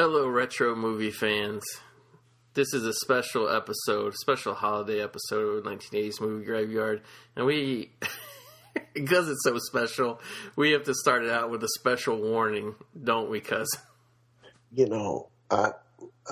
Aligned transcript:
Hello, 0.00 0.28
retro 0.28 0.76
movie 0.76 1.10
fans. 1.10 1.64
This 2.54 2.72
is 2.72 2.84
a 2.84 2.92
special 2.92 3.48
episode, 3.48 4.14
special 4.14 4.54
holiday 4.54 5.02
episode 5.02 5.56
of 5.56 5.64
1980s 5.64 6.20
Movie 6.20 6.44
Graveyard. 6.44 7.02
And 7.34 7.44
we, 7.46 7.90
because 8.94 9.28
it's 9.28 9.42
so 9.42 9.58
special, 9.58 10.20
we 10.54 10.70
have 10.70 10.84
to 10.84 10.94
start 10.94 11.24
it 11.24 11.30
out 11.32 11.50
with 11.50 11.64
a 11.64 11.68
special 11.80 12.16
warning, 12.16 12.76
don't 13.02 13.28
we, 13.28 13.40
cuz? 13.40 13.66
You 14.70 14.86
know, 14.86 15.30
I 15.50 15.72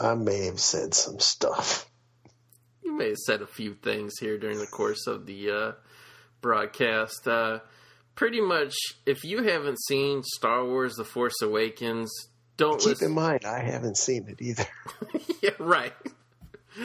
I 0.01 0.15
may 0.15 0.45
have 0.45 0.61
said 0.61 0.95
some 0.95 1.19
stuff. 1.19 1.91
You 2.85 2.97
may 2.97 3.09
have 3.09 3.19
said 3.27 3.43
a 3.43 3.49
few 3.49 3.75
things 3.75 4.13
here 4.21 4.39
during 4.39 4.61
the 4.61 4.69
course 4.69 5.09
of 5.09 5.27
the 5.27 5.51
uh, 5.51 5.73
broadcast. 6.41 7.27
Uh, 7.27 7.59
pretty 8.15 8.41
much, 8.41 8.77
if 9.07 9.25
you 9.25 9.43
haven't 9.43 9.83
seen 9.89 10.23
Star 10.23 10.65
Wars 10.65 10.95
The 10.95 11.05
Force 11.05 11.43
Awakens, 11.43 12.13
don't 12.57 12.79
Keep 12.79 12.89
listen. 12.89 13.09
in 13.09 13.15
mind, 13.15 13.45
I 13.45 13.61
haven't 13.61 13.97
seen 13.97 14.27
it 14.29 14.41
either. 14.41 14.67
yeah, 15.43 15.51
right. 15.59 15.93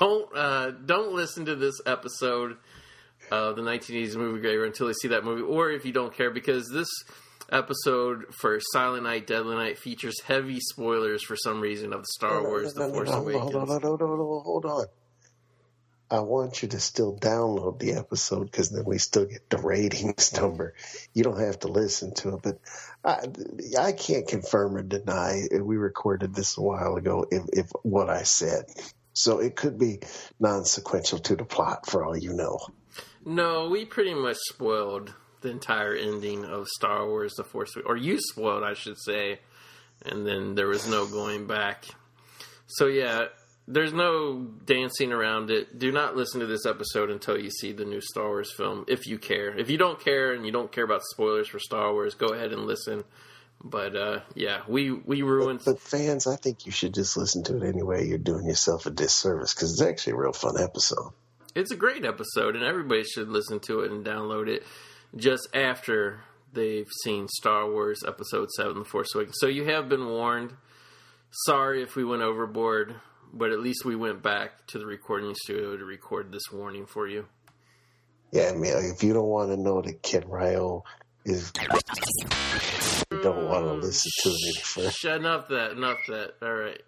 don't 0.00 0.36
uh, 0.36 0.70
don't 0.70 1.14
listen 1.14 1.46
to 1.46 1.56
this 1.56 1.74
episode 1.84 2.56
of 3.30 3.56
the 3.56 3.62
1980s 3.62 4.16
movie 4.16 4.40
graveyard 4.40 4.68
until 4.68 4.88
you 4.88 4.94
see 4.94 5.08
that 5.08 5.24
movie, 5.24 5.42
or 5.42 5.70
if 5.70 5.84
you 5.84 5.92
don't 5.92 6.14
care, 6.14 6.30
because 6.30 6.68
this 6.70 6.88
episode 7.50 8.24
for 8.40 8.58
Silent 8.72 9.04
Night, 9.04 9.26
Deadly 9.26 9.56
Night 9.56 9.78
features 9.78 10.20
heavy 10.24 10.60
spoilers 10.60 11.22
for 11.24 11.36
some 11.36 11.60
reason 11.60 11.92
of 11.92 12.00
the 12.00 12.08
Star 12.14 12.42
Wars: 12.42 12.72
The 12.74 12.88
Force 12.88 13.10
Awakens. 13.10 13.52
hold 13.52 13.56
on, 13.56 13.68
hold 13.68 13.84
on, 13.84 13.98
hold 13.98 14.02
on, 14.02 14.44
hold 14.44 14.64
on. 14.66 14.86
I 16.14 16.20
want 16.20 16.62
you 16.62 16.68
to 16.68 16.78
still 16.78 17.16
download 17.16 17.80
the 17.80 17.94
episode 17.94 18.44
because 18.44 18.70
then 18.70 18.84
we 18.84 18.98
still 18.98 19.24
get 19.24 19.50
the 19.50 19.58
ratings 19.58 20.32
number. 20.40 20.74
You 21.12 21.24
don't 21.24 21.40
have 21.40 21.58
to 21.60 21.68
listen 21.68 22.14
to 22.14 22.36
it, 22.36 22.42
but 22.42 22.60
I, 23.04 23.26
I 23.76 23.90
can't 23.90 24.28
confirm 24.28 24.76
or 24.76 24.82
deny. 24.82 25.42
We 25.50 25.76
recorded 25.76 26.32
this 26.32 26.56
a 26.56 26.62
while 26.62 26.94
ago. 26.94 27.26
If, 27.32 27.42
if 27.52 27.70
what 27.82 28.10
I 28.10 28.22
said, 28.22 28.66
so 29.12 29.40
it 29.40 29.56
could 29.56 29.76
be 29.76 30.00
non-sequential 30.38 31.18
to 31.18 31.34
the 31.34 31.44
plot 31.44 31.86
for 31.86 32.04
all 32.04 32.16
you 32.16 32.32
know. 32.32 32.60
No, 33.24 33.68
we 33.68 33.84
pretty 33.84 34.14
much 34.14 34.36
spoiled 34.36 35.12
the 35.40 35.50
entire 35.50 35.96
ending 35.96 36.44
of 36.44 36.68
Star 36.68 37.08
Wars: 37.08 37.34
The 37.34 37.42
Force, 37.42 37.76
or 37.84 37.96
you 37.96 38.20
spoiled, 38.20 38.62
I 38.62 38.74
should 38.74 39.00
say, 39.00 39.40
and 40.06 40.24
then 40.24 40.54
there 40.54 40.68
was 40.68 40.86
no 40.86 41.06
going 41.06 41.48
back. 41.48 41.86
So 42.68 42.86
yeah, 42.86 43.26
there's 43.66 43.92
no 43.92 44.42
dancing 44.64 45.12
around 45.12 45.50
it. 45.50 45.78
Do 45.78 45.90
not 45.90 46.16
listen 46.16 46.40
to 46.40 46.46
this 46.46 46.66
episode 46.66 47.10
until 47.10 47.38
you 47.38 47.50
see 47.50 47.72
the 47.72 47.84
new 47.84 48.00
Star 48.00 48.28
Wars 48.28 48.52
film, 48.54 48.84
if 48.88 49.06
you 49.06 49.18
care. 49.18 49.56
If 49.56 49.70
you 49.70 49.78
don't 49.78 49.98
care 50.02 50.32
and 50.32 50.44
you 50.44 50.52
don't 50.52 50.70
care 50.70 50.84
about 50.84 51.02
spoilers 51.02 51.48
for 51.48 51.58
Star 51.58 51.92
Wars, 51.92 52.14
go 52.14 52.28
ahead 52.28 52.52
and 52.52 52.66
listen. 52.66 53.04
But 53.62 53.96
uh, 53.96 54.20
yeah, 54.34 54.60
we 54.68 54.90
we 54.90 55.22
ruined. 55.22 55.62
But 55.64 55.80
fans, 55.80 56.26
I 56.26 56.36
think 56.36 56.66
you 56.66 56.72
should 56.72 56.92
just 56.92 57.16
listen 57.16 57.42
to 57.44 57.56
it 57.56 57.66
anyway. 57.66 58.06
You're 58.06 58.18
doing 58.18 58.46
yourself 58.46 58.84
a 58.84 58.90
disservice 58.90 59.54
because 59.54 59.72
it's 59.72 59.82
actually 59.82 60.14
a 60.14 60.16
real 60.16 60.32
fun 60.32 60.60
episode. 60.60 61.12
It's 61.54 61.70
a 61.70 61.76
great 61.76 62.04
episode, 62.04 62.56
and 62.56 62.64
everybody 62.64 63.04
should 63.04 63.28
listen 63.28 63.60
to 63.60 63.80
it 63.80 63.92
and 63.92 64.04
download 64.04 64.48
it 64.48 64.64
just 65.16 65.48
after 65.54 66.20
they've 66.52 66.90
seen 67.04 67.28
Star 67.28 67.70
Wars 67.70 68.02
Episode 68.06 68.50
7 68.50 68.78
The 68.78 68.84
Force 68.84 69.14
Awakens. 69.14 69.36
So 69.38 69.46
you 69.46 69.64
have 69.64 69.88
been 69.88 70.06
warned. 70.06 70.54
Sorry 71.46 71.82
if 71.82 71.96
we 71.96 72.04
went 72.04 72.22
overboard, 72.22 72.96
but 73.36 73.50
at 73.50 73.60
least 73.60 73.84
we 73.84 73.96
went 73.96 74.22
back 74.22 74.66
to 74.68 74.78
the 74.78 74.86
recording 74.86 75.34
studio 75.34 75.76
to 75.76 75.84
record 75.84 76.32
this 76.32 76.52
warning 76.52 76.86
for 76.86 77.08
you. 77.08 77.26
Yeah, 78.30 78.50
I 78.50 78.56
mean, 78.56 78.72
if 78.94 79.02
you 79.02 79.12
don't 79.12 79.26
want 79.26 79.50
to 79.50 79.56
know 79.56 79.82
that 79.82 80.02
Ken 80.02 80.24
Ryo 80.26 80.84
is, 81.24 81.52
you 83.10 83.22
don't 83.22 83.48
want 83.48 83.64
to 83.64 83.72
mm, 83.72 83.82
listen 83.82 84.10
to 84.22 84.28
it 84.28 84.40
any 84.46 84.62
further. 84.62 84.90
Shut 84.90 85.24
up! 85.24 85.48
that, 85.48 85.72
enough 85.72 85.98
that. 86.08 86.34
All 86.42 86.54
right. 86.54 86.80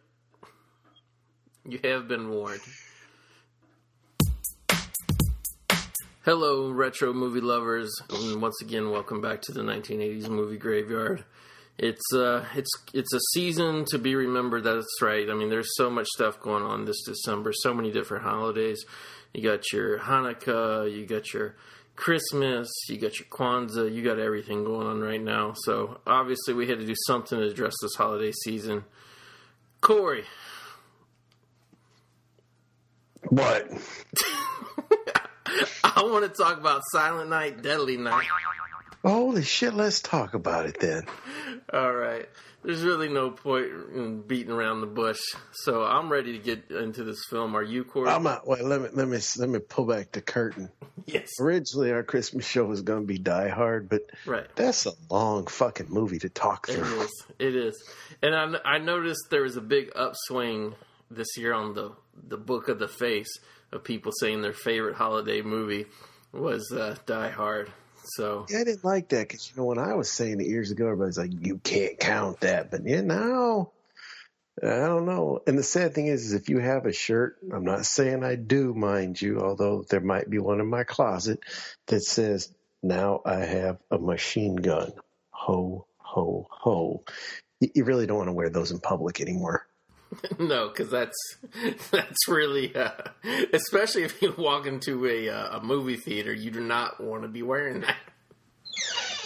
You 1.68 1.80
have 1.82 2.06
been 2.06 2.30
warned. 2.30 2.60
Hello, 6.24 6.70
retro 6.70 7.12
movie 7.12 7.40
lovers, 7.40 7.92
and 8.10 8.40
once 8.42 8.60
again, 8.60 8.90
welcome 8.90 9.20
back 9.20 9.42
to 9.42 9.52
the 9.52 9.62
1980s 9.62 10.28
movie 10.28 10.56
graveyard. 10.56 11.24
It's 11.78 12.14
uh, 12.14 12.44
it's 12.54 12.70
it's 12.94 13.12
a 13.12 13.20
season 13.34 13.84
to 13.90 13.98
be 13.98 14.14
remembered. 14.14 14.64
That's 14.64 14.86
right. 15.02 15.28
I 15.28 15.34
mean, 15.34 15.50
there's 15.50 15.76
so 15.76 15.90
much 15.90 16.06
stuff 16.06 16.40
going 16.40 16.62
on 16.62 16.86
this 16.86 17.02
December. 17.04 17.52
So 17.52 17.74
many 17.74 17.90
different 17.90 18.24
holidays. 18.24 18.84
You 19.34 19.42
got 19.42 19.70
your 19.72 19.98
Hanukkah. 19.98 20.90
You 20.90 21.04
got 21.04 21.34
your 21.34 21.56
Christmas. 21.94 22.68
You 22.88 22.96
got 22.96 23.18
your 23.18 23.28
Kwanzaa. 23.28 23.94
You 23.94 24.02
got 24.02 24.18
everything 24.18 24.64
going 24.64 24.86
on 24.86 25.00
right 25.00 25.20
now. 25.22 25.52
So 25.64 26.00
obviously, 26.06 26.54
we 26.54 26.66
had 26.66 26.78
to 26.78 26.86
do 26.86 26.94
something 27.06 27.38
to 27.38 27.46
address 27.46 27.74
this 27.82 27.94
holiday 27.94 28.32
season. 28.44 28.84
Corey, 29.82 30.24
What? 33.28 33.70
I 35.84 36.02
want 36.02 36.24
to 36.24 36.42
talk 36.42 36.58
about 36.58 36.82
Silent 36.92 37.30
Night, 37.30 37.62
Deadly 37.62 37.96
Night. 37.96 38.26
Holy 39.04 39.42
shit! 39.42 39.74
Let's 39.74 40.00
talk 40.00 40.34
about 40.34 40.66
it 40.66 40.78
then. 40.80 41.04
All 41.72 41.92
right. 41.94 42.28
There's 42.64 42.82
really 42.82 43.08
no 43.08 43.30
point 43.30 43.66
in 43.94 44.22
beating 44.22 44.50
around 44.50 44.80
the 44.80 44.88
bush. 44.88 45.20
So 45.52 45.84
I'm 45.84 46.08
ready 46.10 46.32
to 46.32 46.38
get 46.42 46.68
into 46.70 47.04
this 47.04 47.22
film. 47.30 47.54
Are 47.54 47.62
you, 47.62 47.84
Corey? 47.84 48.10
I'm 48.10 48.24
not. 48.24 48.48
Wait, 48.48 48.64
let 48.64 48.80
me 48.80 48.88
let 48.92 49.06
me 49.06 49.18
let 49.38 49.48
me 49.48 49.60
pull 49.60 49.84
back 49.84 50.10
the 50.10 50.20
curtain. 50.20 50.70
yes. 51.06 51.28
Originally, 51.40 51.92
our 51.92 52.02
Christmas 52.02 52.44
show 52.44 52.64
was 52.64 52.82
going 52.82 53.02
to 53.02 53.06
be 53.06 53.18
Die 53.18 53.48
Hard, 53.48 53.88
but 53.88 54.02
Right. 54.26 54.46
that's 54.56 54.84
a 54.86 54.92
long 55.08 55.46
fucking 55.46 55.86
movie 55.90 56.18
to 56.20 56.28
talk 56.28 56.66
through. 56.66 57.02
is. 57.02 57.24
It 57.38 57.54
is. 57.54 57.80
And 58.20 58.34
I, 58.34 58.56
I 58.64 58.78
noticed 58.78 59.26
there 59.30 59.42
was 59.42 59.56
a 59.56 59.60
big 59.60 59.92
upswing 59.94 60.74
this 61.08 61.36
year 61.36 61.52
on 61.52 61.74
the, 61.74 61.92
the 62.26 62.36
Book 62.38 62.68
of 62.68 62.80
the 62.80 62.88
Face 62.88 63.28
of 63.70 63.84
people 63.84 64.10
saying 64.18 64.42
their 64.42 64.52
favorite 64.52 64.96
holiday 64.96 65.40
movie 65.40 65.86
was 66.32 66.72
uh, 66.72 66.96
Die 67.06 67.28
Hard. 67.30 67.70
So, 68.06 68.46
Yeah, 68.48 68.60
I 68.60 68.64
didn't 68.64 68.84
like 68.84 69.08
that 69.08 69.28
because 69.28 69.50
you 69.50 69.56
know 69.60 69.66
when 69.66 69.78
I 69.78 69.94
was 69.94 70.10
saying 70.10 70.40
it 70.40 70.46
years 70.46 70.70
ago, 70.70 70.86
everybody's 70.86 71.18
like, 71.18 71.32
"You 71.32 71.58
can't 71.58 71.98
count 71.98 72.40
that," 72.40 72.70
but 72.70 72.86
yeah, 72.86 73.00
now 73.00 73.72
I 74.62 74.86
don't 74.86 75.04
know. 75.06 75.42
And 75.46 75.58
the 75.58 75.62
sad 75.62 75.94
thing 75.94 76.06
is, 76.06 76.26
is 76.26 76.32
if 76.32 76.48
you 76.48 76.58
have 76.58 76.86
a 76.86 76.92
shirt, 76.92 77.38
I'm 77.52 77.64
not 77.64 77.84
saying 77.84 78.24
I 78.24 78.36
do, 78.36 78.72
mind 78.72 79.20
you, 79.20 79.40
although 79.40 79.84
there 79.90 80.00
might 80.00 80.30
be 80.30 80.38
one 80.38 80.60
in 80.60 80.66
my 80.66 80.84
closet 80.84 81.40
that 81.88 82.02
says, 82.02 82.52
"Now 82.82 83.20
I 83.24 83.40
have 83.40 83.78
a 83.90 83.98
machine 83.98 84.56
gun." 84.56 84.92
Ho 85.30 85.86
ho 85.98 86.46
ho! 86.50 87.04
You, 87.60 87.70
you 87.74 87.84
really 87.84 88.06
don't 88.06 88.18
want 88.18 88.28
to 88.28 88.32
wear 88.32 88.48
those 88.48 88.70
in 88.70 88.78
public 88.78 89.20
anymore. 89.20 89.66
no, 90.38 90.68
because 90.68 90.90
that's 90.90 91.36
that's 91.90 92.28
really, 92.28 92.74
uh, 92.74 92.90
especially 93.52 94.02
if 94.04 94.20
you 94.22 94.34
walk 94.36 94.66
into 94.66 95.06
a, 95.06 95.28
uh, 95.28 95.58
a 95.58 95.62
movie 95.62 95.96
theater, 95.96 96.32
you 96.32 96.50
do 96.50 96.60
not 96.60 97.00
want 97.02 97.22
to 97.22 97.28
be 97.28 97.42
wearing 97.42 97.80
that. 97.80 97.96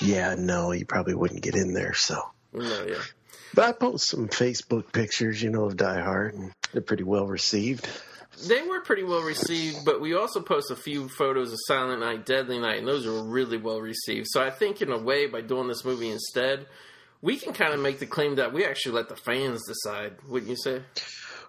Yeah, 0.00 0.34
no, 0.38 0.72
you 0.72 0.86
probably 0.86 1.14
wouldn't 1.14 1.42
get 1.42 1.54
in 1.54 1.74
there. 1.74 1.92
So, 1.94 2.20
No, 2.52 2.86
yeah. 2.88 3.02
but 3.54 3.64
I 3.64 3.72
post 3.72 4.08
some 4.08 4.28
Facebook 4.28 4.92
pictures, 4.92 5.42
you 5.42 5.50
know, 5.50 5.64
of 5.64 5.76
Die 5.76 6.00
Hard, 6.00 6.34
and 6.34 6.52
they're 6.72 6.80
pretty 6.82 7.02
well 7.04 7.26
received. 7.26 7.86
They 8.48 8.62
were 8.62 8.80
pretty 8.80 9.02
well 9.02 9.20
received, 9.20 9.84
but 9.84 10.00
we 10.00 10.14
also 10.14 10.40
post 10.40 10.70
a 10.70 10.76
few 10.76 11.08
photos 11.08 11.52
of 11.52 11.58
Silent 11.66 12.00
Night, 12.00 12.24
Deadly 12.24 12.58
Night, 12.58 12.78
and 12.78 12.88
those 12.88 13.06
were 13.06 13.22
really 13.22 13.58
well 13.58 13.80
received. 13.80 14.28
So 14.30 14.42
I 14.42 14.48
think, 14.48 14.80
in 14.80 14.90
a 14.90 14.98
way, 14.98 15.26
by 15.26 15.42
doing 15.42 15.68
this 15.68 15.84
movie 15.84 16.10
instead, 16.10 16.66
we 17.22 17.36
can 17.36 17.52
kind 17.52 17.72
of 17.74 17.80
make 17.80 17.98
the 17.98 18.06
claim 18.06 18.36
that 18.36 18.52
we 18.52 18.64
actually 18.64 18.92
let 18.96 19.08
the 19.08 19.16
fans 19.16 19.62
decide. 19.66 20.16
Wouldn't 20.28 20.50
you 20.50 20.56
say? 20.56 20.82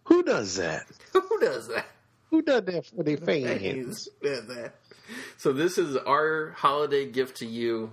Who 0.06 0.24
does 0.24 0.56
that? 0.58 0.84
Who 1.14 1.40
does 1.40 1.68
that? 1.70 1.86
Who 2.30 2.42
does 2.42 2.64
that 2.66 2.86
for 2.88 3.04
the 3.04 3.16
fans? 3.18 4.08
That. 4.22 4.74
So 5.38 5.52
this 5.54 5.78
is 5.78 5.98
our 5.98 6.52
holiday 6.58 7.06
gift 7.10 7.38
to 7.38 7.46
you. 7.46 7.92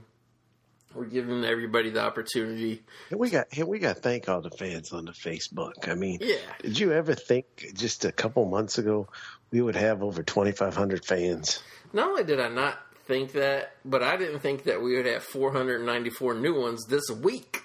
We're 0.94 1.05
giving 1.06 1.44
everybody 1.44 1.91
the 1.91 2.00
opportunity. 2.03 2.83
And 3.11 3.21
we 3.21 3.31
got. 3.31 3.47
We 3.67 3.78
got 3.78 3.97
to 3.97 4.00
thank 4.03 4.28
all 4.28 4.41
the 4.41 4.50
fans 4.50 4.93
on 4.93 5.05
the 5.05 5.12
Facebook. 5.12 5.88
I 5.88 5.94
mean, 5.94 6.19
Yeah. 6.23 6.37
did 6.62 6.79
you 6.79 6.93
ever 6.93 7.14
think 7.14 7.47
just 7.75 8.05
a 8.05 8.12
couple 8.12 8.44
months 8.47 8.79
ago 8.79 9.08
we 9.50 9.61
would 9.61 9.76
have 9.76 10.02
over 10.02 10.23
twenty 10.23 10.52
five 10.52 10.75
hundred 10.75 11.05
fans? 11.05 11.62
Not 11.93 12.08
only 12.08 12.25
did 12.25 12.41
I 12.41 12.49
not 12.49 12.79
think 13.06 13.32
that, 13.32 13.73
but 13.85 14.02
I 14.02 14.17
didn't 14.17 14.38
think 14.41 14.64
that 14.64 14.82
we 14.82 14.97
would 14.97 15.06
have 15.06 15.23
494 15.23 16.35
new 16.35 16.58
ones 16.61 16.85
this 16.87 17.08
week. 17.11 17.62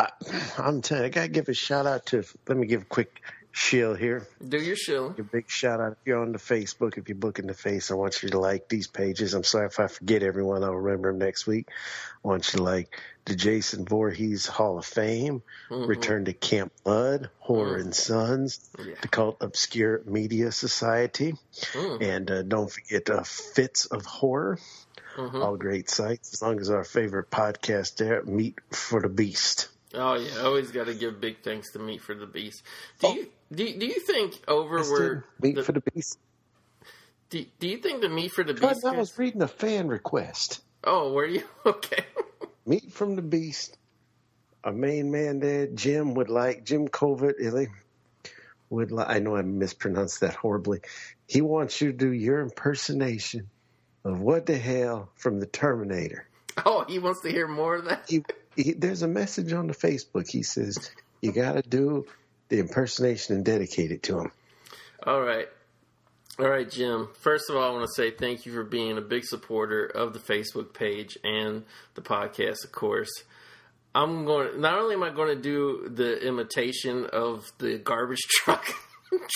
I, 0.00 0.10
I'm 0.58 0.82
telling 0.82 1.04
you, 1.04 1.06
I 1.06 1.10
got 1.10 1.22
to 1.22 1.28
give 1.28 1.48
a 1.48 1.54
shout 1.54 1.86
out 1.86 2.06
to. 2.06 2.24
Let 2.48 2.56
me 2.58 2.66
give 2.66 2.82
a 2.82 2.86
quick 2.86 3.20
shill 3.52 3.94
here. 3.94 4.26
Do 4.46 4.58
your 4.58 4.76
shill. 4.76 5.14
A 5.18 5.22
big 5.22 5.50
shout 5.50 5.80
out 5.80 5.92
if 5.92 5.98
you're 6.04 6.20
on 6.22 6.30
the 6.32 6.38
Facebook, 6.38 6.96
if 6.96 7.08
you're 7.08 7.16
booking 7.18 7.48
the 7.48 7.54
face, 7.54 7.90
I 7.90 7.94
want 7.94 8.22
you 8.22 8.28
to 8.30 8.38
like 8.38 8.68
these 8.68 8.86
pages. 8.86 9.34
I'm 9.34 9.42
sorry 9.44 9.66
if 9.66 9.80
I 9.80 9.88
forget 9.88 10.22
everyone, 10.22 10.62
I'll 10.62 10.74
remember 10.76 11.10
them 11.10 11.18
next 11.18 11.46
week. 11.48 11.66
I 12.24 12.28
want 12.28 12.52
you 12.52 12.58
to 12.58 12.62
like 12.62 12.96
the 13.24 13.34
Jason 13.34 13.84
Voorhees 13.86 14.46
Hall 14.46 14.78
of 14.78 14.84
Fame, 14.86 15.42
Return 15.68 16.26
to 16.26 16.32
Camp 16.32 16.72
Blood, 16.84 17.28
Horror 17.40 17.76
and 17.78 17.92
Sons, 17.94 18.70
Yeah. 18.78 18.94
the 19.02 19.08
Cult 19.08 19.38
Obscure 19.40 20.02
Media 20.06 20.52
Society, 20.52 21.34
Mm. 21.72 22.02
and 22.02 22.30
uh, 22.30 22.42
don't 22.42 22.70
forget 22.70 23.10
uh, 23.10 23.22
Fits 23.24 23.86
of 23.86 24.04
Horror. 24.06 24.58
Mhm. 25.16 25.42
All 25.44 25.56
great 25.56 25.90
sites, 25.90 26.32
as 26.34 26.40
long 26.40 26.60
as 26.60 26.70
our 26.70 26.84
favorite 26.84 27.30
podcast 27.32 27.96
there, 27.96 28.22
Meat 28.22 28.58
for 28.70 29.00
the 29.02 29.08
Beast. 29.08 29.68
Oh 29.94 30.14
yeah, 30.14 30.42
always 30.42 30.70
got 30.70 30.86
to 30.86 30.94
give 30.94 31.20
big 31.20 31.42
thanks 31.42 31.72
to 31.72 31.78
Meat 31.78 32.00
for 32.00 32.14
the 32.14 32.26
Beast. 32.26 32.62
Do 33.00 33.08
Oh. 33.08 33.14
you 33.14 33.26
do, 33.52 33.78
do 33.78 33.86
you 33.86 34.00
think 34.00 34.40
over 34.46 34.78
Yes, 34.78 34.90
where. 34.90 35.24
Meat 35.42 35.56
the- 35.56 35.62
for 35.64 35.72
the 35.72 35.82
beast. 35.94 36.18
do, 37.30 37.44
do 37.58 37.68
you 37.68 37.78
think 37.78 38.00
the 38.00 38.08
Meat 38.08 38.30
for 38.32 38.44
the 38.44 38.54
God, 38.54 38.74
Beast? 38.74 38.84
I 38.86 38.92
was 38.96 39.18
reading 39.18 39.42
a 39.42 39.48
fan 39.48 39.88
request. 39.88 40.60
oh, 40.84 41.12
were 41.12 41.26
you 41.26 41.42
okay? 41.66 42.04
Meat 42.66 42.92
from 42.92 43.16
the 43.16 43.22
Beast. 43.22 43.76
Our 44.62 44.72
main 44.72 45.10
man 45.10 45.40
there, 45.40 45.66
Jim, 45.66 46.14
would 46.14 46.28
like 46.28 46.64
Jim 46.64 46.86
Covert. 46.86 47.36
Really, 47.38 47.64
eh, 47.64 48.28
would 48.68 48.92
like. 48.92 49.08
I 49.08 49.18
know 49.18 49.34
I 49.34 49.42
mispronounced 49.42 50.20
that 50.20 50.34
horribly. 50.34 50.80
He 51.26 51.40
wants 51.40 51.80
you 51.80 51.90
to 51.92 51.96
do 51.96 52.12
your 52.12 52.40
impersonation 52.42 53.48
of 54.04 54.20
what 54.20 54.46
the 54.46 54.56
hell 54.58 55.10
from 55.16 55.40
the 55.40 55.46
Terminator. 55.46 56.28
oh, 56.64 56.84
he 56.88 56.98
wants 56.98 57.22
to 57.22 57.30
hear 57.30 57.48
more 57.48 57.76
of 57.76 57.86
that. 57.86 58.04
He, 58.08 58.22
he, 58.56 58.72
there's 58.72 59.02
a 59.02 59.08
message 59.08 59.52
on 59.52 59.66
the 59.66 59.74
Facebook. 59.74 60.28
He 60.28 60.42
says 60.42 60.90
you 61.20 61.32
got 61.32 61.52
to 61.52 61.62
do 61.62 62.06
the 62.48 62.58
impersonation 62.58 63.36
and 63.36 63.44
dedicate 63.44 63.92
it 63.92 64.02
to 64.04 64.20
him. 64.20 64.32
All 65.06 65.20
right. 65.20 65.48
All 66.38 66.48
right, 66.48 66.70
Jim. 66.70 67.08
First 67.20 67.50
of 67.50 67.56
all, 67.56 67.62
I 67.62 67.70
want 67.70 67.86
to 67.86 67.92
say 67.94 68.10
thank 68.10 68.46
you 68.46 68.52
for 68.52 68.64
being 68.64 68.96
a 68.96 69.02
big 69.02 69.24
supporter 69.24 69.84
of 69.84 70.12
the 70.12 70.18
Facebook 70.18 70.72
page 70.72 71.18
and 71.22 71.64
the 71.94 72.00
podcast, 72.00 72.64
of 72.64 72.72
course. 72.72 73.10
I'm 73.94 74.24
going 74.24 74.52
To, 74.52 74.58
not 74.58 74.78
only 74.78 74.94
am 74.94 75.02
I 75.02 75.10
going 75.10 75.36
to 75.36 75.42
do 75.42 75.90
the 75.92 76.26
imitation 76.26 77.06
of 77.12 77.50
the 77.58 77.78
garbage 77.78 78.20
truck 78.28 78.64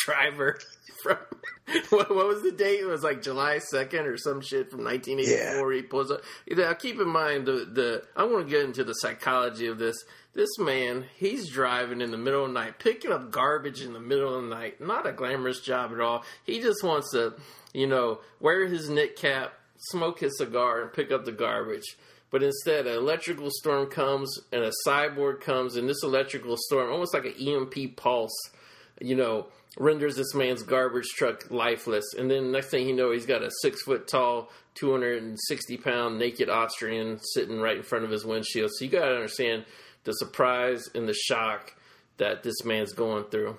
driver 0.04 0.58
from 1.04 1.18
what, 1.90 2.14
what 2.14 2.26
was 2.26 2.42
the 2.42 2.50
date? 2.50 2.80
It 2.80 2.86
was 2.86 3.02
like 3.02 3.22
July 3.22 3.58
2nd 3.72 4.04
or 4.06 4.16
some 4.16 4.40
shit 4.40 4.70
from 4.70 4.84
1984. 4.84 5.72
He 5.72 5.82
pulls 5.82 6.10
up. 6.10 6.22
Now, 6.48 6.72
keep 6.72 7.00
in 7.00 7.08
mind 7.08 7.46
the 7.46 7.68
the 7.70 8.04
I 8.16 8.24
want 8.24 8.46
to 8.46 8.50
get 8.50 8.64
into 8.64 8.84
the 8.84 8.94
psychology 8.94 9.66
of 9.66 9.78
this. 9.78 9.96
This 10.34 10.58
man, 10.58 11.04
he's 11.16 11.48
driving 11.48 12.00
in 12.00 12.10
the 12.10 12.18
middle 12.18 12.44
of 12.44 12.48
the 12.48 12.54
night, 12.58 12.80
picking 12.80 13.12
up 13.12 13.30
garbage 13.30 13.82
in 13.82 13.92
the 13.92 14.00
middle 14.00 14.34
of 14.34 14.42
the 14.42 14.48
night. 14.48 14.80
Not 14.80 15.06
a 15.06 15.12
glamorous 15.12 15.60
job 15.60 15.92
at 15.92 16.00
all. 16.00 16.24
He 16.42 16.60
just 16.60 16.82
wants 16.82 17.12
to, 17.12 17.34
you 17.72 17.86
know, 17.86 18.18
wear 18.40 18.66
his 18.66 18.90
knit 18.90 19.14
cap, 19.14 19.52
smoke 19.90 20.18
his 20.18 20.36
cigar, 20.36 20.82
and 20.82 20.92
pick 20.92 21.12
up 21.12 21.24
the 21.24 21.30
garbage. 21.30 21.96
But 22.32 22.42
instead, 22.42 22.88
an 22.88 22.96
electrical 22.96 23.48
storm 23.52 23.86
comes 23.86 24.40
and 24.50 24.64
a 24.64 24.72
cyborg 24.84 25.40
comes, 25.40 25.76
and 25.76 25.88
this 25.88 26.02
electrical 26.02 26.56
storm, 26.58 26.90
almost 26.90 27.14
like 27.14 27.26
an 27.26 27.34
EMP 27.34 27.94
pulse, 27.94 28.36
you 29.00 29.14
know, 29.14 29.46
renders 29.78 30.16
this 30.16 30.34
man's 30.34 30.62
garbage 30.62 31.08
truck 31.16 31.50
lifeless. 31.50 32.14
And 32.16 32.30
then 32.30 32.52
next 32.52 32.68
thing 32.68 32.86
you 32.86 32.94
know, 32.94 33.10
he's 33.10 33.26
got 33.26 33.42
a 33.42 33.50
six 33.62 33.82
foot 33.82 34.06
tall, 34.06 34.50
260 34.74 35.76
pound 35.78 36.18
naked 36.18 36.48
Austrian 36.48 37.18
sitting 37.20 37.60
right 37.60 37.76
in 37.76 37.82
front 37.82 38.04
of 38.04 38.10
his 38.10 38.24
windshield. 38.24 38.70
So 38.74 38.84
you 38.84 38.90
got 38.90 39.06
to 39.06 39.14
understand 39.14 39.64
the 40.04 40.12
surprise 40.12 40.88
and 40.94 41.08
the 41.08 41.14
shock 41.14 41.74
that 42.18 42.42
this 42.42 42.64
man's 42.64 42.92
going 42.92 43.24
through. 43.24 43.58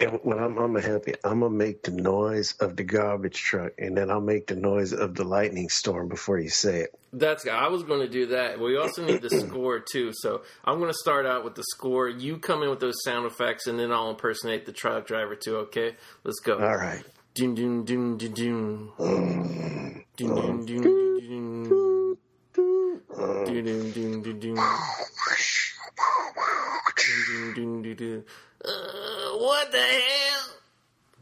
And 0.00 0.20
when 0.22 0.38
I'm, 0.38 0.56
I'm 0.58 0.74
gonna 0.74 0.80
help 0.80 1.08
you, 1.08 1.14
I'm 1.24 1.40
gonna 1.40 1.54
make 1.54 1.82
the 1.82 1.90
noise 1.90 2.54
of 2.60 2.76
the 2.76 2.84
garbage 2.84 3.40
truck, 3.40 3.72
and 3.78 3.96
then 3.96 4.10
I'll 4.10 4.20
make 4.20 4.46
the 4.46 4.54
noise 4.54 4.92
of 4.92 5.14
the 5.14 5.24
lightning 5.24 5.68
storm 5.68 6.08
before 6.08 6.38
you 6.38 6.50
say 6.50 6.82
it. 6.82 6.94
That's 7.12 7.46
I 7.48 7.68
was 7.68 7.82
going 7.84 8.00
to 8.00 8.08
do 8.08 8.26
that. 8.26 8.60
We 8.60 8.76
also 8.76 9.04
need 9.04 9.22
the 9.22 9.30
score 9.30 9.80
too. 9.80 10.10
So 10.12 10.42
I'm 10.64 10.78
going 10.78 10.90
to 10.90 10.98
start 10.98 11.24
out 11.24 11.42
with 11.42 11.54
the 11.54 11.64
score. 11.70 12.06
You 12.08 12.36
come 12.36 12.62
in 12.62 12.68
with 12.68 12.80
those 12.80 13.02
sound 13.02 13.24
effects, 13.26 13.66
and 13.66 13.78
then 13.78 13.90
I'll 13.90 14.10
impersonate 14.10 14.66
the 14.66 14.72
truck 14.72 15.06
driver 15.06 15.34
too. 15.34 15.56
Okay, 15.56 15.96
let's 16.22 16.40
go. 16.40 16.58
All 16.58 16.76
right. 16.76 17.02
Doom 17.34 17.54
doom 17.54 17.84
doom 17.84 18.18
doom 18.18 18.34
doom. 18.34 18.92
Doom 20.16 20.34
doom 20.34 20.66
doom 20.66 20.66
doom 20.66 21.18
doom. 21.18 22.18
Doom 22.54 23.64
doom 23.64 23.90
doom 23.92 24.22
doom 24.22 24.38
doom. 24.38 24.56
Doom 27.08 27.54
doom 27.54 27.82
doom 27.82 27.96
doom. 27.96 28.24
Uh, 28.64 29.38
what 29.38 29.72
the 29.72 29.78
hell? 29.78 30.48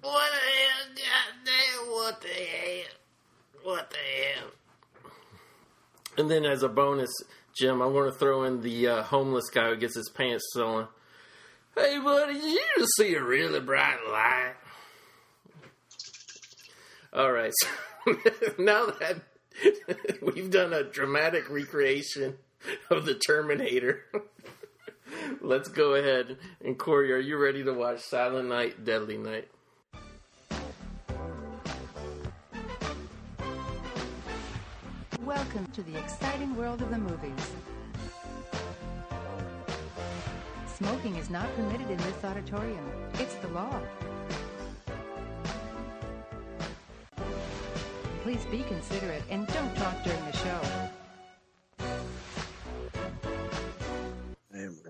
What 0.01 0.31
the 0.33 0.39
hell? 0.39 0.87
Goddamn! 0.97 1.93
What 1.93 2.21
the 2.21 2.29
hell? 2.29 2.93
What 3.63 3.91
the 3.91 3.97
hell? 3.97 4.51
And 6.19 6.31
then 6.31 6.45
as 6.45 6.63
a 6.63 6.69
bonus, 6.69 7.11
Jim, 7.57 7.81
I'm 7.81 7.93
going 7.93 8.11
to 8.11 8.19
throw 8.19 8.45
in 8.45 8.63
the 8.63 8.89
uh, 8.89 9.03
homeless 9.03 9.49
guy 9.51 9.69
who 9.69 9.77
gets 9.77 9.97
his 9.97 10.11
pants 10.11 10.45
stolen. 10.53 10.89
Hey, 11.75 11.99
buddy, 12.03 12.39
you 12.39 12.61
just 12.79 12.93
see 12.97 13.15
a 13.15 13.23
really 13.23 13.61
bright 13.61 13.99
light? 14.11 14.55
All 17.13 17.31
right, 17.33 17.53
so 17.55 17.69
now 18.59 18.87
that 18.87 19.21
we've 20.23 20.51
done 20.51 20.73
a 20.73 20.83
dramatic 20.85 21.49
recreation 21.51 22.37
of 22.91 23.05
the 23.07 23.15
Terminator, 23.15 24.05
let's 25.41 25.69
go 25.69 25.95
ahead 25.95 26.39
and 26.65 26.79
Corey, 26.79 27.13
are 27.13 27.19
you 27.19 27.37
ready 27.37 27.63
to 27.65 27.73
watch 27.73 28.01
Silent 28.01 28.49
Night, 28.49 28.85
Deadly 28.85 29.17
Night? 29.19 29.49
Welcome 35.23 35.67
to 35.73 35.83
the 35.83 35.99
exciting 35.99 36.55
world 36.57 36.83
of 36.83 36.91
the 36.91 36.99
movies. 36.99 37.51
Smoking 40.77 41.17
is 41.17 41.31
not 41.31 41.53
permitted 41.57 41.91
in 41.91 41.97
this 41.99 42.23
auditorium. 42.23 42.85
It's 43.15 43.35
the 43.37 43.49
law. 43.49 43.81
Please 48.23 48.45
be 48.51 48.63
considerate 48.65 49.23
and 49.31 49.47
don't 49.47 49.75
talk 49.77 50.03
during 50.05 50.25
the 50.27 50.33
show. 50.33 50.61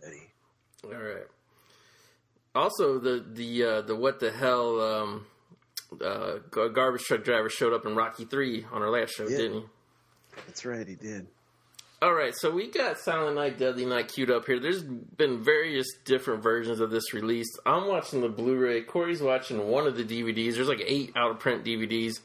I 0.03 0.07
am 0.07 0.13
ready. 0.13 0.23
All 0.97 1.03
right. 1.15 1.27
Also, 2.55 2.99
the 2.99 3.25
the 3.33 3.65
uh, 3.65 3.81
the 3.83 3.95
what 3.97 4.19
the 4.21 4.31
hell 4.31 4.81
um, 4.81 5.27
uh, 6.03 6.37
garbage 6.51 7.03
truck 7.05 7.23
driver 7.25 7.51
showed 7.51 7.73
up 7.73 7.85
in 7.87 7.95
Rocky 7.95 8.25
Three 8.25 8.65
on 8.73 8.83
our 8.83 8.91
last 8.91 9.11
show, 9.15 9.29
Yeah. 9.29 9.37
didn't 9.37 9.61
he? 9.61 9.67
That's 10.47 10.65
right. 10.65 10.87
He 10.87 10.95
did. 10.95 11.27
All 12.03 12.13
right, 12.13 12.35
so 12.37 12.51
we 12.51 12.71
got 12.71 12.99
Silent 12.99 13.37
Night, 13.37 13.59
Deadly 13.59 13.87
Night 13.87 14.09
queued 14.09 14.31
up 14.31 14.45
here. 14.45 14.61
There's 14.61 14.83
been 14.83 15.43
various 15.43 15.87
different 16.05 16.43
versions 16.43 16.79
of 16.81 16.91
this 16.91 17.15
released. 17.15 17.59
I'm 17.65 17.89
watching 17.89 18.21
the 18.21 18.29
Blu-ray. 18.29 18.83
Corey's 18.83 19.23
watching 19.23 19.67
one 19.67 19.87
of 19.87 19.97
the 19.97 20.05
DVDs. 20.05 20.57
There's 20.57 20.69
like 20.69 20.83
eight 20.87 21.15
out 21.17 21.31
of 21.31 21.39
print 21.39 21.65
DVDs. 21.65 22.21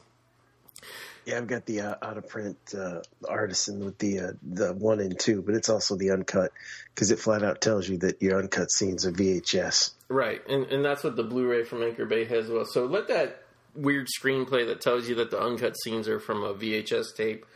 Yeah, 1.24 1.38
I've 1.38 1.46
got 1.46 1.66
the 1.66 1.82
uh, 1.82 1.94
out 2.02 2.18
of 2.18 2.28
print 2.28 2.56
uh, 2.76 3.00
artisan 3.28 3.84
with 3.84 3.98
the 3.98 4.20
uh, 4.20 4.32
the 4.42 4.72
one 4.72 4.98
and 4.98 5.18
two, 5.18 5.40
but 5.40 5.54
it's 5.54 5.68
also 5.68 5.96
the 5.96 6.10
uncut 6.10 6.52
because 6.94 7.10
it 7.10 7.20
flat 7.20 7.44
out 7.44 7.60
tells 7.60 7.88
you 7.88 7.98
that 7.98 8.20
your 8.20 8.38
uncut 8.38 8.70
scenes 8.70 9.06
are 9.06 9.12
VHS. 9.12 9.92
Right, 10.08 10.40
and 10.48 10.66
and 10.66 10.84
that's 10.84 11.04
what 11.04 11.14
the 11.14 11.22
Blu-ray 11.22 11.64
from 11.64 11.82
Anchor 11.82 12.06
Bay 12.06 12.24
has 12.24 12.46
as 12.46 12.50
well. 12.50 12.64
So 12.64 12.86
let 12.86 13.08
that 13.08 13.42
weird 13.74 14.08
screenplay 14.08 14.66
that 14.66 14.80
tells 14.80 15.08
you 15.08 15.14
that 15.16 15.30
the 15.30 15.40
uncut 15.40 15.74
scenes 15.82 16.08
are 16.08 16.18
from 16.18 16.42
a 16.42 16.54
VHS 16.54 17.14
tape, 17.16 17.46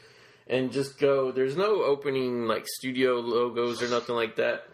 and 0.47 0.71
just 0.71 0.99
go. 0.99 1.33
There's 1.33 1.57
no 1.57 1.83
opening 1.83 2.47
like 2.47 2.67
studio 2.69 3.15
logos 3.15 3.83
or 3.83 3.89
nothing 3.89 4.15
like 4.15 4.37
that. 4.37 4.69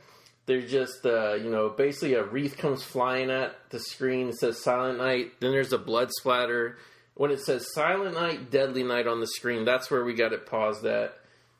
There's 0.44 0.70
just 0.70 1.06
uh, 1.06 1.34
you 1.34 1.50
know 1.50 1.70
basically 1.70 2.12
a 2.14 2.24
wreath 2.24 2.58
comes 2.58 2.82
flying 2.82 3.30
at 3.30 3.56
the 3.70 3.80
screen. 3.80 4.28
It 4.28 4.38
says 4.38 4.62
Silent 4.62 4.98
Night. 4.98 5.40
Then 5.40 5.52
there's 5.52 5.72
a 5.72 5.78
blood 5.78 6.10
splatter. 6.12 6.76
When 7.14 7.30
it 7.30 7.40
says 7.40 7.72
Silent 7.74 8.14
Night, 8.14 8.50
Deadly 8.50 8.82
Night 8.82 9.06
on 9.06 9.20
the 9.20 9.26
screen, 9.26 9.64
that's 9.64 9.90
where 9.90 10.04
we 10.04 10.14
got 10.14 10.32
it 10.32 10.46
paused 10.46 10.84
at. 10.86 11.14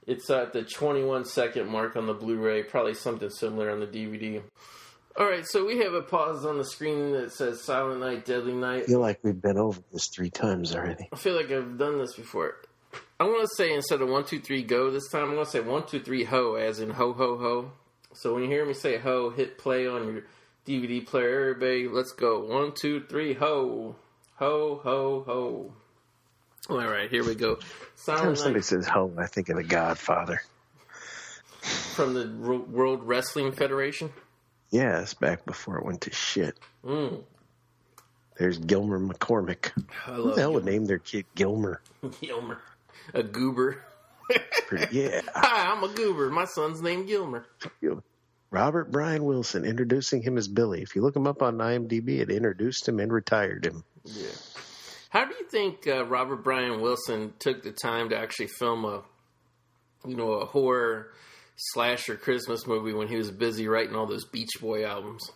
It's 0.07 0.29
at 0.31 0.53
the 0.53 0.63
21 0.63 1.27
second 1.27 1.69
mark 1.69 1.97
on 1.97 2.07
the 2.07 2.15
Blu-ray. 2.15 2.65
Probably 2.65 2.95
something 2.95 3.31
similar 3.31 3.71
on 3.71 3.81
the 3.81 3.87
DVD. 3.87 4.43
All 5.17 5.27
right, 5.27 5.47
so 5.47 5.67
we 5.67 5.79
have 5.79 5.93
it 5.93 6.09
paused 6.09 6.47
on 6.47 6.57
the 6.57 6.65
screen 6.65 7.13
that 7.13 7.33
says 7.33 7.63
Silent 7.63 8.01
Night, 8.01 8.25
Deadly 8.25 8.55
Night. 8.55 8.85
I 8.85 8.87
feel 8.87 9.01
like 9.01 9.21
we've 9.23 9.41
been 9.41 9.59
over 9.59 9.81
this 9.93 10.09
three 10.09 10.31
times 10.31 10.75
already. 10.75 11.09
I 11.13 11.17
feel 11.17 11.37
like 11.37 11.51
I've 11.51 11.77
done 11.77 11.99
this 11.99 12.15
before. 12.15 12.57
I'm 13.21 13.27
going 13.27 13.43
to 13.43 13.55
say 13.57 13.75
instead 13.75 14.01
of 14.01 14.09
one, 14.09 14.25
two, 14.25 14.41
three, 14.41 14.63
go 14.63 14.91
this 14.91 15.09
time, 15.11 15.25
I'm 15.25 15.35
going 15.35 15.45
to 15.45 15.51
say 15.51 15.61
one, 15.61 15.87
two, 15.87 16.01
three, 16.01 16.25
ho, 16.25 16.55
as 16.55 16.81
in 16.81 16.91
ho, 16.91 17.13
ho, 17.13 17.37
ho. 17.37 17.73
So 18.15 18.35
when 18.35 18.43
you 18.43 18.49
hear 18.49 18.65
me 18.65 18.75
say 18.75 18.99
ho, 18.99 19.31
hit 19.31 19.59
play 19.59 19.87
on 19.87 20.07
your 20.07 20.23
DVD 20.67 21.07
player. 21.07 21.51
Everybody, 21.51 21.89
let's 21.89 22.13
go. 22.13 22.41
One, 22.41 22.73
two, 22.73 23.05
three, 23.09 23.35
ho. 23.35 23.97
Ho, 24.43 24.81
ho, 24.83 25.23
ho. 25.25 25.73
All 26.69 26.77
right, 26.91 27.09
here 27.09 27.23
we 27.23 27.37
go. 27.37 27.61
Silent 27.95 28.37
somebody 28.39 28.61
says 28.63 28.89
"home," 28.89 29.17
I 29.17 29.27
think 29.27 29.49
of 29.51 29.57
the 29.57 29.63
Godfather. 29.63 30.43
from 31.61 32.15
the 32.15 32.27
Ro- 32.27 32.67
World 32.69 33.05
Wrestling 33.05 33.53
Federation. 33.53 34.13
Yes, 34.73 35.15
back 35.15 35.47
before 35.47 35.79
it 35.79 35.85
went 35.85 36.01
to 36.01 36.13
shit. 36.13 36.59
Mm, 36.85 37.23
There's 38.37 38.59
Gilmer 38.59 38.99
McCormick. 38.99 39.71
I 40.09 40.11
Who 40.15 40.35
the 40.35 40.41
hell 40.41 40.55
would 40.55 40.65
name 40.65 40.87
their 40.87 40.99
kid 40.99 41.27
Gilmer? 41.37 41.81
Gilmer. 42.21 42.59
A 43.15 43.23
goober. 43.23 43.85
Yeah. 44.91 45.21
Hi, 45.35 45.71
I'm 45.71 45.85
a 45.85 45.89
goober. 45.95 46.31
My 46.31 46.47
son's 46.47 46.81
named 46.83 47.07
Gilmer. 47.07 47.45
Robert 48.51 48.91
Brian 48.91 49.23
Wilson 49.23 49.65
introducing 49.65 50.23
him 50.23 50.37
as 50.37 50.49
Billy. 50.49 50.83
If 50.83 50.97
you 50.97 51.03
look 51.03 51.15
him 51.15 51.27
up 51.29 51.43
on 51.43 51.59
IMDb, 51.59 52.19
it 52.21 52.31
introduced 52.31 52.89
him 52.89 52.99
and 52.99 53.13
retired 53.13 53.67
him. 53.67 53.85
Yeah. 54.05 54.27
How 55.11 55.25
do 55.27 55.35
you 55.39 55.47
think 55.49 55.87
uh, 55.87 56.05
Robert 56.07 56.43
Brian 56.43 56.81
Wilson 56.81 57.35
took 57.39 57.63
the 57.63 57.73
time 57.73 58.09
to 58.11 58.17
actually 58.19 58.47
film 58.47 58.85
a, 58.85 59.03
you 60.07 60.17
know, 60.17 60.33
a 60.33 60.47
horror 60.47 61.13
slasher 61.57 62.17
Christmas 62.17 62.67
movie 62.67 62.93
when 62.95 63.09
he 63.09 63.17
was 63.17 63.31
busy 63.31 63.69
writing 63.69 63.95
all 63.95 64.07
those 64.07 64.25
Beach 64.25 64.53
Boy 64.61 64.85
albums. 64.87 65.31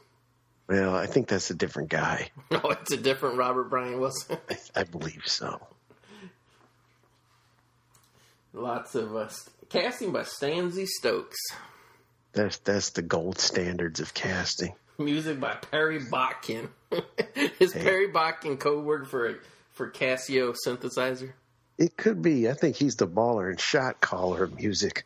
Well, 0.68 0.94
I 0.94 1.06
think 1.06 1.28
that's 1.28 1.50
a 1.50 1.54
different 1.54 1.90
guy. 1.90 2.30
Oh, 2.50 2.70
it's 2.70 2.92
a 2.92 2.96
different 2.96 3.36
Robert 3.36 3.64
Brian 3.64 4.00
Wilson. 4.00 4.38
I, 4.48 4.56
I 4.80 4.84
believe 4.84 5.22
so. 5.26 5.60
Lots 8.52 8.94
of 8.94 9.14
uh, 9.14 9.28
casting 9.68 10.12
by 10.12 10.22
Stanley 10.22 10.86
Stokes. 10.86 11.38
That's 12.32 12.56
that's 12.58 12.90
the 12.90 13.02
gold 13.02 13.38
standards 13.38 14.00
of 14.00 14.14
casting. 14.14 14.74
Music 14.98 15.38
by 15.38 15.54
Perry 15.54 16.00
Botkin. 16.00 16.68
Is 17.60 17.72
Hey. 17.72 17.82
Perry 17.82 18.08
Botkin 18.08 18.58
co-word 18.58 19.08
for 19.08 19.38
for 19.72 19.90
Casio 19.90 20.54
synthesizer? 20.66 21.32
It 21.78 21.96
could 21.96 22.22
be. 22.22 22.48
I 22.48 22.54
think 22.54 22.76
he's 22.76 22.96
the 22.96 23.06
baller 23.06 23.50
and 23.50 23.60
shot 23.60 24.00
caller 24.00 24.44
of 24.44 24.56
music. 24.56 25.04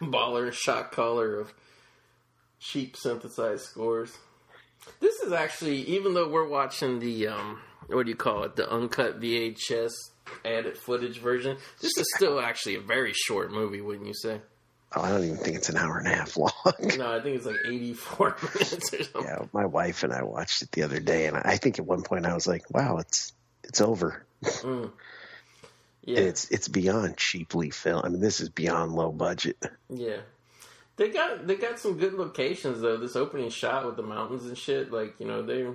Baller 0.00 0.44
and 0.44 0.54
shot 0.54 0.92
caller 0.92 1.40
of 1.40 1.52
cheap 2.60 2.96
synthesized 2.96 3.64
scores. 3.64 4.16
This 5.00 5.14
is 5.20 5.32
actually, 5.32 5.78
even 5.82 6.14
though 6.14 6.28
we're 6.28 6.46
watching 6.46 7.00
the 7.00 7.28
um, 7.28 7.60
what 7.88 8.04
do 8.04 8.10
you 8.10 8.16
call 8.16 8.44
it, 8.44 8.56
the 8.56 8.70
uncut 8.70 9.20
VHS 9.20 9.92
added 10.44 10.76
footage 10.76 11.18
version, 11.18 11.56
this 11.80 11.92
is 11.96 12.06
still 12.16 12.40
actually 12.40 12.76
a 12.76 12.80
very 12.80 13.12
short 13.12 13.50
movie, 13.50 13.80
wouldn't 13.80 14.06
you 14.06 14.14
say? 14.14 14.40
Oh, 14.96 15.00
I 15.02 15.10
don't 15.10 15.24
even 15.24 15.36
think 15.38 15.56
it's 15.56 15.68
an 15.68 15.76
hour 15.76 15.98
and 15.98 16.06
a 16.06 16.14
half 16.14 16.36
long. 16.36 16.52
No, 16.96 17.12
I 17.16 17.20
think 17.20 17.36
it's 17.36 17.46
like 17.46 17.56
eighty-four 17.66 18.36
minutes 18.42 18.92
or 18.94 19.02
something. 19.04 19.22
yeah, 19.24 19.44
my 19.52 19.66
wife 19.66 20.02
and 20.04 20.12
I 20.12 20.22
watched 20.22 20.62
it 20.62 20.70
the 20.72 20.82
other 20.82 21.00
day, 21.00 21.26
and 21.26 21.36
I 21.36 21.56
think 21.56 21.78
at 21.78 21.86
one 21.86 22.02
point 22.02 22.26
I 22.26 22.34
was 22.34 22.46
like, 22.46 22.70
"Wow, 22.70 22.98
it's 22.98 23.32
it's 23.64 23.80
over." 23.80 24.24
Mm. 24.44 24.90
Yeah, 26.04 26.20
It's 26.20 26.50
it's 26.50 26.68
beyond 26.68 27.16
cheaply 27.16 27.70
filmed. 27.70 28.04
I 28.04 28.08
mean, 28.10 28.20
this 28.20 28.40
is 28.40 28.50
beyond 28.50 28.92
low 28.92 29.10
budget. 29.10 29.56
Yeah. 29.88 30.18
They 30.96 31.08
got 31.08 31.46
they 31.46 31.56
got 31.56 31.80
some 31.80 31.96
good 31.98 32.12
locations 32.14 32.80
though. 32.80 32.96
This 32.98 33.16
opening 33.16 33.50
shot 33.50 33.84
with 33.86 33.96
the 33.96 34.02
mountains 34.02 34.44
and 34.44 34.56
shit, 34.56 34.92
like 34.92 35.14
you 35.18 35.26
know 35.26 35.42
they 35.42 35.66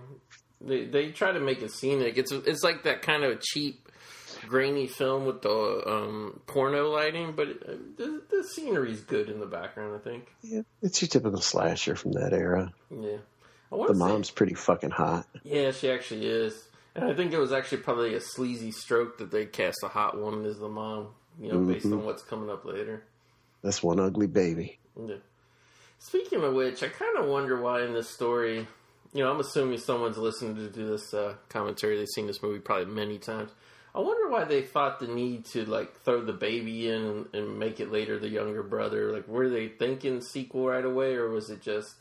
they 0.61 0.85
they 0.85 1.11
try 1.11 1.31
to 1.33 1.39
make 1.39 1.61
it 1.61 1.71
scenic. 1.71 2.17
It's 2.17 2.31
it's 2.31 2.63
like 2.63 2.83
that 2.83 3.01
kind 3.01 3.23
of 3.23 3.41
cheap, 3.41 3.88
grainy 4.47 4.87
film 4.87 5.25
with 5.25 5.41
the 5.41 5.83
um, 5.87 6.39
porno 6.47 6.89
lighting, 6.89 7.33
but 7.35 7.47
it, 7.49 7.97
the, 7.97 8.21
the 8.29 8.43
scenery's 8.43 9.01
good 9.01 9.29
in 9.29 9.39
the 9.39 9.45
background. 9.45 9.95
I 9.95 9.99
think. 9.99 10.27
Yeah, 10.41 10.61
it's 10.81 11.01
your 11.01 11.09
typical 11.09 11.41
slasher 11.41 11.95
from 11.95 12.13
that 12.13 12.33
era. 12.33 12.71
Yeah. 12.89 13.17
I 13.71 13.77
The 13.77 13.93
say, 13.93 13.99
mom's 13.99 14.31
pretty 14.31 14.55
fucking 14.55 14.89
hot. 14.91 15.27
yeah, 15.43 15.71
she 15.71 15.91
actually 15.91 16.25
is, 16.25 16.67
and 16.95 17.05
I 17.05 17.13
think 17.13 17.33
it 17.33 17.37
was 17.37 17.51
actually 17.51 17.79
probably 17.79 18.15
a 18.15 18.19
sleazy 18.21 18.71
stroke 18.71 19.19
that 19.19 19.29
they 19.31 19.45
cast 19.45 19.77
a 19.83 19.87
hot 19.87 20.19
woman 20.19 20.45
as 20.45 20.57
the 20.57 20.69
mom. 20.69 21.09
You 21.39 21.53
know, 21.53 21.59
based 21.59 21.85
on 21.85 22.03
what's 22.03 22.23
coming 22.23 22.49
up 22.49 22.65
later. 22.65 23.03
That's 23.63 23.81
one 23.83 23.99
ugly 23.99 24.27
baby. 24.27 24.79
Yeah. 24.99 25.15
Speaking 25.99 26.43
of 26.43 26.53
which, 26.53 26.81
I 26.83 26.87
kind 26.87 27.17
of 27.17 27.27
wonder 27.27 27.61
why 27.61 27.83
in 27.83 27.93
this 27.93 28.09
story, 28.09 28.67
you 29.13 29.23
know, 29.23 29.31
I'm 29.31 29.39
assuming 29.39 29.77
someone's 29.77 30.17
listening 30.17 30.55
to 30.55 30.69
do 30.69 30.87
this 30.87 31.13
uh, 31.13 31.35
commentary. 31.49 31.97
They've 31.97 32.07
seen 32.13 32.27
this 32.27 32.41
movie 32.41 32.59
probably 32.59 32.93
many 32.93 33.17
times. 33.19 33.51
I 33.99 34.01
wonder 34.01 34.29
why 34.29 34.45
they 34.45 34.61
thought 34.61 34.99
the 34.99 35.07
need 35.07 35.45
to 35.47 35.65
like 35.65 36.01
throw 36.03 36.23
the 36.23 36.31
baby 36.33 36.87
in 36.89 37.01
and, 37.03 37.25
and 37.33 37.59
make 37.59 37.79
it 37.81 37.91
later 37.91 38.17
the 38.17 38.29
younger 38.29 38.63
brother. 38.63 39.11
Like, 39.11 39.27
were 39.27 39.49
they 39.49 39.67
thinking 39.67 40.21
sequel 40.21 40.67
right 40.67 40.85
away, 40.85 41.15
or 41.15 41.29
was 41.29 41.49
it 41.49 41.61
just 41.61 41.95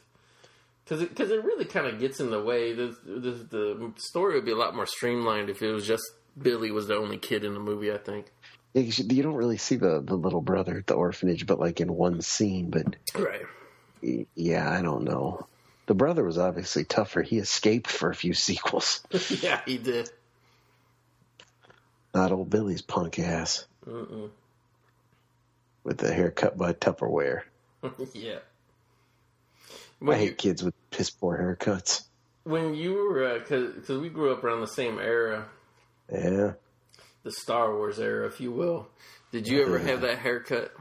because 0.84 1.02
it, 1.02 1.14
cause 1.16 1.30
it 1.30 1.44
really 1.44 1.64
kind 1.64 1.86
of 1.88 1.98
gets 1.98 2.20
in 2.20 2.30
the 2.30 2.42
way? 2.42 2.72
The, 2.72 2.96
the 3.04 3.30
the 3.50 3.92
story 3.96 4.34
would 4.36 4.44
be 4.44 4.52
a 4.52 4.56
lot 4.56 4.76
more 4.76 4.86
streamlined 4.86 5.50
if 5.50 5.60
it 5.60 5.72
was 5.72 5.86
just 5.86 6.04
Billy 6.40 6.70
was 6.70 6.86
the 6.86 6.96
only 6.96 7.18
kid 7.18 7.44
in 7.44 7.54
the 7.54 7.60
movie. 7.60 7.92
I 7.92 7.98
think. 7.98 8.26
Yeah, 8.74 8.82
you 8.82 9.22
don't 9.22 9.34
really 9.34 9.56
see 9.56 9.76
the, 9.76 10.00
the 10.00 10.14
little 10.14 10.42
brother 10.42 10.76
at 10.78 10.86
the 10.86 10.94
orphanage, 10.94 11.46
but 11.46 11.58
like 11.58 11.80
in 11.80 11.92
one 11.92 12.20
scene. 12.20 12.70
But 12.70 12.96
Right. 13.18 13.46
yeah, 14.36 14.70
I 14.70 14.82
don't 14.82 15.02
know. 15.04 15.46
The 15.86 15.94
brother 15.94 16.22
was 16.22 16.38
obviously 16.38 16.84
tougher. 16.84 17.22
He 17.22 17.38
escaped 17.38 17.90
for 17.90 18.10
a 18.10 18.14
few 18.14 18.34
sequels. 18.34 19.00
yeah, 19.42 19.62
he 19.66 19.78
did. 19.78 20.10
Not 22.18 22.32
old 22.32 22.50
Billy's 22.50 22.82
punk 22.82 23.20
ass 23.20 23.64
Mm-mm. 23.86 24.30
with 25.84 25.98
the 25.98 26.12
haircut 26.12 26.58
by 26.58 26.72
Tupperware. 26.72 27.42
yeah. 28.12 28.38
I 30.02 30.04
When 30.04 30.18
you, 30.20 30.26
hate 30.26 30.38
kids 30.38 30.64
with 30.64 30.74
piss 30.90 31.10
poor 31.10 31.38
haircuts. 31.38 32.06
when 32.42 32.74
you 32.74 32.94
were, 32.94 33.24
uh, 33.24 33.38
because 33.38 33.88
we 34.00 34.08
grew 34.08 34.32
up 34.32 34.42
around 34.42 34.62
the 34.62 34.66
same 34.66 34.98
era, 34.98 35.46
Yeah, 36.12 36.54
the 37.22 37.30
Star 37.30 37.72
Wars 37.72 38.00
era, 38.00 38.26
if 38.26 38.40
you 38.40 38.50
will. 38.50 38.88
Did 39.30 39.46
you 39.46 39.62
ever 39.62 39.78
have 39.78 40.00
that 40.00 40.18
haircut? 40.18 40.72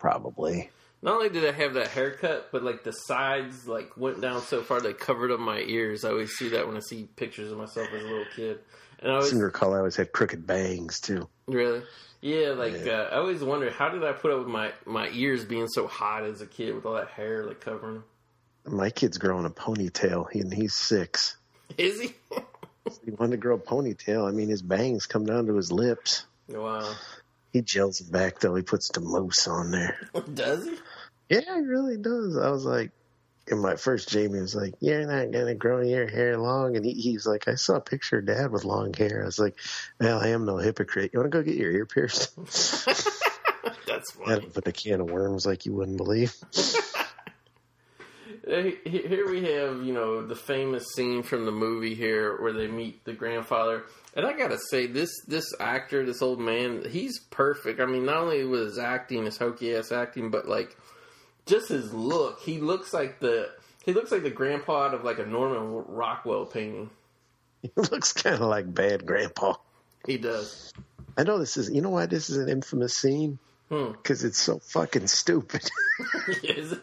probably. 0.00 0.68
Not 1.00 1.14
only 1.14 1.28
did 1.28 1.44
I 1.48 1.52
have 1.52 1.74
that 1.74 1.88
haircut, 1.88 2.48
but 2.50 2.64
like 2.64 2.82
the 2.82 2.90
sides 2.92 3.68
like 3.68 3.96
went 3.96 4.20
down 4.20 4.42
so 4.42 4.62
far 4.62 4.80
they 4.80 4.92
covered 4.94 5.30
up 5.30 5.38
my 5.38 5.60
ears. 5.60 6.04
I 6.04 6.08
always 6.10 6.32
see 6.32 6.48
that 6.48 6.66
when 6.66 6.76
I 6.76 6.80
see 6.80 7.08
pictures 7.14 7.52
of 7.52 7.58
myself 7.58 7.86
as 7.94 8.02
a 8.02 8.04
little 8.04 8.24
kid, 8.34 8.58
and 9.02 9.12
I 9.12 9.16
always 9.16 9.32
recall 9.34 9.74
I 9.74 9.78
always 9.78 9.96
had 9.96 10.12
crooked 10.12 10.46
bangs 10.46 11.00
too. 11.00 11.28
really, 11.46 11.82
yeah, 12.20 12.50
like 12.50 12.84
Yeah. 12.84 12.92
Uh, 12.92 13.08
I 13.12 13.16
always 13.16 13.42
wondered 13.42 13.72
how 13.72 13.88
did 13.88 14.04
I 14.04 14.12
put 14.12 14.30
up 14.30 14.38
with 14.38 14.48
my 14.48 14.72
my 14.86 15.08
ears 15.10 15.44
being 15.44 15.68
so 15.68 15.86
hot 15.86 16.24
as 16.24 16.40
a 16.40 16.46
kid 16.46 16.74
with 16.74 16.86
all 16.86 16.94
that 16.94 17.08
hair 17.08 17.44
like 17.44 17.60
covering 17.60 17.94
them. 17.94 18.04
My 18.64 18.90
kid's 18.90 19.18
growing 19.18 19.44
a 19.44 19.50
ponytail, 19.50 20.32
and 20.34 20.54
he's 20.54 20.74
six. 20.74 21.36
Is 21.76 22.00
he? 22.00 22.14
He 23.04 23.12
wanted 23.12 23.32
to 23.32 23.36
grow 23.36 23.54
a 23.54 23.58
ponytail. 23.60 24.26
I 24.28 24.32
mean, 24.32 24.48
his 24.48 24.60
bangs 24.60 25.06
come 25.06 25.24
down 25.24 25.46
to 25.46 25.54
his 25.54 25.70
lips. 25.70 26.24
wow, 26.48 26.94
He 27.52 27.62
gels 27.62 28.00
it 28.00 28.10
back 28.10 28.40
though. 28.40 28.56
He 28.56 28.62
puts 28.62 28.88
the 28.88 29.00
mousse 29.00 29.46
on 29.46 29.70
there. 29.70 30.10
does 30.34 30.64
he? 30.66 30.76
Yeah, 31.28 31.42
he 31.54 31.62
really 31.62 31.96
does. 31.96 32.36
I 32.36 32.50
was 32.50 32.64
like, 32.64 32.90
in 33.48 33.60
my 33.60 33.76
first 33.76 34.08
Jamie 34.08 34.40
was 34.40 34.54
like, 34.54 34.74
"You're 34.80 35.06
not 35.06 35.32
gonna 35.32 35.54
grow 35.54 35.80
your 35.80 36.08
hair 36.08 36.38
long," 36.38 36.76
and 36.76 36.84
he, 36.84 36.92
he's 36.92 37.26
like, 37.26 37.48
"I 37.48 37.54
saw 37.54 37.76
a 37.76 37.80
picture 37.80 38.18
of 38.18 38.26
Dad 38.26 38.50
with 38.50 38.64
long 38.64 38.94
hair." 38.94 39.22
I 39.22 39.26
was 39.26 39.38
like, 39.38 39.56
"Well, 40.00 40.20
I 40.20 40.28
am 40.28 40.44
no 40.44 40.58
hypocrite. 40.58 41.10
You 41.12 41.20
want 41.20 41.32
to 41.32 41.38
go 41.38 41.42
get 41.42 41.56
your 41.56 41.70
ear 41.70 41.86
pierced?" 41.86 42.36
That's 43.86 44.12
funny. 44.12 44.46
opened 44.46 44.66
a 44.66 44.72
can 44.72 45.00
of 45.00 45.10
worms 45.10 45.46
like 45.46 45.66
you 45.66 45.72
wouldn't 45.72 45.96
believe. 45.96 46.34
Here 48.44 49.30
we 49.30 49.44
have, 49.52 49.82
you 49.84 49.92
know, 49.92 50.26
the 50.26 50.34
famous 50.34 50.84
scene 50.94 51.22
from 51.22 51.46
the 51.46 51.52
movie 51.52 51.94
here 51.94 52.42
where 52.42 52.52
they 52.52 52.66
meet 52.66 53.04
the 53.04 53.12
grandfather. 53.12 53.84
And 54.16 54.26
I 54.26 54.32
gotta 54.32 54.58
say, 54.58 54.88
this 54.88 55.10
this 55.28 55.44
actor, 55.60 56.04
this 56.04 56.22
old 56.22 56.40
man, 56.40 56.84
he's 56.90 57.20
perfect. 57.30 57.78
I 57.78 57.86
mean, 57.86 58.04
not 58.04 58.16
only 58.16 58.44
with 58.44 58.62
his 58.62 58.78
acting, 58.78 59.26
his 59.26 59.38
hokey 59.38 59.76
ass 59.76 59.92
acting, 59.92 60.32
but 60.32 60.48
like 60.48 60.76
just 61.46 61.68
his 61.68 61.92
look. 61.92 62.40
He 62.40 62.58
looks 62.58 62.92
like 62.92 63.20
the 63.20 63.50
he 63.84 63.92
looks 63.92 64.12
like 64.12 64.22
the 64.22 64.30
grandpa 64.30 64.86
out 64.86 64.94
of 64.94 65.04
like 65.04 65.18
a 65.18 65.26
Norman 65.26 65.84
Rockwell 65.88 66.46
painting. 66.46 66.90
He 67.62 67.70
looks 67.76 68.12
kind 68.12 68.34
of 68.34 68.48
like 68.48 68.74
bad 68.74 69.06
grandpa. 69.06 69.54
He 70.04 70.18
does. 70.18 70.72
I 71.16 71.22
know 71.22 71.38
this 71.38 71.56
is. 71.56 71.70
You 71.70 71.80
know 71.80 71.90
why 71.90 72.06
this 72.06 72.28
is 72.28 72.36
an 72.38 72.48
infamous 72.48 72.92
scene? 72.92 73.38
Hmm. 73.68 73.92
Because 74.02 74.24
it's 74.24 74.38
so 74.38 74.58
fucking 74.58 75.06
stupid. 75.06 75.62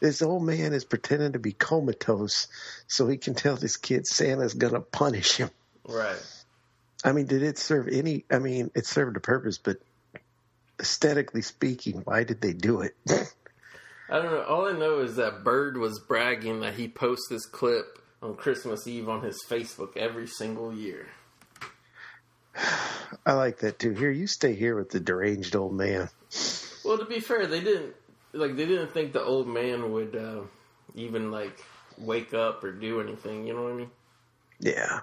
This 0.00 0.20
old 0.20 0.42
man 0.44 0.74
is 0.74 0.84
pretending 0.84 1.32
to 1.32 1.38
be 1.38 1.52
comatose 1.52 2.48
so 2.86 3.08
he 3.08 3.16
can 3.16 3.34
tell 3.34 3.56
this 3.56 3.78
kid 3.78 4.06
Santa's 4.06 4.52
gonna 4.52 4.80
punish 4.80 5.36
him. 5.36 5.48
Right. 5.88 6.20
I 7.02 7.12
mean, 7.12 7.26
did 7.26 7.42
it 7.42 7.56
serve 7.56 7.88
any? 7.88 8.24
I 8.30 8.38
mean, 8.38 8.70
it 8.74 8.86
served 8.86 9.16
a 9.16 9.20
purpose, 9.20 9.56
but 9.56 9.78
aesthetically 10.78 11.42
speaking, 11.42 12.02
why 12.04 12.24
did 12.24 12.40
they 12.40 12.52
do 12.52 12.82
it? 12.82 12.94
I 14.08 14.18
don't 14.18 14.32
know. 14.32 14.42
All 14.42 14.66
I 14.66 14.72
know 14.72 15.00
is 15.00 15.16
that 15.16 15.44
Bird 15.44 15.76
was 15.76 15.98
bragging 15.98 16.60
that 16.60 16.74
he 16.74 16.88
posts 16.88 17.28
this 17.30 17.46
clip 17.46 17.98
on 18.22 18.36
Christmas 18.36 18.86
Eve 18.86 19.08
on 19.08 19.22
his 19.22 19.42
Facebook 19.48 19.96
every 19.96 20.26
single 20.26 20.74
year. 20.74 21.08
I 23.26 23.32
like 23.32 23.58
that 23.58 23.78
too. 23.78 23.92
Here, 23.92 24.10
you 24.10 24.26
stay 24.26 24.54
here 24.54 24.76
with 24.76 24.90
the 24.90 25.00
deranged 25.00 25.56
old 25.56 25.74
man. 25.74 26.08
Well, 26.84 26.98
to 26.98 27.06
be 27.06 27.20
fair, 27.20 27.46
they 27.46 27.60
didn't 27.60 27.94
like 28.32 28.56
they 28.56 28.66
didn't 28.66 28.92
think 28.92 29.12
the 29.12 29.22
old 29.22 29.48
man 29.48 29.92
would 29.92 30.16
uh, 30.16 30.42
even 30.94 31.30
like 31.30 31.58
wake 31.98 32.34
up 32.34 32.62
or 32.64 32.72
do 32.72 33.00
anything. 33.00 33.46
You 33.46 33.54
know 33.54 33.62
what 33.62 33.72
I 33.72 33.76
mean? 33.76 33.90
Yeah, 34.60 35.00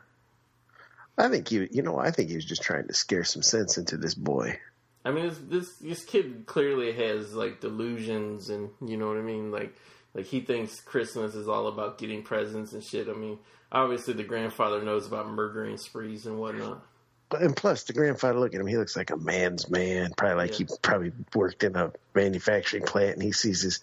I 1.18 1.30
think 1.30 1.52
you. 1.52 1.68
You 1.72 1.82
know, 1.82 1.98
I 1.98 2.12
think 2.12 2.30
he 2.30 2.36
was 2.36 2.46
just 2.46 2.62
trying 2.62 2.88
to 2.88 2.94
scare 2.94 3.24
some 3.24 3.42
sense 3.42 3.78
into 3.78 3.98
this 3.98 4.14
boy. 4.14 4.60
I 5.04 5.12
mean, 5.12 5.28
this 5.28 5.38
this, 5.40 5.76
this 5.78 6.04
kid 6.04 6.46
clearly 6.46 6.92
has 6.94 7.34
like 7.34 7.60
delusions, 7.60 8.50
and 8.50 8.70
you 8.86 8.98
know 8.98 9.08
what 9.08 9.18
I 9.18 9.22
mean. 9.22 9.52
Like 9.52 9.76
like 10.14 10.26
he 10.26 10.42
thinks 10.42 10.80
Christmas 10.82 11.36
is 11.36 11.48
all 11.48 11.68
about 11.68 11.98
getting 11.98 12.24
presents 12.24 12.74
and 12.74 12.84
shit. 12.84 13.08
I 13.08 13.14
mean, 13.14 13.40
obviously 13.72 14.14
the 14.14 14.24
grandfather 14.24 14.84
knows 14.84 15.08
about 15.08 15.30
murdering 15.30 15.78
sprees 15.78 16.26
and 16.26 16.38
whatnot. 16.38 16.86
And 17.32 17.56
plus, 17.56 17.84
the 17.84 17.94
grandfather, 17.94 18.40
look 18.40 18.54
at 18.54 18.60
him. 18.60 18.68
He 18.68 18.78
looks 18.78 18.98
like 18.98 19.10
a 19.10 19.18
man's 19.18 19.70
man. 19.70 20.12
Probably 20.18 20.36
like 20.36 20.54
he 20.54 20.68
probably 20.82 21.14
worked 21.34 21.64
in 21.64 21.78
a 21.78 21.94
manufacturing 22.14 22.84
plant, 22.84 23.14
and 23.14 23.24
he 23.24 23.32
sees 23.32 23.62
his 23.62 23.80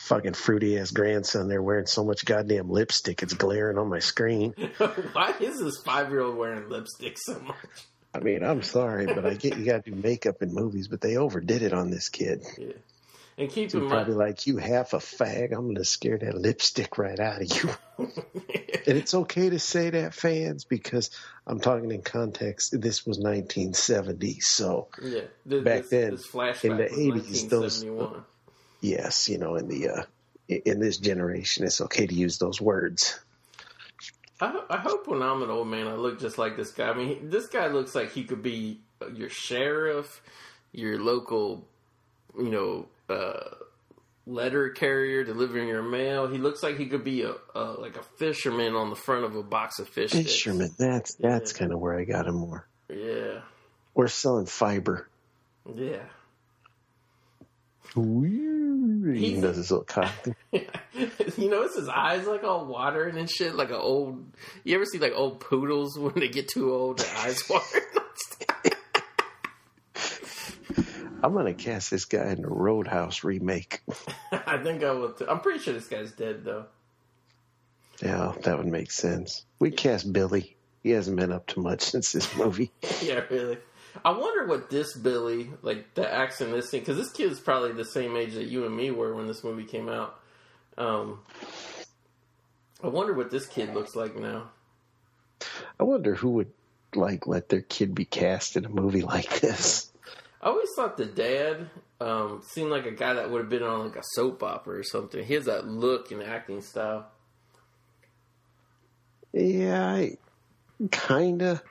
fucking 0.00 0.32
fruity 0.32 0.78
ass 0.78 0.90
grandson 0.90 1.48
there 1.48 1.60
wearing 1.60 1.86
so 1.86 2.04
much 2.04 2.24
goddamn 2.24 2.70
lipstick 2.70 3.22
it's 3.22 3.34
glaring 3.34 3.78
on 3.78 3.88
my 3.88 3.98
screen. 3.98 4.52
Why 5.12 5.34
is 5.40 5.60
this 5.60 5.82
five 5.84 6.10
year 6.10 6.20
old 6.20 6.36
wearing 6.36 6.68
lipstick 6.68 7.18
so 7.18 7.38
much? 7.40 7.56
I 8.14 8.20
mean, 8.20 8.42
I'm 8.42 8.62
sorry, 8.62 9.06
but 9.06 9.26
I 9.26 9.34
get 9.34 9.58
you 9.58 9.64
got 9.64 9.84
to 9.84 9.90
do 9.90 9.96
makeup 9.96 10.42
in 10.42 10.54
movies, 10.54 10.88
but 10.88 11.00
they 11.00 11.16
overdid 11.16 11.62
it 11.62 11.72
on 11.72 11.90
this 11.90 12.08
kid. 12.08 12.44
Yeah. 12.56 12.72
And 13.36 13.48
keep 13.48 13.70
So 13.70 13.78
in 13.78 13.88
probably 13.88 14.14
mind, 14.14 14.18
like 14.30 14.46
you 14.48 14.56
half 14.56 14.94
a 14.94 14.98
fag. 14.98 15.52
I'm 15.56 15.68
gonna 15.68 15.84
scare 15.84 16.18
that 16.18 16.34
lipstick 16.36 16.98
right 16.98 17.20
out 17.20 17.40
of 17.40 17.56
you. 17.56 17.70
and 17.98 18.98
it's 18.98 19.14
okay 19.14 19.50
to 19.50 19.60
say 19.60 19.90
that, 19.90 20.12
fans, 20.12 20.64
because 20.64 21.10
I'm 21.46 21.60
talking 21.60 21.92
in 21.92 22.02
context. 22.02 22.72
This 22.80 23.06
was 23.06 23.18
1970, 23.18 24.40
so 24.40 24.88
yeah, 25.00 25.20
this, 25.46 25.62
back 25.62 25.88
then, 25.88 26.16
this 26.16 26.64
in 26.64 26.76
the 26.78 27.10
was 27.10 27.22
80s, 27.44 27.48
those- 27.48 27.84
yes, 28.80 29.28
you 29.28 29.38
know, 29.38 29.54
in 29.54 29.68
the 29.68 29.88
uh, 29.88 30.02
in 30.48 30.80
this 30.80 30.96
generation, 30.96 31.64
it's 31.64 31.80
okay 31.82 32.06
to 32.08 32.14
use 32.14 32.38
those 32.38 32.60
words. 32.60 33.20
I, 34.40 34.60
I 34.70 34.76
hope 34.78 35.08
when 35.08 35.22
I'm 35.22 35.42
an 35.42 35.50
old 35.50 35.68
man, 35.68 35.86
I 35.88 35.94
look 35.94 36.20
just 36.20 36.38
like 36.38 36.56
this 36.56 36.70
guy. 36.72 36.88
I 36.88 36.94
mean, 36.94 37.08
he, 37.08 37.14
this 37.26 37.46
guy 37.46 37.66
looks 37.68 37.94
like 37.94 38.12
he 38.12 38.24
could 38.24 38.42
be 38.42 38.80
your 39.14 39.28
sheriff, 39.28 40.22
your 40.72 40.98
local, 41.00 41.66
you 42.36 42.50
know, 42.50 42.86
uh, 43.08 43.54
letter 44.26 44.68
carrier 44.70 45.24
delivering 45.24 45.68
your 45.68 45.82
mail. 45.82 46.28
He 46.28 46.38
looks 46.38 46.62
like 46.62 46.76
he 46.76 46.86
could 46.86 47.02
be 47.04 47.22
a, 47.22 47.34
a 47.54 47.62
like 47.80 47.96
a 47.96 48.02
fisherman 48.18 48.74
on 48.74 48.90
the 48.90 48.96
front 48.96 49.24
of 49.24 49.34
a 49.34 49.42
box 49.42 49.78
of 49.78 49.88
fish. 49.88 50.10
sticks. 50.10 50.30
Fisherman, 50.32 50.70
that's 50.78 51.14
that's 51.14 51.52
Yeah. 51.52 51.58
kind 51.58 51.72
of 51.72 51.80
where 51.80 51.98
I 51.98 52.04
got 52.04 52.26
him 52.26 52.34
more. 52.36 52.68
Yeah, 52.90 53.40
Or 53.94 54.08
selling 54.08 54.46
fiber. 54.46 55.08
yeah. 55.74 56.02
He 57.94 59.40
does 59.40 59.56
his 59.56 59.70
little 59.70 59.84
cock. 59.84 60.12
you 60.52 61.50
notice 61.50 61.76
his 61.76 61.88
eyes 61.88 62.26
like 62.26 62.44
all 62.44 62.66
watering 62.66 63.16
and 63.16 63.30
shit, 63.30 63.54
like 63.54 63.70
an 63.70 63.76
old. 63.76 64.24
You 64.64 64.74
ever 64.76 64.84
see 64.84 64.98
like 64.98 65.12
old 65.14 65.40
poodles 65.40 65.98
when 65.98 66.14
they 66.14 66.28
get 66.28 66.48
too 66.48 66.72
old, 66.72 66.98
their 66.98 67.16
eyes 67.18 67.48
watering? 67.48 67.84
I'm 71.22 71.32
gonna 71.34 71.54
cast 71.54 71.90
this 71.90 72.04
guy 72.04 72.30
in 72.30 72.42
the 72.42 72.48
Roadhouse 72.48 73.24
remake. 73.24 73.80
I 74.30 74.58
think 74.58 74.84
I 74.84 74.92
will. 74.92 75.12
Too. 75.12 75.26
I'm 75.28 75.40
pretty 75.40 75.58
sure 75.58 75.74
this 75.74 75.88
guy's 75.88 76.12
dead 76.12 76.44
though. 76.44 76.66
Yeah, 78.02 78.32
that 78.42 78.58
would 78.58 78.68
make 78.68 78.92
sense. 78.92 79.44
We 79.58 79.72
cast 79.72 80.12
Billy. 80.12 80.56
He 80.82 80.90
hasn't 80.90 81.16
been 81.16 81.32
up 81.32 81.48
to 81.48 81.60
much 81.60 81.82
since 81.90 82.12
this 82.12 82.36
movie. 82.36 82.70
Yeah, 83.02 83.24
really. 83.30 83.58
I 84.04 84.10
wonder 84.10 84.46
what 84.46 84.70
this 84.70 84.96
Billy, 84.96 85.50
like 85.62 85.94
the 85.94 86.12
accent, 86.12 86.52
this 86.52 86.70
thing, 86.70 86.80
because 86.80 86.96
this 86.96 87.10
kid's 87.10 87.40
probably 87.40 87.72
the 87.72 87.84
same 87.84 88.16
age 88.16 88.34
that 88.34 88.46
you 88.46 88.64
and 88.66 88.76
me 88.76 88.90
were 88.90 89.14
when 89.14 89.26
this 89.26 89.44
movie 89.44 89.64
came 89.64 89.88
out. 89.88 90.18
Um, 90.76 91.20
I 92.82 92.88
wonder 92.88 93.12
what 93.12 93.30
this 93.30 93.46
kid 93.46 93.74
looks 93.74 93.96
like 93.96 94.16
now. 94.16 94.50
I 95.80 95.84
wonder 95.84 96.14
who 96.14 96.30
would 96.30 96.52
like 96.94 97.26
let 97.26 97.48
their 97.48 97.60
kid 97.60 97.94
be 97.94 98.04
cast 98.04 98.56
in 98.56 98.64
a 98.64 98.68
movie 98.68 99.02
like 99.02 99.40
this. 99.40 99.92
I 100.40 100.48
always 100.48 100.68
thought 100.76 100.96
the 100.96 101.04
dad 101.04 101.68
um, 102.00 102.42
seemed 102.46 102.70
like 102.70 102.86
a 102.86 102.92
guy 102.92 103.14
that 103.14 103.30
would 103.30 103.40
have 103.40 103.50
been 103.50 103.62
on 103.62 103.88
like 103.88 103.96
a 103.96 104.04
soap 104.12 104.42
opera 104.42 104.78
or 104.78 104.84
something. 104.84 105.24
He 105.24 105.34
has 105.34 105.46
that 105.46 105.66
look 105.66 106.12
and 106.12 106.22
acting 106.22 106.62
style. 106.62 107.06
Yeah, 109.32 109.84
I 109.84 110.16
kinda. 110.90 111.62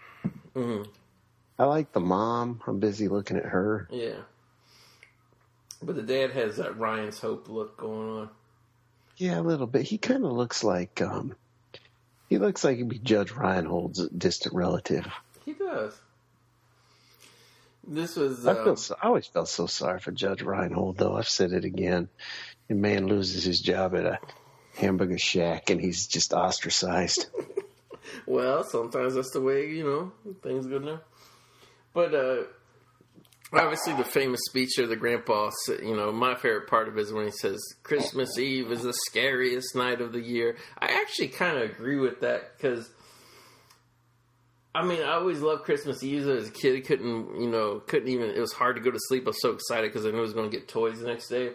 hmm 0.53 0.83
I 1.59 1.65
like 1.65 1.91
the 1.91 1.99
mom. 1.99 2.61
I'm 2.67 2.79
busy 2.79 3.07
looking 3.07 3.37
at 3.37 3.45
her. 3.45 3.87
Yeah, 3.91 4.17
but 5.81 5.95
the 5.95 6.03
dad 6.03 6.31
has 6.31 6.57
that 6.57 6.77
Ryan's 6.77 7.19
Hope 7.19 7.49
look 7.49 7.77
going 7.77 8.09
on. 8.09 8.29
Yeah, 9.17 9.39
a 9.39 9.41
little 9.41 9.67
bit. 9.67 9.83
He 9.83 9.97
kind 9.97 10.23
of 10.23 10.31
looks 10.31 10.63
like 10.63 11.01
um, 11.01 11.35
he 12.29 12.37
looks 12.37 12.63
like 12.63 12.77
he'd 12.77 12.89
be 12.89 12.99
Judge 12.99 13.31
Reinhold's 13.31 14.07
distant 14.09 14.53
relative. 14.53 15.07
He 15.45 15.53
does. 15.53 15.99
This 17.87 18.15
was. 18.15 18.45
I 18.45 18.51
um, 18.51 18.63
feel 18.63 18.75
so, 18.75 18.95
I 19.01 19.07
always 19.07 19.27
felt 19.27 19.49
so 19.49 19.65
sorry 19.65 19.99
for 19.99 20.11
Judge 20.11 20.41
Reinhold, 20.41 20.97
though. 20.97 21.15
I've 21.15 21.29
said 21.29 21.53
it 21.53 21.65
again. 21.65 22.09
A 22.69 22.73
man 22.73 23.07
loses 23.07 23.45
his 23.45 23.61
job 23.61 23.95
at 23.95 24.05
a 24.05 24.19
hamburger 24.75 25.17
shack, 25.17 25.69
and 25.69 25.79
he's 25.79 26.07
just 26.07 26.33
ostracized. 26.33 27.27
Well, 28.25 28.63
sometimes 28.63 29.15
that's 29.15 29.31
the 29.31 29.41
way 29.41 29.69
you 29.69 29.83
know 29.85 30.33
things 30.41 30.65
go 30.65 30.79
now. 30.79 31.01
But 31.97 32.13
uh, 32.13 32.43
obviously, 33.51 33.93
the 33.93 34.03
famous 34.03 34.39
speech 34.47 34.77
of 34.77 34.87
the 34.87 34.95
grandpa. 34.95 35.49
You 35.67 35.95
know, 35.95 36.11
my 36.11 36.35
favorite 36.35 36.67
part 36.67 36.87
of 36.87 36.95
it 36.95 37.01
is 37.01 37.11
when 37.11 37.25
he 37.25 37.31
says, 37.31 37.59
"Christmas 37.81 38.37
Eve 38.37 38.71
is 38.71 38.83
the 38.83 38.93
scariest 39.07 39.75
night 39.75 39.99
of 39.99 40.11
the 40.13 40.21
year." 40.21 40.57
I 40.77 41.01
actually 41.01 41.29
kind 41.29 41.57
of 41.57 41.71
agree 41.71 41.97
with 41.97 42.21
that 42.21 42.55
because. 42.55 42.87
I 44.75 44.85
mean, 44.85 45.01
I 45.01 45.13
always 45.13 45.41
loved 45.41 45.63
Christmas 45.63 46.03
Eve 46.03 46.27
as 46.27 46.49
a 46.49 46.51
kid. 46.51 46.85
Couldn't, 46.85 47.41
you 47.41 47.49
know, 47.49 47.79
couldn't 47.79 48.09
even. 48.09 48.29
It 48.29 48.39
was 48.39 48.53
hard 48.53 48.75
to 48.75 48.81
go 48.83 48.91
to 48.91 48.99
sleep. 49.07 49.23
I 49.25 49.29
was 49.29 49.41
so 49.41 49.53
excited 49.53 49.91
because 49.91 50.05
I 50.05 50.11
knew 50.11 50.19
I 50.19 50.21
was 50.21 50.33
going 50.33 50.51
to 50.51 50.55
get 50.55 50.67
toys 50.67 50.99
the 50.99 51.07
next 51.07 51.29
day. 51.29 51.53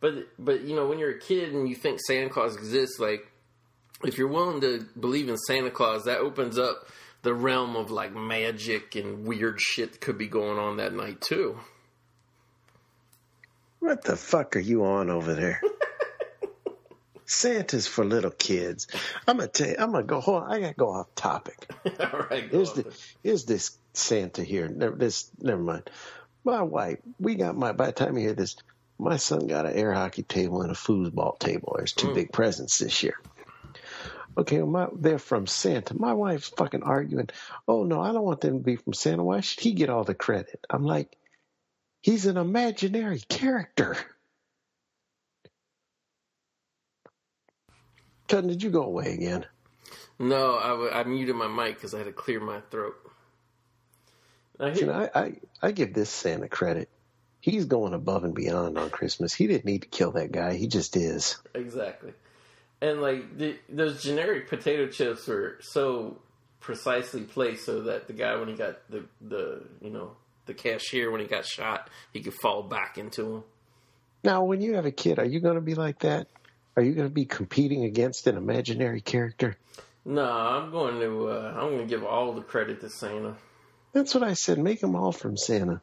But, 0.00 0.14
but 0.38 0.62
you 0.62 0.74
know, 0.74 0.86
when 0.86 0.98
you're 0.98 1.10
a 1.10 1.20
kid 1.20 1.52
and 1.52 1.68
you 1.68 1.74
think 1.74 2.00
Santa 2.00 2.30
Claus 2.30 2.56
exists, 2.56 2.98
like 2.98 3.30
if 4.04 4.16
you're 4.16 4.28
willing 4.28 4.62
to 4.62 4.86
believe 4.98 5.28
in 5.28 5.36
Santa 5.36 5.70
Claus, 5.70 6.04
that 6.04 6.20
opens 6.20 6.58
up 6.58 6.86
the 7.22 7.34
realm 7.34 7.76
of 7.76 7.90
like 7.90 8.14
magic 8.14 8.94
and 8.96 9.26
weird 9.26 9.60
shit 9.60 10.00
could 10.00 10.18
be 10.18 10.26
going 10.28 10.58
on 10.58 10.76
that 10.78 10.92
night 10.92 11.20
too. 11.20 11.58
What 13.80 14.04
the 14.04 14.16
fuck 14.16 14.56
are 14.56 14.60
you 14.60 14.84
on 14.84 15.10
over 15.10 15.34
there? 15.34 15.60
Santa's 17.26 17.86
for 17.86 18.04
little 18.04 18.30
kids. 18.30 18.86
I'm 19.26 19.38
gonna 19.38 19.48
tell 19.48 19.68
you. 19.68 19.76
I'm 19.78 19.92
gonna 19.92 20.04
go. 20.04 20.20
Hold 20.20 20.42
on. 20.44 20.52
I 20.52 20.60
gotta 20.60 20.74
go 20.74 20.88
off 20.90 21.14
topic. 21.14 21.66
All 22.00 22.26
right, 22.30 22.50
go 22.50 22.58
Here's 22.58 22.70
on 22.70 22.76
the 22.76 22.94
here's 23.22 23.44
this 23.44 23.76
Santa 23.94 24.44
here. 24.44 24.68
Never, 24.68 24.96
this 24.96 25.30
never 25.40 25.62
mind. 25.62 25.88
My 26.44 26.62
wife. 26.62 26.98
We 27.18 27.36
got 27.36 27.56
my. 27.56 27.72
By 27.72 27.86
the 27.86 27.92
time 27.92 28.16
you 28.18 28.24
hear 28.24 28.34
this, 28.34 28.56
my 28.98 29.16
son 29.16 29.46
got 29.46 29.64
an 29.66 29.72
air 29.72 29.92
hockey 29.92 30.22
table 30.24 30.62
and 30.62 30.70
a 30.70 30.74
foosball 30.74 31.38
table. 31.38 31.74
There's 31.76 31.92
two 31.92 32.08
Mm. 32.08 32.14
big 32.14 32.32
presents 32.32 32.78
this 32.78 33.02
year. 33.02 33.14
Okay, 34.36 34.62
well, 34.62 34.66
my, 34.66 34.88
they're 34.98 35.18
from 35.18 35.46
Santa. 35.46 35.94
My 35.94 36.14
wife's 36.14 36.48
fucking 36.48 36.82
arguing. 36.82 37.28
Oh 37.68 37.84
no, 37.84 38.00
I 38.00 38.12
don't 38.12 38.24
want 38.24 38.40
them 38.40 38.58
to 38.58 38.64
be 38.64 38.76
from 38.76 38.94
Santa. 38.94 39.22
Why 39.22 39.40
should 39.40 39.60
he 39.60 39.72
get 39.72 39.90
all 39.90 40.04
the 40.04 40.14
credit? 40.14 40.64
I'm 40.70 40.84
like, 40.84 41.16
he's 42.00 42.26
an 42.26 42.36
imaginary 42.38 43.20
character. 43.20 43.96
Cousin, 48.28 48.48
did 48.48 48.62
you 48.62 48.70
go 48.70 48.84
away 48.84 49.12
again? 49.12 49.44
No, 50.18 50.56
I, 50.56 50.68
w- 50.68 50.90
I 50.90 51.04
muted 51.04 51.36
my 51.36 51.48
mic 51.48 51.74
because 51.74 51.92
I 51.94 51.98
had 51.98 52.06
to 52.06 52.12
clear 52.12 52.40
my 52.40 52.60
throat. 52.70 52.94
Now, 54.58 54.68
You 54.68 54.86
know, 54.86 55.08
I, 55.14 55.20
I, 55.20 55.32
I 55.60 55.72
give 55.72 55.92
this 55.92 56.08
Santa 56.08 56.48
credit. 56.48 56.88
He's 57.40 57.64
going 57.64 57.92
above 57.92 58.24
and 58.24 58.34
beyond 58.34 58.78
on 58.78 58.88
Christmas. 58.90 59.34
He 59.34 59.48
didn't 59.48 59.64
need 59.64 59.82
to 59.82 59.88
kill 59.88 60.12
that 60.12 60.30
guy. 60.32 60.54
He 60.54 60.68
just 60.68 60.96
is. 60.96 61.38
exactly, 61.54 62.12
and 62.82 63.00
like 63.00 63.38
the, 63.38 63.56
those 63.68 64.02
generic 64.02 64.48
potato 64.48 64.88
chips 64.88 65.26
were 65.28 65.56
so 65.60 66.18
precisely 66.60 67.22
placed 67.22 67.64
so 67.64 67.82
that 67.82 68.08
the 68.08 68.12
guy 68.12 68.36
when 68.36 68.48
he 68.48 68.54
got 68.54 68.78
the 68.90 69.04
the 69.20 69.62
you 69.80 69.90
know 69.90 70.16
the 70.46 70.54
cashier 70.54 71.10
when 71.10 71.20
he 71.20 71.26
got 71.26 71.46
shot 71.46 71.88
he 72.12 72.20
could 72.20 72.34
fall 72.34 72.62
back 72.62 72.98
into 72.98 73.36
him. 73.36 73.44
Now, 74.24 74.44
when 74.44 74.60
you 74.60 74.74
have 74.74 74.86
a 74.86 74.92
kid, 74.92 75.18
are 75.18 75.24
you 75.24 75.40
going 75.40 75.56
to 75.56 75.60
be 75.60 75.74
like 75.74 76.00
that? 76.00 76.28
Are 76.76 76.82
you 76.82 76.92
going 76.94 77.08
to 77.08 77.14
be 77.14 77.24
competing 77.24 77.84
against 77.84 78.28
an 78.28 78.36
imaginary 78.36 79.00
character? 79.00 79.56
No, 80.04 80.24
I'm 80.24 80.70
going 80.70 81.00
to 81.00 81.28
uh, 81.28 81.54
I'm 81.56 81.70
going 81.70 81.78
to 81.78 81.86
give 81.86 82.04
all 82.04 82.32
the 82.32 82.42
credit 82.42 82.80
to 82.80 82.90
Santa. 82.90 83.36
That's 83.92 84.14
what 84.14 84.24
I 84.24 84.32
said. 84.32 84.58
Make 84.58 84.80
them 84.80 84.96
all 84.96 85.12
from 85.12 85.36
Santa. 85.36 85.80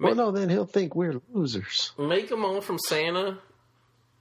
Well, 0.00 0.14
no, 0.14 0.30
then 0.30 0.48
he'll 0.48 0.66
think 0.66 0.94
we're 0.94 1.20
losers. 1.32 1.92
make 1.98 2.28
them 2.28 2.44
all 2.44 2.60
from 2.60 2.78
Santa, 2.78 3.38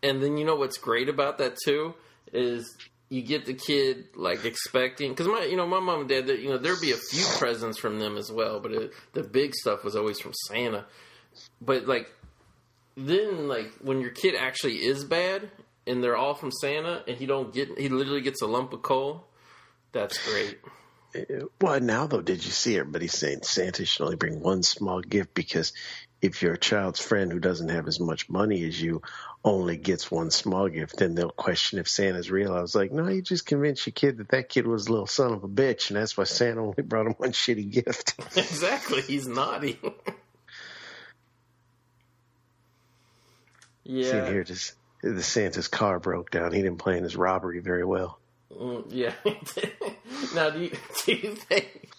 and 0.02 0.22
then 0.22 0.38
you 0.38 0.46
know 0.46 0.56
what's 0.56 0.78
great 0.78 1.10
about 1.10 1.38
that 1.38 1.58
too 1.64 1.94
is 2.34 2.76
you 3.10 3.22
get 3.22 3.46
the 3.46 3.54
kid 3.54 4.06
like 4.16 4.44
expecting 4.44 5.12
because 5.12 5.28
my 5.28 5.44
you 5.44 5.56
know 5.56 5.66
my 5.66 5.80
mom 5.80 6.02
and 6.02 6.10
dad 6.10 6.28
that 6.28 6.40
you 6.40 6.50
know 6.50 6.58
there'd 6.58 6.82
be 6.82 6.92
a 6.92 6.98
few 6.98 7.26
presents 7.38 7.78
from 7.78 8.00
them 8.00 8.18
as 8.18 8.32
well, 8.32 8.60
but 8.60 8.72
it, 8.72 8.94
the 9.14 9.24
big 9.24 9.56
stuff 9.56 9.84
was 9.84 9.96
always 9.96 10.20
from 10.20 10.34
Santa. 10.48 10.86
But 11.62 11.88
like 11.88 12.12
then 12.96 13.48
like 13.48 13.72
when 13.82 14.02
your 14.02 14.12
kid 14.12 14.36
actually 14.36 14.86
is 14.86 15.06
bad 15.06 15.50
and 15.86 16.04
they're 16.04 16.18
all 16.18 16.34
from 16.34 16.52
Santa 16.52 17.04
and 17.08 17.18
he 17.18 17.26
don't 17.26 17.54
get 17.54 17.78
he 17.78 17.90
literally 17.90 18.22
gets 18.22 18.42
a 18.42 18.48
lump 18.48 18.74
of 18.74 18.82
coal, 18.82 19.26
that's 19.92 20.18
great. 20.30 20.60
Eh, 21.16 21.24
eh, 21.30 21.42
well, 21.62 21.80
now 21.80 22.08
though, 22.08 22.22
did 22.22 22.44
you 22.44 22.52
see 22.52 22.78
everybody 22.78 23.08
saying 23.08 23.44
Santa 23.44 23.86
should 23.86 24.04
only 24.04 24.18
bring 24.18 24.42
one 24.42 24.64
small 24.64 25.00
gift 25.00 25.34
because 25.34 25.72
if 26.22 26.42
your 26.42 26.58
child's 26.58 27.00
friend 27.00 27.32
who 27.32 27.40
doesn't 27.40 27.70
have 27.70 27.88
as 27.88 28.00
much 28.00 28.30
money 28.30 28.66
as 28.66 28.82
you 28.82 29.02
only 29.48 29.78
gets 29.78 30.12
one 30.12 30.30
small 30.30 30.68
gift, 30.68 30.98
then 30.98 31.16
they'll 31.16 31.30
question 31.30 31.80
if 31.80 31.88
Santa's 31.88 32.30
real. 32.30 32.54
I 32.54 32.62
was 32.62 32.76
like, 32.76 32.92
no, 32.92 33.08
you 33.08 33.22
just 33.22 33.46
convinced 33.46 33.88
your 33.88 33.94
kid 33.94 34.18
that 34.18 34.30
that 34.30 34.50
kid 34.50 34.68
was 34.68 34.88
a 34.88 34.92
little 34.92 35.08
son 35.08 35.32
of 35.32 35.44
a 35.44 35.48
bitch, 35.48 35.90
and 35.90 35.98
that's 35.98 36.18
why 36.18 36.26
Santa 36.26 36.62
only 36.62 36.84
brought 36.84 37.08
him 37.08 37.14
one 37.14 37.32
shitty 37.32 37.72
gift. 37.72 38.16
exactly, 38.38 39.02
he's 39.02 39.26
naughty. 39.28 39.80
See 43.86 44.02
yeah. 44.02 44.30
here, 44.30 44.44
this, 44.44 44.76
the 45.02 45.24
Santa's 45.24 45.70
car 45.70 45.98
broke 46.00 46.30
down. 46.30 46.52
He 46.52 46.62
didn't 46.62 46.80
plan 46.80 47.04
his 47.04 47.16
robbery 47.16 47.60
very 47.60 47.86
well. 47.86 48.20
Mm, 48.54 48.84
yeah. 48.90 49.14
now, 50.36 50.50
do 50.50 50.60
you, 50.60 50.72
do 51.06 51.14
you 51.14 51.36
think? 51.36 51.90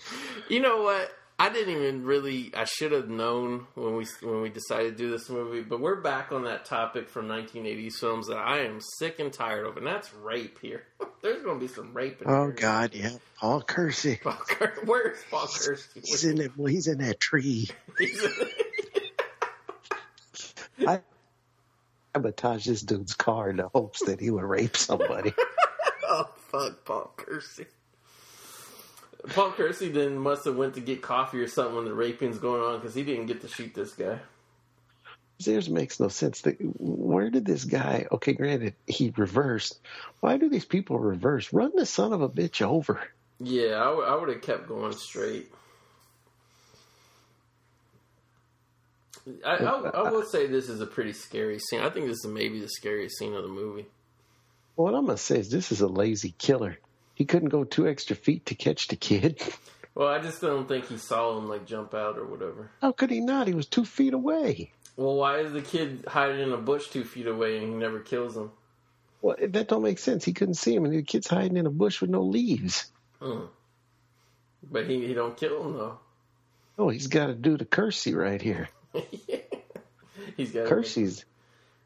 You 0.51 0.61
know 0.61 0.83
what? 0.83 1.11
I 1.41 1.51
didn't 1.51 1.77
even 1.77 2.05
really. 2.05 2.51
I 2.57 2.65
should 2.65 2.91
have 2.91 3.09
known 3.09 3.69
when 3.75 3.95
we 3.95 4.07
when 4.23 4.41
we 4.43 4.49
decided 4.49 4.97
to 4.97 5.05
do 5.05 5.09
this 5.11 5.29
movie. 5.31 5.61
But 5.63 5.79
we're 5.81 6.01
back 6.01 6.33
on 6.33 6.43
that 6.45 6.65
topic 6.65 7.09
from 7.09 7.29
1980s 7.29 7.95
films 7.95 8.27
that 8.27 8.39
I 8.39 8.63
am 8.65 8.81
sick 8.99 9.21
and 9.21 9.33
tired 9.33 9.65
of, 9.67 9.77
and 9.77 9.87
that's 9.87 10.13
rape. 10.15 10.59
Here, 10.61 10.83
there's 11.23 11.43
going 11.45 11.61
to 11.61 11.65
be 11.67 11.73
some 11.73 11.95
rape. 11.95 12.21
In 12.23 12.29
Oh 12.29 12.47
here. 12.47 12.53
God, 12.53 12.93
yeah, 12.93 13.11
Paul 13.39 13.61
Kersey. 13.63 14.17
Paul 14.23 14.33
Ker- 14.33 14.79
Where's 14.85 15.19
Paul 15.31 15.47
Kersey? 15.47 16.01
He's 16.05 16.25
in 16.25 16.41
it. 16.41 16.51
Well, 16.57 16.67
he's 16.67 16.89
in 16.89 16.99
that 16.99 17.21
tree. 17.21 17.69
I 20.87 21.01
sabotage 22.15 22.67
this 22.67 22.83
dude's 22.83 23.15
car 23.15 23.51
in 23.51 23.57
the 23.57 23.69
hopes 23.69 24.05
that 24.07 24.21
he 24.21 24.31
would 24.31 24.45
rape 24.45 24.77
somebody. 24.77 25.33
oh 26.09 26.29
fuck, 26.49 26.85
Paul 26.85 27.13
Kersey. 27.17 27.67
Paul 29.29 29.53
Kersey 29.53 29.89
then 29.89 30.19
must 30.19 30.45
have 30.45 30.57
went 30.57 30.75
to 30.75 30.81
get 30.81 31.03
coffee 31.03 31.41
or 31.41 31.49
something 31.49 31.77
when 31.77 31.85
the 31.85 31.95
raping's 31.95 32.39
going 32.39 32.63
on 32.63 32.79
because 32.79 32.95
he 32.95 33.03
didn't 33.03 33.27
get 33.27 33.41
to 33.43 33.49
shoot 33.49 33.75
this 33.75 33.93
guy. 33.93 34.19
This 35.45 35.69
makes 35.69 36.01
no 36.01 36.09
sense. 36.09 36.43
Where 36.61 37.31
did 37.31 37.45
this 37.45 37.65
guy? 37.65 38.07
Okay, 38.11 38.33
granted, 38.33 38.75
he 38.87 39.13
reversed. 39.17 39.79
Why 40.21 40.37
do 40.37 40.49
these 40.49 40.65
people 40.65 40.99
reverse? 40.99 41.53
Run 41.53 41.73
the 41.75 41.87
son 41.87 42.13
of 42.13 42.23
a 42.23 42.29
bitch 42.29 42.61
over. 42.61 43.01
Yeah, 43.41 43.77
I 43.77 44.17
would 44.17 44.29
have 44.29 44.43
kept 44.43 44.67
going 44.67 44.93
straight. 44.95 45.53
I, 49.45 49.57
I, 49.57 49.91
I 49.91 50.11
will 50.11 50.25
say 50.25 50.47
this 50.47 50.69
is 50.69 50.81
a 50.81 50.87
pretty 50.87 51.13
scary 51.13 51.59
scene. 51.59 51.81
I 51.81 51.91
think 51.91 52.07
this 52.07 52.25
is 52.25 52.27
maybe 52.27 52.61
the 52.61 52.69
scariest 52.69 53.19
scene 53.19 53.35
of 53.35 53.43
the 53.43 53.49
movie. 53.49 53.87
What 54.75 54.95
I'm 54.95 55.07
gonna 55.07 55.19
say 55.19 55.39
is 55.39 55.51
this 55.51 55.71
is 55.71 55.81
a 55.81 55.87
lazy 55.87 56.35
killer. 56.39 56.79
He 57.19 57.25
couldn't 57.25 57.49
go 57.49 57.65
two 57.65 57.89
extra 57.89 58.15
feet 58.15 58.47
to 58.47 58.55
catch 58.55 58.87
the 58.87 58.97
kid. 58.97 59.43
Well, 59.95 60.07
I 60.07 60.21
just 60.21 60.41
don't 60.41 60.69
think 60.69 60.87
he 60.87 60.97
saw 60.97 61.37
him 61.37 61.49
like 61.49 61.67
jump 61.67 61.93
out 61.93 62.19
or 62.19 62.25
whatever. 62.25 62.71
How 62.81 62.93
could 62.93 63.11
he 63.11 63.19
not? 63.19 63.49
He 63.49 63.55
was 63.55 63.67
two 63.67 63.85
feet 63.85 64.15
away. 64.15 64.71
Well, 64.97 65.17
why 65.17 65.39
is 65.39 65.53
the 65.53 65.61
kid 65.61 66.05
hiding 66.07 66.39
in 66.39 66.53
a 66.53 66.57
bush 66.57 66.87
two 66.87 67.03
feet 67.03 67.27
away 67.27 67.59
and 67.59 67.67
he 67.67 67.75
never 67.75 67.99
kills 67.99 68.37
him? 68.37 68.53
Well, 69.21 69.35
that 69.41 69.67
don't 69.67 69.83
make 69.83 69.99
sense. 69.99 70.25
He 70.25 70.35
couldn't 70.35 70.55
see 70.55 70.73
him, 70.73 70.85
and 70.85 70.95
the 70.95 71.03
kid's 71.03 71.27
hiding 71.27 71.57
in 71.57 71.67
a 71.67 71.71
bush 71.71 72.01
with 72.01 72.11
no 72.11 72.23
leaves. 72.23 72.93
Mm. 73.21 73.49
But 74.71 74.87
he 74.87 75.05
he 75.05 75.15
don't 75.15 75.37
kill 75.37 75.65
him 75.65 75.73
though. 75.73 75.99
Oh, 76.79 76.91
he's 76.91 77.09
got 77.09 77.27
to 77.27 77.35
do 77.35 77.57
the 77.57 77.65
Kersey 77.65 78.15
right 78.15 78.41
here. 78.41 78.69
He's 80.37 80.53
got 80.53 80.69
Kersey's, 80.69 81.25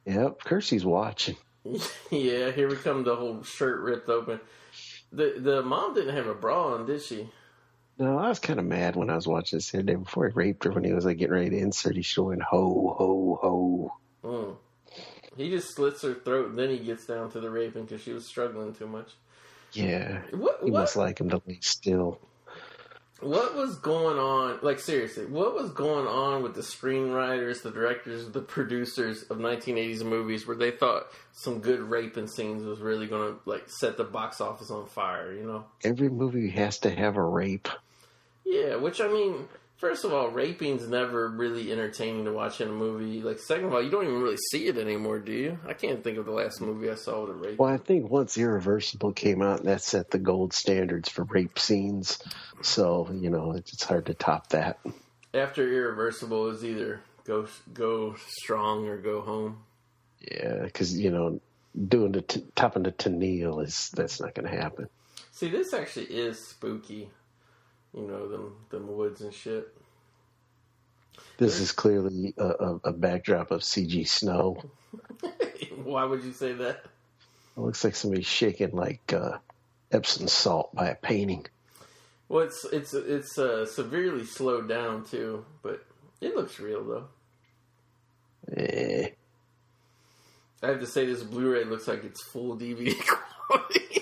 yep, 0.04 0.40
Kersey's 0.44 0.84
watching. 0.84 1.36
yeah, 2.10 2.50
here 2.50 2.68
we 2.68 2.76
come. 2.76 3.04
The 3.04 3.16
whole 3.16 3.42
shirt 3.42 3.80
ripped 3.80 4.10
open. 4.10 4.38
The 5.12 5.34
the 5.38 5.62
mom 5.62 5.94
didn't 5.94 6.14
have 6.16 6.26
a 6.26 6.34
bra 6.34 6.74
on, 6.74 6.86
did 6.86 7.02
she? 7.02 7.28
No, 7.98 8.18
I 8.18 8.28
was 8.28 8.38
kind 8.38 8.58
of 8.58 8.64
mad 8.64 8.96
when 8.96 9.10
I 9.10 9.14
was 9.14 9.28
watching 9.28 9.58
this 9.58 9.70
the 9.70 9.78
other 9.78 9.86
day 9.86 9.94
before 9.96 10.26
he 10.28 10.34
raped 10.34 10.64
her. 10.64 10.72
When 10.72 10.84
he 10.84 10.92
was 10.92 11.04
like 11.04 11.18
getting 11.18 11.34
ready 11.34 11.50
to 11.50 11.58
insert, 11.58 11.96
he's 11.96 12.06
showing 12.06 12.40
ho 12.40 12.94
ho 12.98 13.38
ho. 13.42 13.92
Mm. 14.24 14.56
He 15.36 15.50
just 15.50 15.74
slits 15.74 16.02
her 16.02 16.14
throat, 16.14 16.50
and 16.50 16.58
then 16.58 16.70
he 16.70 16.78
gets 16.78 17.06
down 17.06 17.30
to 17.32 17.40
the 17.40 17.50
raping 17.50 17.84
because 17.84 18.02
she 18.02 18.12
was 18.12 18.26
struggling 18.26 18.74
too 18.74 18.86
much. 18.86 19.12
Yeah, 19.72 20.20
What 20.32 20.60
he 20.64 20.70
what 20.70 20.80
must 20.80 20.96
like 20.96 21.20
him 21.20 21.30
to 21.30 21.40
lay 21.46 21.58
still. 21.62 22.20
What 23.22 23.54
was 23.54 23.76
going 23.76 24.18
on? 24.18 24.58
Like 24.62 24.78
seriously, 24.78 25.26
what 25.26 25.54
was 25.54 25.70
going 25.70 26.06
on 26.06 26.42
with 26.42 26.54
the 26.54 26.60
screenwriters, 26.60 27.62
the 27.62 27.70
directors, 27.70 28.28
the 28.30 28.40
producers 28.40 29.22
of 29.24 29.38
1980s 29.38 30.04
movies, 30.04 30.46
where 30.46 30.56
they 30.56 30.70
thought 30.70 31.06
some 31.32 31.60
good 31.60 31.80
raping 31.80 32.26
scenes 32.26 32.64
was 32.64 32.80
really 32.80 33.06
going 33.06 33.32
to 33.32 33.40
like 33.44 33.68
set 33.68 33.96
the 33.96 34.04
box 34.04 34.40
office 34.40 34.70
on 34.70 34.86
fire? 34.86 35.32
You 35.32 35.46
know? 35.46 35.64
Every 35.84 36.08
movie 36.08 36.50
has 36.50 36.78
to 36.80 36.90
have 36.90 37.16
a 37.16 37.22
rape. 37.22 37.68
Yeah, 38.44 38.76
which 38.76 39.00
I 39.00 39.08
mean, 39.08 39.48
first 39.82 40.04
of 40.04 40.14
all, 40.14 40.28
raping's 40.28 40.88
never 40.88 41.28
really 41.28 41.72
entertaining 41.72 42.24
to 42.24 42.32
watch 42.32 42.60
in 42.60 42.68
a 42.68 42.72
movie. 42.72 43.20
Like, 43.20 43.40
second 43.40 43.64
of 43.64 43.74
all, 43.74 43.82
you 43.82 43.90
don't 43.90 44.04
even 44.04 44.22
really 44.22 44.36
see 44.36 44.68
it 44.68 44.78
anymore, 44.78 45.18
do 45.18 45.32
you? 45.32 45.58
I 45.66 45.72
can't 45.72 46.04
think 46.04 46.18
of 46.18 46.24
the 46.24 46.30
last 46.30 46.60
movie 46.60 46.88
I 46.88 46.94
saw 46.94 47.22
with 47.22 47.30
a 47.30 47.34
rape. 47.34 47.58
Well, 47.58 47.68
I 47.68 47.78
think 47.78 48.08
once 48.08 48.38
Irreversible 48.38 49.12
came 49.12 49.42
out, 49.42 49.58
and 49.58 49.68
that 49.68 49.82
set 49.82 50.12
the 50.12 50.20
gold 50.20 50.52
standards 50.52 51.08
for 51.08 51.24
rape 51.24 51.58
scenes. 51.58 52.22
So 52.62 53.10
you 53.12 53.28
know, 53.28 53.52
it's, 53.52 53.82
hard 53.82 54.06
to 54.06 54.14
top 54.14 54.50
that. 54.50 54.78
After 55.34 55.68
Irreversible, 55.68 56.44
was 56.44 56.64
either 56.64 57.00
go 57.24 57.48
go 57.74 58.14
strong 58.28 58.86
or 58.86 58.98
go 58.98 59.20
home. 59.20 59.64
Yeah, 60.20 60.60
because 60.62 60.96
you 60.96 61.10
know, 61.10 61.40
doing 61.88 62.12
the 62.12 62.22
t- 62.22 62.46
topping 62.54 62.84
the 62.84 62.92
Tennille 62.92 63.64
is 63.64 63.90
that's 63.90 64.20
not 64.20 64.34
going 64.34 64.48
to 64.48 64.56
happen. 64.56 64.88
See, 65.32 65.48
this 65.48 65.74
actually 65.74 66.06
is 66.06 66.38
spooky. 66.50 67.10
You 67.94 68.02
know, 68.02 68.28
them 68.28 68.56
them 68.70 68.96
woods 68.96 69.20
and 69.20 69.32
shit. 69.32 69.68
This 71.36 71.60
is 71.60 71.72
clearly 71.72 72.34
a, 72.38 72.46
a, 72.46 72.80
a 72.84 72.92
backdrop 72.92 73.50
of 73.50 73.60
CG 73.62 74.06
snow. 74.08 74.62
Why 75.84 76.04
would 76.04 76.24
you 76.24 76.32
say 76.32 76.52
that? 76.52 76.84
It 77.56 77.60
looks 77.60 77.84
like 77.84 77.94
somebody's 77.94 78.26
shaking 78.26 78.70
like 78.70 79.12
uh, 79.12 79.38
Epsom 79.90 80.28
salt 80.28 80.74
by 80.74 80.88
a 80.88 80.94
painting. 80.94 81.46
Well, 82.28 82.44
it's 82.44 82.64
it's 82.72 82.94
it's 82.94 83.38
uh, 83.38 83.66
severely 83.66 84.24
slowed 84.24 84.68
down 84.68 85.04
too, 85.04 85.44
but 85.62 85.84
it 86.20 86.34
looks 86.34 86.58
real 86.58 86.84
though. 86.84 87.08
Eh. 88.56 89.10
I 90.62 90.66
have 90.68 90.80
to 90.80 90.86
say, 90.86 91.06
this 91.06 91.22
Blu-ray 91.24 91.64
looks 91.64 91.88
like 91.88 92.04
it's 92.04 92.22
full 92.22 92.56
DVD 92.56 92.94
quality. 93.48 93.98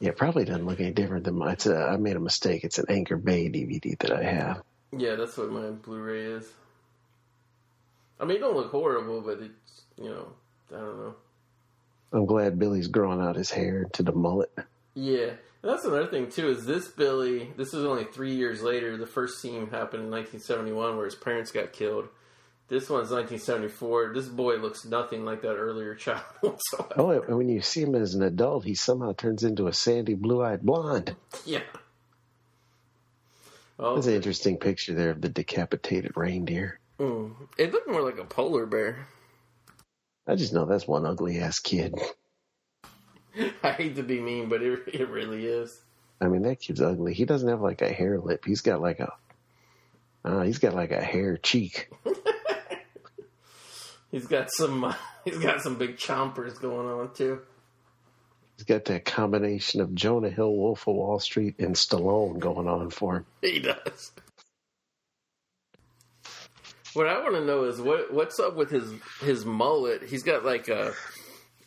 Yeah, 0.00 0.10
it 0.10 0.16
probably 0.16 0.44
doesn't 0.46 0.66
look 0.66 0.80
any 0.80 0.92
different 0.92 1.24
than 1.24 1.36
mine. 1.36 1.52
It's 1.52 1.66
a, 1.66 1.76
I 1.76 1.96
made 1.98 2.16
a 2.16 2.20
mistake. 2.20 2.64
It's 2.64 2.78
an 2.78 2.86
Anchor 2.88 3.16
Bay 3.16 3.48
DVD 3.50 3.98
that 3.98 4.10
I 4.12 4.22
have. 4.24 4.62
yeah, 4.96 5.14
that's 5.14 5.36
what 5.36 5.50
my 5.50 5.70
Blu-ray 5.70 6.22
is. 6.22 6.46
I 8.18 8.24
mean, 8.24 8.38
it 8.38 8.40
don't 8.40 8.56
look 8.56 8.70
horrible, 8.70 9.20
but 9.20 9.40
it's 9.40 9.82
you 9.98 10.08
know, 10.08 10.32
I 10.74 10.78
don't 10.78 10.98
know. 10.98 11.14
I'm 12.12 12.26
glad 12.26 12.58
Billy's 12.58 12.88
growing 12.88 13.20
out 13.20 13.36
his 13.36 13.50
hair 13.50 13.86
to 13.92 14.02
the 14.02 14.12
mullet. 14.12 14.50
Yeah, 14.94 15.28
and 15.62 15.70
that's 15.70 15.84
another 15.84 16.08
thing 16.08 16.30
too. 16.30 16.48
Is 16.48 16.64
this 16.64 16.88
Billy? 16.88 17.52
This 17.56 17.72
is 17.74 17.84
only 17.84 18.04
three 18.04 18.34
years 18.34 18.62
later. 18.62 18.96
The 18.96 19.06
first 19.06 19.40
scene 19.40 19.68
happened 19.70 20.04
in 20.04 20.10
1971, 20.10 20.96
where 20.96 21.04
his 21.04 21.14
parents 21.14 21.52
got 21.52 21.72
killed. 21.72 22.08
This 22.70 22.88
one's 22.88 23.10
1974. 23.10 24.12
This 24.14 24.28
boy 24.28 24.54
looks 24.58 24.84
nothing 24.84 25.24
like 25.24 25.42
that 25.42 25.56
earlier 25.56 25.96
child 25.96 26.22
whatsoever. 26.40 26.94
Oh, 26.96 27.10
and 27.10 27.36
when 27.36 27.48
you 27.48 27.60
see 27.62 27.82
him 27.82 27.96
as 27.96 28.14
an 28.14 28.22
adult, 28.22 28.64
he 28.64 28.76
somehow 28.76 29.12
turns 29.12 29.42
into 29.42 29.66
a 29.66 29.72
sandy, 29.72 30.14
blue-eyed 30.14 30.62
blonde. 30.62 31.16
Yeah. 31.44 31.62
Oh, 33.76 33.96
That's 33.96 34.06
an 34.06 34.14
interesting 34.14 34.56
picture 34.58 34.94
there 34.94 35.10
of 35.10 35.20
the 35.20 35.28
decapitated 35.28 36.12
reindeer. 36.14 36.78
mm. 37.00 37.32
it 37.58 37.72
looked 37.72 37.88
more 37.90 38.02
like 38.02 38.18
a 38.18 38.24
polar 38.24 38.66
bear. 38.66 39.08
I 40.28 40.36
just 40.36 40.52
know 40.52 40.64
that's 40.64 40.86
one 40.86 41.06
ugly 41.06 41.40
ass 41.40 41.58
kid. 41.58 41.94
I 43.64 43.72
hate 43.72 43.96
to 43.96 44.04
be 44.04 44.20
mean, 44.20 44.48
but 44.48 44.62
it 44.62 44.80
it 44.86 45.08
really 45.08 45.44
is. 45.44 45.80
I 46.20 46.28
mean, 46.28 46.42
that 46.42 46.60
kid's 46.60 46.80
ugly. 46.80 47.14
He 47.14 47.24
doesn't 47.24 47.48
have 47.48 47.62
like 47.62 47.82
a 47.82 47.92
hair 47.92 48.18
lip. 48.20 48.44
He's 48.44 48.60
got 48.60 48.80
like 48.80 49.00
a, 49.00 49.12
uh, 50.24 50.42
he's 50.42 50.58
got 50.58 50.74
like 50.74 50.92
a 50.92 51.00
hair 51.02 51.36
cheek. 51.36 51.90
He's 54.10 54.26
got 54.26 54.50
some. 54.52 54.84
Uh, 54.84 54.94
he's 55.24 55.38
got 55.38 55.62
some 55.62 55.76
big 55.76 55.96
chompers 55.96 56.60
going 56.60 56.88
on 56.88 57.14
too. 57.14 57.40
He's 58.56 58.64
got 58.64 58.84
that 58.86 59.04
combination 59.06 59.80
of 59.80 59.94
Jonah 59.94 60.28
Hill, 60.28 60.54
Wolf 60.54 60.86
of 60.86 60.94
Wall 60.94 61.18
Street, 61.18 61.58
and 61.58 61.74
Stallone 61.74 62.38
going 62.38 62.68
on 62.68 62.90
for 62.90 63.16
him. 63.16 63.26
He 63.40 63.60
does. 63.60 64.12
What 66.92 67.06
I 67.06 67.22
want 67.22 67.36
to 67.36 67.44
know 67.44 67.64
is 67.64 67.80
what 67.80 68.12
what's 68.12 68.38
up 68.40 68.56
with 68.56 68.70
his 68.70 68.92
his 69.20 69.46
mullet. 69.46 70.02
He's 70.02 70.24
got 70.24 70.44
like 70.44 70.68
a, 70.68 70.92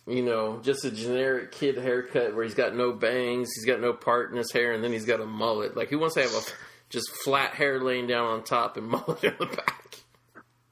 you 0.06 0.22
know, 0.22 0.60
just 0.62 0.84
a 0.84 0.92
generic 0.92 1.54
kid 1.54 1.78
haircut 1.78 2.36
where 2.36 2.44
he's 2.44 2.56
got 2.56 2.76
no 2.76 2.92
bangs, 2.92 3.50
he's 3.56 3.66
got 3.66 3.80
no 3.80 3.94
part 3.94 4.32
in 4.32 4.38
his 4.38 4.52
hair, 4.52 4.74
and 4.74 4.84
then 4.84 4.92
he's 4.92 5.06
got 5.06 5.22
a 5.22 5.26
mullet. 5.26 5.78
Like 5.78 5.90
he 5.90 5.96
wants 5.96 6.16
to 6.16 6.24
have 6.24 6.34
a 6.34 6.42
just 6.90 7.10
flat 7.24 7.56
hair 7.56 7.80
laying 7.80 8.06
down 8.06 8.26
on 8.26 8.44
top 8.44 8.76
and 8.76 8.88
mullet 8.88 9.24
in 9.24 9.34
the 9.40 9.46
back. 9.46 9.83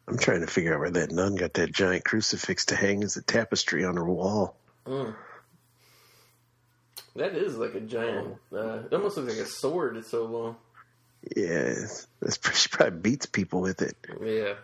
I'm 0.08 0.18
trying 0.18 0.42
to 0.42 0.48
figure 0.48 0.74
out 0.74 0.80
where 0.80 0.92
that 0.92 1.12
nun 1.12 1.36
got 1.36 1.54
that 1.54 1.72
giant 1.72 2.04
crucifix 2.04 2.66
to 2.66 2.76
hang 2.76 3.04
as 3.04 3.18
a 3.18 3.22
tapestry 3.22 3.86
on 3.86 3.96
her 3.96 4.06
wall. 4.06 4.56
Mm. 4.86 5.16
That 7.16 7.36
is 7.36 7.58
like 7.58 7.76
a 7.76 7.82
giant. 7.82 8.38
Uh, 8.52 8.80
it 8.86 8.94
almost 8.94 9.18
looks 9.18 9.38
like 9.38 9.46
a 9.46 9.50
sword. 9.50 9.98
It's 9.98 10.10
so 10.10 10.26
long. 10.26 10.56
Yeah, 11.36 11.76
that's, 12.22 12.40
she 12.60 12.70
probably 12.70 13.00
beats 13.00 13.26
people 13.26 13.62
with 13.62 13.82
it. 13.82 13.96
Yeah. 14.22 14.56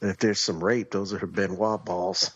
And 0.00 0.10
if 0.10 0.18
there's 0.18 0.40
some 0.40 0.62
rape, 0.62 0.90
those 0.90 1.12
are 1.12 1.18
her 1.18 1.26
Ben 1.26 1.56
Wa 1.56 1.76
balls. 1.76 2.30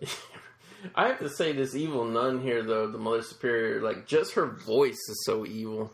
I 0.94 1.08
have 1.08 1.18
to 1.18 1.28
say, 1.28 1.52
this 1.52 1.74
evil 1.74 2.04
nun 2.04 2.42
here, 2.42 2.62
though, 2.62 2.88
the 2.88 2.98
Mother 2.98 3.22
Superior, 3.22 3.80
like, 3.80 4.06
just 4.06 4.34
her 4.34 4.46
voice 4.46 5.00
is 5.08 5.24
so 5.24 5.44
evil. 5.44 5.92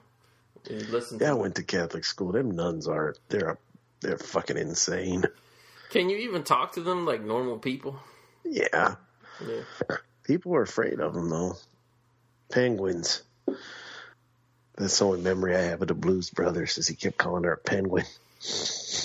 You 0.69 0.79
listen 0.79 1.19
Yeah, 1.21 1.31
I 1.31 1.35
went 1.35 1.57
to 1.57 1.63
Catholic 1.63 2.05
school. 2.05 2.33
Them 2.33 2.51
nuns 2.53 2.87
are 2.87 3.17
they're 3.29 3.59
they're 4.01 4.19
fucking 4.19 4.57
insane. 4.57 5.25
Can 5.93 6.09
you 6.09 6.17
even 6.19 6.43
talk 6.43 6.73
to 6.73 6.81
them 6.81 7.05
like 7.07 7.23
normal 7.23 7.59
people? 7.59 8.01
Yeah, 8.45 8.97
Yeah. 9.47 9.63
people 10.25 10.55
are 10.57 10.63
afraid 10.63 11.01
of 11.01 11.15
them 11.15 11.29
though. 11.29 11.57
Penguins. 12.51 13.23
That's 14.77 14.99
the 14.99 15.05
only 15.05 15.21
memory 15.21 15.55
I 15.55 15.61
have 15.61 15.83
of 15.83 15.89
the 15.89 15.95
Blues 15.95 16.31
Brothers 16.31 16.79
is 16.79 16.89
he 16.89 16.95
kept 16.97 17.19
calling 17.19 17.45
her 17.45 17.53
a 17.53 17.59
penguin. 17.59 18.07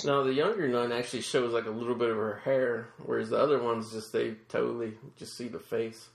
Now 0.04 0.22
the 0.22 0.32
younger 0.32 0.66
nun 0.66 0.90
actually 0.92 1.20
shows 1.20 1.52
like 1.52 1.66
a 1.66 1.70
little 1.70 1.94
bit 1.94 2.08
of 2.10 2.16
her 2.16 2.40
hair, 2.44 2.88
whereas 3.04 3.28
the 3.28 3.38
other 3.38 3.62
ones 3.62 3.92
just 3.92 4.12
they 4.12 4.32
totally 4.48 4.94
just 5.18 5.36
see 5.36 5.48
the 5.48 5.58
face. 5.60 6.08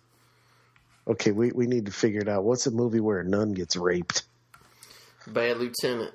Okay, 1.07 1.31
we, 1.31 1.51
we 1.51 1.67
need 1.67 1.86
to 1.86 1.91
figure 1.91 2.21
it 2.21 2.29
out. 2.29 2.43
What's 2.43 2.65
a 2.65 2.71
movie 2.71 2.99
where 2.99 3.19
a 3.19 3.23
nun 3.23 3.53
gets 3.53 3.75
raped? 3.75 4.23
Bad 5.27 5.57
Lieutenant. 5.57 6.13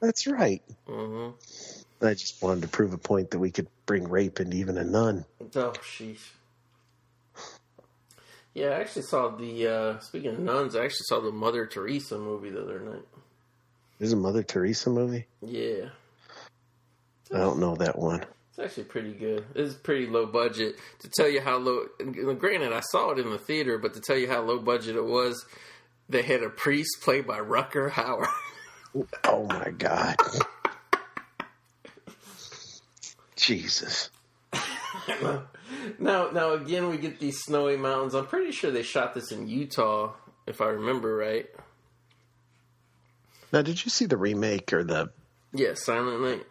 That's 0.00 0.26
right. 0.26 0.62
hmm 0.86 1.30
I 2.02 2.14
just 2.14 2.40
wanted 2.42 2.62
to 2.62 2.68
prove 2.68 2.92
a 2.92 2.98
point 2.98 3.30
that 3.32 3.38
we 3.38 3.50
could 3.50 3.68
bring 3.86 4.08
rape 4.08 4.40
into 4.40 4.56
even 4.56 4.78
a 4.78 4.84
nun. 4.84 5.24
Oh, 5.54 5.72
sheesh. 5.82 6.18
Yeah, 8.54 8.68
I 8.70 8.80
actually 8.80 9.02
saw 9.02 9.28
the. 9.28 9.68
Uh, 9.68 9.98
speaking 10.00 10.30
of 10.30 10.38
nuns, 10.38 10.74
I 10.74 10.84
actually 10.84 11.04
saw 11.04 11.20
the 11.20 11.30
Mother 11.30 11.66
Teresa 11.66 12.18
movie 12.18 12.50
the 12.50 12.62
other 12.62 12.80
night. 12.80 13.02
There's 13.98 14.12
a 14.12 14.16
Mother 14.16 14.42
Teresa 14.42 14.90
movie? 14.90 15.26
Yeah, 15.42 15.90
I 17.32 17.38
don't 17.38 17.60
know 17.60 17.76
that 17.76 17.98
one. 17.98 18.24
it's 18.48 18.58
actually 18.58 18.84
pretty 18.84 19.12
good. 19.12 19.44
It's 19.54 19.74
pretty 19.74 20.06
low 20.06 20.26
budget. 20.26 20.76
To 21.00 21.08
tell 21.10 21.28
you 21.28 21.40
how 21.42 21.58
low, 21.58 21.86
granted, 22.38 22.72
I 22.72 22.80
saw 22.80 23.10
it 23.10 23.18
in 23.18 23.30
the 23.30 23.38
theater, 23.38 23.78
but 23.78 23.94
to 23.94 24.00
tell 24.00 24.16
you 24.16 24.26
how 24.26 24.40
low 24.40 24.58
budget 24.58 24.96
it 24.96 25.04
was, 25.04 25.44
they 26.08 26.22
had 26.22 26.42
a 26.42 26.48
priest 26.50 26.96
played 27.02 27.26
by 27.26 27.38
Rutger 27.38 27.90
Hauer. 27.90 28.26
Oh 29.22 29.46
my 29.46 29.70
God. 29.78 30.16
Jesus. 33.40 34.10
now, 35.98 36.30
now 36.30 36.52
again, 36.52 36.88
we 36.88 36.98
get 36.98 37.18
these 37.20 37.40
snowy 37.40 37.76
mountains. 37.76 38.14
I'm 38.14 38.26
pretty 38.26 38.52
sure 38.52 38.70
they 38.70 38.82
shot 38.82 39.14
this 39.14 39.32
in 39.32 39.48
Utah, 39.48 40.12
if 40.46 40.60
I 40.60 40.66
remember 40.66 41.14
right. 41.16 41.46
Now, 43.52 43.62
did 43.62 43.84
you 43.84 43.90
see 43.90 44.06
the 44.06 44.16
remake 44.16 44.72
or 44.72 44.84
the? 44.84 45.10
Yeah, 45.52 45.74
Silent 45.74 46.22
Night. 46.22 46.46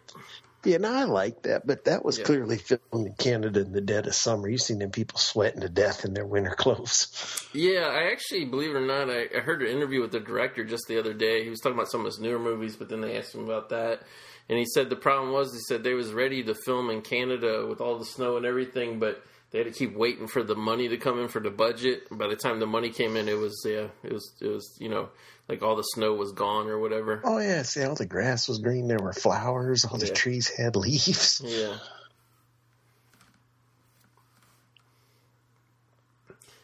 Yeah, 0.62 0.76
no, 0.76 0.92
I 0.92 1.04
like 1.04 1.42
that, 1.42 1.66
but 1.66 1.86
that 1.86 2.04
was 2.04 2.18
Yeah. 2.18 2.24
clearly 2.24 2.58
filmed 2.58 2.82
in 3.06 3.14
Canada 3.14 3.60
in 3.60 3.72
the 3.72 3.80
dead 3.80 4.06
of 4.06 4.14
summer. 4.14 4.46
You've 4.46 4.60
seen 4.60 4.80
them 4.80 4.90
people 4.90 5.18
sweating 5.18 5.62
to 5.62 5.70
death 5.70 6.04
in 6.04 6.12
their 6.12 6.26
winter 6.26 6.54
clothes. 6.54 7.08
Yeah, 7.52 7.88
I 7.88 8.12
actually, 8.12 8.44
believe 8.44 8.70
it 8.70 8.78
or 8.78 8.86
not, 8.86 9.10
I, 9.10 9.26
I 9.36 9.40
heard 9.40 9.60
an 9.62 9.68
interview 9.68 10.02
with 10.02 10.12
the 10.12 10.20
director 10.20 10.62
just 10.64 10.84
the 10.86 11.00
other 11.00 11.12
day. 11.12 11.42
He 11.42 11.50
was 11.50 11.58
talking 11.58 11.76
about 11.76 11.90
some 11.90 12.02
of 12.02 12.06
his 12.06 12.20
newer 12.20 12.38
movies, 12.38 12.76
but 12.76 12.88
then 12.88 13.00
they 13.00 13.16
asked 13.18 13.34
him 13.34 13.42
about 13.42 13.70
that. 13.70 14.02
And 14.50 14.58
he 14.58 14.66
said 14.66 14.90
the 14.90 14.96
problem 14.96 15.32
was, 15.32 15.52
he 15.54 15.60
said 15.60 15.84
they 15.84 15.94
was 15.94 16.12
ready 16.12 16.42
to 16.42 16.54
film 16.54 16.90
in 16.90 17.02
Canada 17.02 17.66
with 17.68 17.80
all 17.80 17.98
the 17.98 18.04
snow 18.04 18.36
and 18.36 18.44
everything, 18.44 18.98
but 18.98 19.22
they 19.52 19.58
had 19.58 19.68
to 19.68 19.72
keep 19.72 19.94
waiting 19.96 20.26
for 20.26 20.42
the 20.42 20.56
money 20.56 20.88
to 20.88 20.96
come 20.96 21.20
in 21.20 21.28
for 21.28 21.38
the 21.40 21.50
budget. 21.50 22.02
By 22.10 22.26
the 22.26 22.34
time 22.34 22.58
the 22.58 22.66
money 22.66 22.90
came 22.90 23.16
in, 23.16 23.28
it 23.28 23.38
was, 23.38 23.62
yeah, 23.64 23.86
it 24.02 24.12
was, 24.12 24.32
it 24.40 24.48
was, 24.48 24.76
you 24.80 24.88
know, 24.88 25.08
like 25.48 25.62
all 25.62 25.76
the 25.76 25.82
snow 25.82 26.14
was 26.14 26.32
gone 26.32 26.66
or 26.66 26.80
whatever. 26.80 27.20
Oh 27.24 27.38
yeah, 27.38 27.62
see, 27.62 27.84
all 27.84 27.94
the 27.94 28.06
grass 28.06 28.48
was 28.48 28.58
green. 28.58 28.88
There 28.88 28.98
were 28.98 29.12
flowers. 29.12 29.84
All 29.84 29.98
the 29.98 30.08
Yeah. 30.08 30.14
trees 30.14 30.48
had 30.48 30.74
leaves. 30.76 31.40
Yeah. 31.46 31.76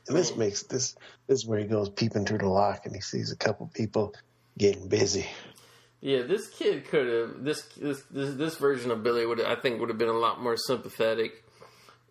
And 0.08 0.16
this 0.16 0.36
makes 0.36 0.62
this 0.64 0.94
this 1.26 1.40
is 1.40 1.46
where 1.46 1.58
he 1.58 1.66
goes 1.66 1.88
peeping 1.88 2.26
through 2.26 2.38
the 2.38 2.48
lock 2.48 2.86
and 2.86 2.94
he 2.94 3.00
sees 3.00 3.32
a 3.32 3.36
couple 3.36 3.68
people 3.74 4.14
getting 4.56 4.86
busy. 4.88 5.26
Yeah, 6.00 6.22
this 6.22 6.48
kid 6.48 6.84
could 6.86 7.06
have 7.06 7.44
this 7.44 7.62
this 7.76 8.02
this 8.10 8.34
this 8.34 8.56
version 8.56 8.90
of 8.90 9.02
Billy 9.02 9.26
would 9.26 9.40
I 9.40 9.56
think 9.56 9.80
would 9.80 9.88
have 9.88 9.98
been 9.98 10.08
a 10.08 10.12
lot 10.12 10.42
more 10.42 10.56
sympathetic 10.56 11.42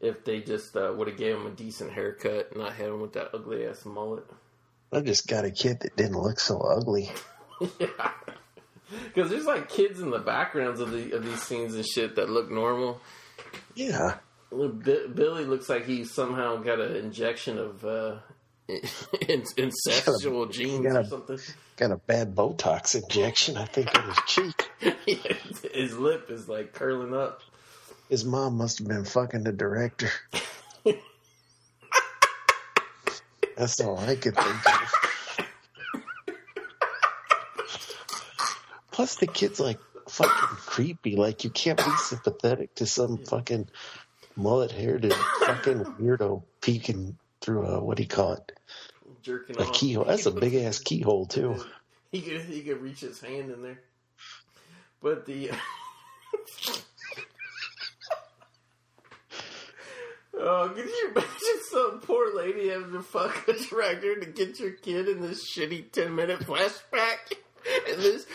if 0.01 0.25
they 0.25 0.41
just 0.41 0.75
uh, 0.75 0.93
would 0.95 1.07
have 1.07 1.17
gave 1.17 1.35
him 1.35 1.45
a 1.47 1.51
decent 1.51 1.91
haircut, 1.93 2.49
and 2.51 2.61
not 2.61 2.73
had 2.73 2.87
him 2.87 3.01
with 3.01 3.13
that 3.13 3.29
ugly 3.33 3.65
ass 3.65 3.85
mullet. 3.85 4.25
I 4.91 5.01
just 5.01 5.27
got 5.27 5.45
a 5.45 5.51
kid 5.51 5.79
that 5.81 5.95
didn't 5.95 6.19
look 6.19 6.39
so 6.39 6.59
ugly. 6.59 7.11
yeah, 7.79 8.11
because 9.05 9.29
there's 9.29 9.45
like 9.45 9.69
kids 9.69 9.99
in 9.99 10.09
the 10.09 10.19
backgrounds 10.19 10.79
of 10.79 10.91
the 10.91 11.11
of 11.11 11.23
these 11.23 11.41
scenes 11.41 11.75
and 11.75 11.85
shit 11.85 12.15
that 12.15 12.29
look 12.29 12.49
normal. 12.51 12.99
Yeah. 13.75 14.17
Bi- 14.51 15.07
Billy 15.13 15.45
looks 15.45 15.69
like 15.69 15.85
he 15.85 16.05
somehow 16.05 16.57
got 16.57 16.79
an 16.79 16.95
injection 16.95 17.57
of 17.57 17.83
uh, 17.83 18.15
incestual 18.69 20.51
genes 20.51 20.83
got 20.85 20.95
or 20.95 20.99
a- 20.99 21.05
something. 21.05 21.39
Got 21.77 21.91
a 21.91 21.97
bad 21.97 22.35
Botox 22.35 22.95
injection, 23.01 23.57
I 23.57 23.65
think, 23.65 23.93
in 23.95 24.01
his 24.03 24.17
cheek. 24.27 24.69
His 25.73 25.97
lip 25.97 26.29
is 26.29 26.47
like 26.47 26.73
curling 26.73 27.13
up. 27.13 27.41
His 28.09 28.23
mom 28.25 28.57
must 28.57 28.79
have 28.79 28.87
been 28.87 29.03
fucking 29.03 29.43
the 29.43 29.51
director. 29.51 30.09
That's 33.57 33.79
all 33.81 33.97
I 33.99 34.15
could 34.15 34.35
think 34.35 34.47
of. 34.47 34.93
Plus, 38.91 39.15
the 39.15 39.27
kid's 39.27 39.59
like 39.59 39.79
fucking 40.07 40.57
creepy. 40.57 41.15
Like, 41.15 41.43
you 41.43 41.49
can't 41.49 41.77
be 41.77 41.91
sympathetic 41.97 42.75
to 42.75 42.85
some 42.85 43.17
fucking 43.17 43.67
mullet 44.35 44.71
haired 44.71 45.13
fucking 45.45 45.83
weirdo 45.99 46.43
peeking 46.61 47.17
through 47.45 47.65
a, 47.67 47.83
what 47.83 47.97
do 47.97 48.03
you 48.03 48.09
call 48.09 48.33
it? 48.33 48.51
Jerking 49.21 49.57
A 49.57 49.61
off. 49.61 49.73
keyhole. 49.73 50.05
That's 50.05 50.25
a 50.25 50.31
big 50.31 50.55
ass 50.55 50.79
keyhole, 50.79 51.27
too. 51.27 51.55
He 52.11 52.21
could 52.21 52.41
he 52.41 52.61
could 52.61 52.81
reach 52.81 53.01
his 53.01 53.19
hand 53.19 53.51
in 53.51 53.61
there. 53.61 53.81
But 55.01 55.25
the 55.25 55.51
Oh, 60.37 60.69
could 60.73 60.85
you 60.85 61.09
imagine 61.11 61.59
some 61.71 61.99
poor 62.01 62.33
lady 62.35 62.69
having 62.69 62.91
to 62.93 63.01
fuck 63.01 63.47
a 63.47 63.53
director 63.53 64.19
to 64.19 64.25
get 64.25 64.59
your 64.59 64.71
kid 64.71 65.07
in 65.07 65.21
this 65.21 65.49
shitty 65.49 65.91
ten 65.91 66.15
minute 66.15 66.39
flashback? 66.41 67.33
And 67.89 67.99
this 67.99 68.27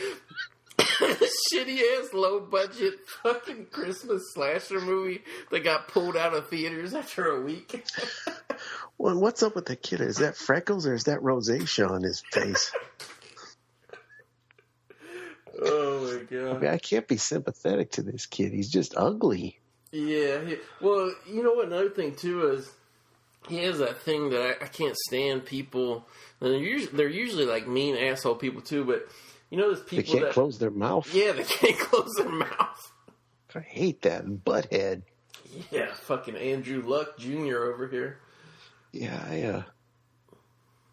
this 0.99 1.37
shitty 1.55 1.79
ass 2.01 2.13
low 2.13 2.41
budget 2.41 2.95
fucking 3.23 3.67
Christmas 3.71 4.23
slasher 4.35 4.81
movie 4.81 5.23
that 5.53 5.61
got 5.61 5.87
pulled 5.87 6.17
out 6.17 6.35
of 6.35 6.49
theaters 6.49 6.95
after 6.95 7.27
a 7.31 7.41
week. 7.41 7.87
Well, 8.99 9.19
what's 9.19 9.43
up 9.43 9.55
with 9.55 9.67
the 9.67 9.77
kid? 9.77 10.01
Is 10.01 10.17
that 10.19 10.37
freckles 10.37 10.87
or 10.87 10.95
is 10.95 11.05
that 11.05 11.21
rosacea 11.21 11.89
on 11.91 12.03
his 12.03 12.23
face? 12.33 12.71
oh 15.63 16.05
my 16.05 16.21
I 16.21 16.25
god. 16.25 16.63
mean, 16.63 16.71
I 16.71 16.79
can't 16.79 17.07
be 17.09 17.17
sympathetic 17.17 17.93
to 17.93 18.03
this 18.03 18.27
kid. 18.27 18.53
He's 18.53 18.71
just 18.71 18.95
ugly. 18.97 19.59
Yeah. 19.93 20.45
he- 20.45 20.57
Well, 20.81 21.13
you 21.29 21.43
know 21.43 21.53
what? 21.53 21.67
Another 21.67 21.91
thing 21.91 22.15
too 22.15 22.49
is 22.53 22.71
he 23.49 23.65
has 23.65 23.79
that 23.79 23.99
thing 24.03 24.31
that 24.31 24.41
I, 24.63 24.65
I 24.65 24.69
can't 24.69 24.97
stand 24.97 25.45
people. 25.47 26.07
And 26.41 26.51
they're 26.53 26.61
usually, 26.61 26.97
they're 26.97 27.09
usually 27.09 27.47
like 27.47 27.67
mean 27.67 27.97
asshole 27.97 28.37
people 28.37 28.63
too. 28.63 28.85
But 28.85 29.09
you 29.51 29.59
know, 29.59 29.73
there's 29.73 29.85
They 29.85 29.97
people 29.99 30.15
can't 30.15 30.25
that 30.27 30.35
close 30.35 30.59
their 30.59 30.71
mouth. 30.71 31.13
yeah, 31.15 31.33
they 31.33 31.45
can't 31.45 31.79
close 31.79 32.13
their 32.17 32.29
mouth. 32.29 32.93
I 33.55 33.61
hate 33.61 34.03
that 34.03 34.25
butthead. 34.27 35.03
Yeah, 35.73 35.93
fucking 35.93 36.37
Andrew 36.37 36.83
Luck 36.87 37.19
Jr. 37.19 37.65
over 37.65 37.89
here. 37.91 38.21
Yeah, 38.93 39.25
I, 39.29 39.43
uh, 39.43 39.63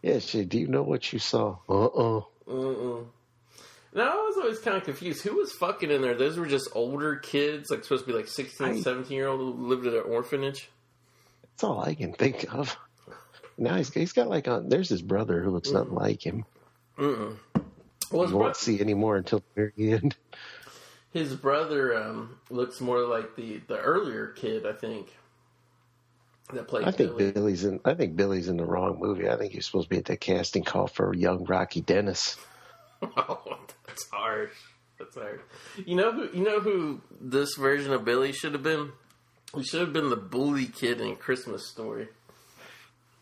yeah, 0.01 0.19
shit, 0.19 0.49
do 0.49 0.59
you 0.59 0.67
know 0.67 0.83
what 0.83 1.11
you 1.11 1.19
saw? 1.19 1.57
Uh-uh. 1.67 2.21
Mm-mm. 2.47 3.05
Now 3.93 4.11
I 4.11 4.15
was 4.15 4.37
always 4.37 4.59
kind 4.59 4.77
of 4.77 4.83
confused. 4.83 5.23
Who 5.23 5.35
was 5.37 5.51
fucking 5.53 5.89
in 5.89 6.01
there? 6.01 6.13
Those 6.15 6.37
were 6.37 6.45
just 6.45 6.69
older 6.75 7.15
kids, 7.15 7.69
like 7.71 7.83
supposed 7.83 8.05
to 8.05 8.11
be 8.11 8.15
like 8.17 8.27
16, 8.27 8.67
I- 8.67 8.79
17 8.81 9.15
year 9.17 9.27
old 9.27 9.39
who 9.39 9.67
lived 9.67 9.87
at 9.87 9.93
an 9.93 10.03
orphanage. 10.05 10.69
That's 11.41 11.63
all 11.63 11.81
I 11.81 11.95
can 11.95 12.13
think 12.13 12.45
of. 12.53 12.77
Now 13.57 13.75
he's, 13.77 13.91
he's 13.91 14.13
got 14.13 14.27
like 14.27 14.45
a, 14.45 14.63
there's 14.65 14.89
his 14.89 15.01
brother 15.01 15.41
who 15.41 15.49
looks 15.49 15.71
nothing 15.71 15.95
like 15.95 16.23
him. 16.23 16.45
Mm-mm. 16.99 17.37
Well, 18.11 18.21
his, 18.21 18.31
You 18.31 18.37
bro- 18.37 18.45
won't 18.45 18.55
see 18.55 18.79
anymore 18.79 19.17
until 19.17 19.39
the 19.39 19.45
very 19.75 19.93
end. 19.93 20.15
his 21.11 21.33
brother 21.33 21.97
um, 21.97 22.37
looks 22.51 22.79
more 22.79 23.01
like 23.07 23.35
the 23.35 23.57
the 23.67 23.79
earlier 23.79 24.27
kid, 24.27 24.67
I 24.67 24.73
think. 24.73 25.07
That 26.53 26.67
played 26.67 26.85
I 26.85 26.91
think 26.91 27.17
Billy. 27.17 27.31
Billy's 27.31 27.65
in. 27.65 27.79
I 27.83 27.93
think 27.93 28.15
Billy's 28.15 28.47
in 28.47 28.57
the 28.57 28.65
wrong 28.65 28.99
movie. 28.99 29.29
I 29.29 29.35
think 29.35 29.51
he's 29.51 29.65
supposed 29.65 29.89
to 29.89 29.89
be 29.89 29.97
at 29.97 30.05
the 30.05 30.15
casting 30.15 30.63
call 30.63 30.87
for 30.87 31.13
young 31.13 31.45
Rocky 31.45 31.81
Dennis. 31.81 32.37
Oh, 33.15 33.59
that's 33.85 34.09
harsh. 34.09 34.55
That's 34.97 35.13
harsh. 35.13 35.39
You 35.85 35.95
know 35.95 36.11
who? 36.11 36.29
You 36.35 36.43
know 36.43 36.59
who 36.59 36.99
this 37.21 37.53
version 37.53 37.93
of 37.93 38.03
Billy 38.03 38.31
should 38.31 38.53
have 38.53 38.63
been? 38.63 38.91
He 39.55 39.63
should 39.63 39.81
have 39.81 39.93
been 39.93 40.09
the 40.09 40.15
bully 40.15 40.65
kid 40.65 40.99
in 40.99 41.15
Christmas 41.15 41.69
Story. 41.69 42.07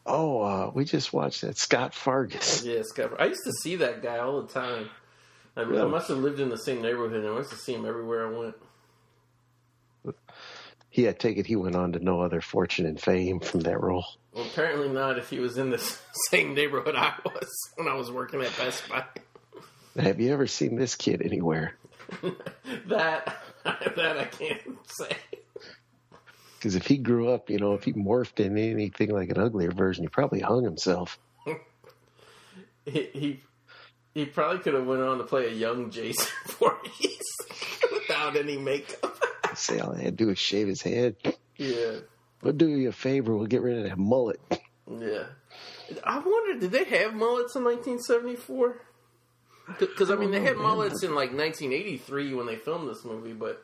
Oh, 0.05 0.41
uh, 0.41 0.71
we 0.73 0.85
just 0.85 1.11
watched 1.11 1.41
that 1.41 1.57
Scut 1.57 1.91
Farkus. 1.91 2.63
Yeah, 2.63 2.83
Scut. 2.83 3.19
I 3.19 3.25
used 3.25 3.43
to 3.43 3.51
see 3.51 3.75
that 3.77 4.01
guy 4.01 4.19
all 4.19 4.43
the 4.43 4.53
time. 4.53 4.89
I, 5.57 5.63
mean, 5.65 5.81
I 5.81 5.85
must 5.85 6.07
have 6.09 6.19
lived 6.19 6.39
in 6.39 6.49
the 6.49 6.57
same 6.57 6.81
neighborhood, 6.81 7.23
and 7.23 7.33
I 7.33 7.37
used 7.37 7.49
to 7.51 7.57
see 7.57 7.73
him 7.73 7.85
everywhere 7.85 8.27
I 8.27 8.37
went. 8.37 8.55
He, 10.95 11.09
I 11.09 11.11
take 11.11 11.35
it, 11.35 11.45
he 11.45 11.57
went 11.57 11.75
on 11.75 11.91
to 11.91 11.99
no 11.99 12.21
other 12.21 12.39
fortune 12.39 12.85
and 12.85 12.97
fame 12.97 13.41
from 13.41 13.59
that 13.59 13.81
role. 13.81 14.05
Well, 14.31 14.45
apparently 14.45 14.87
not. 14.87 15.17
If 15.17 15.29
he 15.29 15.39
was 15.39 15.57
in 15.57 15.69
the 15.69 15.77
same 16.29 16.53
neighborhood 16.53 16.95
I 16.95 17.15
was 17.25 17.51
when 17.75 17.89
I 17.89 17.95
was 17.95 18.09
working 18.09 18.41
at 18.41 18.57
Best 18.57 18.87
Buy, 18.87 19.03
Have 20.01 20.21
you 20.21 20.31
ever 20.31 20.47
seen 20.47 20.77
this 20.77 20.95
kid 20.95 21.21
anywhere? 21.21 21.75
that 22.87 23.43
that 23.65 24.17
I 24.17 24.23
can't 24.23 24.61
say. 24.87 25.17
Because 26.57 26.75
if 26.75 26.87
he 26.87 26.95
grew 26.95 27.29
up, 27.29 27.49
you 27.49 27.59
know, 27.59 27.73
if 27.73 27.83
he 27.83 27.91
morphed 27.91 28.39
in 28.39 28.57
anything 28.57 29.09
like 29.09 29.29
an 29.29 29.37
uglier 29.37 29.73
version, 29.73 30.05
he 30.05 30.07
probably 30.07 30.39
hung 30.39 30.63
himself. 30.63 31.19
He, 32.85 33.09
he 33.11 33.43
he 34.13 34.23
probably 34.23 34.59
could 34.59 34.75
have 34.75 34.87
went 34.87 35.01
on 35.01 35.17
to 35.17 35.25
play 35.25 35.47
a 35.47 35.51
young 35.51 35.91
Jason 35.91 36.31
Voorhees 36.45 37.19
without 37.91 38.37
any 38.37 38.57
makeup. 38.57 39.14
Say 39.57 39.79
all 39.79 39.93
I 39.93 40.01
had 40.03 40.17
to 40.17 40.23
do 40.23 40.27
was 40.27 40.39
shave 40.39 40.67
his 40.67 40.81
head. 40.81 41.15
yeah, 41.57 41.97
We'll 42.41 42.53
do 42.53 42.67
you 42.67 42.89
a 42.89 42.91
favor. 42.91 43.35
We'll 43.35 43.47
get 43.47 43.61
rid 43.61 43.77
of 43.79 43.83
that 43.89 43.97
mullet. 43.97 44.39
yeah. 44.89 45.23
I 46.03 46.19
wonder, 46.19 46.59
did 46.59 46.71
they 46.71 46.83
have 46.83 47.13
mullets 47.13 47.55
in 47.55 47.63
1974? 47.63 48.81
Because 49.79 50.11
I 50.11 50.15
mean, 50.15 50.31
they 50.31 50.41
had 50.41 50.57
mullets 50.57 51.01
in 51.03 51.15
like 51.15 51.31
1983 51.33 52.33
when 52.35 52.45
they 52.45 52.55
filmed 52.55 52.87
this 52.89 53.03
movie, 53.03 53.33
but 53.33 53.63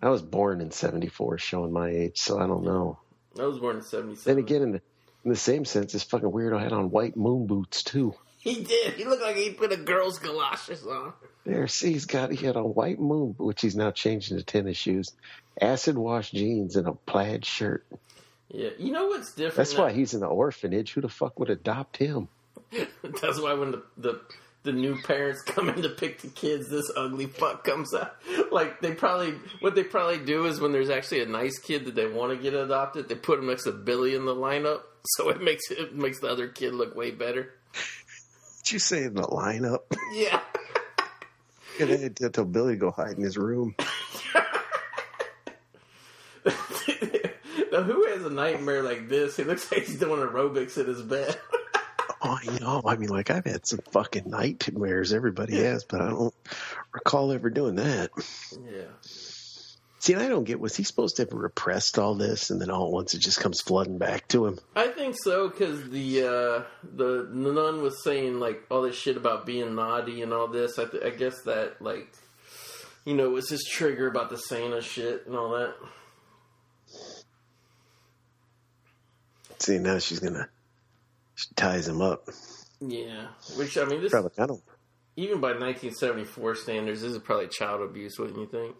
I 0.00 0.08
was 0.08 0.22
born 0.22 0.60
in 0.60 0.70
'74, 0.70 1.38
showing 1.38 1.72
my 1.72 1.88
age, 1.90 2.18
so 2.18 2.38
I 2.38 2.46
don't 2.46 2.64
know. 2.64 2.98
I 3.38 3.44
was 3.44 3.58
born 3.58 3.76
in 3.76 3.82
77. 3.82 4.34
Then 4.36 4.42
again, 4.42 4.62
in 4.62 4.72
the 4.72 4.80
in 5.24 5.30
the 5.30 5.36
same 5.36 5.64
sense, 5.64 5.92
this 5.92 6.02
fucking 6.02 6.30
weirdo 6.30 6.60
had 6.60 6.72
on 6.72 6.90
white 6.90 7.16
moon 7.16 7.46
boots 7.46 7.82
too. 7.82 8.14
He 8.44 8.62
did. 8.62 8.94
He 8.94 9.04
looked 9.04 9.22
like 9.22 9.36
he 9.36 9.50
put 9.50 9.72
a 9.72 9.76
girl's 9.76 10.18
galoshes 10.18 10.86
on. 10.86 11.14
There, 11.46 11.66
see, 11.66 11.92
he's 11.92 12.04
got 12.04 12.30
he 12.30 12.44
had 12.44 12.56
a 12.56 12.62
white 12.62 13.00
moon, 13.00 13.34
which 13.38 13.62
he's 13.62 13.74
now 13.74 13.90
changing 13.90 14.36
to 14.36 14.42
tennis 14.44 14.76
shoes, 14.76 15.12
acid 15.60 15.96
wash 15.96 16.30
jeans, 16.30 16.76
and 16.76 16.86
a 16.86 16.92
plaid 16.92 17.44
shirt. 17.44 17.84
Yeah, 18.48 18.70
you 18.78 18.92
know 18.92 19.06
what's 19.06 19.32
different? 19.32 19.56
That's 19.56 19.74
now- 19.74 19.84
why 19.84 19.92
he's 19.92 20.12
in 20.14 20.20
the 20.20 20.26
orphanage. 20.26 20.92
Who 20.92 21.00
the 21.00 21.08
fuck 21.08 21.38
would 21.40 21.50
adopt 21.50 21.96
him? 21.96 22.28
That's 23.02 23.40
why 23.40 23.54
when 23.54 23.72
the, 23.72 23.82
the 23.96 24.20
the 24.62 24.72
new 24.72 25.00
parents 25.02 25.42
come 25.46 25.68
in 25.70 25.82
to 25.82 25.88
pick 25.88 26.20
the 26.20 26.28
kids, 26.28 26.68
this 26.68 26.90
ugly 26.96 27.26
fuck 27.26 27.64
comes 27.64 27.94
out. 27.94 28.16
Like 28.50 28.80
they 28.80 28.92
probably 28.92 29.34
what 29.60 29.74
they 29.74 29.82
probably 29.82 30.18
do 30.18 30.46
is 30.46 30.60
when 30.60 30.70
there's 30.70 30.90
actually 30.90 31.22
a 31.22 31.26
nice 31.26 31.58
kid 31.58 31.86
that 31.86 31.96
they 31.96 32.06
want 32.06 32.30
to 32.30 32.40
get 32.40 32.54
adopted, 32.54 33.08
they 33.08 33.16
put 33.16 33.40
him 33.40 33.48
next 33.48 33.64
to 33.64 33.72
Billy 33.72 34.14
in 34.14 34.26
the 34.26 34.34
lineup, 34.34 34.82
so 35.16 35.28
it 35.30 35.42
makes 35.42 35.70
it 35.72 35.94
makes 35.94 36.20
the 36.20 36.28
other 36.28 36.46
kid 36.46 36.72
look 36.72 36.94
way 36.94 37.10
better. 37.10 37.52
Did 38.64 38.72
you 38.72 38.78
say 38.78 39.04
in 39.04 39.14
the 39.14 39.22
lineup? 39.22 39.80
Yeah. 40.12 40.40
And 41.80 41.90
then 41.90 42.30
to 42.30 42.44
Billy 42.44 42.76
go 42.76 42.92
hide 42.92 43.16
in 43.16 43.22
his 43.24 43.36
room. 43.36 43.74
now 46.44 47.82
who 47.82 48.06
has 48.06 48.24
a 48.24 48.30
nightmare 48.30 48.84
like 48.84 49.08
this? 49.08 49.36
He 49.36 49.42
looks 49.42 49.72
like 49.72 49.82
he's 49.82 49.98
doing 49.98 50.20
aerobics 50.20 50.78
in 50.78 50.86
his 50.86 51.02
bed. 51.02 51.36
Oh, 52.22 52.38
I 52.40 52.58
know. 52.60 52.80
I 52.86 52.94
mean, 52.94 53.08
like 53.08 53.30
I've 53.30 53.44
had 53.44 53.66
some 53.66 53.80
fucking 53.90 54.30
nightmares. 54.30 55.12
Everybody 55.12 55.56
has, 55.56 55.82
but 55.82 56.00
I 56.00 56.10
don't 56.10 56.34
recall 56.92 57.32
ever 57.32 57.50
doing 57.50 57.74
that. 57.74 58.10
yeah. 58.64 58.84
See, 60.04 60.14
I 60.14 60.28
don't 60.28 60.44
get. 60.44 60.60
Was 60.60 60.76
he 60.76 60.84
supposed 60.84 61.16
to 61.16 61.22
have 61.22 61.32
repressed 61.32 61.98
all 61.98 62.14
this, 62.14 62.50
and 62.50 62.60
then 62.60 62.68
all 62.68 62.88
at 62.88 62.92
once 62.92 63.14
it 63.14 63.20
just 63.20 63.40
comes 63.40 63.62
flooding 63.62 63.96
back 63.96 64.28
to 64.28 64.44
him? 64.44 64.58
I 64.76 64.88
think 64.88 65.16
so 65.18 65.48
because 65.48 65.88
the 65.88 66.24
uh, 66.24 66.62
the 66.82 67.26
nun 67.32 67.80
was 67.80 68.04
saying 68.04 68.38
like 68.38 68.64
all 68.70 68.82
this 68.82 68.96
shit 68.96 69.16
about 69.16 69.46
being 69.46 69.74
naughty 69.74 70.20
and 70.20 70.34
all 70.34 70.46
this. 70.46 70.78
I, 70.78 70.84
th- 70.84 71.02
I 71.02 71.08
guess 71.08 71.40
that 71.46 71.80
like 71.80 72.12
you 73.06 73.14
know 73.14 73.30
was 73.30 73.48
his 73.48 73.64
trigger 73.64 74.06
about 74.06 74.28
the 74.28 74.36
Santa 74.36 74.82
shit 74.82 75.26
and 75.26 75.34
all 75.34 75.52
that. 75.52 75.74
See, 79.60 79.78
now 79.78 79.98
she's 80.00 80.20
gonna 80.20 80.50
she 81.34 81.46
ties 81.56 81.88
him 81.88 82.02
up. 82.02 82.28
Yeah, 82.78 83.28
which 83.56 83.78
I 83.78 83.86
mean, 83.86 84.02
this 84.02 84.10
Probably, 84.10 84.32
I 84.36 84.44
don't. 84.44 84.62
even 85.16 85.40
by 85.40 85.52
1974 85.52 86.56
standards, 86.56 87.00
this 87.00 87.12
is 87.12 87.18
probably 87.20 87.48
child 87.48 87.80
abuse. 87.80 88.18
Wouldn't 88.18 88.38
you 88.38 88.46
think? 88.48 88.76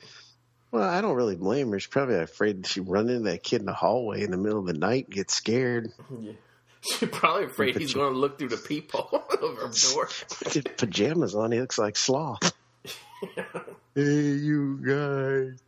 Well, 0.75 0.83
I 0.83 1.01
don't 1.03 1.15
really 1.15 1.37
blame 1.37 1.71
her. 1.71 1.79
She's 1.79 1.87
probably 1.87 2.17
afraid 2.17 2.67
she 2.67 2.81
run 2.81 3.09
into 3.09 3.31
that 3.31 3.45
kid 3.45 3.61
in 3.61 3.67
the 3.67 3.73
hallway 3.73 4.25
in 4.25 4.33
the 4.33 4.37
middle 4.37 4.59
of 4.59 4.67
the 4.67 4.73
night, 4.73 5.05
and 5.05 5.15
get 5.15 5.31
scared. 5.31 5.93
Yeah. 6.21 6.33
She's 6.81 7.09
probably 7.11 7.45
afraid 7.45 7.77
he's 7.79 7.95
going 7.95 8.13
to 8.13 8.19
look 8.19 8.39
through 8.39 8.49
the 8.49 8.57
peephole 8.57 9.09
of 9.31 9.57
her 9.57 9.71
door. 9.93 10.09
With 10.45 10.77
pajamas 10.77 11.35
on, 11.37 11.53
he 11.53 11.61
looks 11.61 11.79
like 11.79 11.97
sloth. 11.97 12.53
Hey, 13.95 14.03
you 14.03 14.81
guys. 14.85 15.63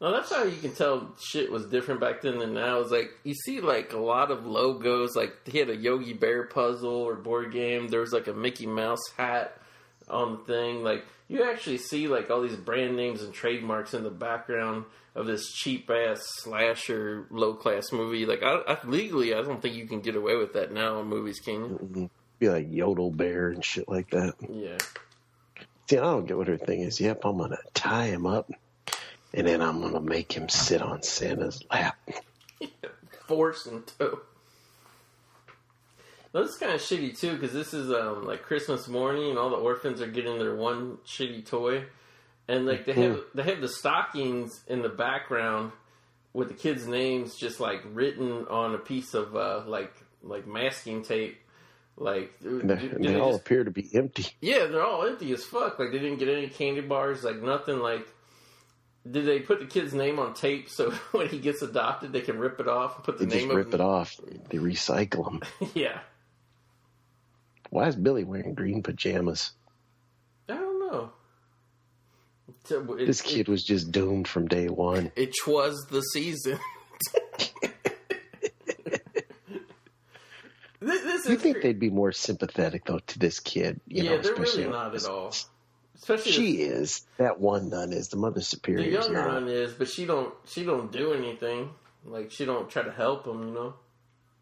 No, 0.00 0.10
that's 0.10 0.32
how 0.32 0.44
you 0.44 0.56
can 0.56 0.72
tell 0.72 1.14
shit 1.22 1.52
was 1.52 1.66
different 1.66 2.00
back 2.00 2.22
then 2.22 2.38
than 2.38 2.54
now. 2.54 2.80
Is 2.80 2.90
like 2.90 3.10
you 3.24 3.34
see 3.34 3.60
like 3.60 3.92
a 3.92 3.98
lot 3.98 4.30
of 4.30 4.46
logos. 4.46 5.14
Like 5.14 5.46
he 5.46 5.58
had 5.58 5.68
a 5.68 5.76
Yogi 5.76 6.14
Bear 6.14 6.44
puzzle 6.44 6.94
or 6.94 7.14
board 7.14 7.52
game. 7.52 7.88
There 7.88 8.00
was 8.00 8.14
like 8.14 8.26
a 8.26 8.32
Mickey 8.32 8.66
Mouse 8.66 9.02
hat 9.18 9.60
on 10.08 10.32
the 10.32 10.44
thing. 10.44 10.82
Like 10.82 11.04
you 11.28 11.48
actually 11.48 11.78
see 11.78 12.08
like 12.08 12.30
all 12.30 12.42
these 12.42 12.56
brand 12.56 12.96
names 12.96 13.22
and 13.22 13.32
trademarks 13.32 13.94
in 13.94 14.02
the 14.02 14.10
background 14.10 14.84
of 15.14 15.26
this 15.26 15.50
cheap 15.52 15.90
ass 15.90 16.20
slasher 16.38 17.26
low 17.30 17.54
class 17.54 17.92
movie. 17.92 18.26
Like 18.26 18.42
I, 18.42 18.60
I 18.66 18.78
legally, 18.84 19.34
I 19.34 19.42
don't 19.42 19.60
think 19.60 19.74
you 19.74 19.86
can 19.86 20.00
get 20.00 20.16
away 20.16 20.36
with 20.36 20.52
that 20.54 20.72
now 20.72 21.00
in 21.00 21.06
movies, 21.06 21.40
can 21.40 21.54
you? 21.54 21.78
Mm-hmm. 21.82 22.04
Be 22.38 22.48
like 22.50 22.66
Yodel 22.70 23.10
Bear 23.10 23.48
and 23.48 23.64
shit 23.64 23.88
like 23.88 24.10
that. 24.10 24.34
Yeah. 24.48 24.76
See, 25.88 25.96
I 25.96 26.02
don't 26.02 26.26
get 26.26 26.36
what 26.36 26.48
her 26.48 26.58
thing 26.58 26.80
is. 26.80 27.00
Yep, 27.00 27.24
I'm 27.24 27.38
gonna 27.38 27.58
tie 27.72 28.06
him 28.06 28.26
up, 28.26 28.50
and 29.32 29.46
then 29.46 29.62
I'm 29.62 29.80
gonna 29.80 30.00
make 30.00 30.32
him 30.32 30.48
sit 30.48 30.82
on 30.82 31.02
Santa's 31.02 31.62
lap. 31.70 31.96
force 33.26 33.66
and 33.66 33.86
toe. 33.86 34.20
Now, 36.36 36.42
this 36.42 36.50
is 36.52 36.58
kind 36.58 36.72
of 36.72 36.82
shitty 36.82 37.18
too 37.18 37.32
because 37.32 37.54
this 37.54 37.72
is 37.72 37.90
um, 37.90 38.26
like 38.26 38.42
Christmas 38.42 38.88
morning 38.88 39.30
and 39.30 39.38
all 39.38 39.48
the 39.48 39.56
orphans 39.56 40.02
are 40.02 40.06
getting 40.06 40.38
their 40.38 40.54
one 40.54 40.98
shitty 41.06 41.46
toy, 41.48 41.84
and 42.46 42.66
like 42.66 42.84
they 42.84 42.92
have 42.92 43.20
they 43.34 43.42
have 43.44 43.62
the 43.62 43.68
stockings 43.70 44.62
in 44.68 44.82
the 44.82 44.90
background 44.90 45.72
with 46.34 46.48
the 46.48 46.54
kids' 46.54 46.86
names 46.86 47.36
just 47.36 47.58
like 47.58 47.80
written 47.94 48.46
on 48.50 48.74
a 48.74 48.78
piece 48.78 49.14
of 49.14 49.34
uh, 49.34 49.62
like 49.66 49.94
like 50.22 50.46
masking 50.46 51.02
tape. 51.02 51.38
Like, 51.98 52.30
And 52.44 52.68
they, 52.68 52.74
and 52.74 53.02
they 53.02 53.12
they 53.14 53.18
all 53.18 53.30
just- 53.30 53.40
appear 53.40 53.64
to 53.64 53.70
be 53.70 53.88
empty. 53.94 54.26
yeah, 54.42 54.66
they're 54.66 54.84
all 54.84 55.06
empty 55.06 55.32
as 55.32 55.42
fuck. 55.44 55.78
Like 55.78 55.92
they 55.92 55.98
didn't 55.98 56.18
get 56.18 56.28
any 56.28 56.48
candy 56.50 56.82
bars, 56.82 57.24
like 57.24 57.40
nothing. 57.40 57.78
Like, 57.78 58.06
did 59.10 59.24
they 59.24 59.38
put 59.38 59.60
the 59.60 59.64
kid's 59.64 59.94
name 59.94 60.18
on 60.18 60.34
tape 60.34 60.68
so 60.68 60.90
when 61.12 61.28
he 61.28 61.38
gets 61.38 61.62
adopted, 61.62 62.12
they 62.12 62.20
can 62.20 62.38
rip 62.38 62.60
it 62.60 62.68
off 62.68 62.96
and 62.96 63.04
put 63.04 63.16
the 63.18 63.24
They 63.24 63.36
name 63.36 63.46
just 63.48 63.56
rip 63.56 63.72
it 63.72 63.80
off. 63.80 64.14
They 64.50 64.58
recycle 64.58 65.24
them. 65.24 65.40
Yeah, 65.74 66.00
Why 67.70 67.88
is 67.88 67.96
Billy 67.96 68.24
wearing 68.24 68.54
green 68.54 68.82
pajamas? 68.82 69.52
I 70.48 70.54
don't 70.54 70.78
know. 70.80 71.10
It, 72.68 73.06
This 73.06 73.22
kid 73.22 73.48
was 73.48 73.62
just 73.64 73.92
doomed 73.92 74.28
from 74.28 74.48
day 74.48 74.68
one. 74.68 75.12
It, 75.16 75.28
it 75.28 75.46
was 75.46 75.86
the 75.90 76.00
season. 76.00 76.58
this, 80.80 81.02
this 81.02 81.28
You 81.28 81.36
think 81.36 81.62
they'd 81.62 81.78
be 81.78 81.90
more 81.90 82.12
sympathetic 82.12 82.84
though 82.84 83.00
to 83.00 83.18
this 83.18 83.40
kid? 83.40 83.80
You 83.86 84.04
yeah, 84.04 84.10
know, 84.10 84.22
they're 84.22 84.34
really 84.34 84.66
not 84.66 84.94
at 84.94 85.06
all. 85.06 85.34
Especially 85.96 86.32
She 86.32 86.52
is. 86.62 87.06
That 87.18 87.40
one 87.40 87.70
nun 87.70 87.92
is. 87.92 88.08
The 88.08 88.16
mother 88.16 88.40
superior 88.40 88.84
the 88.84 88.90
younger 88.90 89.28
one 89.28 89.48
is, 89.48 89.72
but 89.72 89.88
she 89.88 90.06
don't 90.06 90.32
she 90.46 90.64
don't 90.64 90.92
do 90.92 91.12
anything. 91.12 91.70
Like 92.04 92.30
she 92.30 92.44
don't 92.44 92.70
try 92.70 92.82
to 92.82 92.92
help 92.92 93.26
him, 93.26 93.48
you 93.48 93.54
know. 93.54 93.74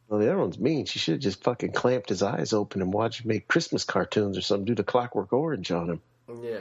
Well, 0.09 0.21
the 0.21 0.27
other 0.27 0.39
one's 0.39 0.59
mean. 0.59 0.85
She 0.85 0.99
should 0.99 1.15
have 1.15 1.23
just 1.23 1.43
fucking 1.43 1.73
clamped 1.73 2.11
his 2.11 2.23
eyes 2.23 2.53
open 2.53 2.83
and 2.83 2.93
watched 2.93 3.23
him 3.23 3.29
make 3.29 3.49
Christmas 3.49 3.85
cartoons 3.85 4.37
or 4.37 4.43
something. 4.43 4.67
Do 4.67 4.75
the 4.75 4.85
Clockwork 4.85 5.33
Orange 5.33 5.71
on 5.73 5.91
him. 5.91 6.03
Yeah. 6.43 6.59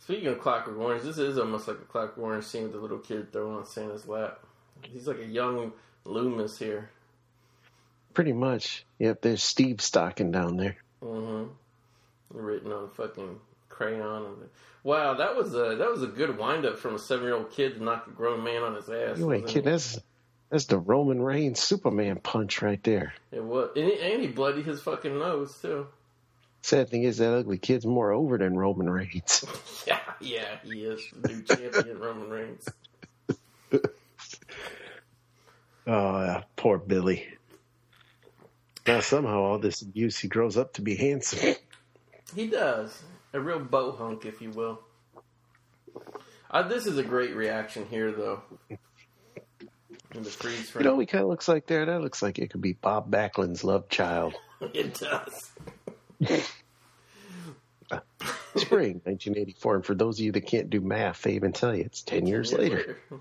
Speaking 0.00 0.28
of 0.28 0.40
Clockwork 0.40 0.78
Orange, 0.78 1.02
this 1.04 1.18
is 1.18 1.38
almost 1.38 1.68
like 1.68 1.78
a 1.78 1.84
Clockwork 1.84 2.18
Orange 2.18 2.44
scene 2.44 2.64
with 2.64 2.72
the 2.72 2.78
little 2.78 2.98
kid 2.98 3.32
throwing 3.32 3.58
on 3.58 3.66
Santa's 3.66 4.08
lap. 4.08 4.40
He's 4.82 5.06
like 5.06 5.20
a 5.20 5.26
young 5.26 5.72
Loomis 6.04 6.58
here. 6.58 6.90
Pretty 8.12 8.32
much. 8.32 8.84
Yep. 8.98 9.22
There's 9.22 9.42
Steve 9.42 9.80
Stocking 9.80 10.32
down 10.32 10.56
there. 10.56 10.76
Mm-hmm. 11.02 11.46
Written 12.30 12.72
on 12.72 12.90
fucking 12.90 13.38
crayon. 13.68 14.48
Wow, 14.84 15.14
that 15.14 15.36
was 15.36 15.54
a 15.54 15.76
that 15.76 15.90
was 15.90 16.02
a 16.02 16.08
good 16.08 16.36
wind 16.36 16.66
up 16.66 16.78
from 16.78 16.96
a 16.96 16.98
seven 16.98 17.24
year 17.26 17.34
old 17.34 17.50
kid 17.50 17.74
to 17.74 17.82
knock 17.82 18.06
a 18.08 18.10
grown 18.10 18.42
man 18.42 18.62
on 18.62 18.74
his 18.74 18.88
ass. 18.88 19.18
You 19.18 19.32
ain't 19.32 19.46
kidding. 19.46 19.70
That's 19.70 20.00
that's 20.52 20.66
the 20.66 20.76
Roman 20.76 21.22
Reigns 21.22 21.60
Superman 21.60 22.20
punch 22.22 22.60
right 22.60 22.82
there. 22.84 23.14
It, 23.32 23.42
was, 23.42 23.70
and 23.74 23.86
he, 23.86 23.98
and 23.98 24.20
he 24.20 24.28
bloodied 24.28 24.66
his 24.66 24.82
fucking 24.82 25.18
nose 25.18 25.58
too. 25.62 25.86
Sad 26.60 26.90
thing 26.90 27.04
is 27.04 27.16
that 27.18 27.32
ugly 27.32 27.56
kid's 27.56 27.86
more 27.86 28.12
over 28.12 28.36
than 28.36 28.56
Roman 28.56 28.88
Reigns. 28.88 29.44
Yeah, 29.86 29.98
yeah, 30.20 30.58
he 30.62 30.84
is 30.84 31.00
the 31.20 31.28
new 31.28 31.42
champion 31.42 31.98
Roman 31.98 32.30
Reigns. 32.30 32.68
Oh, 35.84 36.22
yeah, 36.22 36.42
poor 36.54 36.78
Billy. 36.78 37.26
Now 38.86 39.00
somehow 39.00 39.40
all 39.40 39.58
this 39.58 39.82
abuse, 39.82 40.16
he 40.16 40.28
grows 40.28 40.56
up 40.56 40.74
to 40.74 40.80
be 40.80 40.94
handsome. 40.94 41.56
He 42.36 42.46
does 42.46 43.02
a 43.32 43.40
real 43.40 43.58
bow 43.58 43.90
hunk, 43.90 44.24
if 44.24 44.40
you 44.40 44.50
will. 44.50 44.78
Uh, 46.48 46.62
this 46.68 46.86
is 46.86 46.98
a 46.98 47.02
great 47.02 47.34
reaction 47.34 47.84
here, 47.90 48.12
though. 48.12 48.42
In 50.14 50.22
the 50.22 50.30
freeze 50.30 50.58
You 50.58 50.64
frame, 50.64 50.84
know, 50.84 50.98
he 50.98 51.06
kind 51.06 51.22
of 51.22 51.28
looks 51.30 51.48
like 51.48 51.66
there. 51.66 51.86
That 51.86 52.00
looks 52.02 52.22
like 52.22 52.38
it 52.38 52.50
could 52.50 52.60
be 52.60 52.74
Bob 52.74 53.10
Backlund's 53.10 53.64
love 53.64 53.88
child. 53.88 54.34
it 54.60 54.94
does. 54.94 55.50
Spring 58.56 59.00
1984. 59.04 59.76
And 59.76 59.86
for 59.86 59.94
those 59.94 60.18
of 60.18 60.24
you 60.24 60.32
that 60.32 60.46
can't 60.46 60.70
do 60.70 60.80
math, 60.80 61.22
they 61.22 61.32
even 61.32 61.52
tell 61.52 61.74
you 61.74 61.84
it's 61.84 62.02
10 62.02 62.26
years 62.26 62.52
later. 62.52 62.98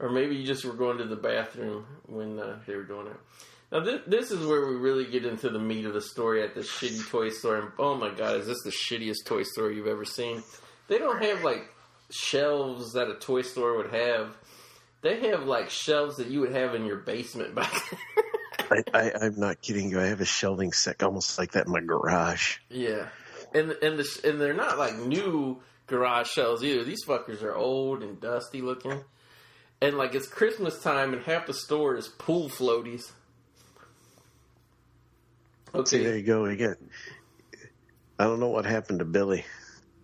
Or 0.00 0.10
maybe 0.10 0.36
you 0.36 0.46
just 0.46 0.64
were 0.64 0.74
going 0.74 0.98
to 0.98 1.04
the 1.06 1.16
bathroom 1.16 1.84
when 2.06 2.38
uh, 2.38 2.60
they 2.68 2.76
were 2.76 2.84
doing 2.84 3.08
it. 3.08 3.16
Now 3.72 3.80
this, 3.80 4.00
this 4.06 4.30
is 4.30 4.46
where 4.46 4.64
we 4.64 4.76
really 4.76 5.04
get 5.04 5.26
into 5.26 5.50
the 5.50 5.58
meat 5.58 5.84
of 5.86 5.92
the 5.92 6.00
story 6.00 6.42
at 6.44 6.54
the 6.54 6.60
shitty 6.60 7.10
toy 7.10 7.30
store. 7.30 7.56
And 7.56 7.72
oh 7.80 7.96
my 7.96 8.14
god, 8.14 8.36
is 8.36 8.46
this 8.46 8.62
the 8.62 8.70
shittiest 8.70 9.24
toy 9.24 9.42
store 9.42 9.72
you've 9.72 9.88
ever 9.88 10.04
seen? 10.04 10.44
They 10.86 10.98
don't 10.98 11.20
have 11.20 11.42
like 11.42 11.68
shelves 12.10 12.92
that 12.92 13.10
a 13.10 13.14
toy 13.16 13.42
store 13.42 13.76
would 13.76 13.90
have. 13.92 14.36
They 15.00 15.28
have 15.30 15.44
like 15.44 15.70
shelves 15.70 16.16
that 16.16 16.28
you 16.28 16.40
would 16.40 16.52
have 16.52 16.74
in 16.74 16.84
your 16.84 16.96
basement 16.96 17.54
back. 17.54 17.72
I, 18.70 18.82
I, 18.92 19.12
I'm 19.22 19.38
not 19.38 19.62
kidding 19.62 19.90
you. 19.90 20.00
I 20.00 20.06
have 20.06 20.20
a 20.20 20.26
shelving 20.26 20.72
set 20.72 21.02
almost 21.02 21.38
like 21.38 21.52
that 21.52 21.66
in 21.66 21.72
my 21.72 21.80
garage. 21.80 22.58
yeah, 22.68 23.08
and 23.54 23.70
and 23.82 23.98
the, 23.98 24.20
and 24.24 24.40
they're 24.40 24.52
not 24.52 24.78
like 24.78 24.96
new 24.98 25.60
garage 25.86 26.28
shelves 26.28 26.62
either. 26.64 26.84
These 26.84 27.04
fuckers 27.06 27.42
are 27.42 27.54
old 27.54 28.02
and 28.02 28.20
dusty 28.20 28.60
looking. 28.60 29.02
And 29.80 29.96
like 29.96 30.14
it's 30.14 30.26
Christmas 30.26 30.82
time, 30.82 31.12
and 31.12 31.22
half 31.22 31.46
the 31.46 31.54
store 31.54 31.96
is 31.96 32.08
pool 32.08 32.48
floaties. 32.48 33.12
See, 35.84 36.02
there 36.02 36.16
you 36.16 36.24
go 36.24 36.46
again. 36.46 36.76
I 38.18 38.24
don't 38.24 38.40
know 38.40 38.48
what 38.48 38.64
happened 38.64 38.98
to 38.98 39.04
Billy. 39.04 39.44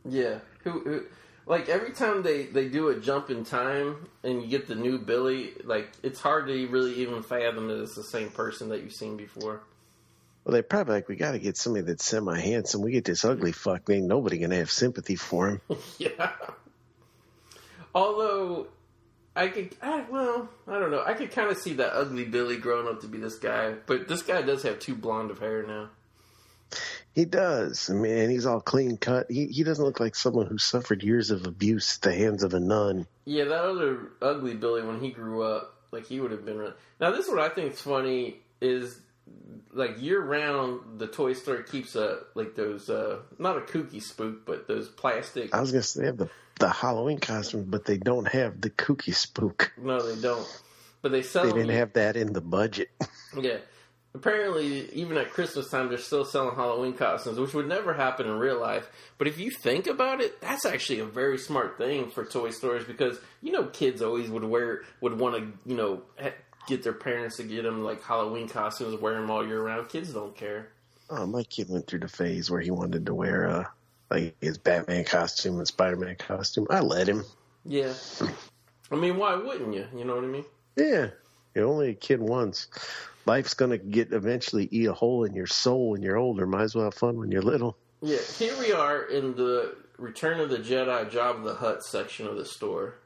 yeah. 0.09 0.39
Who, 0.63 0.81
who, 0.81 1.05
like 1.47 1.69
every 1.69 1.93
time 1.93 2.23
they 2.23 2.45
they 2.45 2.69
do 2.69 2.89
a 2.89 2.99
jump 2.99 3.31
in 3.31 3.45
time, 3.45 4.09
and 4.23 4.43
you 4.43 4.49
get 4.49 4.67
the 4.67 4.75
new 4.75 4.99
Billy, 4.99 5.53
like 5.65 5.91
it's 6.03 6.21
hard 6.21 6.47
to 6.47 6.67
really 6.69 6.95
even 6.95 7.23
fathom 7.23 7.69
that 7.69 7.83
it's 7.83 7.95
the 7.95 8.05
same 8.05 8.31
person 8.31 8.71
that 8.71 8.83
you've 8.83 8.95
seen 8.95 9.17
before. 9.17 9.63
Well, 10.45 10.53
they 10.53 10.63
probably 10.63 10.95
like 10.95 11.09
we 11.09 11.17
got 11.17 11.33
to 11.33 11.39
get 11.39 11.57
somebody 11.57 11.87
that's 11.87 12.05
semi 12.05 12.39
handsome. 12.39 12.83
We 12.83 12.93
get 12.93 13.05
this 13.05 13.25
ugly 13.25 13.53
fuck. 13.53 13.89
Ain't 13.89 14.07
nobody 14.07 14.39
gonna 14.39 14.57
have 14.57 14.71
sympathy 14.71 15.17
for 15.17 15.49
him. 15.49 15.61
Yeah. 15.99 16.33
Although 17.95 18.67
I 19.37 19.49
could, 19.49 19.77
I, 19.81 20.05
well, 20.11 20.49
I 20.67 20.81
don't 20.81 20.91
know. 20.91 21.03
I 21.05 21.15
could 21.15 21.31
kind 21.31 21.51
of 21.51 21.59
see 21.59 21.75
that 21.75 21.93
ugly 21.95 22.25
Billy 22.25 22.57
growing 22.57 22.89
up 22.89 23.01
to 23.03 23.09
be 23.09 23.19
this 23.19 23.39
guy, 23.39 23.75
but 23.87 24.09
this 24.09 24.23
guy 24.23 24.43
does 24.43 24.65
have 24.65 24.81
two 24.81 24.97
blonde 24.97 25.31
of 25.31 25.39
hair 25.39 25.63
now. 25.63 25.91
He 27.15 27.25
does. 27.25 27.91
I 27.91 27.95
mean, 27.95 28.29
he's 28.29 28.45
all 28.45 28.61
clean 28.61 28.97
cut. 28.97 29.31
He 29.31 29.47
he 29.47 29.63
doesn't 29.63 29.85
look 29.85 30.01
like 30.01 30.17
someone 30.17 30.47
who 30.47 30.59
suffered 30.59 31.03
years 31.03 31.31
of 31.31 31.47
abuse 31.47 31.97
at 31.97 32.03
the 32.03 32.15
hands 32.15 32.43
of 32.43 32.55
a 32.55 32.61
nun. 32.61 33.07
Yeah, 33.25 33.45
that 33.45 33.65
other 33.65 34.11
ugly 34.21 34.55
Billy 34.55 34.83
when 34.83 35.01
he 35.01 35.11
grew 35.11 35.43
up, 35.43 35.77
like 35.93 36.07
he 36.07 36.19
would 36.21 36.33
have 36.33 36.45
been. 36.45 36.73
Now, 37.01 37.13
this 37.13 37.27
is 37.27 37.31
what 37.31 37.41
I 37.41 37.49
think 37.51 37.75
is 37.75 37.81
funny 37.81 38.41
is 38.61 38.99
like 39.73 40.01
year 40.01 40.21
round, 40.21 40.99
the 40.99 41.07
toy 41.07 41.35
store 41.35 41.63
keeps 41.63 41.95
a 41.95 42.21
like 42.35 42.57
those 42.57 42.91
uh 42.91 43.21
not 43.39 43.59
a 43.59 43.61
kooky 43.61 44.03
spook, 44.03 44.45
but 44.45 44.67
those 44.67 44.89
plastic. 44.89 45.55
I 45.55 45.61
was 45.61 45.71
gonna 45.71 45.83
say 45.83 46.01
they 46.01 46.07
have 46.07 46.19
the 46.19 46.31
the 46.59 46.69
Halloween 46.69 47.19
costumes, 47.19 47.67
but 47.69 47.85
they 47.85 47.99
don't 47.99 48.29
have 48.29 48.61
the 48.61 48.71
kooky 48.71 49.15
spook. 49.15 49.73
No, 49.77 50.01
they 50.01 50.21
don't. 50.21 50.63
But 51.03 51.13
they 51.13 51.23
sell. 51.23 51.45
They 51.45 51.53
didn't 51.53 51.77
have 51.77 51.93
that 51.95 52.17
in 52.17 52.33
the 52.33 52.41
budget. 52.41 52.91
Yeah. 53.37 53.57
Apparently, 54.15 54.89
even 54.93 55.17
at 55.17 55.33
Christmas 55.33 55.69
time, 55.69 55.89
they're 55.89 55.99
still 55.99 56.25
selling 56.25 56.55
Halloween 56.55 56.93
costumes, 56.93 57.37
which 57.37 57.53
would 57.53 57.67
never 57.67 57.93
happen 57.93 58.27
in 58.27 58.39
real 58.39 58.61
life. 58.61 58.89
But 59.19 59.27
if 59.27 59.41
you 59.41 59.51
think 59.51 59.89
about 59.89 60.21
it, 60.21 60.41
that's 60.41 60.65
actually 60.65 61.01
a 61.01 61.05
very 61.05 61.37
smart 61.37 61.79
thing 61.79 62.11
for 62.11 62.25
toy 62.25 62.51
stores 62.51 62.85
because 62.85 63.19
you 63.43 63.51
know 63.51 63.65
kids 63.65 64.03
always 64.03 64.31
would 64.31 64.45
wear 64.45 64.83
would 65.01 65.19
want 65.19 65.37
to 65.37 65.69
you 65.69 65.77
know 65.77 66.03
get 66.69 66.85
their 66.85 66.93
parents 66.93 67.39
to 67.39 67.43
get 67.43 67.65
them 67.65 67.83
like 67.83 68.03
Halloween 68.05 68.49
costumes, 68.49 69.01
wear 69.01 69.15
them 69.15 69.31
all 69.31 69.45
year 69.45 69.61
round. 69.61 69.89
Kids 69.89 70.13
don't 70.13 70.37
care. 70.37 70.69
Oh, 71.11 71.27
my 71.27 71.43
kid 71.43 71.69
went 71.69 71.89
through 71.89 71.99
the 72.01 72.09
phase 72.09 72.51
where 72.51 72.61
he 72.61 72.71
wanted 72.71 73.07
to 73.07 73.15
wear 73.15 73.49
uh 73.49 73.65
like 74.11 74.37
his 74.41 74.59
Batman 74.59 75.05
costume 75.05 75.59
and 75.59 75.67
Spider 75.67 75.97
Man 75.97 76.15
costume. 76.15 76.69
I 76.71 76.81
let 76.81 77.09
him. 77.09 77.25
Yeah. 77.65 77.95
I 78.93 78.97
mean, 78.97 79.17
why 79.17 79.35
wouldn't 79.35 79.75
you? 79.75 79.87
You 79.97 80.05
know 80.05 80.15
what 80.15 80.25
I 80.25 80.29
mean? 80.29 80.45
Yeah, 80.77 81.09
you're 81.55 81.67
only 81.67 81.91
a 81.91 81.95
kid 81.95 82.21
once. 82.21 82.69
Life's 83.27 83.55
gonna 83.55 83.79
get 83.79 84.13
eventually 84.13 84.69
eat 84.71 84.87
a 84.87 84.93
hole 84.93 85.25
in 85.25 85.35
your 85.35 85.47
soul 85.47 85.91
when 85.91 86.03
you're 86.03 86.17
older. 86.17 86.47
Might 86.47 86.63
as 86.63 86.75
well 86.75 86.85
have 86.85 86.95
fun 86.95 87.19
when 87.19 87.31
you're 87.31 87.43
little. 87.43 87.77
Yeah, 88.03 88.19
here 88.39 88.55
we 88.59 88.73
are 88.73 89.03
in 89.03 89.35
the 89.35 89.77
Return 89.97 90.41
of 90.41 90.51
the 90.51 90.59
Jedi 90.59 91.09
Jabba 91.11 91.45
the 91.45 91.55
Hutt 91.55 91.83
section 91.85 92.27
of 92.27 92.37
the 92.37 92.45
store. 92.45 92.97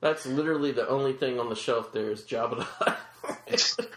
That's 0.00 0.24
literally 0.26 0.72
the 0.72 0.88
only 0.88 1.12
thing 1.12 1.38
on 1.38 1.50
the 1.50 1.54
shelf 1.54 1.92
there 1.92 2.10
is 2.10 2.22
Jabba 2.22 2.58
the 2.58 2.64
Hutt. 2.64 2.98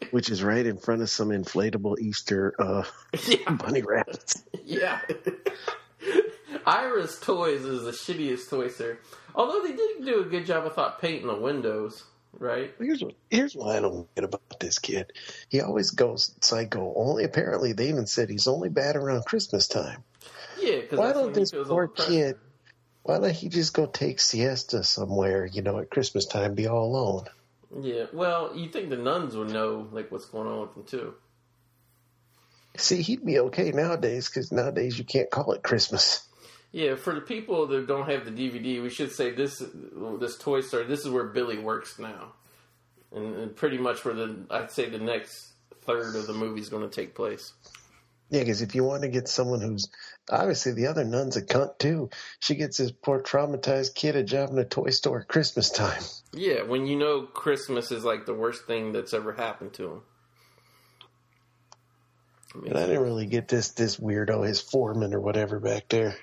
Which 0.11 0.29
is 0.29 0.43
right 0.43 0.65
in 0.65 0.77
front 0.77 1.01
of 1.01 1.09
some 1.09 1.29
inflatable 1.29 1.97
Easter 1.99 2.53
uh, 2.59 2.83
yeah, 3.27 3.49
bunny 3.51 3.81
rabbits. 3.81 4.43
yeah. 4.63 4.99
Ira's 6.65 7.19
Toys 7.19 7.61
is 7.61 7.83
the 7.83 7.91
shittiest 7.91 8.49
toy 8.49 8.67
store. 8.67 8.99
Although 9.35 9.63
they 9.63 9.75
did 9.75 10.05
do 10.05 10.21
a 10.21 10.25
good 10.25 10.45
job, 10.45 10.65
I 10.65 10.69
thought, 10.69 11.01
painting 11.01 11.27
the 11.27 11.35
windows, 11.35 12.03
right? 12.39 12.73
Here's 12.79 13.03
what 13.03 13.15
here's 13.29 13.55
what 13.55 13.75
I 13.75 13.79
don't 13.79 14.13
get 14.15 14.23
about 14.23 14.59
this 14.59 14.79
kid. 14.79 15.11
He 15.49 15.61
always 15.61 15.91
goes 15.91 16.33
psycho. 16.41 16.93
Only 16.95 17.23
apparently 17.23 17.73
they 17.73 17.89
even 17.89 18.07
said 18.07 18.29
he's 18.29 18.47
only 18.47 18.69
bad 18.69 18.95
around 18.95 19.25
Christmas 19.25 19.67
time. 19.67 20.03
Yeah, 20.59 20.81
because 20.81 20.99
Why 20.99 21.13
don't 21.13 21.33
this 21.33 21.51
poor 21.51 21.87
kid? 21.87 22.37
Why 23.03 23.19
don't 23.19 23.31
he 23.31 23.49
just 23.49 23.73
go 23.73 23.85
take 23.85 24.19
siesta 24.21 24.83
somewhere? 24.83 25.45
You 25.45 25.61
know, 25.61 25.79
at 25.79 25.89
Christmas 25.89 26.25
time, 26.25 26.55
be 26.55 26.67
all 26.67 26.85
alone. 26.85 27.25
Yeah, 27.81 28.05
well, 28.13 28.55
you 28.55 28.69
think 28.69 28.89
the 28.89 28.97
nuns 28.97 29.35
would 29.35 29.49
know 29.49 29.87
like 29.91 30.11
what's 30.11 30.25
going 30.25 30.47
on 30.47 30.61
with 30.61 30.73
them 30.73 30.83
too? 30.85 31.13
See, 32.77 33.01
he'd 33.01 33.25
be 33.25 33.39
okay 33.39 33.71
nowadays 33.71 34.29
because 34.29 34.51
nowadays 34.51 34.97
you 34.97 35.05
can't 35.05 35.29
call 35.29 35.51
it 35.53 35.63
Christmas. 35.63 36.27
Yeah, 36.73 36.95
for 36.95 37.13
the 37.13 37.21
people 37.21 37.67
that 37.67 37.85
don't 37.85 38.09
have 38.09 38.25
the 38.25 38.31
DVD, 38.31 38.81
we 38.81 38.89
should 38.89 39.11
say 39.11 39.29
this 39.29 39.63
this 40.19 40.37
toy 40.39 40.61
store. 40.61 40.83
This 40.83 41.01
is 41.01 41.09
where 41.09 41.25
Billy 41.25 41.59
works 41.59 41.99
now, 41.99 42.33
and, 43.11 43.35
and 43.35 43.55
pretty 43.55 43.77
much 43.77 44.03
where 44.03 44.15
the 44.15 44.47
I'd 44.49 44.71
say 44.71 44.89
the 44.89 44.97
next 44.97 45.53
third 45.83 46.15
of 46.15 46.25
the 46.25 46.33
movie 46.33 46.61
is 46.61 46.69
going 46.69 46.89
to 46.89 46.93
take 46.93 47.13
place. 47.13 47.53
Yeah, 48.31 48.39
because 48.39 48.63
if 48.63 48.73
you 48.73 48.83
want 48.83 49.03
to 49.03 49.09
get 49.09 49.27
someone 49.27 49.61
who's 49.61 49.87
obviously 50.31 50.71
the 50.71 50.87
other 50.87 51.03
nun's 51.03 51.37
a 51.37 51.43
cunt 51.43 51.77
too, 51.77 52.09
she 52.39 52.55
gets 52.55 52.79
this 52.79 52.91
poor 52.91 53.21
traumatized 53.21 53.93
kid 53.93 54.15
a 54.15 54.23
job 54.23 54.49
in 54.49 54.57
a 54.57 54.65
toy 54.65 54.89
store 54.89 55.21
at 55.21 55.27
Christmas 55.27 55.69
time. 55.69 56.01
Yeah, 56.33 56.63
when 56.63 56.87
you 56.87 56.95
know 56.95 57.21
Christmas 57.21 57.91
is 57.91 58.03
like 58.03 58.25
the 58.25 58.33
worst 58.33 58.65
thing 58.65 58.93
that's 58.93 59.13
ever 59.13 59.33
happened 59.33 59.73
to 59.73 59.91
him. 59.91 60.01
I 62.55 62.57
mean, 62.57 62.71
And 62.71 62.79
I 62.79 62.87
didn't 62.87 63.03
really 63.03 63.27
get 63.27 63.47
this 63.47 63.69
this 63.73 63.97
weirdo, 63.97 64.47
his 64.47 64.59
foreman 64.59 65.13
or 65.13 65.19
whatever 65.19 65.59
back 65.59 65.89
there. 65.89 66.15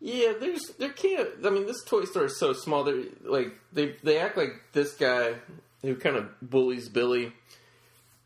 Yeah, 0.00 0.32
there's 0.40 0.62
there 0.78 0.90
can't. 0.90 1.28
I 1.44 1.50
mean, 1.50 1.66
this 1.66 1.84
toy 1.84 2.04
store 2.04 2.24
is 2.24 2.38
so 2.38 2.52
small. 2.52 2.84
They 2.84 3.04
like 3.22 3.52
they 3.72 3.96
they 4.02 4.18
act 4.18 4.36
like 4.36 4.54
this 4.72 4.94
guy 4.94 5.34
who 5.82 5.94
kind 5.96 6.16
of 6.16 6.28
bullies 6.40 6.88
Billy 6.88 7.32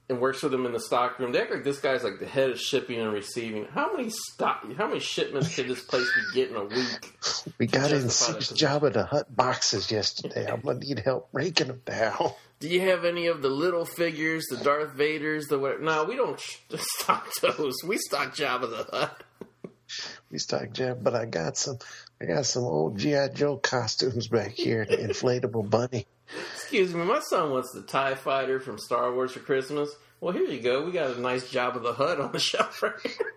and 0.08 0.20
works 0.20 0.42
with 0.42 0.52
him 0.52 0.66
in 0.66 0.72
the 0.72 0.80
stock 0.80 1.18
room. 1.18 1.32
They 1.32 1.40
act 1.40 1.50
like 1.50 1.64
this 1.64 1.80
guy's 1.80 2.04
like 2.04 2.20
the 2.20 2.26
head 2.26 2.50
of 2.50 2.60
shipping 2.60 3.00
and 3.00 3.12
receiving. 3.12 3.66
How 3.66 3.92
many 3.92 4.10
stock? 4.10 4.64
How 4.76 4.86
many 4.86 5.00
shipments 5.00 5.54
could 5.54 5.66
this 5.66 5.82
place 5.82 6.06
be 6.14 6.40
getting 6.40 6.56
a 6.56 6.64
week? 6.64 7.12
We 7.58 7.66
got 7.66 7.92
in 7.92 8.08
six. 8.08 8.52
Jabba 8.52 8.90
the 8.92 9.04
Hutt 9.04 9.34
boxes 9.34 9.90
yesterday. 9.90 10.50
I'm 10.50 10.60
gonna 10.60 10.78
need 10.78 10.98
help 11.00 11.30
breaking 11.30 11.66
them 11.66 11.82
down. 11.84 12.32
Do 12.60 12.68
you 12.68 12.80
have 12.80 13.04
any 13.04 13.26
of 13.26 13.42
the 13.42 13.50
little 13.50 13.84
figures, 13.84 14.46
the 14.48 14.56
Darth 14.56 14.96
Vaders, 14.96 15.48
the 15.48 15.58
what? 15.58 15.82
No, 15.82 16.04
we 16.04 16.16
don't 16.16 16.40
stock 16.76 17.28
those. 17.42 17.74
We 17.84 17.98
stock 17.98 18.34
Jabba 18.34 18.70
the 18.70 18.96
Hutt. 18.96 19.22
We 20.30 20.38
stock 20.38 20.72
Jeff, 20.72 20.98
but 21.00 21.14
I 21.14 21.24
got 21.26 21.56
some. 21.56 21.78
I 22.20 22.26
got 22.26 22.46
some 22.46 22.64
old 22.64 22.98
GI 22.98 23.28
Joe 23.34 23.56
costumes 23.56 24.28
back 24.28 24.52
here. 24.52 24.84
The 24.84 24.96
inflatable 24.96 25.68
bunny. 25.68 26.06
Excuse 26.54 26.94
me, 26.94 27.04
my 27.04 27.20
son 27.20 27.50
wants 27.50 27.72
the 27.72 27.82
TIE 27.82 28.14
fighter 28.14 28.58
from 28.58 28.78
Star 28.78 29.12
Wars 29.12 29.32
for 29.32 29.40
Christmas. 29.40 29.90
Well, 30.20 30.32
here 30.32 30.44
you 30.44 30.60
go. 30.60 30.84
We 30.84 30.92
got 30.92 31.16
a 31.16 31.20
nice 31.20 31.50
Jabba 31.52 31.82
the 31.82 31.92
Hutt 31.92 32.20
on 32.20 32.32
the 32.32 32.38
shelf 32.38 32.82
right 32.82 32.92
here. 33.02 33.34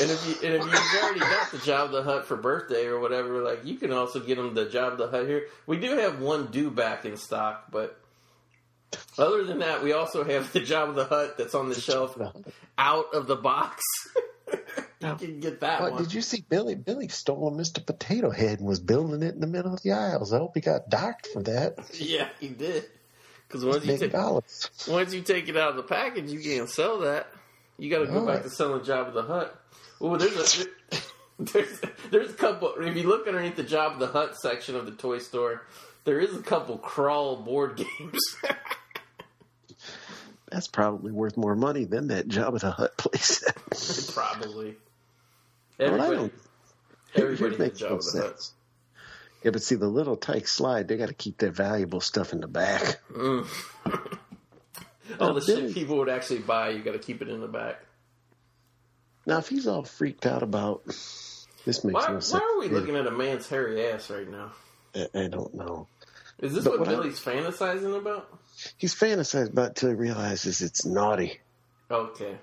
and 0.00 0.10
if 0.10 0.26
you 0.26 0.48
and 0.48 0.54
if 0.54 0.64
you've 0.64 1.02
already 1.02 1.20
got 1.20 1.50
the 1.50 1.58
Jabba 1.58 1.92
the 1.92 2.02
Hutt 2.02 2.26
for 2.26 2.36
birthday 2.36 2.86
or 2.86 2.98
whatever, 2.98 3.42
like 3.42 3.64
you 3.64 3.76
can 3.76 3.92
also 3.92 4.20
get 4.20 4.36
them 4.36 4.54
the 4.54 4.66
Jabba 4.66 4.96
the 4.96 5.08
Hutt 5.08 5.26
here. 5.26 5.44
We 5.66 5.78
do 5.78 5.98
have 5.98 6.20
one 6.20 6.46
due 6.46 6.70
back 6.70 7.04
in 7.04 7.16
stock, 7.16 7.70
but 7.70 8.00
other 9.18 9.44
than 9.44 9.58
that, 9.60 9.82
we 9.82 9.92
also 9.92 10.24
have 10.24 10.52
the 10.52 10.60
Jabba 10.60 10.94
the 10.94 11.04
Hutt 11.04 11.38
that's 11.38 11.54
on 11.54 11.68
the 11.68 11.74
shelf 11.80 12.18
out 12.78 13.14
of 13.14 13.26
the 13.26 13.36
box. 13.36 13.82
you 15.00 15.14
can 15.16 15.40
get 15.40 15.60
that 15.60 15.80
What 15.82 15.92
one. 15.92 16.02
did 16.02 16.14
you 16.14 16.22
see? 16.22 16.44
Billy 16.48 16.74
Billy 16.74 17.08
stole 17.08 17.48
a 17.48 17.50
Mr. 17.50 17.84
Potato 17.84 18.30
Head 18.30 18.58
and 18.60 18.68
was 18.68 18.80
building 18.80 19.22
it 19.22 19.34
in 19.34 19.40
the 19.40 19.46
middle 19.46 19.74
of 19.74 19.82
the 19.82 19.92
aisles. 19.92 20.32
I 20.32 20.38
hope 20.38 20.52
he 20.54 20.60
got 20.60 20.88
docked 20.88 21.26
for 21.28 21.42
that. 21.44 21.78
Yeah, 21.98 22.28
he 22.40 22.48
did. 22.48 22.84
Because 23.48 23.64
once 23.64 23.84
you 23.86 23.96
take 23.96 24.12
dollars. 24.12 24.70
once 24.88 25.14
you 25.14 25.22
take 25.22 25.48
it 25.48 25.56
out 25.56 25.70
of 25.70 25.76
the 25.76 25.82
package, 25.84 26.30
you 26.32 26.40
can't 26.40 26.68
sell 26.68 27.00
that. 27.00 27.28
You 27.78 27.90
got 27.90 28.00
to 28.00 28.06
go 28.06 28.20
All 28.20 28.26
back 28.26 28.36
right. 28.36 28.42
to 28.44 28.50
selling 28.50 28.80
Jabba 28.80 29.12
the 29.12 29.22
Hutt. 29.22 29.60
Oh, 30.00 30.16
there's 30.16 30.60
a 30.64 30.66
there's 31.38 31.80
there's 32.10 32.30
a 32.30 32.34
couple. 32.34 32.74
If 32.80 32.96
you 32.96 33.04
look 33.08 33.28
underneath 33.28 33.54
the 33.56 33.62
Jabba 33.64 33.98
the 34.00 34.08
Hutt 34.08 34.36
section 34.36 34.74
of 34.76 34.86
the 34.86 34.92
toy 34.92 35.18
store, 35.18 35.62
there 36.04 36.18
is 36.18 36.34
a 36.34 36.42
couple 36.42 36.78
crawl 36.78 37.36
board 37.36 37.76
games. 37.76 38.18
That's 40.50 40.68
probably 40.68 41.12
worth 41.12 41.36
more 41.36 41.56
money 41.56 41.84
than 41.84 42.08
that 42.08 42.28
Jabba 42.28 42.60
the 42.60 42.70
Hutt 42.70 42.96
place. 42.96 43.42
Probably. 44.14 44.76
Well, 45.78 46.00
I 46.00 46.06
Everybody, 46.06 46.30
everybody 47.16 47.56
makes 47.58 47.78
Job 47.80 47.90
no 47.90 47.96
of 47.96 48.04
the 48.04 48.20
Hut. 48.20 48.30
sense. 48.40 48.52
Yeah, 49.42 49.50
but 49.50 49.62
see, 49.62 49.74
the 49.74 49.88
little 49.88 50.16
tyke 50.16 50.48
slide, 50.48 50.88
they 50.88 50.96
got 50.96 51.08
to 51.08 51.14
keep 51.14 51.38
their 51.38 51.50
valuable 51.50 52.00
stuff 52.00 52.32
in 52.32 52.40
the 52.40 52.48
back. 52.48 53.00
Mm. 53.12 53.46
All 55.20 55.34
the 55.34 55.40
shit 55.40 55.72
people 55.74 55.98
would 55.98 56.08
actually 56.08 56.40
buy, 56.40 56.70
you 56.70 56.82
got 56.82 56.92
to 56.92 56.98
keep 56.98 57.22
it 57.22 57.28
in 57.28 57.40
the 57.40 57.46
back. 57.48 57.80
Now, 59.24 59.38
if 59.38 59.48
he's 59.48 59.66
all 59.66 59.82
freaked 59.82 60.24
out 60.26 60.42
about 60.44 60.84
this, 60.86 61.46
makes 61.66 61.84
Why, 61.84 62.06
no 62.12 62.20
sense. 62.20 62.32
why 62.32 62.38
are 62.40 62.58
we 62.60 62.68
looking 62.68 62.94
at 62.96 63.06
a 63.06 63.10
man's 63.10 63.48
hairy 63.48 63.84
ass 63.86 64.08
right 64.10 64.28
now? 64.30 64.52
I, 64.94 65.08
I 65.14 65.26
don't 65.28 65.52
know. 65.54 65.86
Is 66.40 66.54
this 66.54 66.64
But 66.64 66.74
what 66.74 66.80
what 66.80 66.88
I- 66.88 66.92
Billy's 66.92 67.18
fantasizing 67.20 67.96
about? 67.96 68.28
He's 68.78 68.94
fantasized 68.94 69.50
about 69.50 69.70
it 69.70 69.76
till 69.76 69.90
he 69.90 69.94
realizes 69.94 70.62
it's 70.62 70.84
naughty. 70.86 71.40
Okay. 71.90 72.36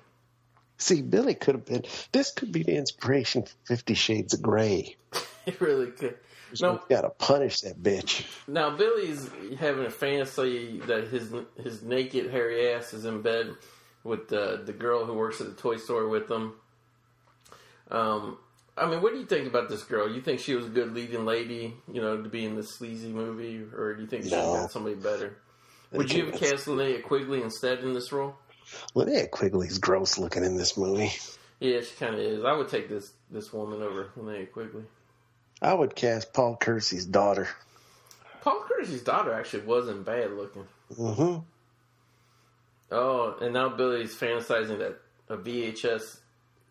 See, 0.78 1.02
Billy 1.02 1.34
could 1.36 1.56
have 1.56 1.66
been. 1.66 1.84
This 2.12 2.32
could 2.32 2.52
be 2.52 2.64
the 2.64 2.76
inspiration 2.76 3.44
for 3.44 3.52
Fifty 3.66 3.94
Shades 3.94 4.34
of 4.34 4.42
Grey. 4.42 4.96
It 5.46 5.60
really 5.60 5.88
could. 5.92 6.18
No, 6.62 6.80
Got 6.90 7.02
to 7.02 7.10
punish 7.10 7.60
that 7.62 7.84
bitch. 7.84 8.26
Now 8.48 8.70
Billy's 8.78 9.30
having 9.60 9.86
a 9.86 9.90
fantasy 9.90 10.80
that 10.88 11.10
his 11.10 11.34
his 11.62 11.82
naked 11.84 12.32
hairy 12.32 12.72
ass 12.72 12.94
is 12.94 13.04
in 13.04 13.22
bed 13.22 13.54
with 14.06 14.30
the 14.30 14.62
the 14.66 14.72
girl 14.72 15.04
who 15.06 15.14
works 15.14 15.42
at 15.42 15.48
the 15.48 15.62
toy 15.62 15.76
store 15.76 16.08
with 16.08 16.32
him. 16.32 16.54
Um, 17.92 18.38
I 18.78 18.88
mean, 18.90 19.02
what 19.02 19.12
do 19.14 19.20
you 19.20 19.26
think 19.26 19.48
about 19.48 19.68
this 19.70 19.84
girl? 19.84 20.10
You 20.10 20.22
think 20.22 20.40
she 20.40 20.56
was 20.56 20.66
a 20.66 20.70
good 20.70 20.94
leading 20.94 21.26
lady, 21.26 21.74
you 21.92 22.02
know, 22.02 22.22
to 22.22 22.30
be 22.30 22.46
in 22.46 22.56
this 22.56 22.70
sleazy 22.76 23.10
movie, 23.12 23.62
or 23.76 23.94
do 23.96 24.02
you 24.02 24.08
think 24.08 24.24
she 24.24 24.32
No. 24.32 24.54
got 24.54 24.72
somebody 24.72 24.96
better? 24.96 25.36
Would 25.94 26.12
you 26.12 26.26
have 26.26 26.36
cast 26.36 26.66
Linnea 26.66 27.04
Quigley 27.04 27.42
instead 27.42 27.80
in 27.80 27.94
this 27.94 28.12
role? 28.12 28.36
Linnea 28.96 29.30
Quigley's 29.30 29.78
gross 29.78 30.18
looking 30.18 30.44
in 30.44 30.58
this 30.58 30.78
movie. 30.78 31.12
Yeah, 31.60 31.82
she 31.82 31.96
kind 31.96 32.16
of 32.16 32.20
is. 32.20 32.44
I 32.44 32.54
would 32.54 32.68
take 32.70 32.90
this 32.90 33.14
this 33.30 33.54
woman 33.54 33.82
over 33.82 34.10
Linnea 34.18 34.52
Quigley. 34.52 34.84
I 35.62 35.74
would 35.74 35.96
cast 35.96 36.34
Paul 36.34 36.58
Kersey's 36.58 37.06
daughter. 37.06 37.48
Paul 38.42 38.66
Kersey's 38.68 39.02
daughter 39.04 39.34
actually 39.34 39.64
wasn't 39.64 40.06
bad 40.06 40.32
looking. 40.32 40.68
hmm 40.96 41.38
Oh, 42.92 43.36
and 43.42 43.54
now 43.54 43.70
Billy's 43.70 44.14
fantasizing 44.16 44.80
that 44.80 45.00
a 45.30 45.38
VHS 45.38 46.18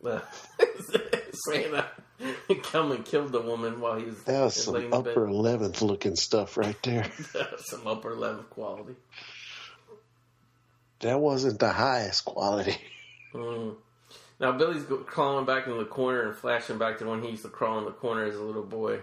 uh, 0.05 0.20
Santa 1.33 1.91
come 2.62 2.93
and 2.93 3.05
killed 3.05 3.33
the 3.33 3.41
woman 3.41 3.81
while 3.81 3.97
he 3.97 4.05
was 4.05 4.23
That 4.25 4.43
was 4.43 4.64
some 4.64 4.93
upper 4.93 5.27
eleventh 5.27 5.83
looking 5.83 6.16
stuff 6.16 6.57
right 6.57 6.81
there. 6.83 7.11
some 7.59 7.87
upper 7.87 8.14
level 8.14 8.45
quality. 8.45 8.97
That 11.01 11.20
wasn't 11.20 11.59
the 11.59 11.73
highest 11.73 12.25
quality. 12.25 12.77
Mm. 13.35 13.77
Now 14.41 14.53
Billy's 14.53 14.83
go- 14.83 14.99
crawling 14.99 15.47
back 15.47 15.66
in 15.66 15.79
the 15.79 15.87
corner 15.87 16.29
and 16.29 16.37
flashing 16.37 16.77
back 16.77 16.99
to 16.99 17.07
when 17.07 17.23
he 17.23 17.31
used 17.31 17.45
to 17.45 17.49
crawl 17.49 17.79
in 17.79 17.87
the 17.87 17.91
corner 17.91 18.25
as 18.25 18.37
a 18.37 18.43
little 18.43 18.62
boy. 18.62 19.01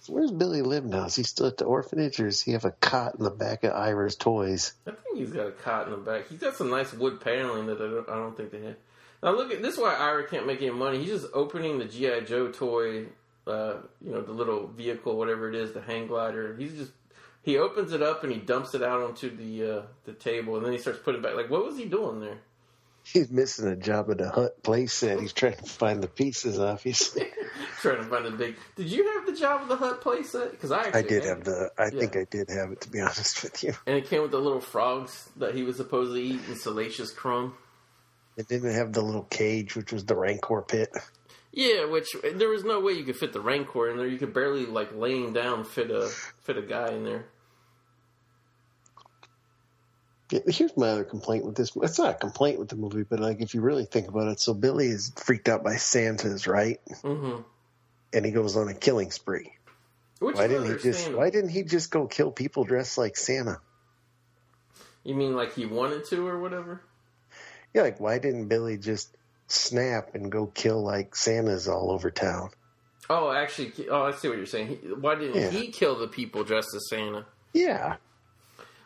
So 0.00 0.12
where's 0.12 0.30
Billy 0.30 0.60
live 0.60 0.84
now? 0.84 1.06
Is 1.06 1.16
he 1.16 1.22
still 1.22 1.46
at 1.46 1.56
the 1.56 1.64
orphanage, 1.64 2.20
or 2.20 2.24
does 2.24 2.42
he 2.42 2.52
have 2.52 2.66
a 2.66 2.72
cot 2.72 3.14
in 3.18 3.24
the 3.24 3.30
back 3.30 3.64
of 3.64 3.72
Ira's 3.72 4.16
toys? 4.16 4.74
I 4.86 4.90
think 4.90 5.16
he's 5.16 5.30
got 5.30 5.46
a 5.46 5.52
cot 5.52 5.86
in 5.86 5.92
the 5.92 5.96
back. 5.96 6.28
He's 6.28 6.40
got 6.40 6.56
some 6.56 6.68
nice 6.68 6.92
wood 6.92 7.22
paneling 7.22 7.68
that 7.68 7.80
I 7.80 7.88
don't, 7.88 8.08
I 8.10 8.16
don't 8.16 8.36
think 8.36 8.50
they 8.50 8.60
had. 8.60 8.76
Now 9.24 9.34
look 9.34 9.50
at 9.52 9.62
this. 9.62 9.74
Is 9.74 9.80
why 9.80 9.94
Ira 9.94 10.28
can't 10.28 10.46
make 10.46 10.60
any 10.62 10.70
money. 10.70 10.98
He's 10.98 11.08
just 11.22 11.26
opening 11.34 11.78
the 11.78 11.86
GI 11.86 12.20
Joe 12.26 12.52
toy, 12.52 13.06
uh, 13.46 13.76
you 14.04 14.12
know, 14.12 14.20
the 14.20 14.32
little 14.32 14.68
vehicle, 14.68 15.16
whatever 15.16 15.48
it 15.48 15.54
is, 15.54 15.72
the 15.72 15.80
hang 15.80 16.06
glider. 16.06 16.54
He's 16.56 16.74
just 16.74 16.92
he 17.42 17.58
opens 17.58 17.92
it 17.92 18.02
up 18.02 18.22
and 18.22 18.32
he 18.32 18.38
dumps 18.38 18.74
it 18.74 18.82
out 18.82 19.00
onto 19.00 19.34
the 19.34 19.78
uh, 19.78 19.82
the 20.04 20.12
table, 20.12 20.56
and 20.56 20.64
then 20.64 20.72
he 20.72 20.78
starts 20.78 20.98
putting 21.00 21.20
it 21.20 21.24
back. 21.24 21.34
Like, 21.36 21.50
what 21.50 21.64
was 21.64 21.76
he 21.78 21.86
doing 21.86 22.20
there? 22.20 22.38
He's 23.06 23.30
missing 23.30 23.70
a 23.70 23.76
Jabba 23.76 24.16
the 24.16 24.30
Hutt 24.30 24.62
playset. 24.62 25.20
He's 25.20 25.34
trying 25.34 25.56
to 25.56 25.64
find 25.64 26.02
the 26.02 26.08
pieces, 26.08 26.58
obviously. 26.58 27.26
Trying 27.82 27.98
to 27.98 28.04
find 28.04 28.24
the 28.24 28.30
big. 28.30 28.56
Did 28.76 28.86
you 28.86 29.06
have 29.12 29.26
the 29.26 29.32
Jabba 29.32 29.68
the 29.68 29.76
Hutt 29.76 30.00
playset? 30.02 30.52
Because 30.52 30.72
I 30.72 30.88
I 30.94 31.02
did 31.02 31.24
have 31.24 31.38
it. 31.40 31.44
the. 31.44 31.70
I 31.76 31.84
Yeah. 31.92 32.00
think 32.00 32.16
I 32.16 32.24
did 32.24 32.48
have 32.48 32.72
it, 32.72 32.80
to 32.80 32.88
be 32.90 33.00
honest 33.00 33.42
with 33.42 33.62
you. 33.62 33.74
and 33.86 33.96
it 33.96 34.08
came 34.08 34.22
with 34.22 34.30
the 34.30 34.38
little 34.40 34.60
frogs 34.62 35.28
that 35.36 35.54
he 35.54 35.64
was 35.64 35.76
supposed 35.76 36.12
to 36.14 36.18
eat 36.18 36.40
and 36.48 36.56
salacious 36.56 37.10
crumb. 37.10 37.54
It 38.36 38.48
didn't 38.48 38.74
have 38.74 38.92
the 38.92 39.02
little 39.02 39.22
cage, 39.24 39.76
which 39.76 39.92
was 39.92 40.04
the 40.04 40.16
Rancor 40.16 40.62
pit. 40.62 40.90
Yeah, 41.52 41.84
which 41.86 42.16
there 42.34 42.48
was 42.48 42.64
no 42.64 42.80
way 42.80 42.94
you 42.94 43.04
could 43.04 43.16
fit 43.16 43.32
the 43.32 43.40
Rancor 43.40 43.88
in 43.88 43.96
there. 43.96 44.08
You 44.08 44.18
could 44.18 44.34
barely 44.34 44.66
like 44.66 44.92
laying 44.92 45.32
down 45.32 45.64
fit 45.64 45.90
a 45.90 46.08
fit 46.42 46.56
a 46.56 46.62
guy 46.62 46.88
in 46.88 47.04
there. 47.04 47.26
Yeah, 50.30 50.40
Here's 50.48 50.76
my 50.76 50.88
other 50.88 51.04
complaint 51.04 51.44
with 51.44 51.54
this. 51.54 51.70
It's 51.76 51.98
not 51.98 52.16
a 52.16 52.18
complaint 52.18 52.58
with 52.58 52.70
the 52.70 52.76
movie, 52.76 53.04
but 53.08 53.20
like 53.20 53.40
if 53.40 53.54
you 53.54 53.60
really 53.60 53.84
think 53.84 54.08
about 54.08 54.28
it, 54.28 54.40
so 54.40 54.52
Billy 54.52 54.86
is 54.88 55.12
freaked 55.16 55.48
out 55.48 55.62
by 55.62 55.76
Santas, 55.76 56.46
right? 56.48 56.80
hmm 57.02 57.36
And 58.12 58.24
he 58.24 58.32
goes 58.32 58.56
on 58.56 58.68
a 58.68 58.74
killing 58.74 59.12
spree. 59.12 59.52
Which 60.18 60.36
Why 60.36 60.48
didn't 60.48 60.64
he 60.64 60.72
just? 60.72 60.86
understandable. 60.86 61.18
Why 61.20 61.30
didn't 61.30 61.50
he 61.50 61.62
just 61.62 61.90
go 61.90 62.06
kill 62.06 62.32
people 62.32 62.64
dressed 62.64 62.98
like 62.98 63.16
Santa? 63.16 63.60
You 65.04 65.14
mean 65.14 65.36
like 65.36 65.54
he 65.54 65.66
wanted 65.66 66.04
to 66.06 66.26
or 66.26 66.40
whatever? 66.40 66.80
Yeah, 67.74 67.82
like 67.82 68.00
why 68.00 68.18
didn't 68.18 68.48
Billy 68.48 68.78
just 68.78 69.14
snap 69.48 70.14
and 70.14 70.30
go 70.32 70.46
kill 70.46 70.82
like 70.82 71.14
Santas 71.14 71.68
all 71.68 71.90
over 71.90 72.10
town? 72.10 72.50
Oh, 73.10 73.30
actually, 73.32 73.72
oh, 73.90 74.02
I 74.04 74.12
see 74.12 74.28
what 74.28 74.38
you're 74.38 74.46
saying. 74.46 74.68
He, 74.68 74.76
why 74.88 75.16
didn't 75.16 75.34
Yeah. 75.34 75.50
he 75.50 75.70
kill 75.70 75.98
the 75.98 76.08
people 76.08 76.42
dressed 76.44 76.74
as 76.74 76.88
Santa? 76.88 77.26
Yeah, 77.52 77.96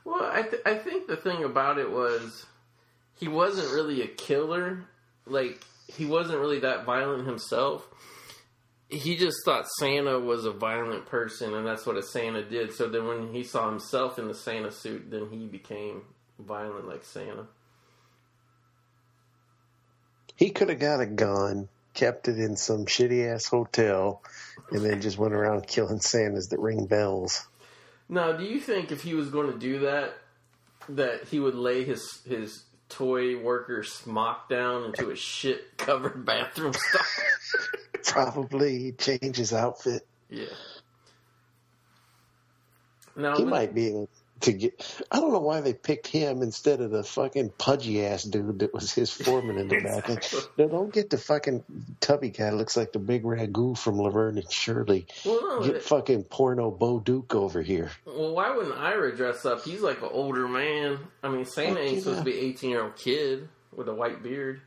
Well, 0.04 0.24
I 0.24 0.42
th- 0.42 0.62
I 0.66 0.74
think 0.74 1.06
the 1.06 1.16
thing 1.16 1.44
about 1.44 1.78
it 1.78 1.90
was 1.90 2.46
he 3.14 3.28
wasn't 3.28 3.72
really 3.72 4.02
a 4.02 4.06
killer. 4.08 4.84
Like 5.26 5.62
he 5.86 6.04
wasn't 6.06 6.38
really 6.40 6.60
that 6.60 6.84
violent 6.84 7.26
himself. 7.26 7.86
He 8.90 9.16
just 9.16 9.36
thought 9.44 9.66
Santa 9.78 10.18
was 10.18 10.46
a 10.46 10.50
violent 10.50 11.04
person, 11.06 11.52
and 11.54 11.66
that's 11.66 11.84
what 11.84 11.96
a 11.98 12.02
Santa 12.02 12.42
did. 12.42 12.72
So 12.72 12.88
then, 12.88 13.06
when 13.06 13.34
he 13.34 13.44
saw 13.44 13.68
himself 13.68 14.18
in 14.18 14.28
the 14.28 14.34
Santa 14.34 14.70
suit, 14.72 15.10
then 15.10 15.28
he 15.30 15.44
became 15.46 16.02
violent 16.38 16.88
like 16.88 17.04
Santa. 17.04 17.46
He 20.38 20.50
could 20.50 20.68
have 20.70 20.78
got 20.78 21.00
a 21.00 21.06
gun, 21.06 21.68
kept 21.94 22.28
it 22.28 22.38
in 22.38 22.56
some 22.56 22.86
shitty 22.86 23.28
ass 23.30 23.46
hotel, 23.46 24.22
and 24.70 24.84
then 24.84 25.00
just 25.02 25.18
went 25.18 25.34
around 25.34 25.66
killing 25.66 26.00
Santas 26.00 26.46
that 26.48 26.60
ring 26.60 26.86
bells. 26.86 27.46
Now, 28.08 28.32
do 28.32 28.44
you 28.44 28.60
think 28.60 28.90
if 28.92 29.02
he 29.02 29.14
was 29.14 29.28
going 29.28 29.52
to 29.52 29.58
do 29.58 29.80
that, 29.80 30.14
that 30.90 31.24
he 31.24 31.40
would 31.40 31.54
lay 31.56 31.84
his 31.84 32.20
his 32.26 32.62
toy 32.88 33.36
worker 33.38 33.82
smock 33.82 34.48
down 34.48 34.84
into 34.84 35.10
a 35.10 35.16
shit 35.16 35.76
covered 35.76 36.24
bathroom 36.24 36.72
stall? 36.72 37.02
Probably 38.04 38.78
he'd 38.78 38.98
change 38.98 39.36
his 39.36 39.52
outfit. 39.52 40.06
yeah. 40.30 40.46
Now, 43.16 43.36
He 43.36 43.44
might 43.44 43.74
be 43.74 43.88
able 43.88 44.08
to 44.40 44.52
get. 44.52 45.04
I 45.10 45.20
don't 45.20 45.32
know 45.32 45.40
why 45.40 45.60
they 45.60 45.74
picked 45.74 46.06
him 46.06 46.42
instead 46.42 46.80
of 46.80 46.90
the 46.90 47.02
fucking 47.02 47.50
pudgy 47.58 48.04
ass 48.04 48.22
dude 48.24 48.60
that 48.60 48.72
was 48.72 48.92
his 48.92 49.10
foreman 49.10 49.58
in 49.58 49.68
the 49.68 49.80
back. 49.82 50.08
Exactly. 50.08 50.40
No, 50.58 50.68
don't 50.68 50.92
get 50.92 51.10
the 51.10 51.18
fucking 51.18 51.64
tubby 52.00 52.30
guy. 52.30 52.50
Looks 52.50 52.76
like 52.76 52.92
the 52.92 52.98
big 52.98 53.24
ragu 53.24 53.76
from 53.76 53.98
Laverne 54.00 54.38
and 54.38 54.50
Shirley. 54.52 55.06
Well, 55.24 55.40
no, 55.60 55.66
Get 55.66 55.76
it- 55.76 55.82
fucking 55.82 56.24
porno 56.24 56.70
Bo 56.70 57.00
Duke 57.00 57.34
over 57.34 57.62
here. 57.62 57.90
Well, 58.04 58.34
why 58.34 58.54
wouldn't 58.56 58.76
Ira 58.78 59.16
dress 59.16 59.44
up? 59.44 59.64
He's 59.64 59.80
like 59.80 59.98
an 60.02 60.08
older 60.12 60.46
man. 60.48 60.98
I 61.22 61.28
mean, 61.28 61.44
Santa 61.44 61.80
ain't 61.80 61.96
Fuck 61.96 62.02
supposed 62.04 62.18
to 62.18 62.24
be 62.24 62.38
an 62.38 62.44
18 62.46 62.70
year 62.70 62.82
old 62.84 62.96
kid 62.96 63.48
with 63.74 63.88
a 63.88 63.94
white 63.94 64.22
beard. 64.22 64.60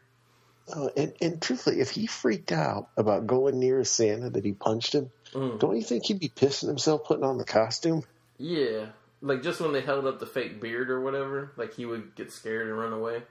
Oh, 0.74 0.89
and, 0.95 1.13
and 1.22 1.41
truthfully, 1.41 1.82
if 1.82 1.89
he 1.89 2.05
freaked 2.07 2.51
out 2.51 2.88
about 2.95 3.26
going 3.28 3.59
near 3.59 3.80
a 3.80 3.86
Santa 3.86 4.30
that 4.30 4.45
he 4.45 4.51
punched 4.53 4.93
him, 4.95 5.11
Mm. 5.34 5.59
don't 5.61 5.78
you 5.78 5.82
think 5.82 6.05
he'd 6.05 6.19
be 6.19 6.28
pissing 6.28 6.67
himself 6.67 7.05
putting 7.05 7.24
on 7.24 7.38
the 7.38 7.45
costume? 7.45 8.03
Yeah. 8.38 8.88
Like 9.22 9.43
just 9.43 9.61
when 9.61 9.72
they 9.74 9.82
held 9.82 10.07
up 10.07 10.19
the 10.19 10.26
fake 10.26 10.59
beard 10.59 10.89
or 10.89 11.01
whatever, 11.01 11.53
like 11.57 11.74
he 11.76 11.86
would 11.86 12.15
get 12.15 12.32
scared 12.32 12.67
and 12.67 12.78
run 12.78 12.93
away. 12.93 13.22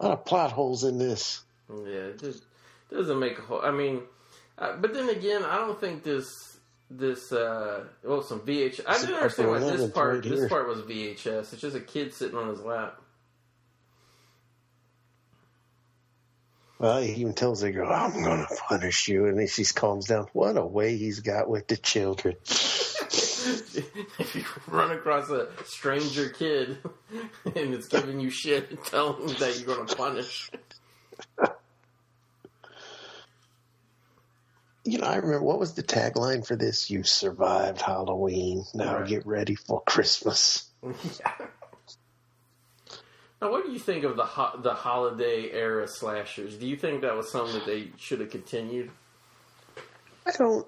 A 0.00 0.04
lot 0.04 0.18
of 0.18 0.24
plot 0.24 0.52
holes 0.52 0.84
in 0.84 0.98
this. 0.98 1.42
Yeah, 1.68 2.10
it 2.10 2.20
just 2.20 2.44
doesn't 2.90 3.18
make 3.18 3.38
a 3.38 3.42
whole. 3.42 3.62
I 3.62 3.70
mean, 3.70 4.02
uh, 4.58 4.76
but 4.76 4.94
then 4.94 5.08
again, 5.08 5.42
I 5.42 5.56
don't 5.56 5.80
think 5.80 6.04
this 6.04 6.58
this 6.90 7.32
uh 7.32 7.84
well 8.04 8.22
some 8.22 8.40
VHS. 8.40 8.82
I 8.86 8.98
didn't 8.98 9.14
understand 9.14 9.50
why 9.50 9.58
this 9.58 9.90
part 9.90 10.14
right 10.14 10.22
this 10.22 10.48
part 10.48 10.68
was 10.68 10.82
VHS. 10.82 11.52
It's 11.52 11.60
just 11.60 11.76
a 11.76 11.80
kid 11.80 12.12
sitting 12.12 12.36
on 12.36 12.48
his 12.48 12.60
lap. 12.60 13.00
Well, 16.78 17.00
he 17.00 17.12
even 17.12 17.34
tells 17.34 17.60
the 17.60 17.70
girl, 17.70 17.90
I'm 17.90 18.22
going 18.22 18.40
to 18.40 18.56
punish 18.68 19.08
you. 19.08 19.26
And 19.26 19.38
then 19.38 19.46
she 19.46 19.64
calms 19.64 20.06
down. 20.06 20.26
What 20.32 20.56
a 20.58 20.66
way 20.66 20.96
he's 20.98 21.20
got 21.20 21.48
with 21.48 21.66
the 21.68 21.76
children. 21.76 22.36
if 24.18 24.34
you 24.34 24.44
run 24.68 24.90
across 24.92 25.30
a 25.30 25.48
stranger 25.64 26.28
kid 26.30 26.78
and 27.44 27.74
it's 27.74 27.88
giving 27.88 28.20
you 28.20 28.30
shit, 28.30 28.84
tell 28.86 29.12
them 29.14 29.28
that 29.38 29.58
you're 29.58 29.74
going 29.76 29.86
to 29.86 29.96
punish. 29.96 30.50
You 34.86 34.98
know, 34.98 35.06
I 35.06 35.16
remember 35.16 35.42
what 35.42 35.58
was 35.58 35.72
the 35.74 35.82
tagline 35.82 36.46
for 36.46 36.56
this? 36.56 36.90
You 36.90 37.04
survived 37.04 37.80
Halloween. 37.80 38.64
Now 38.74 38.98
Right. 38.98 39.08
get 39.08 39.26
ready 39.26 39.54
for 39.54 39.80
Christmas. 39.82 40.68
yeah. 40.82 41.32
Now, 43.40 43.50
what 43.50 43.64
do 43.66 43.72
you 43.72 43.78
think 43.78 44.04
of 44.04 44.16
the 44.16 44.24
ho- 44.24 44.58
the 44.62 44.74
holiday 44.74 45.50
era 45.50 45.86
slashers? 45.88 46.56
Do 46.56 46.66
you 46.66 46.76
think 46.76 47.00
that 47.02 47.16
was 47.16 47.30
something 47.32 47.54
that 47.54 47.66
they 47.66 47.92
should 47.98 48.20
have 48.20 48.30
continued? 48.30 48.90
I 50.26 50.30
don't. 50.32 50.66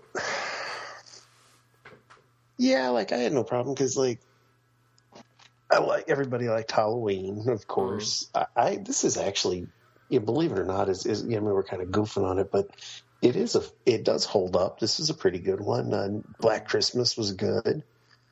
Yeah, 2.58 2.88
like 2.90 3.12
I 3.12 3.18
had 3.18 3.32
no 3.32 3.44
problem 3.44 3.74
because, 3.74 3.96
like, 3.96 4.20
I 5.70 5.78
like 5.78 6.04
everybody 6.08 6.48
liked 6.48 6.70
Halloween, 6.70 7.48
of 7.48 7.66
course. 7.66 8.30
I, 8.34 8.46
I 8.56 8.76
this 8.76 9.04
is 9.04 9.16
actually, 9.16 9.66
you 10.08 10.20
believe 10.20 10.52
it 10.52 10.58
or 10.58 10.64
not, 10.64 10.88
is 10.88 11.04
is 11.06 11.24
you 11.24 11.40
know, 11.40 11.42
we're 11.42 11.62
kind 11.64 11.82
of 11.82 11.88
goofing 11.88 12.24
on 12.24 12.38
it, 12.38 12.50
but 12.50 12.70
it 13.20 13.36
is 13.36 13.56
a 13.56 13.62
it 13.84 14.04
does 14.04 14.24
hold 14.24 14.56
up. 14.56 14.78
This 14.78 15.00
is 15.00 15.10
a 15.10 15.14
pretty 15.14 15.38
good 15.38 15.60
one. 15.60 15.92
Uh, 15.92 16.20
Black 16.40 16.68
Christmas 16.68 17.16
was 17.16 17.32
good. 17.32 17.82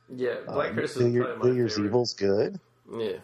Yeah, 0.09 0.35
Black 0.47 0.69
Um, 0.69 0.75
Christmas. 0.75 1.03
New, 1.05 1.11
Year, 1.11 1.37
New 1.43 1.53
Year's 1.53 1.73
favorite. 1.75 1.89
Evil's 1.89 2.13
good. 2.13 2.59
Yeah, 2.91 3.17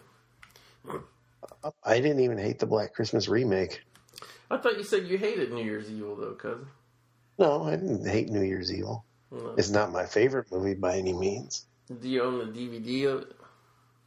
I 1.84 2.00
didn't 2.00 2.20
even 2.20 2.38
hate 2.38 2.58
the 2.58 2.66
Black 2.66 2.94
Christmas 2.94 3.28
remake. 3.28 3.82
I 4.50 4.58
thought 4.58 4.76
you 4.76 4.84
said 4.84 5.06
you 5.06 5.16
hated 5.16 5.52
New 5.52 5.64
Year's 5.64 5.90
Evil 5.90 6.16
though, 6.16 6.34
cousin. 6.34 6.66
No, 7.38 7.64
I 7.64 7.76
didn't 7.76 8.06
hate 8.06 8.28
New 8.28 8.42
Year's 8.42 8.72
Evil. 8.72 9.04
No. 9.32 9.54
It's 9.56 9.70
not 9.70 9.92
my 9.92 10.04
favorite 10.04 10.52
movie 10.52 10.74
by 10.74 10.96
any 10.98 11.12
means. 11.12 11.66
Do 12.00 12.08
you 12.08 12.22
own 12.22 12.38
the 12.38 12.44
DVD 12.44 13.06
of 13.12 13.22
it? 13.22 13.36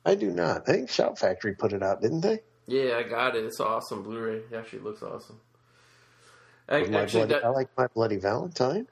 I 0.06 0.16
do 0.16 0.30
not. 0.30 0.70
I 0.70 0.74
think 0.74 0.90
Shout 0.90 1.18
Factory 1.18 1.56
put 1.56 1.74
it 1.74 1.82
out, 1.82 2.02
didn't 2.02 2.22
they? 2.22 2.40
Yeah, 2.68 2.98
I 2.98 3.04
got 3.04 3.36
it. 3.36 3.44
It's 3.44 3.60
awesome. 3.60 4.04
Blu-ray. 4.04 4.38
It 4.38 4.54
actually 4.56 4.80
looks 4.80 5.02
awesome. 5.02 5.40
I, 6.70 6.82
actually, 6.82 6.92
Bloody, 6.92 7.26
that, 7.26 7.46
I 7.46 7.50
like 7.50 7.70
My 7.78 7.88
Bloody 7.88 8.18
Valentine. 8.18 8.88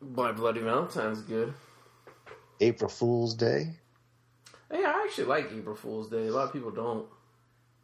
My 0.00 0.32
Bloody 0.32 0.60
Valentine's 0.60 1.20
good. 1.22 1.52
April 2.60 2.90
Fool's 2.90 3.34
Day. 3.34 3.74
Hey, 4.70 4.84
I 4.84 5.04
actually 5.04 5.26
like 5.26 5.50
April 5.52 5.76
Fool's 5.76 6.08
Day. 6.08 6.26
A 6.26 6.32
lot 6.32 6.44
of 6.44 6.52
people 6.52 6.70
don't. 6.70 7.06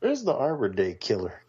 Where's 0.01 0.23
the 0.23 0.35
Arbor 0.35 0.69
Day 0.69 0.95
Killer? 0.95 1.43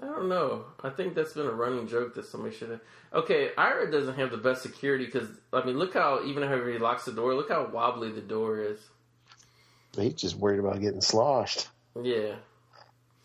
I 0.00 0.06
don't 0.06 0.28
know. 0.28 0.64
I 0.82 0.90
think 0.90 1.14
that's 1.14 1.34
been 1.34 1.46
a 1.46 1.52
running 1.52 1.86
joke 1.86 2.14
that 2.14 2.26
somebody 2.26 2.54
should 2.54 2.70
have. 2.70 2.80
Okay, 3.12 3.50
Ira 3.56 3.90
doesn't 3.90 4.16
have 4.16 4.32
the 4.32 4.36
best 4.36 4.62
security 4.62 5.06
because 5.06 5.28
I 5.52 5.64
mean, 5.64 5.78
look 5.78 5.94
how 5.94 6.24
even 6.24 6.42
how 6.42 6.64
he 6.66 6.78
locks 6.78 7.04
the 7.04 7.12
door. 7.12 7.34
Look 7.34 7.50
how 7.50 7.66
wobbly 7.66 8.10
the 8.10 8.20
door 8.20 8.60
is. 8.60 8.78
He's 9.96 10.14
just 10.14 10.36
worried 10.36 10.58
about 10.58 10.80
getting 10.80 11.00
sloshed. 11.00 11.68
Yeah. 12.00 12.34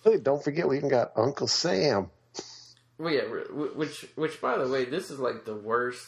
Hey, 0.03 0.17
don't 0.17 0.43
forget 0.43 0.67
we 0.67 0.77
even 0.77 0.89
got 0.89 1.11
Uncle 1.15 1.47
Sam. 1.47 2.11
Well, 2.97 3.13
yeah. 3.13 3.21
Which, 3.21 4.05
which, 4.15 4.39
by 4.39 4.57
the 4.57 4.67
way, 4.67 4.85
this 4.85 5.09
is 5.09 5.19
like 5.19 5.45
the 5.45 5.55
worst, 5.55 6.07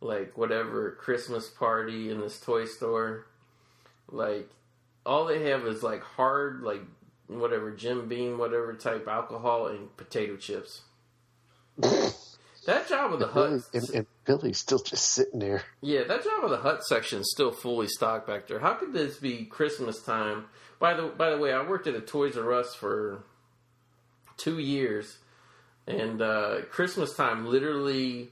like 0.00 0.36
whatever 0.36 0.92
Christmas 0.92 1.48
party 1.48 2.10
in 2.10 2.20
this 2.20 2.38
toy 2.38 2.66
store. 2.66 3.26
Like, 4.08 4.50
all 5.06 5.24
they 5.24 5.48
have 5.48 5.64
is 5.66 5.82
like 5.82 6.02
hard, 6.02 6.62
like 6.62 6.82
whatever 7.28 7.70
Jim 7.70 8.08
Beam, 8.08 8.38
whatever 8.38 8.74
type 8.74 9.06
alcohol 9.08 9.66
and 9.68 9.94
potato 9.96 10.36
chips. 10.36 10.82
that 11.78 12.88
Jabba 12.88 13.18
the 13.18 13.26
Hutt, 13.26 13.50
Billy, 13.50 13.60
and, 13.74 13.90
and 13.90 14.06
Billy's 14.24 14.58
still 14.58 14.78
just 14.78 15.10
sitting 15.10 15.40
there. 15.40 15.62
yeah, 15.80 16.04
that 16.04 16.22
Jabba 16.22 16.48
the 16.48 16.58
Hutt 16.58 16.84
section 16.84 17.20
is 17.20 17.32
still 17.32 17.50
fully 17.52 17.88
stocked 17.88 18.26
back 18.26 18.46
there. 18.46 18.60
How 18.60 18.74
could 18.74 18.92
this 18.92 19.16
be 19.18 19.44
Christmas 19.44 20.02
time? 20.02 20.46
By 20.78 20.94
the 20.94 21.08
by 21.08 21.30
the 21.30 21.38
way, 21.38 21.52
I 21.52 21.66
worked 21.66 21.86
at 21.86 21.94
a 21.94 22.00
Toys 22.00 22.36
R 22.36 22.52
Us 22.52 22.74
for 22.74 23.24
two 24.36 24.58
years, 24.58 25.18
and 25.86 26.20
uh, 26.22 26.62
Christmas 26.70 27.14
time, 27.14 27.46
literally 27.46 28.30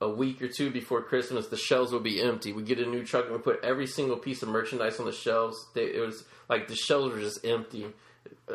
a 0.00 0.08
week 0.08 0.40
or 0.42 0.48
two 0.48 0.70
before 0.70 1.02
Christmas, 1.02 1.48
the 1.48 1.56
shelves 1.56 1.92
would 1.92 2.04
be 2.04 2.22
empty. 2.22 2.52
We 2.52 2.62
get 2.62 2.78
a 2.78 2.86
new 2.86 3.04
truck 3.04 3.24
and 3.24 3.34
we 3.34 3.40
put 3.40 3.64
every 3.64 3.86
single 3.86 4.16
piece 4.16 4.42
of 4.42 4.48
merchandise 4.48 5.00
on 5.00 5.06
the 5.06 5.12
shelves. 5.12 5.56
They, 5.74 5.86
it 5.86 6.00
was 6.00 6.24
like 6.48 6.68
the 6.68 6.76
shelves 6.76 7.14
were 7.14 7.20
just 7.20 7.44
empty. 7.44 7.86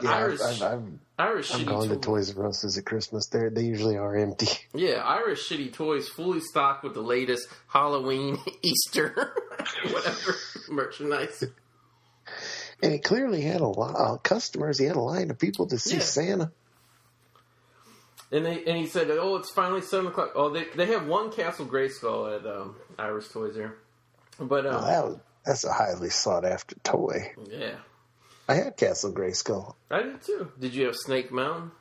Yeah, 0.01 0.11
Irish, 0.15 0.41
I've, 0.41 0.61
I've, 0.63 0.83
Irish 1.19 1.53
I'm 1.53 1.65
going 1.65 1.89
to 1.89 1.95
toys. 1.97 2.29
Toys 2.33 2.37
R 2.37 2.47
Us 2.47 2.77
at 2.77 2.85
Christmas. 2.85 3.27
They 3.27 3.49
they 3.49 3.63
usually 3.63 3.97
are 3.97 4.15
empty. 4.15 4.47
Yeah, 4.73 5.03
Ira's 5.03 5.39
shitty 5.39 5.71
toys, 5.73 6.07
fully 6.09 6.39
stocked 6.41 6.83
with 6.83 6.93
the 6.95 7.01
latest 7.01 7.47
Halloween, 7.67 8.39
Easter, 8.63 9.33
whatever 9.91 10.35
merchandise. 10.69 11.43
And 12.81 12.91
he 12.91 12.99
clearly 12.99 13.41
had 13.41 13.61
a 13.61 13.67
lot 13.67 13.95
of 13.95 14.23
customers. 14.23 14.79
He 14.79 14.85
had 14.85 14.95
a 14.95 15.01
line 15.01 15.29
of 15.29 15.37
people 15.39 15.67
to 15.67 15.77
see 15.77 15.95
Yeah. 15.95 16.01
Santa. 16.01 16.51
And 18.31 18.45
they 18.45 18.63
and 18.65 18.77
he 18.77 18.87
said, 18.87 19.11
"Oh, 19.11 19.35
it's 19.35 19.51
finally 19.51 19.81
seven 19.81 20.07
o'clock." 20.07 20.31
Oh, 20.35 20.49
they 20.49 20.65
they 20.75 20.87
have 20.87 21.05
one 21.05 21.31
Castle 21.31 21.67
Grayskull 21.67 22.35
at 22.39 22.45
um, 22.47 22.75
Ira's 22.97 23.27
Toys 23.27 23.53
here, 23.55 23.77
but 24.39 24.65
um, 24.65 24.73
Well, 24.73 24.85
that 24.87 25.05
was, 25.05 25.17
that's 25.45 25.63
a 25.65 25.71
highly 25.71 26.09
sought 26.09 26.43
after 26.43 26.75
toy. 26.83 27.33
yeah, 27.47 27.75
I 28.47 28.55
had 28.55 28.77
Castle 28.77 29.13
Grayskull. 29.13 29.75
I 29.89 30.03
did 30.03 30.21
too. 30.21 30.51
Did 30.59 30.73
you 30.73 30.85
have 30.87 30.95
Snake 30.95 31.31
Mountain? 31.31 31.71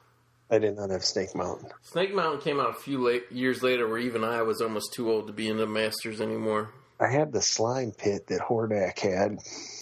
I 0.51 0.59
did 0.59 0.77
not 0.77 0.91
have 0.91 1.05
Snake 1.05 1.35
Mountain. 1.35 1.71
Snake 1.83 2.15
Mountain 2.15 2.41
came 2.43 2.61
out 2.61 2.71
a 2.71 2.75
few 2.75 3.03
late, 3.03 3.25
years 3.33 3.63
later, 3.63 3.89
where 3.89 3.99
even 3.99 4.23
I 4.23 4.43
was 4.43 4.61
almost 4.61 4.93
too 4.93 5.11
old 5.11 5.27
to 5.27 5.33
be 5.33 5.49
in 5.49 5.57
the 5.57 5.67
Masters 5.67 6.21
anymore. 6.21 6.71
I 7.01 7.09
had 7.09 7.33
the 7.33 7.43
slime 7.43 7.93
pit 7.93 8.27
that 8.29 8.41
Hordak 8.43 8.99
had. 8.99 9.39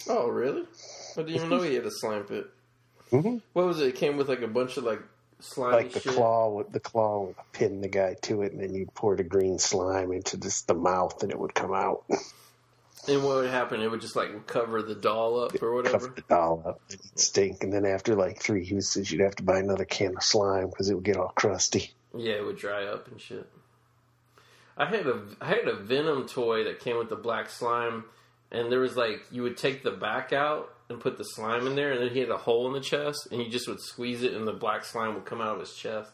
Oh, 0.07 0.27
really? 0.29 0.63
I 1.17 1.23
didn't 1.23 1.35
even 1.35 1.49
know 1.49 1.61
he 1.61 1.75
had 1.75 1.85
a 1.85 1.91
slime 1.91 2.23
pit. 2.23 2.45
hmm 3.11 3.37
What 3.53 3.67
was 3.67 3.79
it? 3.81 3.89
It 3.89 3.95
came 3.95 4.17
with 4.17 4.29
like 4.29 4.41
a 4.41 4.47
bunch 4.47 4.77
of 4.77 4.85
like 4.85 5.01
slime. 5.39 5.73
Like 5.73 5.91
the 5.91 5.99
shit. 5.99 6.13
claw 6.13 6.49
with 6.49 6.71
the 6.71 6.79
claw 6.79 7.25
would 7.25 7.35
pin 7.51 7.81
the 7.81 7.89
guy 7.89 8.15
to 8.23 8.41
it, 8.41 8.53
and 8.53 8.61
then 8.61 8.73
you'd 8.73 8.93
pour 8.93 9.15
the 9.15 9.23
green 9.23 9.59
slime 9.59 10.11
into 10.13 10.37
just 10.37 10.67
the 10.67 10.73
mouth, 10.73 11.21
and 11.21 11.31
it 11.31 11.37
would 11.39 11.53
come 11.53 11.73
out, 11.73 12.05
And 13.07 13.23
what 13.23 13.37
would 13.37 13.49
happen? 13.49 13.81
It 13.81 13.89
would 13.89 14.01
just 14.01 14.15
like 14.15 14.45
cover 14.47 14.81
the 14.81 14.95
doll 14.95 15.43
up 15.43 15.61
or 15.61 15.73
whatever. 15.73 15.97
cover 15.97 16.13
the 16.15 16.21
doll 16.29 16.63
up, 16.65 16.81
it'd 16.89 17.19
stink. 17.19 17.63
And 17.63 17.73
then 17.73 17.85
after 17.85 18.15
like 18.15 18.39
three 18.39 18.63
uses, 18.63 19.11
you'd 19.11 19.21
have 19.21 19.35
to 19.37 19.43
buy 19.43 19.59
another 19.59 19.85
can 19.85 20.15
of 20.15 20.23
slime 20.23 20.69
because 20.69 20.89
it 20.89 20.93
would 20.93 21.03
get 21.03 21.17
all 21.17 21.33
crusty. 21.35 21.91
Yeah, 22.15 22.33
it 22.33 22.45
would 22.45 22.57
dry 22.57 22.85
up 22.85 23.07
and 23.07 23.19
shit. 23.19 23.49
I 24.77 24.85
had 24.85 25.07
a 25.07 25.21
I 25.39 25.47
had 25.47 25.67
a 25.67 25.75
Venom 25.75 26.27
toy 26.27 26.63
that 26.65 26.79
came 26.79 26.97
with 26.97 27.09
the 27.09 27.15
black 27.15 27.49
slime, 27.49 28.05
and 28.51 28.71
there 28.71 28.79
was 28.79 28.95
like 28.95 29.25
you 29.31 29.43
would 29.43 29.57
take 29.57 29.83
the 29.83 29.91
back 29.91 30.31
out 30.33 30.73
and 30.89 30.99
put 30.99 31.17
the 31.17 31.23
slime 31.23 31.67
in 31.67 31.75
there, 31.75 31.91
and 31.91 32.01
then 32.01 32.09
he 32.09 32.19
had 32.19 32.29
a 32.29 32.37
hole 32.37 32.67
in 32.67 32.73
the 32.73 32.81
chest, 32.81 33.27
and 33.31 33.41
you 33.41 33.49
just 33.49 33.67
would 33.67 33.81
squeeze 33.81 34.23
it, 34.23 34.33
and 34.33 34.47
the 34.47 34.53
black 34.53 34.83
slime 34.83 35.13
would 35.15 35.25
come 35.25 35.41
out 35.41 35.55
of 35.55 35.59
his 35.59 35.73
chest. 35.73 36.11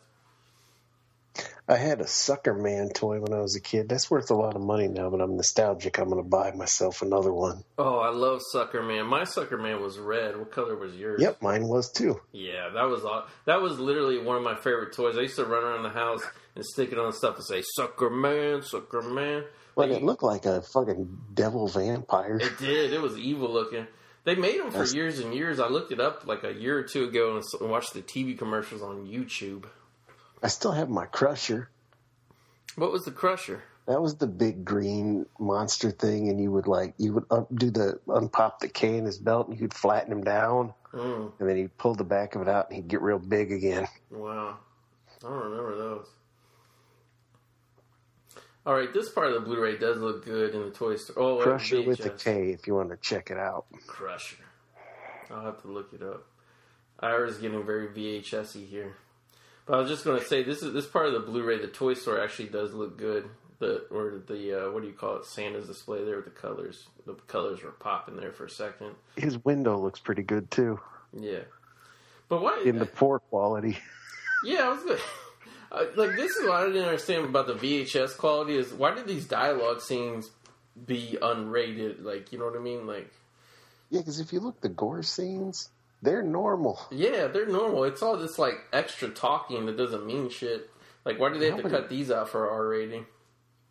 I 1.70 1.76
had 1.76 2.00
a 2.00 2.06
Suckerman 2.06 2.94
toy 2.94 3.20
when 3.20 3.34
I 3.34 3.42
was 3.42 3.56
a 3.56 3.60
kid. 3.60 3.90
That's 3.90 4.10
worth 4.10 4.32
a 4.32 4.36
lot 4.36 4.56
of 4.56 4.62
money 4.62 4.88
now, 4.88 5.10
but 5.10 5.20
I'm 5.22 5.36
nostalgic. 5.36 5.98
I'm 6.00 6.10
going 6.10 6.24
to 6.24 6.28
buy 6.30 6.52
myself 6.52 7.02
another 7.02 7.34
one. 7.34 7.64
Oh, 7.78 8.00
I 8.00 8.10
love 8.10 8.42
Suckerman. 8.54 9.06
My 9.08 9.22
Suckerman 9.24 9.82
was 9.82 10.00
red. 10.00 10.38
What 10.38 10.52
color 10.52 10.78
was 10.78 10.96
yours? 10.96 11.22
Yep, 11.22 11.42
mine 11.42 11.68
was 11.68 11.92
too. 11.92 12.22
Yeah, 12.32 12.70
that 12.74 12.84
was 12.84 13.04
that 13.46 13.62
was 13.62 13.80
literally 13.80 14.20
one 14.20 14.38
of 14.38 14.44
my 14.44 14.56
favorite 14.56 14.94
toys. 14.94 15.18
I 15.18 15.22
used 15.22 15.36
to 15.36 15.46
run 15.46 15.64
around 15.64 15.84
the 15.84 15.90
house 15.90 16.22
and 16.56 16.66
stick 16.66 16.92
it 16.92 16.98
on 17.00 17.12
stuff 17.14 17.36
and 17.36 17.46
say 17.46 17.64
"Suckerman, 17.78 18.64
Sucker 18.64 19.02
Man." 19.02 19.44
Well, 19.76 19.90
Like, 19.90 19.98
it 19.98 20.04
looked 20.04 20.24
like 20.24 20.46
a 20.46 20.62
fucking 20.62 21.18
devil 21.34 21.68
vampire. 21.68 22.38
It 22.42 22.58
did. 22.58 22.94
It 22.94 23.02
was 23.02 23.18
evil 23.18 23.52
looking. 23.52 23.86
They 24.24 24.36
made 24.36 24.60
them 24.60 24.68
for 24.72 24.80
That's- 24.80 24.94
years 24.94 25.20
and 25.20 25.34
years. 25.34 25.60
I 25.60 25.68
looked 25.68 25.92
it 25.92 26.00
up 26.00 26.26
like 26.26 26.44
a 26.44 26.52
year 26.54 26.78
or 26.80 26.84
two 26.84 27.06
ago 27.06 27.36
and 27.62 27.70
watched 27.70 27.94
the 27.94 28.02
TV 28.02 28.38
commercials 28.38 28.82
on 28.82 29.06
YouTube. 29.06 29.66
I 30.44 30.48
still 30.48 30.72
have 30.72 30.90
my 30.90 31.06
Crusher. 31.06 31.70
What 32.76 32.92
was 32.92 33.06
the 33.06 33.12
Crusher? 33.12 33.64
That 33.88 34.02
was 34.02 34.18
the 34.18 34.28
big 34.28 34.66
green 34.66 35.26
monster 35.40 35.92
thing, 35.92 36.30
and 36.30 36.42
you 36.42 36.52
would 36.52 36.68
like 36.68 36.94
you 36.98 37.14
would 37.14 37.26
up, 37.32 37.48
do 37.56 37.72
the 37.72 38.00
unpop 38.08 38.60
the 38.60 38.68
K 38.68 38.98
in 38.98 39.06
his 39.06 39.18
belt, 39.18 39.48
and 39.48 39.56
you 39.56 39.68
could 39.68 39.74
flatten 39.74 40.12
him 40.12 40.24
down, 40.24 40.74
Mm, 40.94 41.32
and 41.40 41.50
then 41.50 41.58
he'd 41.58 41.78
pull 41.78 41.96
the 41.96 42.04
back 42.04 42.36
of 42.36 42.42
it 42.42 42.48
out, 42.48 42.68
and 42.70 42.76
he'd 42.76 42.88
get 42.88 43.02
real 43.02 43.20
big 43.20 43.52
again. 43.52 43.88
wow, 44.12 44.58
I 45.24 45.28
don't 45.28 45.44
remember 45.44 45.76
those. 45.76 46.08
All 48.66 48.76
right, 48.76 48.94
this 48.94 49.10
part 49.10 49.28
of 49.28 49.36
the 49.36 49.40
Blu-ray 49.42 49.78
does 49.78 49.98
look 49.98 50.26
good 50.26 50.54
in 50.54 50.64
the 50.64 50.72
toy 50.72 50.98
store. 50.98 51.16
Oh, 51.18 51.38
Crusher 51.42 51.82
with 51.84 52.00
the 52.00 52.10
K, 52.10 52.52
if 52.52 52.68
you 52.68 52.76
want 52.76 52.90
to 52.90 52.98
check 52.98 53.32
it 53.32 53.38
out. 53.38 53.66
Crusher. 53.86 54.44
I'll 55.32 55.46
have 55.46 55.62
to 55.62 55.68
look 55.70 55.94
it 55.94 56.02
up. 56.02 56.26
Ira's 57.00 57.38
getting 57.38 57.66
very 57.66 57.88
VHS-y 57.88 58.62
here. 58.70 58.96
But 59.68 59.76
I 59.76 59.82
was 59.82 59.90
just 59.90 60.06
going 60.06 60.20
to 60.20 60.26
say 60.26 60.44
this 60.44 60.64
is 60.64 60.74
this 60.74 60.86
part 60.88 61.08
of 61.08 61.14
the 61.14 61.20
Blu-ray. 61.20 61.60
The 61.60 61.68
toy 61.68 61.94
store 61.94 62.22
actually 62.22 62.50
does 62.50 62.74
look 62.74 62.98
good. 62.98 63.30
The 63.60 63.86
or 63.90 64.22
the 64.28 64.68
uh, 64.68 64.72
what 64.72 64.82
do 64.82 64.88
you 64.88 64.94
call 64.94 65.18
it? 65.18 65.26
Santa's 65.26 65.68
display 65.68 66.04
there 66.06 66.16
with 66.18 66.26
the 66.26 66.32
colors. 66.32 66.88
The 67.06 67.14
colors 67.14 67.64
were 67.64 67.72
popping 67.72 68.16
there 68.16 68.32
for 68.32 68.46
a 68.46 68.50
second. 68.50 68.92
His 69.16 69.44
window 69.44 69.78
looks 69.80 70.00
pretty 70.00 70.22
good 70.24 70.50
too, 70.52 70.80
Yeah. 71.12 71.40
But 72.30 72.42
why? 72.42 72.62
in 72.66 72.78
the 72.78 72.86
poor 72.86 73.18
quality. 73.20 73.78
yeah, 74.44 74.68
I 74.68 74.70
was 74.70 74.84
good. 74.84 75.00
Uh, 75.72 75.86
like 75.96 76.16
this 76.16 76.36
is 76.36 76.48
what 76.48 76.56
I 76.64 76.68
didn't 76.68 76.84
understand 76.86 77.26
about 77.26 77.48
the 77.48 77.56
VHS 77.56 78.16
quality 78.18 78.56
is 78.58 78.72
why 78.72 78.94
did 78.94 79.08
these 79.08 79.26
dialogue 79.28 79.82
scenes 79.82 80.30
be 80.86 81.18
unrated? 81.22 82.04
Like 82.04 82.32
you 82.32 82.38
know 82.38 82.46
what 82.46 82.56
I 82.56 82.60
mean? 82.62 82.86
Like 82.86 83.12
Yeah, 83.90 84.02
because 84.02 84.20
if 84.20 84.32
you 84.32 84.40
look 84.40 84.62
the 84.62 84.70
gore 84.70 85.02
scenes, 85.02 85.70
they're 86.02 86.24
normal. 86.24 86.80
Yeah, 86.92 87.28
they're 87.28 87.48
normal. 87.48 87.84
It's 87.84 88.02
all 88.02 88.18
this 88.18 88.38
like 88.40 88.56
extra 88.74 89.10
talking 89.10 89.66
that 89.66 89.78
doesn't 89.78 90.06
mean 90.06 90.30
shit. 90.30 90.70
Like, 91.06 91.20
why 91.20 91.32
do 91.32 91.40
they 91.40 91.50
have 91.52 91.62
to 91.64 91.70
cut 91.70 91.90
these 91.90 92.12
out 92.12 92.30
for 92.30 92.50
R 92.50 92.68
rating? 92.68 93.06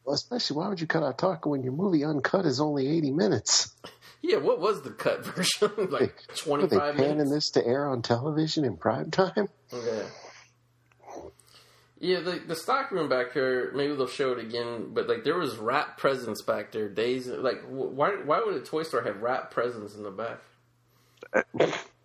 Well, 0.04 0.14
especially 0.14 0.56
why 0.56 0.68
would 0.68 0.80
you 0.80 0.86
cut 0.86 1.02
out 1.02 1.18
talking 1.18 1.50
when 1.50 1.62
your 1.62 1.72
movie 1.72 2.04
uncut 2.04 2.46
is 2.46 2.60
only 2.60 2.88
eighty 2.88 3.10
minutes? 3.10 3.74
Yeah, 4.22 4.38
what 4.38 4.58
was 4.60 4.82
the 4.82 4.90
cut 4.90 5.24
version? 5.36 5.90
like 5.90 6.16
twenty 6.36 6.66
five. 6.66 6.72
Were 6.72 6.92
they 6.92 6.98
panning 7.04 7.18
minutes. 7.18 7.30
this 7.30 7.50
to 7.50 7.66
air 7.66 7.86
on 7.86 8.02
television 8.02 8.64
in 8.64 8.76
prime 8.76 9.10
time? 9.12 9.48
Okay. 9.72 10.06
Yeah, 12.00 12.20
the 12.20 12.42
the 12.46 12.56
stock 12.56 12.90
room 12.90 13.08
back 13.08 13.32
here. 13.32 13.70
Maybe 13.74 13.94
they'll 13.94 14.08
show 14.08 14.32
it 14.32 14.38
again. 14.40 14.90
But 14.92 15.06
like, 15.08 15.22
there 15.22 15.38
was 15.38 15.56
wrap 15.58 15.96
presents 15.98 16.42
back 16.42 16.72
there. 16.72 16.88
Days 16.88 17.28
like, 17.28 17.62
wh- 17.66 17.94
why 17.94 18.10
why 18.24 18.40
would 18.44 18.56
a 18.56 18.60
toy 18.60 18.82
store 18.82 19.02
have 19.02 19.22
wrap 19.22 19.52
presents 19.52 19.94
in 19.94 20.02
the 20.02 20.10
back? 20.10 20.40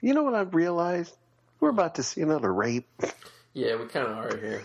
You 0.00 0.14
know 0.14 0.22
what 0.22 0.34
I've 0.34 0.54
realized? 0.54 1.14
We're 1.60 1.70
about 1.70 1.96
to 1.96 2.02
see 2.02 2.22
another 2.22 2.52
rape. 2.52 2.88
Yeah, 3.52 3.76
we 3.76 3.86
kind 3.86 4.06
of 4.06 4.16
are 4.16 4.36
here. 4.36 4.62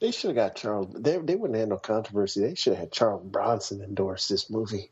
They 0.00 0.10
should 0.10 0.28
have 0.28 0.36
got 0.36 0.56
Charles. 0.56 0.92
They, 0.92 1.16
they 1.18 1.36
wouldn't 1.36 1.58
have 1.58 1.68
no 1.68 1.76
controversy. 1.76 2.40
They 2.40 2.54
should 2.54 2.72
have 2.72 2.80
had 2.80 2.92
Charles 2.92 3.24
Bronson 3.24 3.80
endorse 3.80 4.28
this 4.28 4.50
movie. 4.50 4.90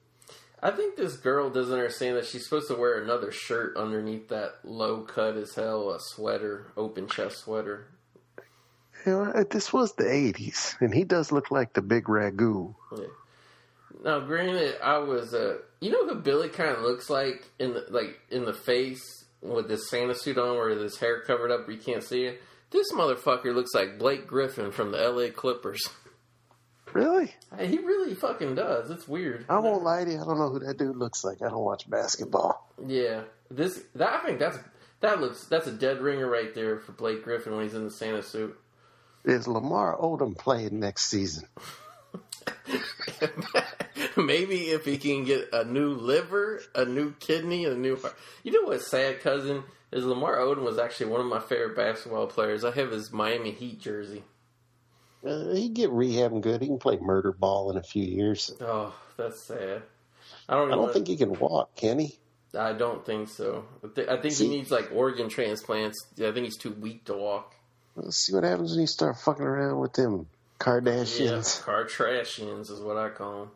I 0.63 0.71
think 0.71 0.97
this 0.97 1.17
girl 1.17 1.51
doesn't 1.51 1.75
understand 1.75 2.17
that 2.17 2.27
she's 2.27 2.45
supposed 2.45 2.69
to 2.69 2.77
wear 2.77 3.03
another 3.03 3.33
shirt 3.33 3.77
underneath 3.77 4.29
that 4.29 4.61
low 4.63 5.01
cut 5.01 5.37
as 5.37 5.55
hell 5.55 5.91
a 5.91 5.99
sweater, 5.99 6.69
open 6.77 7.09
chest 7.09 7.39
sweater. 7.39 7.89
You 9.05 9.13
know, 9.13 9.45
this 9.51 9.73
was 9.73 9.95
the 9.95 10.05
'80s, 10.05 10.81
and 10.81 10.95
he 10.95 11.03
does 11.03 11.33
look 11.33 11.51
like 11.51 11.73
the 11.73 11.83
big 11.83 12.05
ragu. 12.05 12.77
Yeah. 12.97 13.07
Now, 14.05 14.21
granted, 14.21 14.77
I 14.81 14.99
was 14.99 15.35
uh, 15.35 15.59
you 15.83 15.91
know 15.91 16.07
who 16.07 16.15
Billy 16.21 16.49
kind 16.49 16.71
of 16.71 16.83
looks 16.83 17.11
like 17.11 17.45
in 17.59 17.75
the 17.75 17.85
like 17.91 18.21
in 18.31 18.45
the 18.45 18.55
face 18.55 19.25
with 19.43 19.69
this 19.69 19.91
Santa 19.91 20.15
suit 20.15 20.39
on, 20.39 20.55
where 20.57 20.71
his 20.71 20.97
hair 20.99 21.23
covered 21.23 21.51
up, 21.51 21.67
where 21.67 21.77
you 21.77 21.83
can't 21.83 22.05
see 22.05 22.25
it. 22.25 22.41
This 22.71 22.93
motherfucker 22.93 23.55
looks 23.55 23.75
like 23.75 23.99
Blake 23.99 24.27
Griffin 24.27 24.71
from 24.71 24.93
the 24.93 25.03
L.A. 25.03 25.31
Clippers. 25.31 25.83
Really? 26.93 27.35
He 27.59 27.79
really 27.79 28.13
fucking 28.13 28.55
does. 28.55 28.91
It's 28.91 29.09
weird. 29.09 29.47
I 29.49 29.61
won't 29.61 29.83
lie 29.83 30.05
to 30.05 30.11
you. 30.11 30.21
I 30.21 30.25
don't 30.27 30.39
know 30.39 30.51
who 30.51 30.59
that 30.59 30.77
dude 30.77 30.95
looks 30.95 31.25
like. 31.25 31.41
I 31.41 31.49
don't 31.49 31.65
watch 31.65 31.89
basketball. 31.89 32.71
Yeah, 32.87 33.23
this 33.51 33.83
that 33.95 34.13
I 34.13 34.27
think 34.27 34.39
that's 34.39 34.59
that 35.01 35.19
looks 35.19 35.47
that's 35.47 35.67
a 35.67 35.73
dead 35.73 36.03
ringer 36.03 36.29
right 36.29 36.55
there 36.55 36.81
for 36.81 36.93
Blake 36.93 37.25
Griffin 37.25 37.55
when 37.55 37.65
he's 37.65 37.73
in 37.73 37.85
the 37.85 37.91
Santa 37.91 38.23
suit. 38.23 38.59
Is 39.25 39.49
Lamar 39.49 39.97
Odom 39.97 40.37
playing 40.37 40.81
next 40.81 41.07
season? 41.07 41.49
Maybe 44.17 44.71
if 44.71 44.85
he 44.85 44.99
can 44.99 45.25
get 45.25 45.49
a 45.53 45.65
new 45.65 45.91
liver, 45.91 46.63
a 46.75 46.85
new 46.85 47.13
kidney, 47.13 47.65
a 47.65 47.75
new 47.75 47.97
heart. 47.97 48.17
You 48.43 48.53
know 48.53 48.69
what's 48.69 48.91
sad, 48.91 49.21
cousin? 49.21 49.65
Is 49.91 50.05
Lamar 50.05 50.39
Odom 50.39 50.65
was 50.65 50.79
actually 50.79 51.07
one 51.07 51.21
of 51.21 51.27
my 51.27 51.41
favorite 51.41 51.77
basketball 51.77 52.27
players. 52.27 52.65
I 52.65 52.71
have 52.73 52.91
his 52.91 53.13
Miami 53.13 53.53
Heat 53.53 53.81
jersey. 53.81 54.25
Uh, 55.27 55.53
he 55.53 55.69
get 55.69 55.91
rehabbing 55.91 56.41
good. 56.41 56.63
He 56.63 56.67
can 56.67 56.79
play 56.79 56.97
murder 56.97 57.33
ball 57.33 57.71
in 57.71 57.77
a 57.77 57.83
few 57.83 58.03
years. 58.03 58.53
Oh, 58.61 58.95
that's 59.17 59.43
sad. 59.43 59.83
I 60.49 60.55
don't. 60.55 60.73
I 60.73 60.77
don't 60.77 60.93
think 60.93 61.07
he 61.07 61.17
can 61.17 61.35
walk. 61.35 61.77
Can 61.77 61.99
he? 61.99 62.19
I 62.59 62.73
don't 62.73 63.05
think 63.05 63.29
so. 63.29 63.65
I 63.85 64.17
think 64.17 64.35
See, 64.35 64.49
he 64.49 64.57
needs 64.57 64.71
like 64.71 64.91
organ 64.93 65.29
transplants. 65.29 66.07
I 66.19 66.33
think 66.33 66.45
he's 66.45 66.59
too 66.59 66.73
weak 66.73 67.05
to 67.07 67.15
walk. 67.15 67.55
Let's 67.95 68.17
see 68.17 68.35
what 68.35 68.45
happens 68.45 68.73
when 68.73 68.81
you 68.81 68.87
start 68.87 69.19
fucking 69.19 69.45
around 69.45 69.79
with 69.79 69.93
them 69.93 70.27
Kardashians. 70.63 71.67
Yeah, 71.67 71.75
Kardashians 71.75 72.71
is 72.71 72.81
what 72.81 72.97
I 72.97 73.09
call 73.09 73.41
them. 73.41 73.51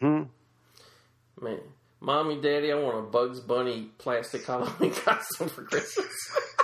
Mm-hmm. 0.00 1.44
Man, 1.44 1.60
mommy, 2.00 2.40
daddy, 2.40 2.70
I 2.70 2.76
want 2.76 2.98
a 2.98 3.02
Bugs 3.02 3.40
Bunny 3.40 3.90
plastic 3.98 4.46
Halloween 4.46 4.92
costume 4.94 5.48
for 5.48 5.64
Christmas. 5.64 6.06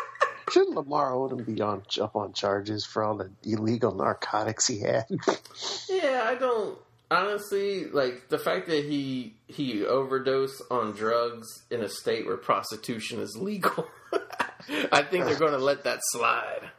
Shouldn't 0.52 0.76
Lamar 0.76 1.12
Odom 1.12 1.44
be 1.44 1.60
on 1.60 1.82
up 2.00 2.14
on 2.14 2.32
charges 2.32 2.84
for 2.84 3.02
all 3.02 3.16
the 3.16 3.30
illegal 3.44 3.94
narcotics 3.94 4.66
he 4.66 4.80
had? 4.80 5.06
yeah, 5.88 6.24
I 6.26 6.36
don't 6.38 6.78
honestly 7.10 7.86
like 7.86 8.28
the 8.28 8.38
fact 8.38 8.68
that 8.68 8.84
he 8.84 9.34
he 9.46 9.84
overdosed 9.84 10.62
on 10.70 10.92
drugs 10.92 11.46
in 11.70 11.82
a 11.82 11.88
state 11.88 12.26
where 12.26 12.36
prostitution 12.36 13.20
is 13.20 13.36
legal. 13.36 13.86
I 14.92 15.02
think 15.02 15.24
they're 15.24 15.38
going 15.38 15.52
to 15.52 15.58
let 15.58 15.84
that 15.84 16.00
slide. 16.12 16.70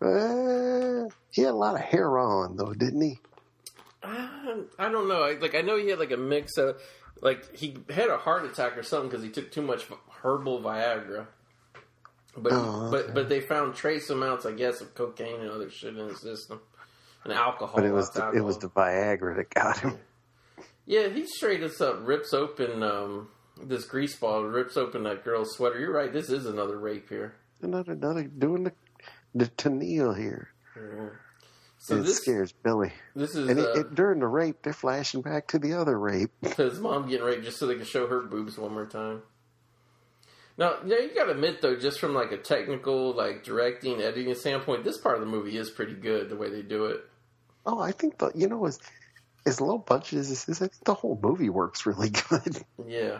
Uh, 0.00 1.08
he 1.30 1.42
had 1.42 1.52
a 1.52 1.56
lot 1.56 1.74
of 1.74 1.80
hair 1.80 2.18
on 2.18 2.56
though, 2.56 2.72
didn't 2.72 3.00
he? 3.00 3.18
Uh, 4.02 4.28
I 4.78 4.90
don't 4.90 5.08
know. 5.08 5.22
I, 5.22 5.38
like 5.38 5.54
I 5.54 5.62
know 5.62 5.78
he 5.78 5.88
had 5.88 5.98
like 5.98 6.12
a 6.12 6.16
mix 6.16 6.56
of 6.58 6.80
like 7.22 7.56
he 7.56 7.76
had 7.90 8.08
a 8.08 8.18
heart 8.18 8.44
attack 8.44 8.76
or 8.76 8.82
something 8.82 9.08
because 9.08 9.24
he 9.24 9.30
took 9.30 9.50
too 9.50 9.62
much 9.62 9.86
herbal 10.22 10.60
Viagra. 10.60 11.26
But 12.36 12.52
oh, 12.52 12.86
okay. 12.86 12.90
but 12.90 13.14
but 13.14 13.28
they 13.28 13.40
found 13.40 13.74
trace 13.74 14.10
amounts, 14.10 14.44
I 14.44 14.52
guess, 14.52 14.80
of 14.80 14.94
cocaine 14.94 15.40
and 15.40 15.50
other 15.50 15.70
shit 15.70 15.96
in 15.96 16.08
his 16.08 16.20
system, 16.20 16.60
and 17.24 17.32
alcohol. 17.32 17.74
But 17.74 17.84
it 17.84 17.92
was 17.92 18.10
the, 18.10 18.30
it 18.32 18.42
was 18.42 18.58
the 18.58 18.68
Viagra 18.68 19.36
that 19.36 19.50
got 19.50 19.78
him. 19.78 19.98
Yeah, 20.84 21.08
he 21.08 21.26
straight 21.26 21.62
us 21.62 21.80
up 21.80 22.06
rips 22.06 22.32
open 22.32 22.82
um, 22.82 23.28
this 23.60 23.84
grease 23.84 24.14
ball, 24.16 24.44
rips 24.44 24.76
open 24.76 25.02
that 25.04 25.24
girl's 25.24 25.54
sweater. 25.56 25.80
You're 25.80 25.92
right. 25.92 26.12
This 26.12 26.30
is 26.30 26.46
another 26.46 26.78
rape 26.78 27.08
here. 27.08 27.34
Another 27.62 27.92
another 27.92 28.24
doing 28.24 28.64
the 28.64 28.72
the 29.36 29.46
Tennille 29.46 30.16
here. 30.16 30.48
Mm-hmm. 30.76 31.06
So 31.78 31.96
it 31.96 32.02
this 32.02 32.16
scares 32.16 32.52
Billy. 32.52 32.92
This 33.14 33.34
is 33.34 33.48
and 33.48 33.60
uh, 33.60 33.72
it, 33.72 33.94
during 33.94 34.20
the 34.20 34.26
rape, 34.26 34.62
they're 34.62 34.72
flashing 34.72 35.22
back 35.22 35.48
to 35.48 35.58
the 35.58 35.74
other 35.74 35.98
rape. 35.98 36.30
His 36.56 36.80
mom 36.80 37.08
getting 37.08 37.24
raped 37.24 37.44
just 37.44 37.58
so 37.58 37.66
they 37.66 37.76
can 37.76 37.84
show 37.84 38.06
her 38.08 38.22
boobs 38.22 38.58
one 38.58 38.72
more 38.72 38.86
time. 38.86 39.22
Now, 40.58 40.76
yeah, 40.86 40.98
you 41.00 41.14
got 41.14 41.26
to 41.26 41.32
admit 41.32 41.60
though, 41.60 41.76
just 41.76 42.00
from 42.00 42.14
like 42.14 42.32
a 42.32 42.38
technical, 42.38 43.14
like 43.14 43.44
directing, 43.44 44.00
editing 44.00 44.34
standpoint, 44.34 44.84
this 44.84 44.98
part 44.98 45.16
of 45.16 45.20
the 45.20 45.26
movie 45.26 45.56
is 45.56 45.70
pretty 45.70 45.94
good 45.94 46.30
the 46.30 46.36
way 46.36 46.50
they 46.50 46.62
do 46.62 46.86
it. 46.86 47.04
Oh, 47.66 47.78
I 47.78 47.92
think 47.92 48.18
the 48.18 48.32
you 48.34 48.48
know 48.48 48.64
as 48.66 48.80
as 49.44 49.60
low 49.60 49.78
budget 49.78 50.18
as 50.18 50.30
this 50.30 50.48
is, 50.48 50.62
I 50.62 50.68
think 50.68 50.84
the 50.84 50.94
whole 50.94 51.18
movie 51.22 51.50
works 51.50 51.84
really 51.84 52.10
good. 52.30 52.64
Yeah. 52.86 53.18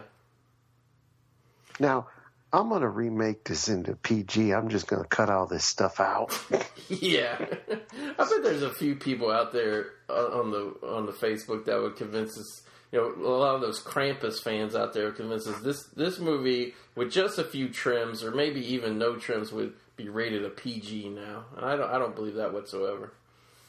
Now, 1.79 2.07
I'm 2.53 2.69
gonna 2.69 2.89
remake 2.89 3.43
this 3.43 3.67
into 3.67 3.95
PG. 3.95 4.53
I'm 4.53 4.69
just 4.69 4.87
gonna 4.87 5.05
cut 5.05 5.29
all 5.29 5.47
this 5.47 5.65
stuff 5.65 5.99
out. 5.99 6.37
yeah, 6.89 7.35
I 7.39 8.23
bet 8.29 8.43
there's 8.43 8.63
a 8.63 8.73
few 8.73 8.95
people 8.95 9.29
out 9.29 9.51
there 9.51 9.87
uh, 10.09 10.39
on 10.39 10.51
the 10.51 10.87
on 10.87 11.05
the 11.05 11.11
Facebook 11.11 11.65
that 11.65 11.81
would 11.81 11.97
convince 11.97 12.37
us 12.37 12.61
you 12.91 12.99
know, 12.99 13.27
a 13.27 13.35
lot 13.37 13.55
of 13.55 13.61
those 13.61 13.83
Krampus 13.83 14.41
fans 14.41 14.75
out 14.75 14.93
there 14.93 15.11
convinces 15.11 15.61
this 15.61 15.83
this 15.95 16.19
movie 16.19 16.73
with 16.95 17.11
just 17.11 17.37
a 17.37 17.43
few 17.43 17.69
trims 17.69 18.23
or 18.23 18.31
maybe 18.31 18.61
even 18.73 18.97
no 18.97 19.17
trims 19.17 19.51
would 19.51 19.73
be 19.97 20.07
rated 20.09 20.45
a 20.45 20.49
PG 20.49 21.09
now, 21.09 21.45
and 21.55 21.65
I 21.65 21.75
don't 21.75 21.89
I 21.89 21.99
don't 21.99 22.15
believe 22.15 22.35
that 22.35 22.53
whatsoever. 22.53 23.11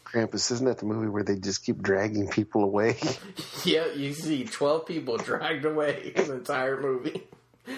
Krampus 0.05 0.51
isn't 0.53 0.67
that 0.67 0.79
the 0.79 0.87
movie 0.87 1.09
where 1.09 1.25
they 1.25 1.37
just 1.37 1.65
keep 1.67 1.83
dragging 1.83 2.29
people 2.29 2.63
away? 2.63 2.97
yeah, 3.65 3.87
you 3.93 4.13
see 4.13 4.45
twelve 4.45 4.87
people 4.87 5.17
dragged 5.17 5.65
away 5.65 6.13
in 6.15 6.29
the 6.29 6.35
entire 6.35 6.81
movie 6.81 7.25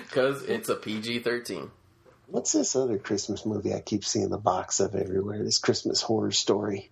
because 0.08 0.42
it's 0.44 0.68
a 0.68 0.76
PG 0.76 1.20
thirteen. 1.20 1.70
What's 2.26 2.52
this 2.52 2.76
other 2.76 2.98
Christmas 2.98 3.44
movie 3.44 3.74
I 3.74 3.80
keep 3.80 4.04
seeing 4.04 4.28
the 4.28 4.38
box 4.38 4.78
of 4.78 4.94
everywhere? 4.94 5.42
This 5.42 5.58
Christmas 5.58 6.00
horror 6.00 6.30
story. 6.30 6.90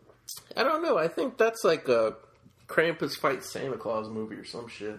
I 0.57 0.65
don't 0.65 0.83
know. 0.83 0.99
I 0.99 1.09
think 1.09 1.39
that's 1.39 1.63
like 1.65 1.89
a 1.89 2.17
Krampus 2.67 3.17
fights 3.17 3.51
Santa 3.53 3.77
Claus 3.77 4.09
movie 4.09 4.35
or 4.35 4.45
some 4.45 4.69
shit. 4.69 4.99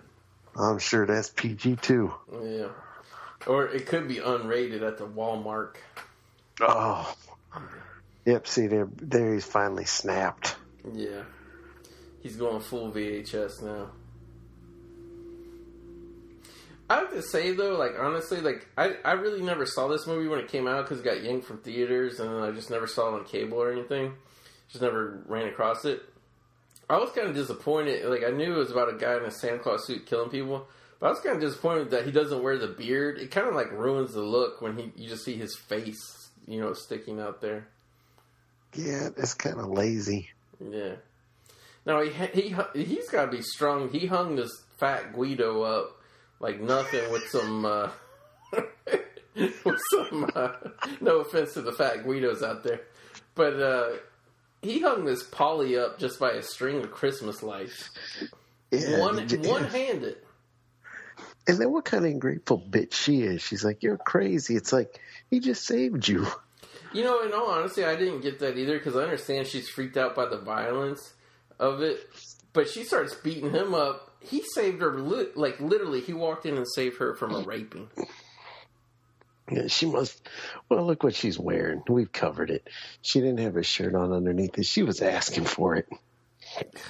I'm 0.56 0.80
sure 0.80 1.06
that's 1.06 1.30
PG 1.30 1.78
too. 1.78 2.14
Yeah, 2.42 2.70
or 3.48 3.68
it 3.68 3.86
could 3.86 4.08
be 4.08 4.16
unrated 4.16 4.82
at 4.82 4.98
the 4.98 5.06
Walmart. 5.06 5.76
Oh, 6.62 7.16
yep. 8.26 8.48
See 8.48 8.68
there, 8.68 8.88
there 8.96 9.34
he's 9.34 9.46
finally 9.46 9.86
snapped. 9.86 10.56
Yeah, 10.94 11.24
he's 12.22 12.38
going 12.38 12.62
full 12.62 12.92
VHS 12.92 13.62
now. 13.62 13.92
I 16.90 16.96
have 16.96 17.12
to 17.12 17.22
say 17.22 17.54
though, 17.54 17.78
like 17.78 17.94
honestly, 18.00 18.42
like 18.42 18.68
I, 18.78 18.96
I 19.06 19.12
really 19.12 19.44
never 19.44 19.66
saw 19.66 19.88
this 19.88 20.08
movie 20.08 20.28
when 20.28 20.40
it 20.40 20.48
came 20.48 20.68
out 20.68 20.86
because 20.86 21.00
it 21.00 21.06
got 21.06 21.24
yanked 21.24 21.46
from 21.46 21.60
theaters, 21.60 22.20
and 22.20 22.44
I 22.44 22.52
just 22.52 22.72
never 22.72 22.88
saw 22.88 23.16
it 23.16 23.20
on 23.20 23.26
cable 23.26 23.62
or 23.62 23.72
anything. 23.72 24.14
Just 24.70 24.82
never 24.82 25.22
ran 25.28 25.48
across 25.48 25.86
it. 25.86 26.02
I 26.90 26.98
was 26.98 27.12
kind 27.12 27.28
of 27.28 27.36
disappointed. 27.36 28.06
Like 28.06 28.24
I 28.24 28.32
knew 28.32 28.56
it 28.56 28.58
was 28.58 28.72
about 28.72 28.94
a 28.94 28.98
guy 28.98 29.18
in 29.18 29.24
a 29.24 29.32
Santa 29.32 29.60
Claus 29.60 29.86
suit 29.86 30.08
killing 30.08 30.32
people, 30.32 30.68
but 31.00 31.08
I 31.08 31.10
was 31.10 31.20
kind 31.20 31.36
of 31.36 31.42
disappointed 31.42 31.92
that 31.92 32.06
he 32.06 32.12
doesn't 32.12 32.42
wear 32.42 32.58
the 32.58 32.68
beard. 32.68 33.20
It 33.20 33.30
kind 33.30 33.48
of 33.48 33.54
like 33.54 33.72
ruins 33.72 34.14
the 34.14 34.22
look 34.22 34.60
when 34.62 34.76
he 34.76 34.92
you 34.96 35.08
just 35.08 35.24
see 35.24 35.36
his 35.36 35.56
face, 35.56 36.30
you 36.48 36.60
know, 36.60 36.74
sticking 36.74 37.20
out 37.20 37.40
there. 37.40 37.68
Yeah, 38.74 39.10
it's 39.16 39.36
kind 39.36 39.60
of 39.60 39.68
lazy. 39.68 40.30
Yeah. 40.60 40.96
Now 41.86 42.02
he 42.02 42.10
he 42.34 42.56
he's 42.84 43.10
got 43.10 43.26
to 43.26 43.32
be 43.32 43.44
strong. 43.44 43.90
He 43.90 44.08
hung 44.08 44.36
this 44.36 44.52
fat 44.80 45.14
Guido 45.14 45.62
up 45.62 45.99
like 46.40 46.60
nothing 46.60 47.12
with 47.12 47.28
some. 47.30 47.66
Uh, 47.66 47.90
with 49.64 49.82
some, 49.92 50.30
uh, 50.36 50.52
no 51.00 51.20
offense 51.20 51.54
to 51.54 51.62
the 51.62 51.72
fat 51.72 52.04
Guidos 52.04 52.44
out 52.44 52.64
there, 52.64 52.82
but 53.36 53.62
uh, 53.62 53.90
he 54.62 54.80
hung 54.80 55.06
this 55.06 55.24
Polly 55.24 55.78
up 55.78 56.00
just 56.00 56.20
by 56.20 56.32
a 56.32 56.42
string 56.42 56.84
of 56.84 56.92
Christmas 56.92 57.44
lights. 57.44 57.90
Yeah, 58.72 59.00
one 59.00 59.18
one 59.44 59.64
handed. 59.66 60.18
And 61.48 61.58
then 61.58 61.72
what 61.72 61.86
kind 61.86 62.06
of 62.06 62.12
ungrateful 62.12 62.60
bitch 62.60 62.94
she 62.94 63.22
is? 63.22 63.42
She's 63.42 63.64
like, 63.64 63.82
"You're 63.82 63.98
crazy." 63.98 64.56
It's 64.56 64.74
like 64.74 65.00
he 65.30 65.40
just 65.40 65.66
saved 65.66 66.08
you. 66.08 66.28
You 66.94 67.04
know, 67.04 67.24
in 67.24 67.34
all 67.34 67.50
honesty, 67.50 67.84
I 67.84 67.96
didn't 67.96 68.22
get 68.22 68.40
that 68.40 68.58
either 68.58 68.78
because 68.78 68.96
I 68.96 69.04
understand 69.04 69.48
she's 69.48 69.70
freaked 69.70 69.98
out 69.98 70.16
by 70.16 70.26
the 70.26 70.38
violence 70.38 71.14
of 71.60 71.82
it. 71.82 72.00
But 72.54 72.68
she 72.68 72.84
starts 72.84 73.16
beating 73.16 73.52
him 73.52 73.74
up. 73.74 74.09
He 74.22 74.44
saved 74.44 74.82
her, 74.82 75.00
li- 75.00 75.30
like 75.36 75.60
literally. 75.60 76.02
He 76.02 76.14
walked 76.14 76.46
in 76.46 76.58
and 76.58 76.68
saved 76.76 76.98
her 76.98 77.16
from 77.16 77.34
a 77.34 77.40
raping. 77.40 77.90
Yeah, 79.52 79.68
she 79.68 79.86
must. 79.88 80.22
Well, 80.68 80.86
look 80.86 81.04
what 81.04 81.16
she's 81.16 81.40
wearing. 81.40 81.82
We've 81.88 82.12
covered 82.12 82.52
it. 82.52 82.68
She 83.02 83.20
didn't 83.20 83.40
have 83.40 83.56
a 83.58 83.64
shirt 83.64 83.96
on 83.96 84.14
underneath 84.14 84.58
it. 84.60 84.66
She 84.66 84.84
was 84.84 85.02
asking 85.02 85.46
for 85.46 85.76
it. 85.76 85.88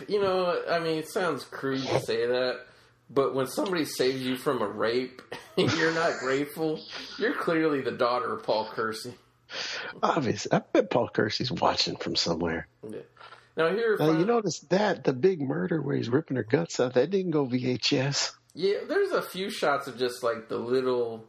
You 0.07 0.21
know, 0.21 0.61
I 0.69 0.79
mean, 0.79 0.97
it 0.97 1.09
sounds 1.09 1.43
crude 1.45 1.85
to 1.85 1.99
say 2.01 2.25
that, 2.27 2.61
But 3.09 3.33
when 3.33 3.47
somebody 3.47 3.85
saves 3.85 4.21
you 4.21 4.35
from 4.35 4.61
a 4.61 4.67
rape 4.67 5.21
and 5.57 5.71
you're 5.73 5.93
not 5.93 6.19
grateful, 6.19 6.79
you're 7.17 7.33
clearly 7.35 7.81
the 7.81 7.91
daughter 7.91 8.33
of 8.33 8.43
Paul 8.43 8.65
Kersey. 8.71 9.13
Obviously, 10.03 10.51
I 10.51 10.59
bet 10.59 10.89
Paul 10.89 11.07
Kersey's 11.09 11.51
watching 11.51 11.95
from 11.95 12.15
somewhere. 12.15 12.67
Yeah. 12.89 12.99
Now 13.59 13.69
here, 13.75 13.97
Now, 13.99 14.17
you 14.17 14.23
notice 14.25 14.59
that 14.69 15.03
the 15.03 15.11
big 15.11 15.41
murder 15.41 15.81
where 15.81 15.95
he's 15.97 16.07
ripping 16.09 16.37
her 16.37 16.43
guts 16.43 16.79
out 16.79 16.93
that 16.93 17.09
didn't 17.09 17.31
go 17.31 17.45
VHS. 17.45 18.31
yeah, 18.55 18.77
there's 18.87 19.11
a 19.11 19.21
few 19.21 19.49
shots 19.49 19.85
of 19.87 19.97
just 19.99 20.23
like 20.23 20.47
the 20.47 20.57
little, 20.57 21.25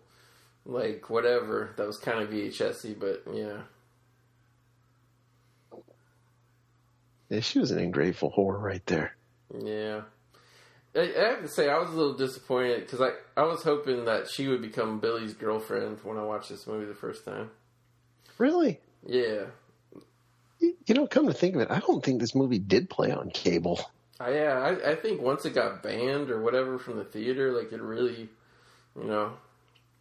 like 0.64 1.10
whatever 1.10 1.74
that 1.76 1.86
was 1.88 1.98
kind 1.98 2.20
of 2.22 2.30
VHSy, 2.30 2.96
but 2.98 3.24
yeah, 3.34 3.62
Yeah, 7.28 7.40
she 7.40 7.58
was 7.58 7.70
an 7.72 7.78
ungrateful 7.78 8.32
whore 8.36 8.60
right 8.60 8.84
there. 8.86 9.16
yeah. 9.62 10.02
I, 10.94 11.00
I 11.16 11.28
have 11.30 11.42
to 11.42 11.48
say, 11.48 11.68
I 11.68 11.78
was 11.78 11.88
a 11.90 11.92
little 11.96 12.14
disappointed 12.16 12.80
because 12.80 13.00
I 13.00 13.10
I 13.36 13.44
was 13.44 13.62
hoping 13.62 14.04
that 14.06 14.28
she 14.28 14.48
would 14.48 14.60
become 14.62 14.98
Billy's 14.98 15.34
girlfriend 15.34 15.98
when 16.02 16.16
I 16.18 16.22
watched 16.24 16.48
this 16.48 16.66
movie 16.66 16.86
the 16.86 16.94
first 16.96 17.24
time. 17.24 17.50
Really? 18.38 18.80
Yeah, 19.06 19.44
You 20.90 20.96
know, 20.96 21.06
come 21.06 21.28
to 21.28 21.32
think 21.32 21.54
of 21.54 21.60
it, 21.60 21.70
I 21.70 21.78
don't 21.78 22.04
think 22.04 22.20
this 22.20 22.34
movie 22.34 22.58
did 22.58 22.90
play 22.90 23.12
on 23.12 23.30
cable. 23.30 23.78
I, 24.18 24.34
yeah. 24.34 24.58
I, 24.58 24.90
I 24.90 24.94
think 24.96 25.22
once 25.22 25.44
it 25.44 25.54
got 25.54 25.84
banned 25.84 26.32
or 26.32 26.42
whatever 26.42 26.80
from 26.80 26.96
the 26.96 27.04
theater, 27.04 27.52
like 27.52 27.70
it 27.72 27.80
really, 27.80 28.28
you 28.96 29.04
know, 29.04 29.34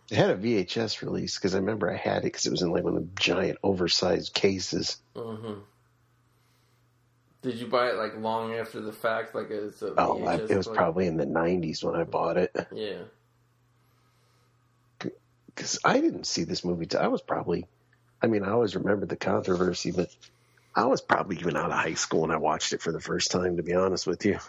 It 0.10 0.18
had 0.18 0.32
a 0.32 0.36
VHS 0.36 1.04
release 1.04 1.36
because 1.36 1.54
I 1.54 1.60
remember 1.60 1.92
I 1.94 1.96
had 1.96 2.18
it 2.18 2.24
because 2.24 2.48
it 2.48 2.50
was 2.52 2.64
in 2.64 2.72
like 2.72 2.84
one 2.84 2.98
of 2.98 3.04
the 3.04 3.22
giant 3.22 3.60
oversized 3.62 4.34
cases. 4.34 4.98
hmm 5.16 5.60
Did 7.44 7.58
you 7.58 7.68
buy 7.68 7.90
it 7.90 7.96
like 7.98 8.18
long 8.18 8.56
after 8.56 8.82
the 8.82 8.92
fact? 8.92 9.36
Like 9.36 9.52
as 9.52 9.84
a 9.84 9.94
Oh, 9.96 10.24
I, 10.26 10.38
it 10.38 10.50
was 10.58 10.66
player? 10.66 10.76
probably 10.76 11.06
in 11.06 11.18
the 11.18 11.28
90s 11.28 11.84
when 11.84 11.96
I 11.96 12.04
bought 12.04 12.38
it. 12.38 12.52
yeah. 12.74 13.04
Because 15.46 15.78
I 15.86 16.02
didn't 16.02 16.26
see 16.26 16.46
this 16.46 16.66
movie. 16.66 16.88
Till, 16.88 17.00
I 17.00 17.08
was 17.08 17.22
probably, 17.22 17.68
I 18.24 18.26
mean, 18.28 18.44
I 18.44 18.50
always 18.50 18.76
remember 18.76 19.06
the 19.06 19.16
controversy, 19.18 19.92
but 19.92 20.10
I 20.80 20.86
was 20.86 21.02
probably 21.02 21.36
even 21.40 21.58
out 21.58 21.72
of 21.72 21.78
high 21.78 21.96
school 21.96 22.22
when 22.22 22.32
I 22.32 22.38
watched 22.38 22.72
it 22.72 22.82
for 22.82 22.94
the 22.94 23.02
first 23.02 23.32
time, 23.32 23.58
to 23.58 23.64
be 23.64 23.74
honest 23.74 24.08
with 24.08 24.26
you. 24.26 24.40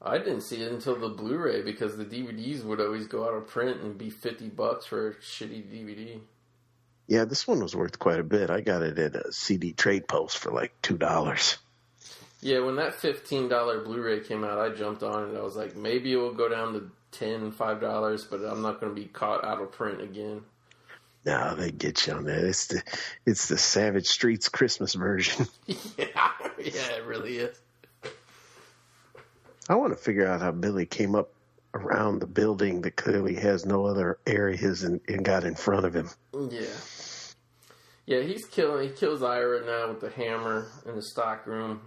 I 0.00 0.18
didn't 0.18 0.42
see 0.42 0.62
it 0.62 0.70
until 0.70 0.94
the 0.94 1.08
Blu-ray 1.08 1.62
because 1.62 1.96
the 1.96 2.04
DVDs 2.04 2.62
would 2.62 2.80
always 2.80 3.08
go 3.08 3.24
out 3.24 3.34
of 3.34 3.48
print 3.48 3.80
and 3.80 3.98
be 3.98 4.08
fifty 4.08 4.48
bucks 4.48 4.86
for 4.86 5.08
a 5.08 5.14
shitty 5.16 5.64
DVD. 5.64 6.20
Yeah, 7.08 7.24
this 7.24 7.48
one 7.48 7.60
was 7.60 7.74
worth 7.74 7.98
quite 7.98 8.20
a 8.20 8.24
bit. 8.24 8.48
I 8.48 8.60
got 8.60 8.84
it 8.84 8.96
at 8.96 9.16
a 9.16 9.32
CD 9.32 9.72
trade 9.72 10.06
post 10.06 10.38
for 10.38 10.52
like 10.52 10.72
$2. 10.82 11.56
Yeah, 12.42 12.60
when 12.60 12.76
that 12.76 12.94
fifteen 12.94 13.48
dollar 13.48 13.82
Blu-ray 13.82 14.20
came 14.20 14.44
out, 14.44 14.60
I 14.60 14.68
jumped 14.68 15.02
on 15.02 15.30
it. 15.30 15.36
I 15.36 15.42
was 15.42 15.56
like, 15.56 15.74
maybe 15.74 16.12
it 16.12 16.16
will 16.16 16.34
go 16.34 16.48
down 16.48 16.74
to 16.74 16.90
ten, 17.10 17.50
five 17.50 17.80
dollars, 17.80 18.24
but 18.24 18.44
I'm 18.44 18.62
not 18.62 18.80
going 18.80 18.94
to 18.94 19.00
be 19.00 19.08
caught 19.08 19.44
out 19.44 19.60
of 19.60 19.72
print 19.72 20.00
again. 20.00 20.42
No, 21.26 21.56
they 21.56 21.72
get 21.72 22.06
you 22.06 22.12
on 22.14 22.24
that. 22.24 22.44
It's 22.44 22.68
the 22.68 22.82
it's 23.26 23.48
the 23.48 23.58
Savage 23.58 24.06
Streets 24.06 24.48
Christmas 24.48 24.94
version. 24.94 25.46
yeah, 25.66 25.74
yeah, 26.58 26.92
it 26.96 27.04
really 27.04 27.38
is. 27.38 27.60
I 29.68 29.74
want 29.74 29.92
to 29.92 29.96
figure 29.98 30.26
out 30.26 30.40
how 30.40 30.52
Billy 30.52 30.86
came 30.86 31.16
up 31.16 31.32
around 31.74 32.20
the 32.20 32.26
building 32.26 32.82
that 32.82 32.94
clearly 32.94 33.34
has 33.34 33.66
no 33.66 33.86
other 33.86 34.18
areas 34.24 34.84
and, 34.84 35.00
and 35.08 35.24
got 35.24 35.42
in 35.42 35.56
front 35.56 35.84
of 35.84 35.94
him. 35.94 36.08
Yeah. 36.32 36.66
Yeah, 38.06 38.22
he's 38.22 38.44
killing. 38.44 38.88
He 38.88 38.94
kills 38.94 39.20
Ira 39.24 39.66
now 39.66 39.88
with 39.88 40.00
the 40.00 40.10
hammer 40.10 40.68
in 40.86 40.94
the 40.94 41.02
stock 41.02 41.44
room. 41.44 41.80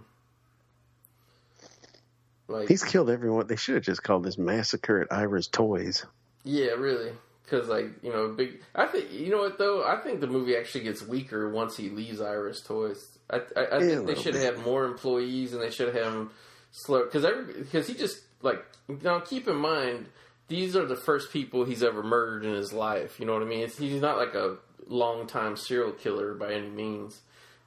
Like, 2.46 2.68
He's 2.68 2.84
killed 2.84 3.08
everyone. 3.08 3.46
They 3.46 3.56
should 3.56 3.76
have 3.76 3.84
just 3.84 4.02
called 4.02 4.24
this 4.24 4.36
massacre 4.36 5.00
at 5.00 5.10
Ira's 5.10 5.46
Toys. 5.48 6.04
yeah, 6.44 6.72
really, 6.72 7.12
because 7.50 7.68
like 7.68 7.86
you 8.02 8.12
know, 8.12 8.28
big. 8.28 8.60
I 8.74 8.86
think 8.86 9.12
you 9.12 9.30
know 9.30 9.38
what 9.38 9.58
though. 9.58 9.84
I 9.84 9.96
think 9.96 10.20
the 10.20 10.26
movie 10.26 10.56
actually 10.56 10.84
gets 10.84 11.02
weaker 11.02 11.50
once 11.50 11.76
he 11.76 11.88
leaves 11.90 12.20
Ira's 12.20 12.62
toys. 12.62 13.18
I, 13.28 13.40
I, 13.56 13.76
I 13.76 13.80
think 13.80 14.06
they 14.06 14.14
should 14.14 14.34
have 14.34 14.56
had 14.56 14.64
more 14.64 14.84
employees 14.84 15.52
and 15.52 15.62
they 15.62 15.70
should 15.70 15.94
have 15.94 16.12
him 16.12 16.30
slow 16.70 17.04
because 17.04 17.24
because 17.56 17.88
he 17.88 17.94
just 17.94 18.20
like 18.42 18.64
now 19.02 19.20
keep 19.20 19.48
in 19.48 19.56
mind 19.56 20.06
these 20.48 20.76
are 20.76 20.86
the 20.86 20.96
first 20.96 21.32
people 21.32 21.64
he's 21.64 21.82
ever 21.82 22.02
murdered 22.02 22.44
in 22.44 22.54
his 22.54 22.72
life. 22.72 23.18
You 23.20 23.26
know 23.26 23.34
what 23.34 23.42
I 23.42 23.46
mean? 23.46 23.60
It's, 23.60 23.78
he's 23.78 24.00
not 24.00 24.16
like 24.16 24.34
a 24.34 24.56
long 24.86 25.26
time 25.26 25.56
serial 25.56 25.92
killer 25.92 26.34
by 26.34 26.52
any 26.52 26.68
means, 26.68 27.20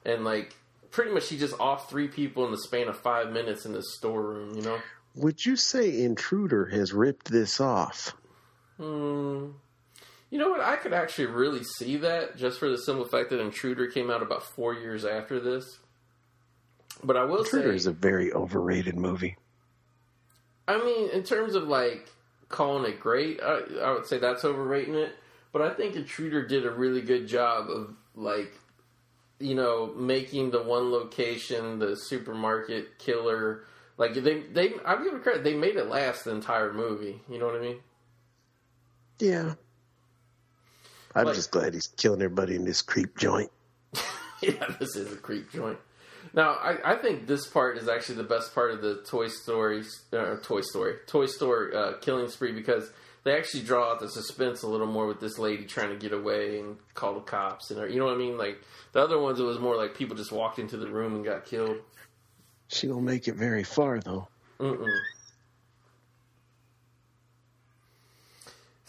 and 0.04 0.24
like 0.24 0.54
pretty 0.90 1.12
much 1.12 1.28
he 1.28 1.36
just 1.38 1.58
off 1.60 1.90
three 1.90 2.08
people 2.08 2.44
in 2.44 2.52
the 2.52 2.58
span 2.58 2.88
of 2.88 2.98
five 2.98 3.32
minutes 3.32 3.66
in 3.66 3.72
this 3.72 3.94
storeroom. 3.94 4.54
You 4.54 4.62
know. 4.62 4.78
Would 5.16 5.46
you 5.46 5.56
say 5.56 6.02
Intruder 6.02 6.66
has 6.66 6.92
ripped 6.92 7.30
this 7.30 7.60
off? 7.60 8.14
Hmm. 8.78 9.50
You 10.34 10.40
know 10.40 10.48
what? 10.48 10.60
I 10.60 10.74
could 10.74 10.92
actually 10.92 11.26
really 11.26 11.62
see 11.62 11.96
that 11.98 12.36
just 12.36 12.58
for 12.58 12.68
the 12.68 12.76
simple 12.76 13.04
fact 13.04 13.30
that 13.30 13.38
Intruder 13.38 13.86
came 13.86 14.10
out 14.10 14.20
about 14.20 14.42
four 14.42 14.74
years 14.74 15.04
after 15.04 15.38
this. 15.38 15.78
But 17.04 17.16
I 17.16 17.22
will 17.22 17.44
say 17.44 17.58
Intruder 17.58 17.70
say, 17.70 17.76
is 17.76 17.86
a 17.86 17.92
very 17.92 18.32
overrated 18.32 18.96
movie. 18.96 19.36
I 20.66 20.78
mean, 20.78 21.10
in 21.10 21.22
terms 21.22 21.54
of 21.54 21.68
like 21.68 22.10
calling 22.48 22.84
it 22.84 22.98
great, 22.98 23.38
I, 23.40 23.60
I 23.80 23.92
would 23.92 24.06
say 24.06 24.18
that's 24.18 24.44
overrating 24.44 24.96
it. 24.96 25.12
But 25.52 25.62
I 25.62 25.72
think 25.72 25.94
Intruder 25.94 26.44
did 26.44 26.66
a 26.66 26.70
really 26.72 27.02
good 27.02 27.28
job 27.28 27.70
of 27.70 27.94
like, 28.16 28.58
you 29.38 29.54
know, 29.54 29.94
making 29.94 30.50
the 30.50 30.64
one 30.64 30.90
location, 30.90 31.78
the 31.78 31.94
supermarket 31.94 32.98
killer. 32.98 33.66
Like 33.98 34.14
they, 34.14 34.40
they, 34.40 34.72
I 34.84 35.00
give 35.00 35.14
it 35.14 35.22
credit. 35.22 35.44
They 35.44 35.54
made 35.54 35.76
it 35.76 35.86
last 35.86 36.24
the 36.24 36.32
entire 36.32 36.72
movie. 36.72 37.20
You 37.30 37.38
know 37.38 37.46
what 37.46 37.54
I 37.54 37.60
mean? 37.60 37.78
Yeah. 39.20 39.54
I'm 41.14 41.26
Like- 41.26 41.34
just 41.34 41.50
glad 41.50 41.74
he's 41.74 41.88
killing 41.88 42.22
everybody 42.22 42.56
in 42.56 42.64
this 42.64 42.82
creep 42.82 43.16
joint. 43.16 43.50
yeah, 44.42 44.66
this 44.80 44.96
is 44.96 45.12
a 45.12 45.16
creep 45.16 45.50
joint. 45.52 45.78
Now, 46.32 46.52
I, 46.54 46.92
I 46.92 46.96
think 46.96 47.26
this 47.26 47.46
part 47.46 47.76
is 47.78 47.88
actually 47.88 48.16
the 48.16 48.24
best 48.24 48.54
part 48.54 48.70
of 48.72 48.80
the 48.80 49.02
Toy 49.06 49.28
Story, 49.28 49.84
uh, 50.12 50.36
Toy 50.42 50.62
Story, 50.62 50.94
Toy 51.06 51.26
Story 51.26 51.76
uh, 51.76 51.92
killing 52.00 52.28
spree 52.28 52.52
because 52.52 52.90
they 53.24 53.36
actually 53.36 53.62
draw 53.62 53.92
out 53.92 54.00
the 54.00 54.08
suspense 54.08 54.62
a 54.62 54.66
little 54.66 54.86
more 54.86 55.06
with 55.06 55.20
this 55.20 55.38
lady 55.38 55.64
trying 55.64 55.90
to 55.90 55.96
get 55.96 56.12
away 56.12 56.58
and 56.58 56.76
call 56.94 57.14
the 57.14 57.20
cops 57.20 57.70
and 57.70 57.92
you 57.92 57.98
know 57.98 58.06
what 58.06 58.14
I 58.14 58.18
mean. 58.18 58.36
Like 58.38 58.60
the 58.92 59.00
other 59.00 59.18
ones, 59.18 59.38
it 59.38 59.44
was 59.44 59.58
more 59.58 59.76
like 59.76 59.94
people 59.94 60.16
just 60.16 60.32
walked 60.32 60.58
into 60.58 60.76
the 60.76 60.88
room 60.88 61.14
and 61.14 61.24
got 61.24 61.44
killed. 61.44 61.76
She 62.68 62.86
don't 62.86 63.04
make 63.04 63.28
it 63.28 63.34
very 63.36 63.62
far 63.62 64.00
though. 64.00 64.26
Mm-mm. 64.58 64.98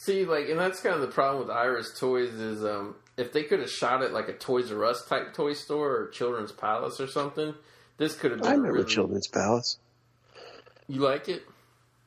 See, 0.06 0.24
like, 0.24 0.50
and 0.50 0.60
that's 0.60 0.82
kind 0.82 0.94
of 0.94 1.02
the 1.02 1.08
problem 1.08 1.48
with 1.48 1.50
Ira's 1.56 1.98
Toys 2.00 2.32
is 2.36 2.64
um, 2.64 2.96
if 3.18 3.34
they 3.34 3.42
could 3.42 3.60
have 3.60 3.72
shot 3.72 4.04
it 4.04 4.12
like 4.12 4.28
a 4.28 4.34
Toys 4.34 4.72
R 4.72 4.86
Us 4.86 5.04
type 5.08 5.34
toy 5.34 5.54
store 5.54 5.96
or 5.96 6.08
Children's 6.10 6.52
Palace 6.52 7.00
or 7.00 7.08
something, 7.08 7.56
this 7.98 8.16
could 8.16 8.30
have 8.30 8.42
been. 8.42 8.48
I 8.48 8.52
remember 8.52 8.74
really- 8.80 8.86
Children's 8.94 9.28
Palace. 9.28 9.80
You 10.88 11.00
like 11.00 11.28
it? 11.28 11.42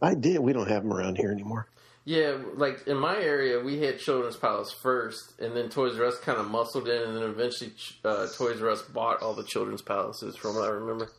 I 0.01 0.14
did. 0.14 0.38
We 0.38 0.53
don't 0.53 0.68
have 0.68 0.84
them 0.84 0.92
around 0.92 1.16
here 1.16 1.32
anymore. 1.32 1.66
Yeah, 2.05 2.38
like 2.55 2.86
in 2.86 2.96
my 2.96 3.16
area, 3.16 3.59
we 3.59 3.80
had 3.80 3.99
Children's 3.99 4.36
Palace 4.36 4.72
first, 4.72 5.32
and 5.40 5.57
then 5.57 5.68
Toys 5.68 5.99
R 5.99 6.07
Us 6.07 6.18
kind 6.20 6.38
of 6.38 6.49
muscled 6.49 6.88
in, 6.88 7.03
and 7.03 7.16
then 7.16 7.24
eventually 7.24 7.72
uh, 8.05 8.28
Toys 8.36 8.62
R 8.62 8.70
Us 8.70 8.82
bought 8.82 9.22
all 9.22 9.34
the 9.34 9.42
Children's 9.42 9.82
Palaces, 9.82 10.36
from 10.36 10.55
what 10.55 10.64
I 10.64 10.70
remember. 10.70 11.11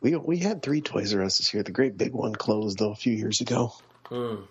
We 0.00 0.16
we 0.16 0.38
had 0.38 0.62
three 0.62 0.80
Toys 0.80 1.14
R 1.14 1.22
Us 1.22 1.48
here. 1.48 1.62
The 1.62 1.70
great 1.70 1.96
big 1.96 2.12
one 2.12 2.34
closed 2.34 2.80
though 2.80 2.90
a 2.90 2.96
few 2.96 3.12
years 3.12 3.40
ago. 3.40 3.72
Mm. 4.10 4.48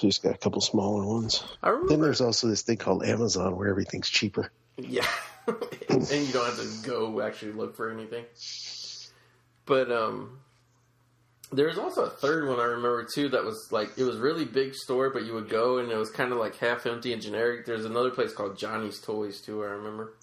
So 0.00 0.06
we 0.06 0.08
just 0.12 0.22
got 0.22 0.34
a 0.34 0.38
couple 0.38 0.62
smaller 0.62 1.04
ones. 1.04 1.44
I 1.62 1.78
Then 1.86 2.00
there's 2.00 2.22
also 2.22 2.46
this 2.46 2.62
thing 2.62 2.78
called 2.78 3.04
Amazon 3.04 3.54
where 3.54 3.68
everything's 3.68 4.08
cheaper. 4.08 4.50
Yeah, 4.78 5.06
and 5.46 6.10
you 6.10 6.32
don't 6.32 6.46
have 6.46 6.56
to 6.56 6.88
go 6.88 7.20
actually 7.20 7.52
look 7.52 7.76
for 7.76 7.90
anything. 7.90 8.24
But 9.66 9.92
um, 9.92 10.38
there's 11.52 11.76
also 11.76 12.04
a 12.04 12.08
third 12.08 12.48
one 12.48 12.58
I 12.58 12.64
remember 12.64 13.06
too 13.14 13.28
that 13.28 13.44
was 13.44 13.68
like 13.70 13.90
it 13.98 14.04
was 14.04 14.16
really 14.16 14.46
big 14.46 14.74
store, 14.74 15.10
but 15.10 15.24
you 15.24 15.34
would 15.34 15.50
go 15.50 15.76
and 15.76 15.92
it 15.92 15.98
was 15.98 16.10
kind 16.10 16.32
of 16.32 16.38
like 16.38 16.56
half 16.56 16.86
empty 16.86 17.12
and 17.12 17.20
generic. 17.20 17.66
There's 17.66 17.84
another 17.84 18.10
place 18.10 18.32
called 18.32 18.56
Johnny's 18.56 19.02
Toys 19.02 19.42
too. 19.42 19.62
I 19.62 19.66
remember. 19.66 20.14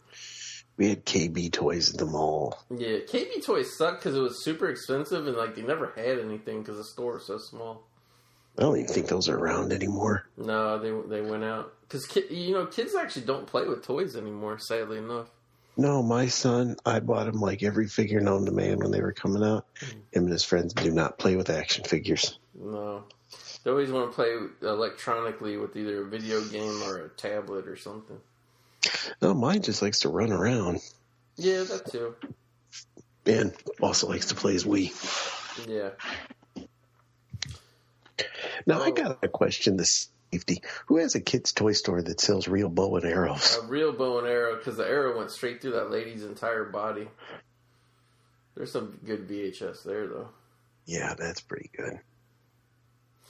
We 0.77 0.89
had 0.89 1.05
KB 1.05 1.51
toys 1.51 1.93
at 1.93 1.99
the 1.99 2.07
mall. 2.07 2.63
Yeah, 2.71 2.97
KB 2.97 3.45
Toys 3.45 3.77
sucked 3.77 3.99
because 3.99 4.15
it 4.15 4.21
was 4.21 4.43
super 4.43 4.69
expensive 4.69 5.27
and 5.27 5.37
like 5.37 5.55
they 5.55 5.61
never 5.61 5.93
had 5.95 6.17
anything 6.17 6.63
because 6.63 6.77
the 6.77 6.83
store 6.83 7.13
was 7.13 7.27
so 7.27 7.37
small. 7.37 7.86
I 8.57 8.61
don't 8.61 8.77
even 8.77 8.91
think 8.93 9.07
those 9.07 9.29
are 9.29 9.37
around 9.37 9.71
anymore. 9.71 10.25
No, 10.37 10.79
they 10.79 11.21
they 11.21 11.21
went 11.29 11.43
out 11.43 11.73
because 11.81 12.05
ki- 12.07 12.27
you 12.29 12.53
know 12.53 12.65
kids 12.65 12.95
actually 12.95 13.25
don't 13.25 13.45
play 13.47 13.65
with 13.67 13.83
toys 13.85 14.15
anymore. 14.15 14.57
Sadly 14.59 14.97
enough. 14.97 15.27
No, 15.79 16.01
my 16.01 16.25
son, 16.25 16.75
I 16.83 16.99
bought 17.01 17.27
him 17.27 17.39
like 17.39 17.61
every 17.61 17.87
figure 17.87 18.19
known 18.19 18.45
to 18.45 18.51
man 18.51 18.79
when 18.79 18.89
they 18.89 19.01
were 19.01 19.11
coming 19.11 19.43
out. 19.43 19.67
Hmm. 19.79 19.85
Him 20.11 20.23
and 20.23 20.31
his 20.31 20.43
friends 20.43 20.73
do 20.73 20.89
not 20.89 21.19
play 21.19 21.35
with 21.35 21.51
action 21.51 21.83
figures. 21.83 22.39
No. 22.55 23.03
They 23.63 23.69
always 23.69 23.91
want 23.91 24.09
to 24.11 24.15
play 24.15 24.35
electronically 24.67 25.57
with 25.57 25.75
either 25.75 26.01
a 26.01 26.05
video 26.09 26.43
game 26.45 26.81
or 26.83 27.01
a 27.01 27.09
tablet 27.09 27.67
or 27.67 27.75
something. 27.75 28.17
No, 29.21 29.35
mine 29.35 29.61
just 29.61 29.81
likes 29.83 29.99
to 29.99 30.09
run 30.09 30.31
around 30.31 30.79
Yeah, 31.35 31.63
that 31.63 31.91
too. 31.91 32.15
and 33.27 33.53
also 33.81 34.07
likes 34.07 34.27
to 34.27 34.35
play 34.35 34.53
his 34.53 34.63
Wii. 34.65 34.91
Yeah. 35.67 35.89
Now 38.65 38.81
I 38.81 38.91
got 38.91 39.23
a 39.23 39.27
question 39.27 39.77
the 39.77 39.85
safety. 39.85 40.61
Who 40.87 40.97
has 40.97 41.15
a 41.15 41.21
kid's 41.21 41.53
toy 41.53 41.73
store 41.73 42.01
that 42.01 42.19
sells 42.19 42.47
real 42.47 42.69
bow 42.69 42.95
and 42.97 43.05
arrows? 43.05 43.57
A 43.61 43.67
real 43.67 43.93
bow 43.93 44.19
and 44.19 44.27
arrow 44.27 44.57
because 44.57 44.77
the 44.77 44.87
arrow 44.87 45.17
went 45.17 45.31
straight 45.31 45.61
through 45.61 45.73
that 45.73 45.91
lady's 45.91 46.23
entire 46.23 46.65
body. 46.65 47.07
There's 48.55 48.71
some 48.71 48.99
good 49.05 49.27
VHS 49.27 49.83
there 49.83 50.07
though. 50.07 50.29
Yeah, 50.85 51.13
that's 51.17 51.41
pretty 51.41 51.69
good. 51.75 51.99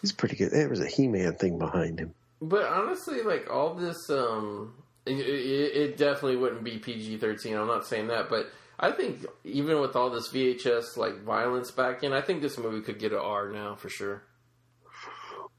He's 0.02 0.14
pretty 0.14 0.36
good. 0.36 0.52
There 0.52 0.70
was 0.70 0.80
a 0.80 0.88
He-Man 0.88 1.34
thing 1.34 1.58
behind 1.58 2.00
him. 2.00 2.14
But 2.42 2.66
honestly, 2.66 3.24
like 3.24 3.50
all 3.52 3.74
this, 3.74 4.10
um, 4.12 4.76
it, 5.06 5.14
it, 5.14 5.76
it 5.76 5.98
definitely 5.98 6.38
wouldn't 6.38 6.64
be 6.64 6.78
PG 6.78 7.18
thirteen. 7.18 7.56
I'm 7.56 7.68
not 7.68 7.88
saying 7.88 8.08
that, 8.08 8.30
but 8.30 8.52
I 8.80 8.92
think 8.92 9.26
even 9.44 9.82
with 9.82 9.96
all 9.96 10.12
this 10.12 10.30
VHS 10.30 10.98
like 10.98 11.24
violence 11.24 11.72
back 11.72 12.04
in, 12.04 12.14
I 12.14 12.22
think 12.22 12.42
this 12.42 12.58
movie 12.58 12.82
could 12.82 13.00
get 13.00 13.12
an 13.12 13.20
R 13.20 13.50
now 13.50 13.76
for 13.76 13.90
sure. 13.90 14.22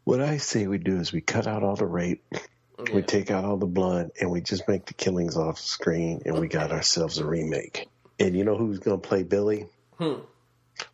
What 0.08 0.22
I 0.22 0.38
say 0.38 0.66
we 0.66 0.78
do 0.78 0.96
is 0.96 1.12
we 1.12 1.20
cut 1.20 1.46
out 1.46 1.62
all 1.62 1.76
the 1.76 1.84
rape, 1.84 2.24
we 2.94 3.02
take 3.02 3.30
out 3.30 3.44
all 3.44 3.58
the 3.58 3.66
blood, 3.66 4.08
and 4.18 4.30
we 4.30 4.40
just 4.40 4.66
make 4.66 4.86
the 4.86 4.94
killings 4.94 5.36
off 5.36 5.60
screen, 5.60 6.22
and 6.24 6.40
we 6.40 6.48
got 6.48 6.72
ourselves 6.72 7.18
a 7.18 7.26
remake. 7.26 7.86
And 8.18 8.34
you 8.34 8.42
know 8.42 8.56
who's 8.56 8.78
going 8.78 8.98
to 8.98 9.06
play 9.06 9.22
Billy? 9.22 9.66
Hmm. 9.98 10.20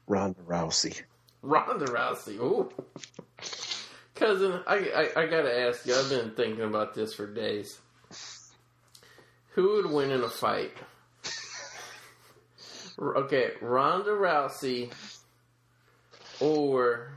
Ronda 0.08 0.40
Rousey. 0.40 1.00
Ronda 1.42 1.84
Rousey. 1.84 2.40
Ooh. 2.40 2.72
Cousin, 4.16 4.60
I, 4.66 4.78
I 5.14 5.22
I 5.22 5.26
gotta 5.26 5.60
ask 5.60 5.86
you. 5.86 5.94
I've 5.94 6.10
been 6.10 6.32
thinking 6.32 6.64
about 6.64 6.94
this 6.94 7.14
for 7.14 7.32
days. 7.32 7.78
Who 9.50 9.74
would 9.76 9.92
win 9.92 10.10
in 10.10 10.24
a 10.24 10.28
fight? 10.28 10.72
Okay, 12.98 13.52
Ronda 13.60 14.10
Rousey 14.10 14.92
or 16.40 17.12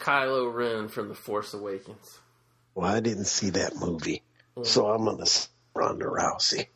Kylo 0.00 0.52
Ren 0.52 0.88
from 0.88 1.08
The 1.08 1.14
Force 1.14 1.54
Awakens. 1.54 2.18
Well, 2.74 2.90
I 2.90 3.00
didn't 3.00 3.26
see 3.26 3.50
that 3.50 3.76
movie, 3.76 4.22
so 4.62 4.86
I'm 4.86 5.04
to 5.04 5.48
Ronda 5.74 6.06
Rousey. 6.06 6.66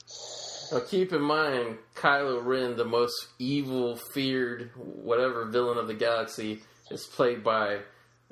Now, 0.72 0.80
keep 0.80 1.12
in 1.12 1.22
mind, 1.22 1.78
Kylo 1.94 2.44
Ren, 2.44 2.76
the 2.76 2.84
most 2.84 3.28
evil, 3.38 3.96
feared, 3.96 4.70
whatever 4.76 5.46
villain 5.46 5.78
of 5.78 5.86
the 5.86 5.94
galaxy, 5.94 6.62
is 6.90 7.06
played 7.06 7.42
by 7.42 7.80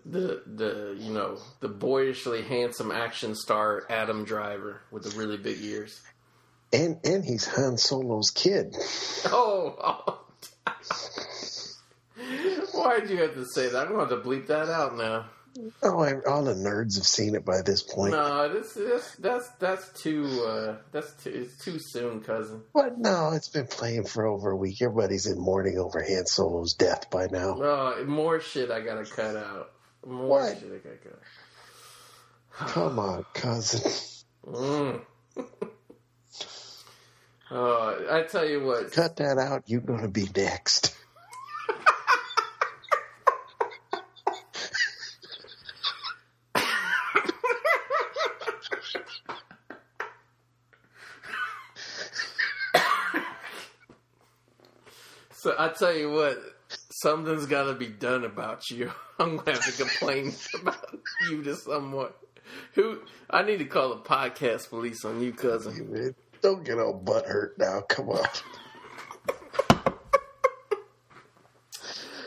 the 0.04 0.42
the 0.46 0.96
you 0.98 1.12
know 1.12 1.38
the 1.60 1.68
boyishly 1.68 2.42
handsome 2.42 2.90
action 2.90 3.34
star 3.34 3.84
Adam 3.88 4.24
Driver 4.24 4.80
with 4.90 5.04
the 5.04 5.16
really 5.18 5.36
big 5.36 5.62
ears. 5.62 6.00
And 6.72 6.98
and 7.04 7.24
he's 7.24 7.46
Han 7.46 7.76
Solo's 7.76 8.30
kid. 8.30 8.76
Oh, 9.26 9.76
oh. 9.80 10.18
why'd 12.72 13.10
you 13.10 13.18
have 13.18 13.34
to 13.34 13.44
say 13.54 13.68
that? 13.68 13.86
I'm 13.86 13.92
going 13.94 14.08
to 14.08 14.14
have 14.14 14.22
to 14.22 14.28
bleep 14.28 14.46
that 14.48 14.68
out 14.68 14.96
now. 14.96 15.26
Oh, 15.82 16.00
I, 16.02 16.14
all 16.26 16.44
the 16.44 16.54
nerds 16.54 16.94
have 16.96 17.06
seen 17.06 17.34
it 17.34 17.44
by 17.44 17.60
this 17.60 17.82
point. 17.82 18.12
No, 18.12 18.50
this, 18.50 18.72
this 18.72 19.14
that's 19.18 19.46
that's 19.58 19.86
too 20.02 20.24
uh, 20.48 20.76
that's 20.92 21.12
too 21.22 21.28
it's 21.30 21.62
too 21.62 21.76
soon, 21.78 22.22
cousin. 22.22 22.62
What? 22.72 22.96
No, 22.96 23.32
it's 23.32 23.50
been 23.50 23.66
playing 23.66 24.04
for 24.06 24.24
over 24.26 24.50
a 24.50 24.56
week. 24.56 24.80
Everybody's 24.80 25.26
in 25.26 25.38
mourning 25.38 25.76
over 25.78 26.02
Han 26.02 26.24
Solo's 26.24 26.72
death 26.72 27.10
by 27.10 27.26
now. 27.26 27.58
Oh, 27.60 28.02
more 28.06 28.40
shit 28.40 28.70
I 28.70 28.80
gotta 28.80 29.04
cut 29.04 29.36
out. 29.36 29.72
More 30.06 30.26
What? 30.26 30.58
shit 30.58 30.72
I 30.72 30.78
gotta 30.78 30.96
cut. 30.96 31.20
out. 32.62 32.68
Come 32.70 32.98
on, 32.98 33.26
cousin. 33.34 33.90
Mm. 34.46 35.02
oh, 37.50 38.06
I 38.10 38.22
tell 38.22 38.48
you 38.48 38.64
what. 38.64 38.92
Cut 38.92 39.16
that 39.16 39.36
out. 39.38 39.64
You're 39.66 39.80
going 39.80 40.02
to 40.02 40.08
be 40.08 40.28
next. 40.34 40.96
I 55.62 55.68
tell 55.68 55.94
you 55.94 56.10
what, 56.10 56.38
something's 56.90 57.46
got 57.46 57.64
to 57.66 57.74
be 57.74 57.86
done 57.86 58.24
about 58.24 58.68
you. 58.68 58.90
I'm 59.20 59.36
gonna 59.36 59.52
have 59.52 59.64
to 59.64 59.84
complain 59.84 60.32
about 60.60 60.98
you 61.30 61.44
to 61.44 61.54
someone. 61.54 62.10
Who 62.74 63.02
I 63.30 63.42
need 63.42 63.58
to 63.58 63.64
call 63.64 63.90
the 63.90 64.00
podcast 64.00 64.70
police 64.70 65.04
on 65.04 65.22
you, 65.22 65.32
cousin. 65.32 66.16
Don't 66.40 66.64
get 66.64 66.80
all 66.80 66.94
butt 66.94 67.26
hurt 67.26 67.56
now. 67.58 67.82
Come 67.82 68.08
on. 68.08 68.24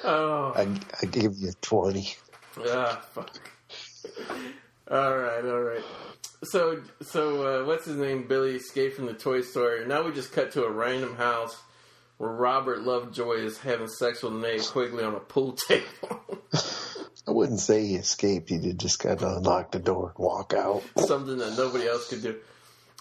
Oh, 0.08 0.54
I, 0.56 0.68
I 1.02 1.06
gave 1.08 1.36
you 1.38 1.52
20. 1.62 2.16
ah, 2.70 3.04
fuck. 3.12 3.40
All 4.92 5.18
right, 5.18 5.44
all 5.44 5.62
right. 5.62 5.84
So, 6.44 6.84
so 7.02 7.64
uh, 7.64 7.66
what's 7.66 7.86
his 7.86 7.98
name? 7.98 8.28
Billy 8.28 8.56
escaped 8.56 8.98
from 8.98 9.08
the 9.08 9.16
toy 9.16 9.42
store. 9.42 9.84
Now 9.84 10.04
we 10.04 10.12
just 10.12 10.32
cut 10.32 10.52
to 10.52 10.64
a 10.64 10.70
random 10.70 11.16
house 11.16 11.58
where 12.18 12.32
Robert 12.32 12.82
Lovejoy 12.82 13.36
is 13.36 13.58
having 13.58 13.88
sex 13.88 14.24
with 14.24 14.34
Nate 14.34 14.64
Quigley 14.64 15.04
on 15.04 15.16
a 15.16 15.20
pool 15.20 15.54
table. 15.68 16.42
I 17.28 17.32
wouldn't 17.32 17.60
say 17.60 17.86
he 17.86 17.96
escaped. 17.96 18.50
He 18.50 18.58
did 18.58 18.80
just 18.80 19.00
kind 19.00 19.22
of 19.22 19.38
unlock 19.38 19.72
the 19.72 19.80
door 19.80 20.14
and 20.16 20.26
walk 20.26 20.54
out. 20.54 20.84
something 20.98 21.38
that 21.38 21.58
nobody 21.58 21.88
else 21.88 22.10
could 22.10 22.22
do. 22.22 22.36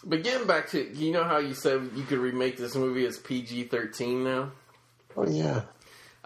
But 0.02 0.22
getting 0.22 0.46
back 0.46 0.70
to, 0.70 0.94
you 0.94 1.12
know 1.12 1.24
how 1.24 1.38
you 1.38 1.54
said 1.54 1.90
you 1.94 2.04
could 2.04 2.18
remake 2.18 2.56
this 2.56 2.74
movie 2.74 3.06
as 3.06 3.18
PG 3.18 3.64
13 3.64 4.24
now? 4.24 4.52
Oh, 5.16 5.26
yeah. 5.26 5.62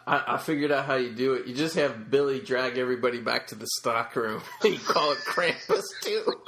I, 0.07 0.35
I 0.35 0.39
figured 0.39 0.73
out 0.73 0.87
how 0.87 0.95
you 0.95 1.13
do 1.13 1.35
it. 1.35 1.47
You 1.47 1.55
just 1.55 1.75
have 1.77 2.11
Billy 2.11 2.41
drag 2.41 2.79
everybody 2.79 3.21
back 3.21 3.49
to 3.49 3.55
the 3.55 3.67
stock 3.79 4.17
room. 4.17 4.43
you 4.65 4.79
call 4.79 5.13
it 5.13 5.19
Krampus, 5.19 5.85
too. 6.03 6.25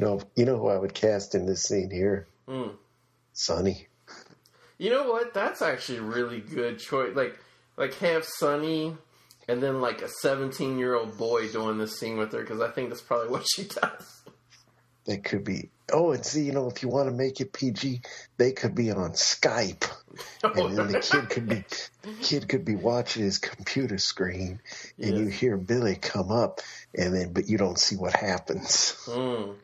You 0.00 0.06
know, 0.06 0.20
you 0.34 0.46
know 0.46 0.56
who 0.56 0.68
I 0.68 0.78
would 0.78 0.94
cast 0.94 1.34
in 1.34 1.44
this 1.44 1.62
scene 1.62 1.90
here? 1.90 2.26
Mm. 2.48 2.72
Sunny. 3.34 3.86
You 4.78 4.88
know 4.88 5.10
what? 5.10 5.34
That's 5.34 5.60
actually 5.60 5.98
a 5.98 6.02
really 6.02 6.40
good 6.40 6.78
choice. 6.78 7.14
Like, 7.14 7.38
like 7.76 7.92
have 7.96 8.24
Sunny 8.24 8.96
and 9.46 9.62
then 9.62 9.82
like 9.82 10.00
a 10.00 10.08
17 10.08 10.78
year 10.78 10.94
old 10.94 11.18
boy 11.18 11.48
doing 11.52 11.76
this 11.76 12.00
scene 12.00 12.16
with 12.16 12.32
her 12.32 12.40
because 12.40 12.62
I 12.62 12.70
think 12.70 12.88
that's 12.88 13.02
probably 13.02 13.28
what 13.30 13.46
she 13.54 13.64
does. 13.64 14.22
That 15.04 15.22
could 15.22 15.44
be. 15.44 15.68
Oh, 15.92 16.12
and 16.12 16.24
see, 16.24 16.44
you 16.44 16.52
know, 16.52 16.70
if 16.70 16.82
you 16.82 16.88
want 16.88 17.10
to 17.10 17.14
make 17.14 17.42
it 17.42 17.52
PG, 17.52 18.00
they 18.38 18.52
could 18.52 18.74
be 18.74 18.92
on 18.92 19.10
Skype, 19.12 19.90
and 20.42 20.78
then 20.78 20.92
the 20.92 21.00
kid 21.00 21.28
could 21.28 21.48
be 21.48 21.64
kid 22.22 22.48
could 22.48 22.64
be 22.64 22.76
watching 22.76 23.24
his 23.24 23.38
computer 23.38 23.98
screen, 23.98 24.60
and 24.98 25.18
you 25.18 25.26
hear 25.26 25.56
Billy 25.56 25.96
come 25.96 26.30
up, 26.30 26.60
and 26.94 27.14
then 27.14 27.32
but 27.32 27.48
you 27.48 27.58
don't 27.58 27.78
see 27.78 27.96
what 27.96 28.14
happens. 28.14 28.96
Mm. 29.06 29.56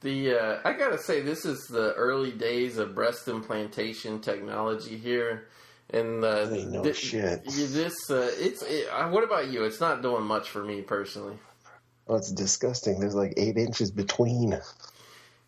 The 0.00 0.34
uh, 0.34 0.58
I 0.64 0.72
gotta 0.72 0.98
say, 0.98 1.20
this 1.20 1.44
is 1.44 1.66
the 1.66 1.92
early 1.94 2.32
days 2.32 2.78
of 2.78 2.94
breast 2.94 3.28
implantation 3.28 4.20
technology 4.20 4.96
here, 4.96 5.48
and 5.90 6.24
uh, 6.24 6.46
no 6.46 6.90
shit. 6.92 7.44
This 7.44 8.10
uh, 8.10 8.30
it's. 8.34 8.62
It, 8.62 8.88
uh, 8.90 9.08
what 9.10 9.24
about 9.24 9.48
you? 9.50 9.64
It's 9.64 9.80
not 9.80 10.00
doing 10.02 10.24
much 10.24 10.48
for 10.48 10.64
me 10.64 10.80
personally. 10.80 11.36
Oh, 12.08 12.16
it's 12.16 12.32
disgusting. 12.32 12.98
There's 12.98 13.14
like 13.14 13.34
eight 13.36 13.56
inches 13.58 13.90
between. 13.90 14.58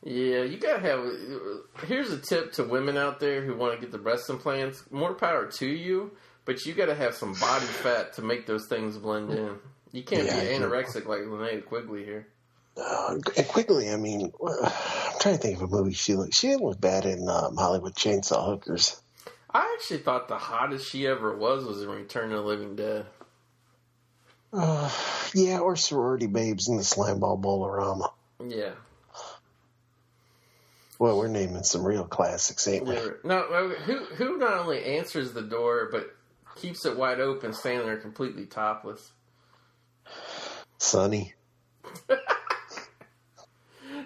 Yeah, 0.04 0.42
you 0.42 0.58
gotta 0.58 0.80
have. 0.80 1.06
Here's 1.86 2.10
a 2.10 2.18
tip 2.18 2.52
to 2.54 2.64
women 2.64 2.96
out 2.96 3.20
there 3.20 3.42
who 3.42 3.56
want 3.56 3.74
to 3.74 3.80
get 3.80 3.92
the 3.92 3.98
breast 3.98 4.28
implants. 4.28 4.84
More 4.90 5.14
power 5.14 5.46
to 5.46 5.66
you, 5.66 6.10
but 6.44 6.66
you 6.66 6.74
gotta 6.74 6.94
have 6.94 7.14
some 7.14 7.34
body 7.34 7.64
fat 7.64 8.12
to 8.14 8.22
make 8.22 8.46
those 8.46 8.66
things 8.66 8.98
blend 8.98 9.30
in. 9.30 9.56
You 9.92 10.02
can't 10.02 10.26
Yeah, 10.26 10.40
be 10.40 10.46
anorexic 10.48 11.06
like 11.06 11.20
Linnea 11.20 11.64
Quigley 11.64 12.04
here. 12.04 12.26
Uh, 12.76 13.18
and 13.36 13.48
quickly, 13.48 13.90
I 13.90 13.96
mean, 13.96 14.32
I'm 14.46 15.20
trying 15.20 15.36
to 15.36 15.40
think 15.40 15.60
of 15.60 15.62
a 15.62 15.76
movie 15.76 15.92
she 15.92 16.14
looked. 16.14 16.34
She 16.34 16.48
didn't 16.48 16.64
look 16.64 16.80
bad 16.80 17.04
in 17.04 17.28
um, 17.28 17.56
Hollywood 17.56 17.94
Chainsaw 17.94 18.44
Hookers. 18.46 19.00
I 19.50 19.76
actually 19.78 20.00
thought 20.00 20.28
the 20.28 20.38
hottest 20.38 20.90
she 20.90 21.06
ever 21.06 21.36
was 21.36 21.64
was 21.64 21.82
in 21.82 21.88
Return 21.88 22.32
of 22.32 22.38
the 22.38 22.44
Living 22.44 22.74
Dead. 22.74 23.06
Uh, 24.52 24.90
yeah, 25.34 25.58
or 25.58 25.76
sorority 25.76 26.26
babes 26.26 26.68
in 26.68 26.76
the 26.76 26.82
Slimeball 26.82 27.40
Bowl-O-Rama. 27.40 28.12
Yeah. 28.46 28.72
Well, 30.98 31.18
we're 31.18 31.28
naming 31.28 31.64
some 31.64 31.84
real 31.84 32.04
classics, 32.04 32.68
ain't 32.68 32.86
we? 32.86 32.96
No, 33.24 33.68
who 33.84 34.04
who 34.04 34.38
not 34.38 34.58
only 34.58 34.84
answers 34.84 35.32
the 35.32 35.42
door 35.42 35.88
but 35.90 36.14
keeps 36.56 36.86
it 36.86 36.96
wide 36.96 37.18
open, 37.18 37.52
standing 37.52 37.86
there 37.86 37.96
completely 37.96 38.46
topless. 38.46 39.10
Sunny. 40.78 41.34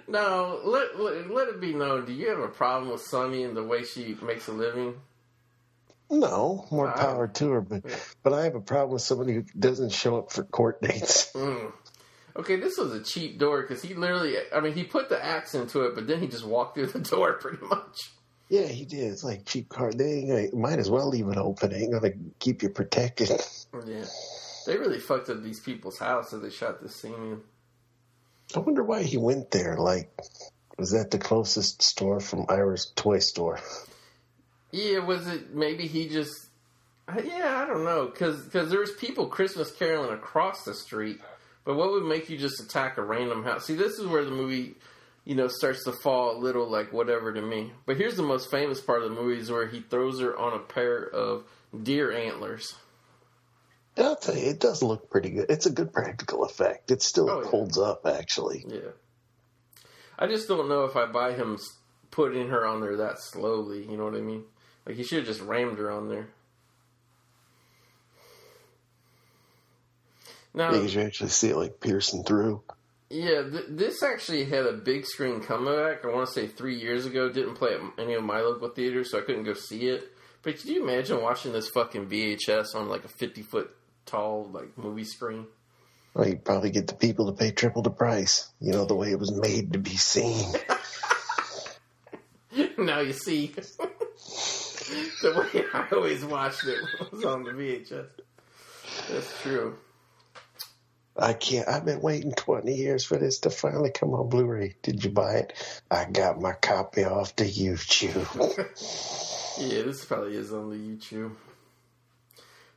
No, 0.08 0.60
let, 0.64 0.98
let 1.00 1.30
let 1.30 1.48
it 1.48 1.60
be 1.60 1.72
known. 1.74 2.04
Do 2.06 2.12
you 2.12 2.28
have 2.30 2.38
a 2.38 2.48
problem 2.48 2.92
with 2.92 3.00
Sunny 3.02 3.42
and 3.42 3.56
the 3.56 3.64
way 3.64 3.82
she 3.84 4.16
makes 4.22 4.46
a 4.48 4.52
living? 4.52 4.94
No, 6.10 6.66
more 6.70 6.88
I- 6.88 6.92
power 7.00 7.26
to 7.28 7.50
her, 7.50 7.60
but 7.60 7.82
but 8.22 8.32
I 8.32 8.44
have 8.44 8.54
a 8.54 8.60
problem 8.60 8.92
with 8.92 9.02
somebody 9.02 9.34
who 9.34 9.44
doesn't 9.58 9.90
show 9.90 10.18
up 10.18 10.32
for 10.32 10.44
court 10.44 10.80
dates. 10.82 11.32
Mm. 11.36 11.72
Okay, 12.36 12.56
this 12.56 12.76
was 12.76 12.92
a 12.92 13.02
cheap 13.02 13.38
door 13.38 13.62
because 13.62 13.80
he 13.82 13.94
literally, 13.94 14.36
I 14.54 14.60
mean, 14.60 14.74
he 14.74 14.84
put 14.84 15.08
the 15.08 15.22
axe 15.24 15.54
into 15.54 15.84
it, 15.86 15.94
but 15.94 16.06
then 16.06 16.20
he 16.20 16.26
just 16.28 16.44
walked 16.44 16.74
through 16.76 16.88
the 16.88 16.98
door 17.14 17.32
pretty 17.34 17.64
much. 17.64 18.10
Yeah, 18.50 18.66
he 18.66 18.84
did. 18.84 19.10
It's 19.10 19.24
like 19.24 19.46
cheap 19.46 19.70
car. 19.70 19.90
They 19.90 20.50
might 20.52 20.78
as 20.78 20.90
well 20.90 21.08
leave 21.08 21.28
it 21.28 21.38
open. 21.38 21.72
It 21.72 21.76
ain't 21.82 21.92
gonna 21.92 22.12
keep 22.38 22.62
you 22.62 22.68
protected. 22.68 23.30
Yeah, 23.86 24.04
they 24.66 24.76
really 24.78 24.98
fucked 25.00 25.28
up 25.30 25.42
these 25.42 25.60
people's 25.60 25.98
house 25.98 26.32
as 26.32 26.40
they 26.40 26.48
shot 26.50 26.80
this 26.82 26.94
scene. 26.96 27.12
in. 27.14 27.40
I 28.54 28.60
wonder 28.60 28.82
why 28.82 29.02
he 29.02 29.16
went 29.16 29.50
there. 29.50 29.76
Like, 29.76 30.10
was 30.78 30.92
that 30.92 31.10
the 31.10 31.18
closest 31.18 31.82
store 31.82 32.20
from 32.20 32.46
Ira's 32.48 32.92
toy 32.94 33.18
store? 33.18 33.58
Yeah, 34.70 34.98
was 34.98 35.26
it 35.26 35.54
maybe 35.54 35.86
he 35.86 36.08
just? 36.08 36.48
Yeah, 37.08 37.62
I 37.62 37.66
don't 37.66 37.84
know, 37.84 38.06
because 38.06 38.48
there 38.48 38.80
was 38.80 38.92
people 38.92 39.28
Christmas 39.28 39.70
caroling 39.70 40.12
across 40.12 40.64
the 40.64 40.74
street. 40.74 41.20
But 41.64 41.76
what 41.76 41.90
would 41.90 42.04
make 42.04 42.30
you 42.30 42.36
just 42.38 42.60
attack 42.60 42.96
a 42.96 43.02
random 43.02 43.44
house? 43.44 43.66
See, 43.66 43.74
this 43.74 43.98
is 43.98 44.06
where 44.06 44.24
the 44.24 44.30
movie, 44.30 44.74
you 45.24 45.34
know, 45.34 45.48
starts 45.48 45.84
to 45.84 45.92
fall 45.92 46.36
a 46.36 46.38
little 46.38 46.68
like 46.68 46.92
whatever 46.92 47.32
to 47.32 47.42
me. 47.42 47.72
But 47.86 47.96
here's 47.96 48.16
the 48.16 48.22
most 48.22 48.50
famous 48.50 48.80
part 48.80 49.02
of 49.02 49.10
the 49.10 49.20
movie 49.20 49.40
is 49.40 49.50
where 49.50 49.66
he 49.66 49.80
throws 49.80 50.20
her 50.20 50.36
on 50.36 50.52
a 50.52 50.60
pair 50.60 51.02
of 51.02 51.44
deer 51.82 52.12
antlers. 52.12 52.74
I'll 53.98 54.16
tell 54.16 54.36
you, 54.36 54.50
it 54.50 54.60
does 54.60 54.82
look 54.82 55.10
pretty 55.10 55.30
good. 55.30 55.46
It's 55.50 55.66
a 55.66 55.70
good 55.70 55.92
practical 55.92 56.44
effect. 56.44 56.90
It 56.90 57.00
still 57.02 57.30
Oh, 57.30 57.42
yeah. 57.42 57.48
holds 57.48 57.78
up, 57.78 58.06
actually. 58.06 58.64
Yeah. 58.68 58.90
I 60.18 60.26
just 60.26 60.48
don't 60.48 60.68
know 60.68 60.84
if 60.84 60.96
I 60.96 61.06
buy 61.06 61.32
him 61.32 61.58
putting 62.10 62.48
her 62.48 62.66
on 62.66 62.80
there 62.80 62.96
that 62.96 63.18
slowly. 63.20 63.86
You 63.88 63.96
know 63.96 64.04
what 64.04 64.14
I 64.14 64.20
mean? 64.20 64.44
Like 64.86 64.96
he 64.96 65.02
should 65.02 65.18
have 65.18 65.26
just 65.26 65.40
rammed 65.40 65.78
her 65.78 65.90
on 65.90 66.08
there. 66.08 66.28
Now, 70.54 70.72
Because 70.72 70.94
you 70.94 71.02
actually 71.02 71.30
see 71.30 71.50
it 71.50 71.56
like 71.56 71.80
piercing 71.80 72.24
through. 72.24 72.62
Yeah, 73.10 73.42
th- 73.42 73.66
this 73.68 74.02
actually 74.02 74.46
had 74.46 74.66
a 74.66 74.72
big 74.72 75.04
screen 75.04 75.40
comeback. 75.40 76.04
I 76.04 76.08
want 76.08 76.26
to 76.26 76.32
say 76.32 76.46
three 76.48 76.76
years 76.78 77.04
ago. 77.06 77.28
Didn't 77.30 77.54
play 77.54 77.74
at 77.74 77.80
any 77.98 78.14
of 78.14 78.24
my 78.24 78.40
local 78.40 78.68
theaters, 78.70 79.10
so 79.10 79.18
I 79.18 79.20
couldn't 79.22 79.44
go 79.44 79.52
see 79.54 79.86
it. 79.88 80.10
But 80.42 80.56
could 80.58 80.64
you 80.70 80.82
imagine 80.82 81.20
watching 81.22 81.52
this 81.52 81.68
fucking 81.68 82.06
VHS 82.08 82.74
on 82.74 82.88
like 82.88 83.04
a 83.04 83.08
fifty 83.08 83.42
foot 83.42 83.70
tall 84.06 84.48
like 84.52 84.76
movie 84.78 85.04
screen? 85.04 85.46
Well, 86.14 86.28
you 86.28 86.36
probably 86.36 86.70
get 86.70 86.86
the 86.86 86.94
people 86.94 87.26
to 87.26 87.32
pay 87.32 87.50
triple 87.50 87.82
the 87.82 87.90
price. 87.90 88.48
You 88.60 88.72
know, 88.72 88.86
the 88.86 88.94
way 88.94 89.10
it 89.10 89.18
was 89.18 89.32
made 89.32 89.74
to 89.74 89.78
be 89.78 89.96
seen. 89.96 90.54
now 92.78 93.00
you 93.00 93.12
see 93.12 93.48
the 95.22 95.48
way 95.54 95.64
I 95.74 95.86
always 95.92 96.24
watched 96.24 96.64
it 96.64 96.78
was 97.12 97.24
on 97.24 97.42
the 97.44 97.50
VHS. 97.50 98.08
That's 99.10 99.42
true. 99.42 99.76
I 101.18 101.32
can't. 101.32 101.68
I've 101.68 101.84
been 101.84 102.00
waiting 102.00 102.32
20 102.32 102.74
years 102.74 103.04
for 103.04 103.16
this 103.16 103.38
to 103.40 103.50
finally 103.50 103.90
come 103.90 104.12
on 104.12 104.28
Blu-ray. 104.28 104.76
Did 104.82 105.02
you 105.04 105.10
buy 105.10 105.36
it? 105.36 105.52
I 105.90 106.04
got 106.04 106.40
my 106.40 106.52
copy 106.52 107.04
off 107.04 107.36
the 107.36 107.44
YouTube. 107.44 109.26
Yeah, 109.58 109.84
this 109.84 110.04
probably 110.04 110.36
is 110.36 110.52
on 110.52 110.68
the 110.68 110.76
YouTube. 110.76 111.32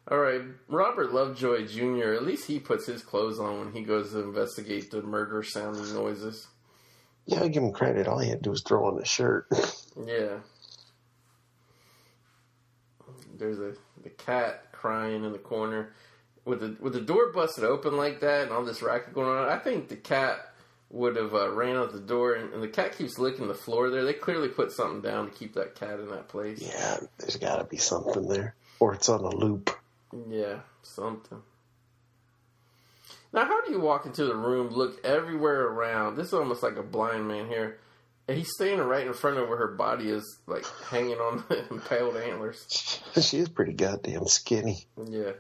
All 0.10 0.18
right, 0.18 0.42
Robert 0.68 1.14
Lovejoy 1.14 1.68
Jr. 1.68 2.14
At 2.14 2.24
least 2.26 2.48
he 2.48 2.60
puts 2.60 2.88
his 2.88 3.04
clothes 3.04 3.40
on 3.40 3.60
when 3.60 3.74
he 3.74 3.84
goes 3.84 4.12
to 4.12 4.20
investigate 4.22 4.90
the 4.90 5.04
murder 5.04 5.44
sounding 5.44 5.94
noises. 5.94 6.48
yeah, 7.28 7.44
I 7.44 7.48
give 7.48 7.62
him 7.62 7.72
credit. 7.72 8.08
All 8.08 8.18
he 8.18 8.30
had 8.30 8.40
to 8.40 8.44
do 8.44 8.50
was 8.50 8.64
throw 8.64 8.86
on 8.88 8.96
the 8.98 9.06
shirt. 9.06 9.48
Yeah. 10.06 10.38
There's 13.38 13.60
a 13.60 13.74
the 14.04 14.10
cat 14.10 14.72
crying 14.72 15.26
in 15.26 15.32
the 15.34 15.38
corner 15.38 15.94
with 16.46 16.62
the 16.62 16.78
with 16.80 16.94
the 16.94 17.02
door 17.02 17.32
busted 17.34 17.64
open 17.66 17.98
like 17.98 18.22
that 18.22 18.44
and 18.44 18.52
all 18.52 18.64
this 18.64 18.82
racket 18.82 19.14
going 19.14 19.28
on. 19.28 19.50
I 19.50 19.58
think 19.58 19.90
the 19.90 19.96
cat 19.98 20.54
would 20.90 21.16
have 21.18 21.34
uh, 21.34 21.52
ran 21.52 21.76
out 21.76 21.92
the 21.92 22.00
door 22.00 22.34
and, 22.34 22.54
and 22.54 22.64
the 22.64 22.68
cat 22.68 22.98
keeps 22.98 23.20
licking 23.20 23.48
the 23.48 23.54
floor 23.54 23.90
there. 23.90 24.04
They 24.06 24.14
clearly 24.14 24.48
put 24.48 24.72
something 24.72 25.02
down 25.02 25.30
to 25.30 25.36
keep 25.36 25.54
that 25.56 25.76
cat 25.76 26.00
in 26.00 26.10
that 26.10 26.30
place. 26.30 26.62
yeah, 26.62 26.98
there's 27.18 27.36
got 27.38 27.58
to 27.58 27.66
be 27.66 27.78
something 27.78 28.28
there, 28.28 28.56
or 28.80 28.94
it's 28.94 29.10
on 29.10 29.20
a 29.22 29.36
loop. 29.36 29.70
Yeah, 30.30 30.60
something. 30.82 31.42
Now, 33.32 33.46
how 33.46 33.64
do 33.64 33.72
you 33.72 33.80
walk 33.80 34.06
into 34.06 34.26
the 34.26 34.36
room, 34.36 34.70
look 34.70 35.06
everywhere 35.06 35.68
around? 35.68 36.16
This 36.16 36.28
is 36.28 36.34
almost 36.34 36.64
like 36.64 36.78
a 36.78 36.84
blind 36.84 37.28
man 37.28 37.48
here. 37.48 37.80
And 38.28 38.38
he's 38.38 38.52
standing 38.54 38.86
right 38.86 39.06
in 39.06 39.14
front 39.14 39.38
of 39.38 39.50
where 39.50 39.58
her 39.58 39.68
body 39.76 40.10
is, 40.10 40.38
like 40.48 40.66
hanging 40.90 41.18
on 41.18 41.44
the 41.50 41.68
impaled 41.72 42.18
antlers. 42.18 43.02
She 43.20 43.38
is 43.38 43.50
pretty 43.50 43.74
goddamn 43.74 44.28
skinny. 44.28 44.86
Yeah. 45.04 45.32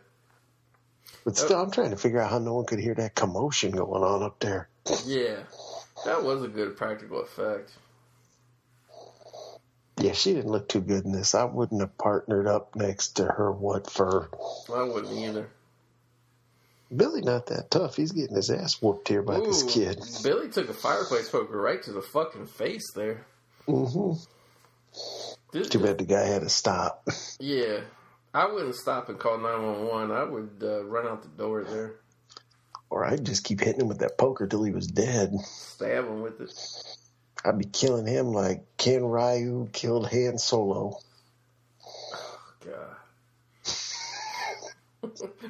But 1.24 1.34
uh, 1.34 1.46
still, 1.46 1.62
I'm 1.62 1.72
trying 1.72 1.92
to 1.92 1.98
figure 1.98 2.20
out 2.20 2.32
how 2.32 2.40
no 2.40 2.56
one 2.56 2.66
could 2.66 2.80
hear 2.80 2.96
that 2.96 3.16
commotion 3.16 3.72
going 3.72 4.04
on 4.04 4.24
up 4.24 4.40
there. 4.40 4.70
Yeah. 5.06 5.38
That 6.06 6.24
was 6.24 6.44
a 6.44 6.48
good 6.48 6.78
practical 6.78 7.22
effect. 7.22 7.72
Yeah, 10.00 10.14
she 10.14 10.34
didn't 10.34 10.52
look 10.52 10.70
too 10.70 10.82
good 10.82 11.06
in 11.06 11.12
this. 11.12 11.36
I 11.36 11.44
wouldn't 11.44 11.82
have 11.82 11.98
partnered 11.98 12.48
up 12.48 12.76
next 12.76 13.18
to 13.18 13.26
her. 13.26 13.52
What 13.52 13.90
for? 13.90 14.30
I 14.74 14.84
wouldn't 14.84 15.12
either. 15.14 15.50
Billy 16.96 17.22
not 17.22 17.48
that 17.48 17.70
tough. 17.70 17.96
He's 17.96 18.12
getting 18.14 18.36
his 18.36 18.50
ass 18.50 18.82
whooped 18.82 19.08
here 19.10 19.22
by 19.22 19.40
this 19.40 19.62
kid. 19.64 20.02
Billy 20.24 20.50
took 20.50 20.70
a 20.70 20.74
fireplace 20.74 21.30
poker 21.30 21.60
right 21.60 21.84
to 21.84 21.92
the 21.92 22.02
fucking 22.02 22.48
face 22.48 22.92
there. 22.96 23.26
hmm 23.68 24.14
This- 25.52 25.70
Too 25.70 25.80
bad 25.80 25.98
the 26.00 26.06
guy 26.06 26.26
had 26.26 26.42
to 26.42 26.50
stop. 26.50 27.08
Yeah. 27.40 27.82
I 28.34 28.52
wouldn't 28.52 28.76
stop 28.76 29.10
and 29.10 29.20
call 29.20 29.38
911. 29.38 30.12
I 30.16 30.24
would 30.24 30.50
uh, 30.64 30.84
run 30.86 31.08
out 31.08 31.24
the 31.24 31.30
door 31.30 31.64
there, 31.64 31.96
Or 32.92 33.04
I'd 33.04 33.26
just 33.26 33.44
keep 33.44 33.60
hitting 33.60 33.82
him 33.82 33.88
with 33.88 34.00
that 34.00 34.18
poker 34.20 34.46
till 34.48 34.64
he 34.64 34.72
was 34.72 34.86
dead. 34.88 35.34
stab 35.46 36.06
him 36.06 36.22
with 36.22 36.40
it. 36.40 36.54
I'd 37.46 37.58
be 37.58 37.66
killing 37.66 38.06
him 38.06 38.28
like 38.28 38.64
Kylo 38.78 39.12
Ren 39.12 39.70
killed 39.72 40.10
Han 40.10 40.38
Solo. 40.38 41.00
God. 42.66 42.96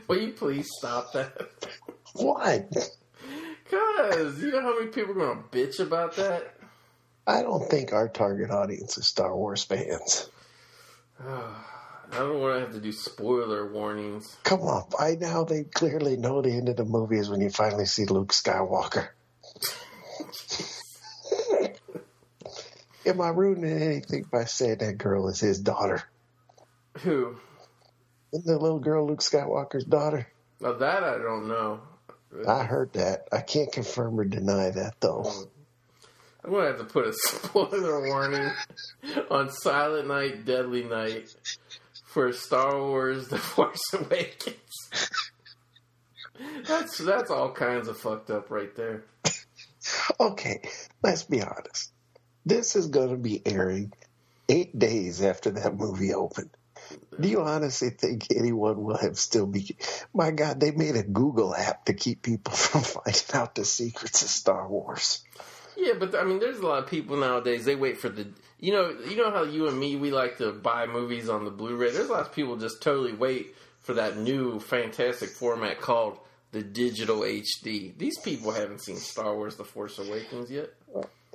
Will 0.08 0.20
you 0.20 0.34
please 0.34 0.70
stop 0.78 1.14
that? 1.14 1.50
What? 2.14 2.72
Cause 3.70 4.42
you 4.42 4.52
know 4.52 4.62
how 4.62 4.80
many 4.80 4.92
people 4.92 5.12
are 5.12 5.28
gonna 5.28 5.44
bitch 5.52 5.80
about 5.80 6.16
that? 6.16 6.56
I 7.28 7.42
don't 7.44 7.70
think 7.70 7.94
our 7.94 8.08
target 8.08 8.50
audience 8.50 8.98
is 8.98 9.08
Star 9.08 9.36
Wars 9.36 9.64
fans. 9.64 10.30
I 12.12 12.18
don't 12.18 12.40
want 12.40 12.56
to 12.56 12.60
have 12.62 12.74
to 12.74 12.80
do 12.80 12.92
spoiler 12.92 13.72
warnings. 13.72 14.36
Come 14.44 14.62
on, 14.62 14.86
by 14.98 15.16
now 15.20 15.44
they 15.44 15.64
clearly 15.64 16.18
know 16.18 16.42
the 16.42 16.52
end 16.52 16.70
of 16.70 16.76
the 16.76 16.86
movie 16.86 17.20
is 17.20 17.30
when 17.30 17.42
you 17.42 17.52
finally 17.52 17.86
see 17.86 18.06
Luke 18.06 18.34
Skywalker. 18.34 19.10
Am 23.10 23.22
I 23.22 23.30
ruining 23.30 23.82
anything 23.82 24.26
by 24.32 24.46
saying 24.46 24.78
that 24.78 25.00
girl 25.00 25.30
is 25.30 25.40
his 25.40 25.58
daughter? 25.58 26.04
Who? 27.00 27.38
Isn't 28.32 28.46
the 28.46 28.60
little 28.60 28.78
girl 28.78 29.08
Luke 29.08 29.22
Skywalker's 29.22 29.84
daughter? 29.84 30.28
Now 30.62 30.74
that 30.74 31.04
I 31.04 31.18
don't 31.18 31.48
know. 31.48 31.82
I 32.48 32.64
heard 32.64 32.94
that. 32.94 33.28
I 33.32 33.42
can't 33.42 33.72
confirm 33.72 34.20
or 34.20 34.26
deny 34.26 34.70
that 34.70 34.94
though. 35.00 35.24
Hmm. 35.24 35.44
I'm 36.44 36.52
gonna 36.52 36.68
have 36.68 36.78
to 36.78 36.84
put 36.84 37.08
a 37.08 37.14
spoiler 37.16 38.08
warning 38.08 38.52
on 39.32 39.50
Silent 39.50 40.08
Night, 40.08 40.46
Deadly 40.46 40.84
Night 40.84 41.34
for 42.06 42.32
Star 42.32 42.78
Wars: 42.80 43.28
The 43.30 43.40
Force 43.40 43.82
Awakens. 43.92 45.10
That's 46.68 47.00
that's 47.00 47.32
all 47.32 47.52
kinds 47.54 47.88
of 47.88 47.98
fucked 47.98 48.30
up 48.30 48.52
right 48.52 48.76
there. 48.76 49.06
Okay, 50.20 50.62
let's 51.02 51.24
be 51.24 51.42
honest. 51.42 51.92
This 52.46 52.76
is 52.76 52.88
going 52.88 53.10
to 53.10 53.18
be 53.18 53.42
airing 53.46 53.94
eight 54.48 54.78
days 54.78 55.22
after 55.22 55.52
that 55.52 55.76
movie 55.76 56.14
opened. 56.14 56.50
Do 57.20 57.28
you 57.28 57.42
honestly 57.42 57.90
think 57.90 58.28
anyone 58.36 58.84
will 58.84 58.98
have 58.98 59.20
still 59.20 59.46
be? 59.46 59.76
My 60.14 60.32
God, 60.32 60.60
they 60.60 60.72
made 60.72 60.96
a 60.96 61.04
Google 61.04 61.54
app 61.54 61.86
to 61.86 61.94
keep 61.94 62.22
people 62.22 62.54
from 62.56 62.82
finding 62.82 63.22
out 63.34 63.56
the 63.56 63.66
secrets 63.66 64.22
of 64.22 64.30
Star 64.30 64.68
Wars. 64.68 65.24
Yeah, 65.76 65.94
but 66.00 66.16
I 66.16 66.24
mean, 66.24 66.40
there's 66.40 66.60
a 66.60 66.66
lot 66.66 66.84
of 66.84 66.90
people 66.90 67.18
nowadays. 67.18 67.66
They 67.66 67.76
wait 67.76 67.98
for 67.98 68.10
the, 68.10 68.28
you 68.60 68.74
know, 68.74 68.90
you 69.08 69.16
know 69.16 69.32
how 69.32 69.44
you 69.44 69.68
and 69.68 69.80
me 69.80 69.96
we 69.96 70.12
like 70.12 70.38
to 70.40 70.52
buy 70.52 70.88
movies 70.88 71.30
on 71.30 71.46
the 71.46 71.52
Blu-ray. 71.52 71.92
There's 71.92 72.10
a 72.10 72.12
lot 72.12 72.22
of 72.22 72.34
people 72.34 72.58
just 72.58 72.82
totally 72.82 73.14
wait 73.14 73.56
for 73.80 73.94
that 73.94 74.18
new 74.18 74.60
fantastic 74.60 75.30
format 75.30 75.80
called 75.80 76.20
the 76.52 76.62
digital 76.64 77.20
HD. 77.20 77.98
These 77.98 78.18
people 78.20 78.52
haven't 78.52 78.82
seen 78.82 78.98
Star 78.98 79.36
Wars: 79.36 79.56
The 79.56 79.64
Force 79.64 80.00
Awakens 80.00 80.52
yet. 80.52 80.74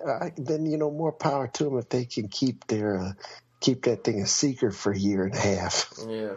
Uh, 0.05 0.31
then 0.37 0.67
you 0.67 0.77
know, 0.77 0.91
more 0.91 1.13
power 1.13 1.49
to 1.49 1.65
them 1.65 1.79
if 1.79 1.89
they 1.89 2.05
can 2.05 2.29
keep 2.29 2.67
their 2.67 2.99
uh, 2.99 3.13
keep 3.61 3.85
that 3.85 4.05
thing 4.05 4.21
a 4.21 4.27
secret 4.27 4.75
for 4.75 4.93
a 4.93 4.99
year 4.99 5.25
and 5.25 5.35
a 5.35 5.39
half. 5.39 5.93
Yeah. 6.07 6.33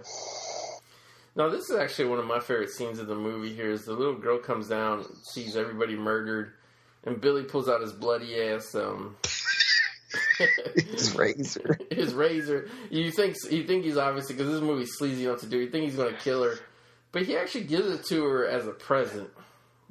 Now, 1.36 1.50
this 1.50 1.70
is 1.70 1.78
actually 1.78 2.10
one 2.10 2.18
of 2.18 2.26
my 2.26 2.40
favorite 2.40 2.72
scenes 2.72 2.98
of 2.98 3.08
the 3.08 3.16
movie. 3.16 3.54
Here 3.54 3.72
is 3.72 3.86
the 3.86 3.94
little 3.94 4.16
girl 4.16 4.40
comes 4.40 4.70
down, 4.70 5.06
sees 5.24 5.56
everybody 5.56 5.96
murdered, 5.96 6.54
and 7.04 7.22
Billy 7.22 7.44
pulls 7.44 7.70
out 7.70 7.82
his 7.82 7.94
bloody 7.94 8.42
ass. 8.42 8.74
Um, 8.74 9.16
His 10.76 11.16
razor. 11.16 11.80
his 11.92 12.14
razor. 12.14 12.70
You 12.90 13.12
think 13.12 13.36
you 13.50 13.66
think 13.66 13.84
he's 13.84 13.98
obviously 13.98 14.36
because 14.36 14.52
this 14.52 14.62
movie's 14.62 14.96
sleazy 14.98 15.26
enough 15.26 15.42
to 15.42 15.48
do. 15.48 15.58
You 15.58 15.70
think 15.70 15.86
he's 15.86 15.96
going 15.96 16.14
to 16.14 16.20
kill 16.20 16.44
her, 16.44 16.60
but 17.12 17.24
he 17.24 17.36
actually 17.36 17.66
gives 17.66 17.88
it 17.88 18.06
to 18.06 18.24
her 18.24 18.48
as 18.48 18.68
a 18.68 18.72
present. 18.72 19.30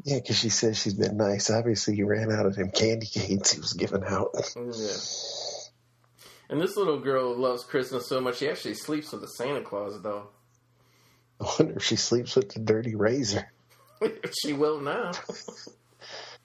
Yeah, 0.07 0.21
because 0.21 0.39
she 0.39 0.51
says 0.51 0.79
she's 0.79 0.95
been 0.95 1.17
nice. 1.17 1.51
Obviously, 1.51 1.97
he 1.97 2.05
ran 2.05 2.31
out 2.31 2.47
of 2.47 2.55
them 2.55 2.71
candy 2.71 3.07
canes 3.07 3.51
he 3.51 3.59
was 3.59 3.73
giving 3.73 4.05
out. 4.05 4.29
Oh, 4.57 4.73
yeah. 4.73 4.97
And 6.49 6.61
this 6.61 6.77
little 6.77 7.01
girl 7.01 7.37
loves 7.37 7.65
Christmas 7.65 8.09
so 8.09 8.21
much 8.21 8.39
she 8.39 8.49
actually 8.49 8.75
sleeps 8.75 9.11
with 9.11 9.23
the 9.23 9.27
Santa 9.27 9.63
Claus 9.63 10.01
though. 10.01 10.29
I 11.41 11.53
wonder 11.59 11.79
if 11.79 11.83
she 11.83 11.97
sleeps 11.97 12.37
with 12.37 12.51
the 12.51 12.61
dirty 12.61 12.95
razor. 12.95 13.51
she 14.45 14.53
will 14.53 14.81
now. 14.81 15.11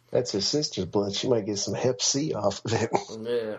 That's 0.09 0.31
her 0.31 0.41
sister's 0.41 0.85
blood. 0.85 1.13
She 1.13 1.29
might 1.29 1.45
get 1.45 1.59
some 1.59 1.75
Hep 1.75 2.01
C 2.01 2.33
off 2.33 2.65
of 2.65 2.73
it. 2.73 2.89
yeah. 3.21 3.57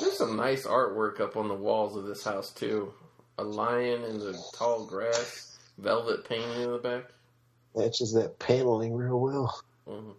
There's 0.00 0.18
some 0.18 0.36
nice 0.36 0.66
artwork 0.66 1.20
up 1.20 1.36
on 1.36 1.48
the 1.48 1.54
walls 1.54 1.96
of 1.96 2.04
this 2.04 2.22
house 2.22 2.52
too. 2.52 2.94
A 3.38 3.42
lion 3.42 4.04
in 4.04 4.20
the 4.20 4.40
tall 4.54 4.86
grass, 4.86 5.58
velvet 5.78 6.28
painting 6.28 6.62
in 6.62 6.70
the 6.70 6.78
back. 6.78 7.10
Matches 7.74 8.12
that 8.12 8.38
paneling 8.38 8.94
real 8.94 9.20
well. 9.20 9.62
hmm 9.86 10.10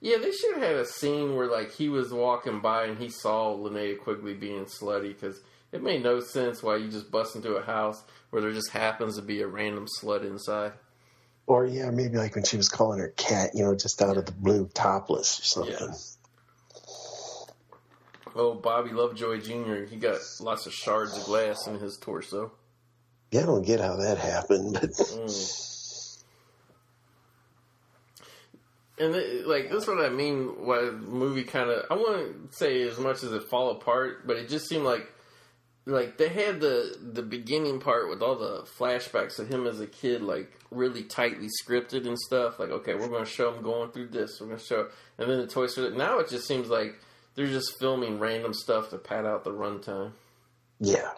Yeah, 0.00 0.18
they 0.18 0.30
should 0.30 0.54
have 0.54 0.62
had 0.62 0.76
a 0.76 0.86
scene 0.86 1.36
where 1.36 1.46
like 1.50 1.72
he 1.72 1.88
was 1.88 2.12
walking 2.12 2.60
by 2.60 2.84
and 2.84 2.98
he 2.98 3.08
saw 3.08 3.56
Linnea 3.56 3.98
Quigley 3.98 4.34
being 4.34 4.66
slutty 4.66 5.08
because 5.08 5.40
it 5.72 5.82
made 5.82 6.02
no 6.02 6.20
sense 6.20 6.62
why 6.62 6.76
you 6.76 6.88
just 6.88 7.10
bust 7.10 7.34
into 7.34 7.56
a 7.56 7.62
house 7.64 8.02
where 8.30 8.40
there 8.40 8.52
just 8.52 8.70
happens 8.70 9.16
to 9.16 9.22
be 9.22 9.42
a 9.42 9.46
random 9.46 9.86
slut 10.00 10.22
inside. 10.24 10.72
Or 11.46 11.66
yeah, 11.66 11.90
maybe 11.90 12.16
like 12.16 12.34
when 12.34 12.44
she 12.44 12.56
was 12.56 12.68
calling 12.68 12.98
her 12.98 13.12
cat, 13.16 13.50
you 13.54 13.64
know, 13.64 13.74
just 13.74 14.02
out 14.02 14.16
of 14.16 14.26
the 14.26 14.32
blue, 14.32 14.68
topless 14.74 15.40
or 15.40 15.44
something. 15.44 15.88
Yeah. 15.88 15.94
Oh, 18.34 18.54
Bobby 18.54 18.90
Lovejoy 18.90 19.40
Jr. 19.40 19.84
He 19.88 19.96
got 19.96 20.18
lots 20.40 20.66
of 20.66 20.72
shards 20.74 21.16
of 21.16 21.24
glass 21.24 21.66
in 21.66 21.78
his 21.78 21.96
torso. 21.96 22.52
Yeah, 23.30 23.42
I 23.42 23.46
don't 23.46 23.62
get 23.62 23.80
how 23.80 23.96
that 23.96 24.18
happened, 24.18 24.74
but 24.74 24.90
Mm. 24.90 25.75
And 28.98 29.46
like 29.46 29.70
that's 29.70 29.86
what 29.86 30.04
I 30.04 30.08
mean. 30.08 30.64
Why 30.64 30.86
the 30.86 30.92
movie 30.92 31.44
kind 31.44 31.70
of 31.70 31.84
I 31.90 31.94
wouldn't 31.94 32.54
say 32.54 32.82
as 32.82 32.98
much 32.98 33.22
as 33.22 33.32
it 33.32 33.44
fall 33.44 33.70
apart, 33.70 34.26
but 34.26 34.36
it 34.36 34.48
just 34.48 34.68
seemed 34.68 34.84
like 34.84 35.06
like 35.84 36.16
they 36.16 36.28
had 36.28 36.60
the 36.60 36.96
the 37.12 37.22
beginning 37.22 37.78
part 37.78 38.08
with 38.08 38.22
all 38.22 38.36
the 38.36 38.62
flashbacks 38.78 39.38
of 39.38 39.48
him 39.48 39.66
as 39.66 39.80
a 39.80 39.86
kid, 39.86 40.22
like 40.22 40.50
really 40.70 41.02
tightly 41.04 41.48
scripted 41.62 42.06
and 42.06 42.18
stuff. 42.18 42.58
Like 42.58 42.70
okay, 42.70 42.94
we're 42.94 43.08
going 43.08 43.24
to 43.24 43.30
show 43.30 43.52
him 43.52 43.62
going 43.62 43.90
through 43.92 44.08
this. 44.08 44.38
We're 44.40 44.46
going 44.48 44.58
to 44.60 44.64
show, 44.64 44.88
and 45.18 45.30
then 45.30 45.38
the 45.38 45.46
Toy 45.46 45.66
Story. 45.66 45.94
Now 45.94 46.18
it 46.20 46.28
just 46.30 46.48
seems 46.48 46.68
like 46.68 46.98
they're 47.34 47.46
just 47.46 47.78
filming 47.78 48.18
random 48.18 48.54
stuff 48.54 48.88
to 48.90 48.98
pad 48.98 49.26
out 49.26 49.44
the 49.44 49.52
runtime. 49.52 50.12
yeah. 50.80 51.10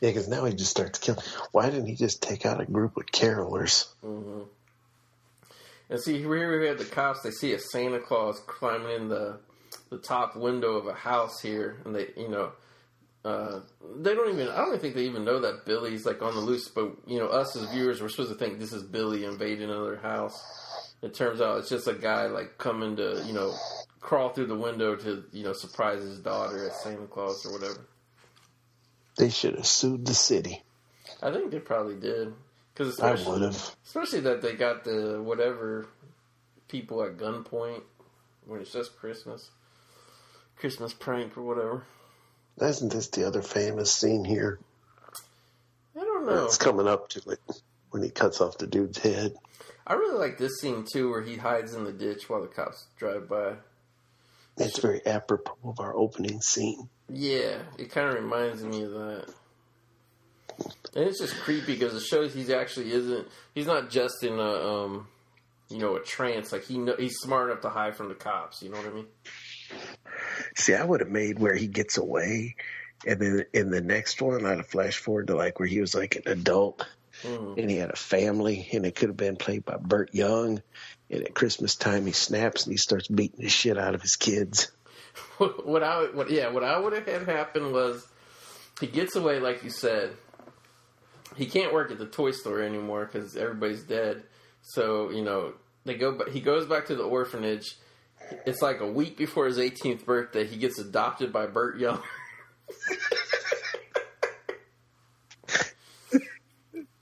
Yeah, 0.00 0.08
because 0.08 0.28
now 0.28 0.46
he 0.46 0.54
just 0.54 0.70
starts 0.70 0.98
killing. 0.98 1.22
Why 1.52 1.68
didn't 1.68 1.84
he 1.84 1.94
just 1.94 2.22
take 2.22 2.46
out 2.46 2.58
a 2.58 2.64
group 2.64 2.96
of 2.96 3.04
carolers? 3.06 3.86
hmm 4.00 4.44
And 5.90 6.00
see, 6.00 6.18
here 6.18 6.60
we 6.60 6.68
have 6.68 6.78
the 6.78 6.84
cops. 6.84 7.22
They 7.22 7.32
see 7.32 7.52
a 7.52 7.58
Santa 7.58 7.98
Claus 7.98 8.40
climbing 8.46 8.92
in 8.92 9.08
the 9.08 9.40
the 9.90 9.98
top 9.98 10.36
window 10.36 10.76
of 10.76 10.86
a 10.86 10.92
house 10.92 11.40
here, 11.40 11.80
and 11.84 11.94
they, 11.94 12.06
you 12.16 12.28
know, 12.28 12.52
uh, 13.24 13.60
they 13.98 14.14
don't 14.14 14.32
even. 14.32 14.48
I 14.48 14.58
don't 14.58 14.68
even 14.68 14.80
think 14.80 14.94
they 14.94 15.04
even 15.04 15.24
know 15.24 15.40
that 15.40 15.66
Billy's 15.66 16.06
like 16.06 16.22
on 16.22 16.34
the 16.34 16.40
loose. 16.40 16.68
But 16.68 16.92
you 17.06 17.18
know, 17.18 17.26
us 17.26 17.56
as 17.56 17.68
viewers, 17.70 18.00
we're 18.00 18.08
supposed 18.08 18.30
to 18.30 18.38
think 18.38 18.60
this 18.60 18.72
is 18.72 18.84
Billy 18.84 19.24
invading 19.24 19.68
another 19.68 19.96
house. 19.96 20.40
It 21.02 21.12
turns 21.14 21.40
out 21.40 21.58
it's 21.58 21.68
just 21.68 21.88
a 21.88 21.94
guy 21.94 22.26
like 22.26 22.56
coming 22.56 22.96
to, 22.96 23.22
you 23.26 23.32
know, 23.32 23.52
crawl 24.00 24.28
through 24.28 24.46
the 24.46 24.56
window 24.56 24.94
to, 24.96 25.24
you 25.32 25.44
know, 25.44 25.54
surprise 25.54 26.02
his 26.02 26.18
daughter 26.18 26.68
as 26.68 26.82
Santa 26.82 27.06
Claus 27.06 27.44
or 27.44 27.52
whatever. 27.52 27.80
They 29.16 29.30
should 29.30 29.56
have 29.56 29.66
sued 29.66 30.06
the 30.06 30.14
city. 30.14 30.62
I 31.22 31.32
think 31.32 31.50
they 31.50 31.58
probably 31.58 31.96
did 31.96 32.32
because 32.72 32.98
I 33.00 33.12
would 33.28 33.42
have. 33.42 33.76
especially 33.84 34.20
that 34.20 34.42
they 34.42 34.54
got 34.54 34.84
the 34.84 35.20
whatever 35.22 35.86
people 36.68 37.02
at 37.02 37.16
gunpoint 37.16 37.82
when 38.46 38.60
it's 38.60 38.72
just 38.72 38.96
Christmas, 38.96 39.50
Christmas 40.56 40.92
prank 40.92 41.36
or 41.36 41.42
whatever. 41.42 41.84
Isn't 42.60 42.92
this 42.92 43.08
the 43.08 43.26
other 43.26 43.42
famous 43.42 43.92
scene 43.92 44.24
here? 44.24 44.58
I 45.96 46.00
don't 46.00 46.26
know. 46.26 46.44
It's 46.44 46.58
coming 46.58 46.86
up 46.86 47.08
to 47.10 47.30
it 47.30 47.40
when 47.90 48.02
he 48.02 48.10
cuts 48.10 48.40
off 48.40 48.58
the 48.58 48.66
dude's 48.66 48.98
head. 48.98 49.34
I 49.86 49.94
really 49.94 50.18
like 50.18 50.38
this 50.38 50.60
scene 50.60 50.84
too, 50.90 51.10
where 51.10 51.22
he 51.22 51.36
hides 51.36 51.74
in 51.74 51.84
the 51.84 51.92
ditch 51.92 52.28
while 52.28 52.42
the 52.42 52.46
cops 52.46 52.86
drive 52.96 53.28
by. 53.28 53.54
It's 54.56 54.78
very 54.78 55.04
apropos 55.06 55.56
of 55.64 55.80
our 55.80 55.96
opening 55.96 56.40
scene. 56.40 56.88
Yeah, 57.08 57.58
it 57.78 57.90
kind 57.90 58.08
of 58.08 58.14
reminds 58.14 58.62
me 58.62 58.82
of 58.82 58.92
that. 58.92 59.34
And 60.94 61.04
it's 61.04 61.20
just 61.20 61.36
creepy 61.36 61.74
because 61.74 61.94
it 61.94 62.02
shows 62.02 62.34
he's 62.34 62.50
actually 62.50 62.92
isn't. 62.92 63.28
He's 63.54 63.66
not 63.66 63.90
just 63.90 64.22
in 64.22 64.38
a, 64.38 64.42
um, 64.42 65.06
you 65.68 65.78
know, 65.78 65.96
a 65.96 66.00
trance. 66.00 66.52
Like 66.52 66.64
he 66.64 66.78
know, 66.78 66.96
he's 66.98 67.16
smart 67.18 67.50
enough 67.50 67.62
to 67.62 67.68
hide 67.68 67.96
from 67.96 68.08
the 68.08 68.14
cops. 68.14 68.62
You 68.62 68.70
know 68.70 68.78
what 68.78 68.86
I 68.86 68.90
mean? 68.90 69.06
See, 70.56 70.74
I 70.74 70.84
would 70.84 71.00
have 71.00 71.10
made 71.10 71.38
where 71.38 71.54
he 71.54 71.68
gets 71.68 71.96
away, 71.96 72.56
and 73.06 73.20
then 73.20 73.44
in 73.52 73.70
the 73.70 73.80
next 73.80 74.20
one, 74.20 74.44
I'd 74.44 74.58
have 74.58 74.66
flash 74.66 74.96
forward 74.96 75.28
to 75.28 75.36
like 75.36 75.58
where 75.60 75.68
he 75.68 75.80
was 75.80 75.94
like 75.94 76.16
an 76.16 76.22
adult 76.26 76.86
Mm. 77.24 77.58
and 77.58 77.70
he 77.70 77.76
had 77.76 77.90
a 77.90 77.96
family, 77.96 78.68
and 78.72 78.86
it 78.86 78.94
could 78.94 79.10
have 79.10 79.16
been 79.16 79.36
played 79.36 79.64
by 79.64 79.76
Burt 79.76 80.14
Young. 80.14 80.62
And 81.10 81.22
at 81.24 81.34
Christmas 81.34 81.74
time, 81.74 82.06
he 82.06 82.12
snaps 82.12 82.64
and 82.64 82.72
he 82.72 82.78
starts 82.78 83.08
beating 83.08 83.40
the 83.40 83.50
shit 83.50 83.76
out 83.76 83.94
of 83.94 84.00
his 84.00 84.16
kids. 84.16 84.70
what 85.38 85.82
I 85.82 86.04
what 86.14 86.30
yeah 86.30 86.48
what 86.50 86.62
I 86.64 86.78
would 86.78 86.92
have 86.92 87.06
had 87.06 87.28
happen 87.28 87.72
was 87.72 88.06
he 88.80 88.86
gets 88.86 89.16
away 89.16 89.40
like 89.40 89.64
you 89.64 89.70
said. 89.70 90.12
He 91.36 91.46
can't 91.46 91.72
work 91.72 91.90
at 91.90 91.98
the 91.98 92.06
toy 92.06 92.32
store 92.32 92.60
anymore 92.60 93.06
because 93.06 93.36
everybody's 93.36 93.82
dead. 93.82 94.24
So 94.62 95.10
you 95.10 95.22
know 95.22 95.54
they 95.84 95.94
go. 95.94 96.12
But 96.12 96.30
he 96.30 96.40
goes 96.40 96.66
back 96.66 96.86
to 96.86 96.94
the 96.94 97.04
orphanage. 97.04 97.76
It's 98.46 98.62
like 98.62 98.80
a 98.80 98.90
week 98.90 99.16
before 99.16 99.46
his 99.46 99.58
18th 99.58 100.04
birthday. 100.04 100.46
He 100.46 100.56
gets 100.56 100.78
adopted 100.78 101.32
by 101.32 101.46
Burt 101.46 101.78
Young. 101.78 102.02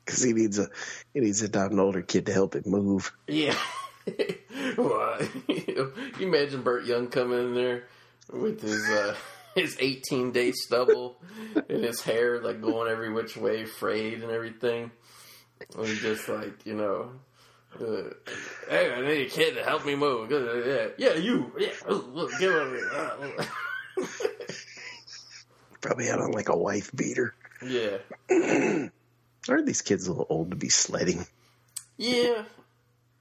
Because 0.08 0.22
he 0.22 0.32
needs 0.32 0.58
a 0.58 0.68
he 1.12 1.20
needs 1.20 1.40
to 1.40 1.44
adopt 1.44 1.72
an 1.72 1.80
older 1.80 2.00
kid 2.00 2.24
to 2.26 2.32
help 2.32 2.54
him 2.54 2.62
move. 2.66 3.12
Yeah. 3.26 3.58
well, 4.78 5.18
you, 5.46 5.74
know, 5.76 5.92
you 6.18 6.26
imagine 6.26 6.62
Burt 6.62 6.86
Young 6.86 7.08
coming 7.08 7.38
in 7.38 7.54
there 7.54 7.84
with 8.32 8.62
his 8.62 8.82
uh, 8.88 9.14
his 9.58 9.76
18 9.78 10.32
day 10.32 10.52
stubble 10.52 11.16
and 11.68 11.84
his 11.84 12.00
hair 12.00 12.40
like 12.40 12.60
going 12.60 12.90
every 12.90 13.12
which 13.12 13.36
way, 13.36 13.64
frayed 13.64 14.22
and 14.22 14.30
everything. 14.30 14.90
And 15.76 15.86
he's 15.86 16.00
just 16.00 16.28
like, 16.28 16.64
you 16.64 16.74
know, 16.74 17.10
uh, 17.80 18.10
hey, 18.68 18.92
I 18.92 19.00
need 19.02 19.26
a 19.26 19.30
kid 19.30 19.54
to 19.54 19.64
help 19.64 19.84
me 19.84 19.94
move. 19.94 20.30
Yeah, 20.30 20.88
yeah 20.96 21.14
you. 21.14 21.52
Yeah, 21.58 21.68
oh, 21.88 22.04
look, 22.12 22.30
get 22.38 22.50
over 22.50 22.76
here. 22.76 24.08
Probably 25.80 26.06
had 26.06 26.20
on 26.20 26.32
like 26.32 26.48
a 26.48 26.56
wife 26.56 26.90
beater. 26.94 27.34
yeah. 27.64 27.98
Aren't 29.48 29.66
these 29.66 29.82
kids 29.82 30.06
a 30.06 30.10
little 30.10 30.26
old 30.28 30.50
to 30.50 30.56
be 30.56 30.68
sledding? 30.68 31.26
Yeah, 31.96 32.44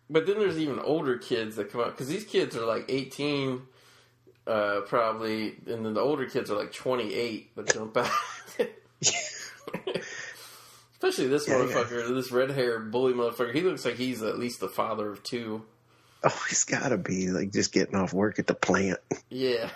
but 0.09 0.25
then 0.25 0.39
there's 0.39 0.59
even 0.59 0.79
older 0.79 1.17
kids 1.17 1.55
that 1.55 1.71
come 1.71 1.81
out 1.81 1.91
because 1.91 2.07
these 2.07 2.25
kids 2.25 2.55
are 2.55 2.65
like 2.65 2.85
18, 2.89 3.61
uh, 4.47 4.81
probably, 4.87 5.55
and 5.67 5.85
then 5.85 5.93
the 5.93 5.99
older 6.01 6.25
kids 6.25 6.49
are 6.49 6.57
like 6.57 6.73
28 6.73 7.51
but 7.55 7.73
jump 7.73 7.97
out. 7.97 8.09
Especially 10.93 11.27
this 11.27 11.47
Yeah, 11.47 11.59
yeah. 11.59 11.65
motherfucker, 11.65 12.15
this 12.15 12.31
red 12.31 12.51
haired 12.51 12.91
bully 12.91 13.13
motherfucker. 13.13 13.53
He 13.53 13.61
looks 13.61 13.85
like 13.85 13.95
he's 13.95 14.23
at 14.23 14.39
least 14.39 14.59
the 14.59 14.69
father 14.69 15.11
of 15.11 15.21
two. 15.23 15.63
Oh, 16.23 16.43
he's 16.49 16.63
got 16.63 16.89
to 16.89 16.97
be 16.97 17.27
like 17.29 17.51
just 17.53 17.71
getting 17.71 17.95
off 17.95 18.13
work 18.13 18.39
at 18.39 18.47
the 18.47 18.55
plant. 18.55 18.97
Yeah, 19.29 19.69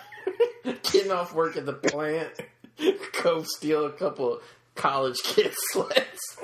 getting 0.92 1.12
off 1.12 1.32
work 1.32 1.56
at 1.56 1.64
the 1.66 1.72
plant, 1.72 2.30
go 3.22 3.44
steal 3.44 3.86
a 3.86 3.92
couple 3.92 4.40
college 4.74 5.22
kids' 5.22 5.56
sleds. 5.70 6.38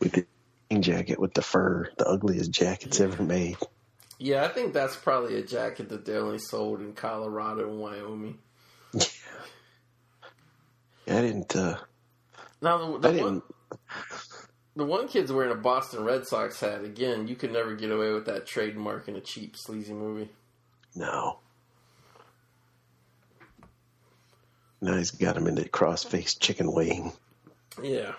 with 0.00 0.12
the 0.12 0.24
jacket 0.80 1.20
with 1.20 1.34
the 1.34 1.42
fur, 1.42 1.90
the 1.98 2.06
ugliest 2.06 2.50
jackets 2.50 3.00
ever 3.00 3.22
made. 3.22 3.58
Yeah, 4.18 4.44
I 4.44 4.48
think 4.48 4.72
that's 4.72 4.96
probably 4.96 5.36
a 5.36 5.42
jacket 5.42 5.88
that 5.90 6.04
they 6.04 6.16
only 6.16 6.38
sold 6.38 6.80
in 6.80 6.92
Colorado 6.92 7.68
and 7.68 7.78
Wyoming. 7.78 8.38
Yeah. 8.92 9.02
I 11.06 11.20
didn't. 11.22 11.54
uh 11.56 11.78
Now 12.60 12.78
the, 12.78 12.84
I 12.86 12.98
the 13.00 13.12
didn't. 13.12 13.22
one 13.24 13.42
the 14.76 14.84
one 14.84 15.08
kid's 15.08 15.32
wearing 15.32 15.52
a 15.52 15.56
Boston 15.56 16.04
Red 16.04 16.26
Sox 16.26 16.60
hat. 16.60 16.84
Again, 16.84 17.28
you 17.28 17.36
could 17.36 17.52
never 17.52 17.74
get 17.74 17.90
away 17.90 18.12
with 18.12 18.26
that 18.26 18.46
trademark 18.46 19.08
in 19.08 19.16
a 19.16 19.20
cheap, 19.20 19.56
sleazy 19.56 19.92
movie. 19.92 20.30
No. 20.94 21.38
Now 24.80 24.96
he's 24.96 25.10
got 25.10 25.36
him 25.36 25.46
into 25.48 25.68
cross-faced 25.68 26.40
chicken 26.40 26.72
wing. 26.72 27.12
Yeah. 27.82 28.12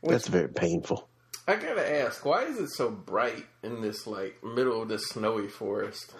Which, 0.00 0.12
That's 0.12 0.28
very 0.28 0.48
painful. 0.48 1.08
I 1.48 1.56
gotta 1.56 2.02
ask, 2.02 2.26
why 2.26 2.44
is 2.44 2.58
it 2.58 2.68
so 2.68 2.90
bright 2.90 3.46
in 3.62 3.80
this 3.80 4.06
like 4.06 4.44
middle 4.44 4.82
of 4.82 4.88
this 4.88 5.08
snowy 5.08 5.48
forest? 5.48 6.12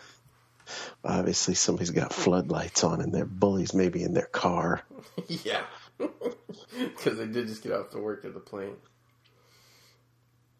Obviously, 1.04 1.52
somebody's 1.52 1.90
got 1.90 2.14
floodlights 2.14 2.82
on 2.82 3.02
in 3.02 3.12
their 3.12 3.26
bullies, 3.26 3.74
maybe 3.74 4.02
in 4.02 4.14
their 4.14 4.26
car. 4.26 4.82
yeah, 5.28 5.64
because 5.98 7.18
they 7.18 7.26
did 7.26 7.46
just 7.46 7.62
get 7.62 7.72
off 7.72 7.90
the 7.90 8.00
work 8.00 8.24
at 8.24 8.32
the 8.32 8.40
plane. 8.40 8.76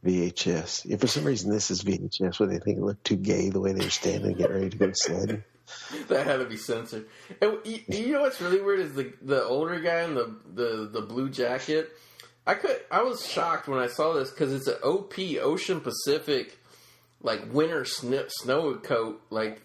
VHS. 0.05 0.85
Yeah, 0.85 0.99
for 0.99 1.07
some 1.07 1.25
reason, 1.25 1.51
this 1.51 1.71
is 1.71 1.83
VHS 1.83 2.39
where 2.39 2.49
they 2.49 2.59
think 2.59 2.77
it 2.77 2.85
looked 2.85 3.05
too 3.05 3.17
gay 3.17 3.49
the 3.49 3.61
way 3.61 3.73
they 3.73 3.85
were 3.85 3.91
standing, 3.91 4.37
get 4.37 4.51
ready 4.51 4.69
to 4.69 4.77
go 4.77 4.93
sledding. 4.93 5.45
that 6.09 6.27
had 6.27 6.37
to 6.41 6.45
be 6.45 6.59
censored. 6.59 7.07
And 7.41 7.59
you, 7.65 7.81
you 7.89 8.13
know 8.13 8.21
what's 8.21 8.41
really 8.41 8.61
weird 8.61 8.81
is 8.81 8.95
the 8.95 9.15
the 9.23 9.43
older 9.45 9.81
guy 9.81 10.03
in 10.03 10.15
the 10.15 10.37
the, 10.55 10.91
the 10.93 11.01
blue 11.01 11.31
jacket. 11.31 11.91
I 12.49 12.55
could 12.55 12.81
I 12.91 13.03
was 13.03 13.27
shocked 13.27 13.69
when 13.69 13.79
I 13.79 13.89
saw 13.89 14.15
this 14.15 14.31
because 14.31 14.53
it's 14.53 14.67
an 14.67 14.79
OP 14.83 15.19
Ocean 15.43 15.81
Pacific 15.81 16.59
like 17.21 17.53
winter 17.53 17.85
snip, 17.85 18.31
snow 18.31 18.75
coat. 18.77 19.21
Like 19.29 19.61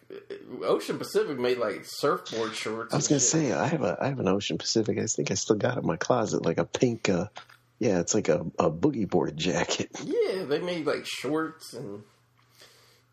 Ocean 0.62 0.98
Pacific 0.98 1.40
made 1.40 1.58
like 1.58 1.86
surfboard 1.86 2.54
shorts. 2.54 2.94
I 2.94 2.98
was 2.98 3.08
gonna 3.08 3.22
shit. 3.22 3.30
say 3.30 3.54
I 3.54 3.68
have 3.68 3.84
a 3.84 3.98
I 4.02 4.10
have 4.10 4.20
an 4.20 4.28
Ocean 4.28 4.58
Pacific. 4.58 5.00
I 5.00 5.06
think 5.06 5.32
I 5.32 5.36
still 5.36 5.56
got 5.56 5.78
it 5.78 5.82
in 5.82 5.88
my 5.88 5.96
closet, 5.96 6.44
like 6.44 6.58
a 6.58 6.66
pink. 6.66 7.08
Uh, 7.08 7.28
yeah, 7.80 8.00
it's 8.00 8.14
like 8.14 8.28
a, 8.28 8.46
a 8.60 8.70
boogie 8.70 9.10
board 9.10 9.38
jacket. 9.38 9.90
Yeah, 10.04 10.44
they 10.44 10.60
made 10.60 10.86
like 10.86 11.06
shorts 11.06 11.74
and 11.74 12.04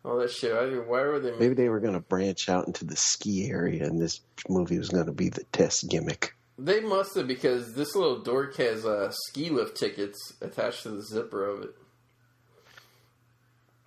all 0.03 0.17
that 0.17 0.31
shit. 0.31 0.53
I 0.53 0.65
didn't, 0.65 0.87
why 0.87 1.01
were 1.01 1.19
they? 1.19 1.31
Maybe 1.37 1.53
they 1.53 1.69
were 1.69 1.79
going 1.79 1.93
to 1.93 1.99
branch 1.99 2.49
out 2.49 2.67
into 2.67 2.83
the 2.83 2.95
ski 2.95 3.49
area, 3.49 3.85
and 3.85 4.01
this 4.01 4.19
movie 4.49 4.77
was 4.79 4.89
going 4.89 5.05
to 5.05 5.11
be 5.13 5.29
the 5.29 5.43
test 5.51 5.87
gimmick. 5.87 6.35
They 6.57 6.79
must 6.79 7.15
have 7.15 7.27
because 7.27 7.73
this 7.73 7.95
little 7.95 8.19
dork 8.19 8.57
has 8.57 8.85
uh, 8.85 9.11
ski 9.27 9.49
lift 9.49 9.77
tickets 9.77 10.33
attached 10.41 10.83
to 10.83 10.89
the 10.89 11.01
zipper 11.01 11.45
of 11.45 11.63
it. 11.63 11.75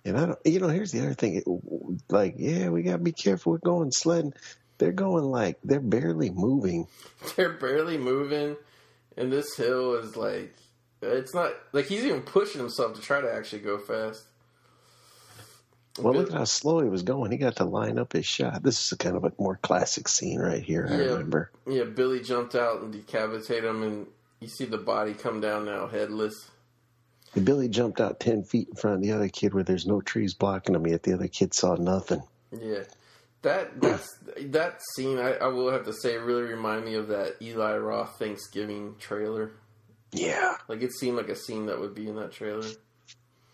And 0.03 0.17
I 0.17 0.25
don't, 0.27 0.39
you 0.45 0.59
know, 0.59 0.67
here's 0.67 0.91
the 0.91 1.01
other 1.01 1.13
thing. 1.13 1.41
Like, 2.09 2.35
yeah, 2.37 2.69
we 2.69 2.83
got 2.83 2.93
to 2.93 2.97
be 2.99 3.11
careful. 3.11 3.53
We're 3.53 3.57
going 3.59 3.91
sledding. 3.91 4.33
They're 4.77 4.91
going 4.91 5.23
like 5.23 5.57
they're 5.63 5.79
barely 5.79 6.29
moving. 6.29 6.87
They're 7.35 7.53
barely 7.53 7.97
moving, 7.97 8.57
and 9.15 9.31
this 9.31 9.55
hill 9.55 9.95
is 9.95 10.17
like 10.17 10.53
it's 11.01 11.33
not 11.33 11.53
like 11.71 11.85
he's 11.85 12.03
even 12.03 12.21
pushing 12.21 12.59
himself 12.59 12.93
to 12.95 13.01
try 13.01 13.21
to 13.21 13.33
actually 13.33 13.59
go 13.59 13.77
fast. 13.77 14.25
Well, 15.99 16.13
look 16.13 16.27
at 16.27 16.33
how 16.37 16.43
slow 16.43 16.81
he 16.81 16.89
was 16.89 17.03
going. 17.03 17.31
He 17.31 17.37
got 17.37 17.55
to 17.57 17.63
line 17.63 17.97
up 17.97 18.13
his 18.13 18.25
shot. 18.25 18.63
This 18.63 18.85
is 18.85 18.91
a 18.91 18.97
kind 18.97 19.15
of 19.15 19.23
a 19.23 19.31
more 19.39 19.57
classic 19.61 20.07
scene 20.09 20.39
right 20.39 20.61
here. 20.61 20.87
I 20.89 20.95
remember. 20.95 21.51
Yeah, 21.67 21.85
Billy 21.85 22.19
jumped 22.21 22.53
out 22.53 22.81
and 22.81 22.91
decapitated 22.91 23.63
him, 23.63 23.81
and 23.81 24.07
you 24.41 24.49
see 24.49 24.65
the 24.65 24.77
body 24.77 25.13
come 25.13 25.39
down 25.39 25.65
now 25.65 25.87
headless. 25.87 26.49
Billy 27.41 27.69
jumped 27.69 28.01
out 28.01 28.19
ten 28.19 28.43
feet 28.43 28.69
in 28.69 28.75
front 28.75 28.97
of 28.97 29.01
the 29.01 29.11
other 29.13 29.29
kid 29.29 29.53
where 29.53 29.63
there's 29.63 29.85
no 29.85 30.01
trees 30.01 30.33
blocking 30.33 30.75
him. 30.75 30.85
Yet 30.85 31.03
the 31.03 31.13
other 31.13 31.27
kid 31.27 31.53
saw 31.53 31.75
nothing. 31.75 32.23
Yeah, 32.51 32.83
that 33.41 33.79
that's 33.81 34.07
that 34.37 34.81
scene. 34.95 35.19
I, 35.19 35.33
I 35.35 35.47
will 35.47 35.71
have 35.71 35.85
to 35.85 35.93
say, 35.93 36.17
really 36.17 36.43
remind 36.43 36.85
me 36.85 36.95
of 36.95 37.07
that 37.09 37.35
Eli 37.41 37.77
Roth 37.77 38.17
Thanksgiving 38.19 38.95
trailer. 38.99 39.51
Yeah, 40.11 40.55
Like 40.69 40.81
it 40.81 40.93
seemed 40.93 41.17
like 41.17 41.27
a 41.27 41.35
scene 41.35 41.65
that 41.65 41.79
would 41.79 41.93
be 41.93 42.07
in 42.07 42.15
that 42.15 42.31
trailer. 42.31 42.67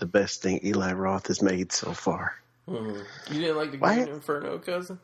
The 0.01 0.07
best 0.07 0.41
thing 0.41 0.59
Eli 0.65 0.93
Roth 0.93 1.27
has 1.27 1.41
made 1.41 1.71
so 1.71 1.93
far. 1.93 2.35
hmm 2.67 2.97
You 3.29 3.39
didn't 3.39 3.55
like 3.55 3.71
the 3.71 3.77
Green 3.77 4.07
Inferno, 4.07 4.57
cousin? 4.57 4.99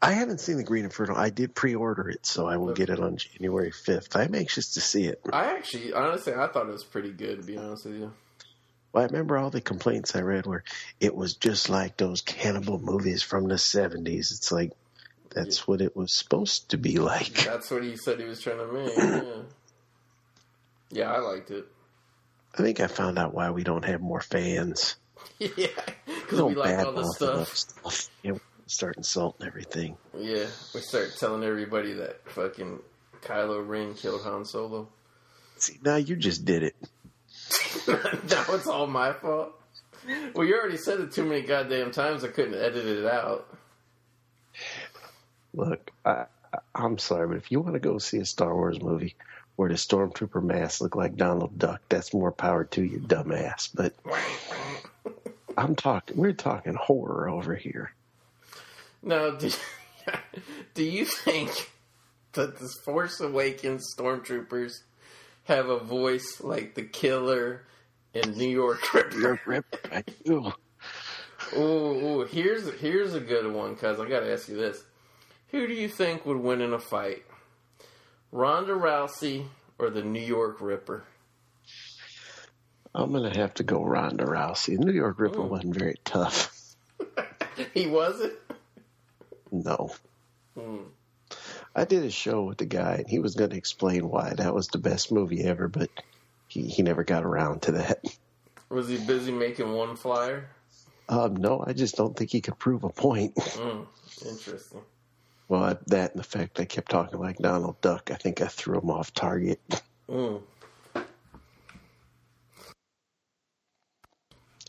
I 0.00 0.12
haven't 0.12 0.38
seen 0.38 0.58
the 0.58 0.62
Green 0.64 0.84
Inferno. 0.84 1.16
I 1.16 1.28
did 1.30 1.56
pre-order 1.56 2.08
it, 2.08 2.24
so 2.24 2.46
I 2.46 2.56
will 2.56 2.72
get 2.72 2.88
it 2.88 3.00
on 3.00 3.16
January 3.16 3.72
fifth. 3.72 4.14
I'm 4.14 4.32
anxious 4.36 4.74
to 4.74 4.80
see 4.80 5.06
it. 5.06 5.20
I 5.32 5.56
actually, 5.56 5.92
honestly, 5.92 6.34
I 6.34 6.46
thought 6.46 6.68
it 6.68 6.72
was 6.72 6.84
pretty 6.84 7.10
good. 7.10 7.40
To 7.40 7.46
be 7.46 7.58
honest 7.58 7.84
with 7.86 7.96
you, 7.96 8.12
Well, 8.92 9.02
I 9.02 9.06
remember 9.06 9.36
all 9.36 9.50
the 9.50 9.60
complaints 9.60 10.14
I 10.14 10.20
read 10.20 10.46
where 10.46 10.62
it 11.00 11.16
was 11.16 11.34
just 11.34 11.68
like 11.68 11.96
those 11.96 12.20
cannibal 12.22 12.78
movies 12.78 13.24
from 13.24 13.48
the 13.48 13.56
'70s. 13.56 14.30
It's 14.30 14.52
like 14.52 14.70
that's 15.34 15.66
what 15.66 15.80
it 15.80 15.96
was 15.96 16.12
supposed 16.12 16.70
to 16.70 16.78
be 16.78 16.98
like. 16.98 17.32
that's 17.44 17.68
what 17.72 17.82
he 17.82 17.96
said 17.96 18.20
he 18.20 18.26
was 18.26 18.40
trying 18.40 18.58
to 18.58 18.72
make. 18.72 19.44
Yeah, 20.90 21.02
yeah, 21.02 21.12
I 21.12 21.18
liked 21.18 21.50
it. 21.50 21.66
I 22.58 22.62
think 22.62 22.80
I 22.80 22.88
found 22.88 23.18
out 23.18 23.34
why 23.34 23.50
we 23.50 23.62
don't 23.62 23.84
have 23.84 24.00
more 24.00 24.20
fans. 24.20 24.96
yeah, 25.38 25.68
because 26.06 26.42
we 26.42 26.54
like 26.56 26.78
all 26.84 26.92
the 26.92 27.04
stuff. 27.04 27.56
stuff. 27.56 28.10
Yeah, 28.22 28.32
we 28.32 28.40
start 28.66 28.96
insulting 28.96 29.46
everything. 29.46 29.96
Yeah, 30.16 30.46
we 30.74 30.80
start 30.80 31.16
telling 31.18 31.44
everybody 31.44 31.92
that 31.94 32.28
fucking 32.30 32.80
Kylo 33.22 33.66
Ren 33.66 33.94
killed 33.94 34.22
Han 34.22 34.44
Solo. 34.44 34.88
See, 35.56 35.78
now 35.84 35.96
you 35.96 36.16
just 36.16 36.44
did 36.44 36.64
it. 36.64 36.76
that 37.86 38.46
was 38.48 38.66
all 38.66 38.88
my 38.88 39.12
fault. 39.12 39.52
Well, 40.34 40.46
you 40.46 40.58
already 40.58 40.78
said 40.78 41.00
it 41.00 41.12
too 41.12 41.24
many 41.24 41.42
goddamn 41.42 41.92
times. 41.92 42.24
I 42.24 42.28
couldn't 42.28 42.54
edit 42.54 42.86
it 42.86 43.06
out. 43.06 43.46
Look, 45.54 45.90
I, 46.04 46.26
I, 46.52 46.58
I'm 46.74 46.98
sorry, 46.98 47.28
but 47.28 47.36
if 47.36 47.52
you 47.52 47.60
want 47.60 47.74
to 47.74 47.80
go 47.80 47.98
see 47.98 48.18
a 48.18 48.24
Star 48.24 48.54
Wars 48.54 48.80
movie 48.80 49.14
where 49.58 49.68
the 49.68 49.74
stormtrooper 49.74 50.40
masks 50.40 50.80
look 50.80 50.94
like 50.94 51.16
Donald 51.16 51.58
Duck, 51.58 51.82
that's 51.88 52.14
more 52.14 52.30
power 52.30 52.62
to 52.62 52.84
you, 52.84 53.00
dumbass. 53.00 53.68
But 53.74 53.92
I'm 55.58 55.74
talking, 55.74 56.16
we're 56.16 56.32
talking 56.32 56.74
horror 56.74 57.28
over 57.28 57.56
here. 57.56 57.92
Now, 59.02 59.30
do, 59.30 59.50
do 60.74 60.84
you 60.84 61.04
think 61.04 61.72
that 62.34 62.60
the 62.60 62.72
Force 62.84 63.18
Awakens 63.18 63.92
stormtroopers 63.98 64.74
have 65.42 65.68
a 65.68 65.80
voice 65.80 66.40
like 66.40 66.76
the 66.76 66.84
killer 66.84 67.64
in 68.14 68.38
New 68.38 68.48
York 68.48 68.94
Ripper? 68.94 69.18
You're 69.18 69.40
rip- 69.44 69.88
I 69.90 70.04
do. 70.24 70.52
Ooh, 71.56 71.60
ooh, 71.60 72.24
here's 72.26 72.72
here's 72.74 73.14
a 73.14 73.20
good 73.20 73.52
one, 73.52 73.74
cuz 73.74 73.98
I 73.98 74.08
gotta 74.08 74.32
ask 74.32 74.48
you 74.48 74.56
this: 74.56 74.84
Who 75.48 75.66
do 75.66 75.74
you 75.74 75.88
think 75.88 76.24
would 76.26 76.36
win 76.36 76.60
in 76.60 76.72
a 76.72 76.78
fight, 76.78 77.24
Ronda 78.32 78.72
Rousey 78.72 79.46
or 79.78 79.90
the 79.90 80.02
New 80.02 80.20
York 80.20 80.60
Ripper? 80.60 81.04
I'm 82.94 83.12
gonna 83.12 83.36
have 83.36 83.54
to 83.54 83.62
go 83.62 83.84
Ronda 83.84 84.24
Rousey. 84.24 84.78
The 84.78 84.84
New 84.84 84.92
York 84.92 85.18
Ripper 85.18 85.42
wasn't 85.42 85.76
very 85.76 85.96
tough. 86.04 86.54
he 87.74 87.86
wasn't. 87.86 88.34
No. 89.50 89.90
Hmm. 90.58 90.82
I 91.74 91.84
did 91.84 92.04
a 92.04 92.10
show 92.10 92.44
with 92.44 92.58
the 92.58 92.66
guy, 92.66 92.94
and 92.94 93.08
he 93.08 93.18
was 93.18 93.34
going 93.34 93.50
to 93.50 93.56
explain 93.56 94.08
why 94.08 94.34
that 94.34 94.54
was 94.54 94.68
the 94.68 94.78
best 94.78 95.12
movie 95.12 95.44
ever, 95.44 95.68
but 95.68 95.90
he, 96.48 96.62
he 96.62 96.82
never 96.82 97.04
got 97.04 97.24
around 97.24 97.62
to 97.62 97.72
that. 97.72 98.04
Was 98.68 98.88
he 98.88 98.96
busy 98.96 99.30
making 99.30 99.72
one 99.72 99.96
flyer? 99.96 100.48
Um, 101.08 101.36
no, 101.36 101.64
I 101.64 101.72
just 101.72 101.96
don't 101.96 102.16
think 102.16 102.30
he 102.30 102.40
could 102.40 102.58
prove 102.58 102.84
a 102.84 102.88
point. 102.88 103.34
Mm, 103.36 103.86
interesting. 104.26 104.80
Well, 105.48 105.78
that 105.86 106.12
and 106.12 106.20
the 106.20 106.24
fact 106.24 106.60
I 106.60 106.66
kept 106.66 106.90
talking 106.90 107.18
like 107.18 107.38
Donald 107.38 107.80
Duck, 107.80 108.10
I 108.12 108.16
think 108.16 108.40
I 108.42 108.46
threw 108.46 108.78
him 108.78 108.90
off 108.90 109.14
target. 109.14 109.60
Mm. 110.08 110.42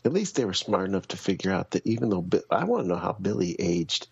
At 0.02 0.14
least 0.14 0.36
they 0.36 0.46
were 0.46 0.54
smart 0.54 0.88
enough 0.88 1.08
to 1.08 1.18
figure 1.18 1.52
out 1.52 1.72
that 1.72 1.86
even 1.86 2.08
though 2.08 2.22
Bi- 2.22 2.40
I 2.50 2.64
want 2.64 2.84
to 2.84 2.88
know 2.88 2.96
how 2.96 3.12
Billy 3.12 3.54
aged 3.58 4.08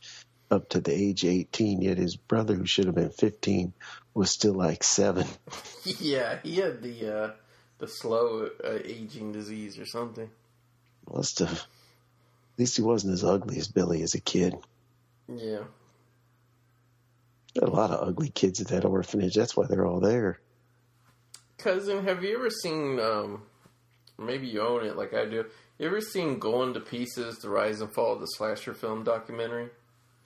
up 0.50 0.68
to 0.70 0.80
the 0.80 0.92
age 0.92 1.24
of 1.24 1.30
18, 1.30 1.80
yet 1.80 1.96
his 1.96 2.16
brother, 2.16 2.54
who 2.54 2.66
should 2.66 2.86
have 2.86 2.94
been 2.94 3.10
15, 3.10 3.72
was 4.12 4.30
still 4.30 4.54
like 4.54 4.84
seven. 4.84 5.26
Yeah, 6.00 6.38
he 6.42 6.56
had 6.56 6.82
the 6.82 7.16
uh, 7.16 7.30
the 7.78 7.88
slow 7.88 8.50
uh, 8.62 8.78
aging 8.84 9.32
disease 9.32 9.78
or 9.78 9.86
something. 9.86 10.28
Must 11.10 11.38
have. 11.38 11.50
At 11.50 12.58
least 12.58 12.76
he 12.76 12.82
wasn't 12.82 13.14
as 13.14 13.24
ugly 13.24 13.56
as 13.56 13.68
Billy 13.68 14.02
as 14.02 14.14
a 14.14 14.20
kid. 14.20 14.54
Yeah. 15.34 15.62
There 17.58 17.68
are 17.68 17.72
a 17.72 17.74
lot 17.74 17.90
of 17.90 18.06
ugly 18.06 18.28
kids 18.28 18.60
at 18.60 18.68
that 18.68 18.84
orphanage. 18.84 19.34
That's 19.34 19.56
why 19.56 19.66
they're 19.66 19.84
all 19.84 19.98
there. 19.98 20.38
Cousin, 21.58 22.04
have 22.04 22.22
you 22.22 22.36
ever 22.36 22.50
seen? 22.50 23.00
Um, 23.00 23.42
maybe 24.16 24.46
you 24.46 24.60
own 24.60 24.86
it, 24.86 24.96
like 24.96 25.12
I 25.12 25.24
do. 25.24 25.44
You 25.76 25.86
ever 25.86 26.00
seen 26.00 26.38
"Going 26.38 26.74
to 26.74 26.80
Pieces: 26.80 27.38
The 27.38 27.48
Rise 27.48 27.80
and 27.80 27.92
Fall 27.92 28.14
of 28.14 28.20
the 28.20 28.26
Slasher 28.26 28.74
Film" 28.74 29.02
documentary? 29.02 29.70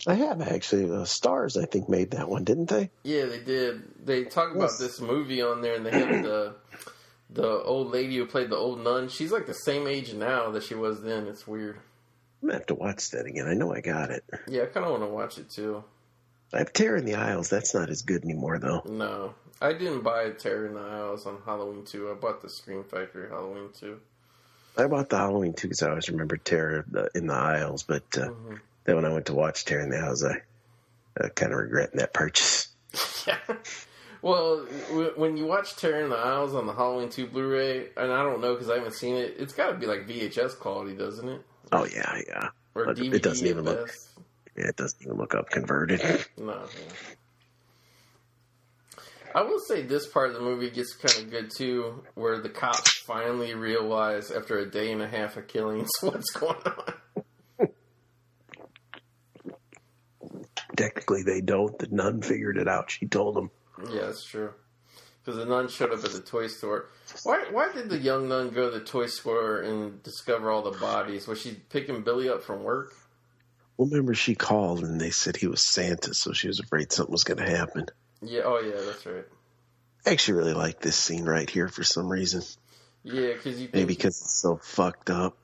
I 0.07 0.15
have 0.15 0.43
actually. 0.43 0.85
Uh, 0.85 1.05
Starz, 1.05 1.61
I 1.61 1.65
think, 1.65 1.89
made 1.89 2.11
that 2.11 2.29
one, 2.29 2.45
didn't 2.45 2.69
they? 2.69 2.91
Yeah, 3.03 3.25
they 3.25 3.41
did. 3.41 4.05
They 4.05 4.25
talk 4.25 4.55
about 4.55 4.73
this 4.79 5.01
movie 5.01 5.41
on 5.41 5.63
there, 5.63 5.77
and 5.77 5.87
they 5.87 5.91
have 5.91 6.23
the 6.23 6.55
the 7.31 7.49
old 7.63 7.93
lady 7.93 8.19
who 8.19 8.27
played 8.27 8.51
the 8.51 8.57
old 8.57 8.85
nun. 8.85 9.09
She's 9.09 9.33
like 9.33 9.47
the 9.47 9.55
same 9.55 9.87
age 9.87 10.13
now 10.13 10.51
that 10.51 10.65
she 10.65 10.75
was 10.75 11.01
then. 11.01 11.29
It's 11.29 11.47
weird. 11.47 11.77
I'm 12.43 12.49
gonna 12.49 12.59
have 12.59 12.67
to 12.67 12.75
watch 12.75 13.11
that 13.13 13.25
again. 13.25 13.49
I 13.49 13.55
know 13.55 13.73
I 13.73 13.81
got 13.81 14.11
it. 14.11 14.23
Yeah, 14.49 14.65
I 14.65 14.67
kind 14.67 14.85
of 14.85 14.93
want 14.93 15.03
to 15.05 15.09
watch 15.09 15.39
it 15.39 15.49
too. 15.49 15.83
I 16.53 16.59
have 16.59 16.73
Terror 16.73 16.97
in 16.97 17.05
the 17.05 17.15
Aisles. 17.15 17.49
That's 17.49 17.75
not 17.75 17.89
as 17.91 18.03
good 18.03 18.25
anymore, 18.25 18.59
though. 18.59 18.83
No, 18.87 19.35
I 19.61 19.73
didn't 19.73 20.03
buy 20.03 20.31
Terror 20.31 20.67
in 20.67 20.75
the 20.75 20.81
Aisles 20.81 21.27
on 21.27 21.39
Halloween 21.45 21.85
two. 21.85 22.11
I 22.11 22.15
bought 22.15 22.43
the 22.43 22.49
Scream 22.49 22.85
Factory 22.85 23.29
Halloween 23.29 23.71
two. 23.79 24.01
I 24.77 24.87
bought 24.87 25.09
the 25.11 25.17
Halloween 25.19 25.55
two 25.55 25.69
because 25.69 25.83
I 25.83 25.91
always 25.91 26.09
remember 26.09 26.37
Terror 26.37 26.85
uh, 26.97 27.07
in 27.15 27.27
the 27.27 27.35
Aisles, 27.35 27.83
but 27.83 28.05
uh, 28.17 28.29
Mhm. 28.29 28.61
then 28.85 28.97
when 28.97 29.05
I 29.05 29.11
went 29.13 29.27
to 29.27 29.35
watch 29.35 29.65
Terror 29.65 29.83
in 29.83 29.91
the 29.91 29.99
Aisles, 29.99 30.25
I 30.25 30.43
uh, 31.21 31.29
kind 31.31 31.53
of 31.53 31.59
regretting 31.59 31.99
that 31.99 32.13
purchase. 32.15 32.69
Yeah. 33.27 33.39
Well, 34.25 34.65
w- 34.91 35.13
when 35.17 35.37
you 35.37 35.47
watch 35.47 35.75
Terror 35.75 36.05
in 36.05 36.11
the 36.11 36.17
Aisles 36.17 36.55
on 36.55 36.69
the 36.69 36.73
Halloween 36.73 37.09
2 37.09 37.27
Blu-ray, 37.27 37.89
and 37.97 38.13
I 38.13 38.23
don't 38.23 38.41
know 38.41 38.55
because 38.55 38.71
I 38.71 38.77
haven't 38.77 38.95
seen 38.95 39.17
it, 39.17 39.35
it's 39.37 39.53
got 39.53 39.71
to 39.73 39.77
be 39.77 39.87
like 39.87 40.07
VHS 40.07 40.61
quality, 40.61 40.95
doesn't 40.97 41.29
it? 41.29 41.43
Oh 41.73 41.85
yeah, 41.87 42.21
yeah. 42.29 42.49
Or 42.77 42.87
DVD 42.95 43.15
it 43.15 43.23
doesn't 43.25 43.45
even 43.45 43.65
look- 43.65 43.89
best. 43.89 44.11
Yeah, 44.57 44.69
it 44.69 44.77
doesn't 44.77 45.03
even 45.03 45.17
look 45.17 45.35
up 45.35 45.51
converted. 45.51 46.01
No. 46.37 46.63
I 49.35 49.41
will 49.43 49.61
say 49.61 49.81
this 49.81 50.07
part 50.07 50.29
of 50.29 50.35
the 50.35 50.43
movie 50.43 50.69
gets 50.71 50.95
kind 50.95 51.25
of 51.25 51.31
good 51.31 51.51
too, 51.57 52.05
where 52.15 52.39
the 52.41 52.51
cops 52.51 52.99
finally 52.99 53.55
realize 53.55 54.31
after 54.31 54.59
a 54.59 54.71
day 54.71 54.93
and 54.93 55.01
a 55.01 55.09
half 55.09 55.39
of 55.39 55.49
killings 55.49 55.89
what's 56.03 56.31
going 56.33 56.57
on. 56.67 57.69
Technically, 60.77 61.23
they 61.23 61.41
don't. 61.41 61.79
The 61.79 61.89
nun 61.91 62.21
figured 62.21 62.59
it 62.59 62.69
out. 62.69 62.91
She 62.91 63.07
told 63.07 63.37
them. 63.37 63.51
Yeah, 63.91 64.03
that's 64.03 64.25
true. 64.25 64.53
Because 65.25 65.39
the 65.39 65.47
nun 65.47 65.69
showed 65.69 65.93
up 65.93 66.05
at 66.05 66.11
the 66.13 66.21
toy 66.21 66.49
store. 66.49 66.91
Why? 67.23 67.45
Why 67.51 67.73
did 67.73 67.89
the 67.89 67.99
young 67.99 68.29
nun 68.29 68.51
go 68.51 68.71
to 68.71 68.79
the 68.79 68.85
toy 68.85 69.07
store 69.07 69.61
and 69.61 70.03
discover 70.03 70.51
all 70.51 70.63
the 70.63 70.79
bodies? 70.79 71.27
Was 71.27 71.41
she 71.41 71.53
picking 71.71 72.03
Billy 72.03 72.29
up 72.29 72.43
from 72.43 72.65
work? 72.65 72.95
Well, 73.77 73.89
remember, 73.89 74.15
she 74.15 74.35
called 74.35 74.85
and 74.85 75.01
they 75.01 75.11
said 75.11 75.37
he 75.37 75.47
was 75.47 75.63
Santa, 75.63 76.15
so 76.15 76.33
she 76.33 76.49
was 76.49 76.61
afraid 76.61 76.93
something 76.93 77.13
was 77.13 77.25
going 77.25 77.39
to 77.39 77.49
happen. 77.51 77.87
Yeah. 78.21 78.43
Oh, 78.45 78.61
yeah. 78.61 78.81
That's 78.85 79.07
right. 79.07 79.25
I 80.07 80.11
actually 80.11 80.39
really 80.39 80.55
like 80.55 80.81
this 80.81 80.97
scene 80.97 81.25
right 81.25 81.49
here 81.49 81.69
for 81.69 81.85
some 81.85 82.09
reason. 82.09 82.43
Yeah, 83.05 83.33
because 83.33 83.61
you 83.61 83.67
think, 83.67 83.75
Maybe 83.75 83.95
because 83.95 84.21
it's 84.21 84.41
so 84.41 84.57
fucked 84.63 85.11
up. 85.11 85.37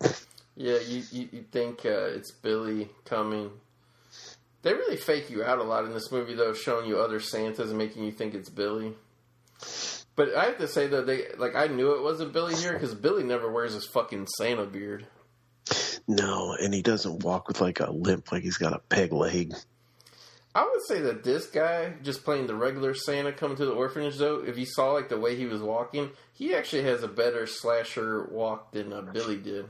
yeah, 0.56 0.78
you 0.78 1.02
you, 1.10 1.28
you 1.32 1.44
think 1.50 1.84
uh, 1.84 2.10
it's 2.14 2.30
Billy 2.32 2.88
coming. 3.04 3.50
They 4.62 4.74
really 4.74 4.96
fake 4.96 5.30
you 5.30 5.42
out 5.44 5.58
a 5.58 5.62
lot 5.64 5.84
in 5.84 5.92
this 5.92 6.10
movie, 6.12 6.34
though, 6.34 6.52
showing 6.52 6.86
you 6.86 6.98
other 6.98 7.20
Santas 7.20 7.70
and 7.70 7.78
making 7.78 8.04
you 8.04 8.12
think 8.12 8.34
it's 8.34 8.50
Billy. 8.50 8.94
But 10.16 10.34
I 10.34 10.46
have 10.46 10.58
to 10.58 10.66
say 10.68 10.88
though, 10.88 11.04
they 11.04 11.26
like 11.36 11.54
I 11.54 11.68
knew 11.68 11.94
it 11.94 12.02
wasn't 12.02 12.32
Billy 12.32 12.56
here 12.56 12.72
because 12.72 12.94
Billy 12.94 13.22
never 13.22 13.50
wears 13.50 13.74
his 13.74 13.86
fucking 13.86 14.26
Santa 14.36 14.66
beard. 14.66 15.06
No, 16.08 16.54
and 16.54 16.72
he 16.72 16.80
doesn't 16.80 17.22
walk 17.22 17.48
with 17.48 17.60
like 17.60 17.80
a 17.80 17.90
limp, 17.90 18.32
like 18.32 18.42
he's 18.42 18.56
got 18.56 18.72
a 18.72 18.78
peg 18.78 19.12
leg. 19.12 19.52
I 20.54 20.64
would 20.64 20.82
say 20.88 21.02
that 21.02 21.22
this 21.22 21.46
guy, 21.46 21.92
just 22.02 22.24
playing 22.24 22.46
the 22.46 22.54
regular 22.54 22.94
Santa 22.94 23.32
coming 23.32 23.58
to 23.58 23.66
the 23.66 23.72
orphanage, 23.72 24.16
though, 24.16 24.42
if 24.42 24.58
you 24.58 24.64
saw 24.64 24.92
like 24.92 25.10
the 25.10 25.20
way 25.20 25.36
he 25.36 25.44
was 25.44 25.60
walking, 25.60 26.10
he 26.32 26.54
actually 26.54 26.84
has 26.84 27.02
a 27.02 27.08
better 27.08 27.46
slasher 27.46 28.24
walk 28.24 28.72
than 28.72 28.92
uh, 28.92 29.02
Billy 29.02 29.36
did. 29.36 29.66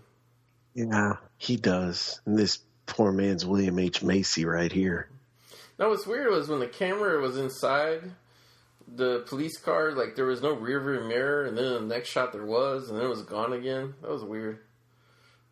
Yeah, 0.74 1.14
he 1.36 1.56
does. 1.56 2.20
And 2.24 2.38
this 2.38 2.60
poor 2.86 3.10
man's 3.10 3.44
William 3.44 3.78
H. 3.80 4.02
Macy 4.04 4.44
right 4.44 4.70
here. 4.70 5.10
Now, 5.76 5.90
what's 5.90 6.06
weird 6.06 6.30
was 6.30 6.48
when 6.48 6.60
the 6.60 6.68
camera 6.68 7.20
was 7.20 7.36
inside 7.36 8.12
the 8.86 9.24
police 9.28 9.58
car, 9.58 9.92
like 9.92 10.14
there 10.14 10.24
was 10.24 10.40
no 10.40 10.52
rear 10.52 10.80
view 10.80 11.06
mirror, 11.08 11.44
and 11.46 11.58
then 11.58 11.72
the 11.72 11.80
next 11.80 12.10
shot 12.10 12.32
there 12.32 12.46
was, 12.46 12.88
and 12.88 12.96
then 12.96 13.04
it 13.04 13.10
was 13.10 13.22
gone 13.22 13.52
again. 13.52 13.94
That 14.02 14.10
was 14.10 14.24
weird. 14.24 14.60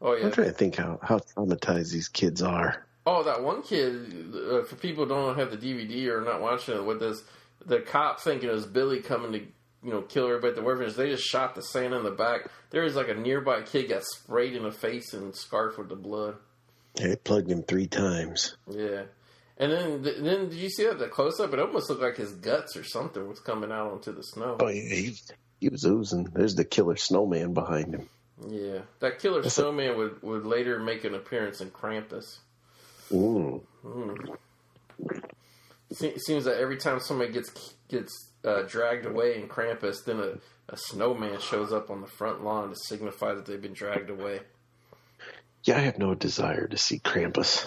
Oh 0.00 0.14
yeah. 0.14 0.26
I'm 0.26 0.32
trying 0.32 0.48
to 0.48 0.52
think 0.52 0.76
how, 0.76 0.98
how 1.02 1.18
traumatized 1.18 1.92
these 1.92 2.08
kids 2.08 2.42
are. 2.42 2.84
Oh, 3.06 3.22
that 3.22 3.42
one 3.42 3.62
kid. 3.62 4.34
Uh, 4.34 4.64
for 4.64 4.76
people 4.76 5.04
who 5.04 5.10
don't 5.10 5.38
have 5.38 5.50
the 5.50 5.56
DVD 5.56 6.08
or 6.08 6.20
not 6.20 6.40
watching 6.40 6.74
it, 6.74 6.84
what 6.84 6.98
does 6.98 7.22
the 7.64 7.80
cop 7.80 8.20
thinking 8.20 8.48
it 8.48 8.52
was 8.52 8.66
Billy 8.66 9.00
coming 9.00 9.32
to 9.32 9.38
you 9.38 9.92
know 9.92 10.02
kill 10.02 10.26
everybody 10.26 10.50
at 10.50 10.56
the 10.56 10.62
orphanage? 10.62 10.94
They 10.94 11.10
just 11.10 11.24
shot 11.24 11.54
the 11.54 11.62
Santa 11.62 11.96
in 11.98 12.04
the 12.04 12.10
back. 12.10 12.50
There 12.70 12.82
was 12.82 12.96
like 12.96 13.08
a 13.08 13.14
nearby 13.14 13.62
kid 13.62 13.88
got 13.88 14.02
sprayed 14.04 14.54
in 14.54 14.64
the 14.64 14.72
face 14.72 15.12
and 15.14 15.34
scarfed 15.34 15.78
with 15.78 15.88
the 15.88 15.96
blood. 15.96 16.36
They 16.94 17.14
plugged 17.16 17.50
him 17.50 17.62
three 17.62 17.86
times. 17.86 18.56
Yeah. 18.68 19.02
And 19.58 19.72
then, 19.72 20.02
then 20.02 20.48
did 20.48 20.54
you 20.54 20.68
see 20.68 20.84
that 20.84 20.98
the 20.98 21.08
close 21.08 21.40
up? 21.40 21.52
It 21.52 21.60
almost 21.60 21.88
looked 21.88 22.02
like 22.02 22.16
his 22.16 22.32
guts 22.32 22.76
or 22.76 22.84
something 22.84 23.26
was 23.26 23.40
coming 23.40 23.72
out 23.72 23.92
onto 23.92 24.14
the 24.14 24.22
snow. 24.22 24.56
Oh, 24.60 24.68
yeah, 24.68 24.82
he, 24.82 25.16
he 25.60 25.68
was 25.68 25.84
oozing. 25.84 26.24
There's 26.24 26.54
the 26.54 26.64
killer 26.64 26.96
snowman 26.96 27.54
behind 27.54 27.94
him. 27.94 28.08
Yeah, 28.48 28.80
that 29.00 29.18
killer 29.18 29.42
That's 29.42 29.56
a- 29.58 29.60
snowman 29.62 29.96
would 29.96 30.22
would 30.22 30.44
later 30.44 30.78
make 30.78 31.04
an 31.04 31.14
appearance 31.14 31.60
in 31.60 31.70
Krampus. 31.70 32.38
Ooh. 33.12 33.62
Se- 35.92 36.18
seems 36.18 36.44
that 36.44 36.58
every 36.58 36.76
time 36.76 37.00
somebody 37.00 37.32
gets 37.32 37.74
gets 37.88 38.30
uh, 38.44 38.62
dragged 38.62 39.06
away 39.06 39.40
in 39.40 39.48
Krampus, 39.48 40.04
then 40.04 40.18
a, 40.20 40.38
a 40.72 40.76
snowman 40.76 41.40
shows 41.40 41.72
up 41.72 41.90
on 41.90 42.00
the 42.00 42.06
front 42.06 42.42
lawn 42.44 42.70
to 42.70 42.76
signify 42.76 43.34
that 43.34 43.46
they've 43.46 43.62
been 43.62 43.72
dragged 43.72 44.10
away. 44.10 44.40
Yeah, 45.64 45.76
I 45.76 45.80
have 45.80 45.98
no 45.98 46.14
desire 46.14 46.66
to 46.66 46.76
see 46.76 46.98
Krampus. 46.98 47.66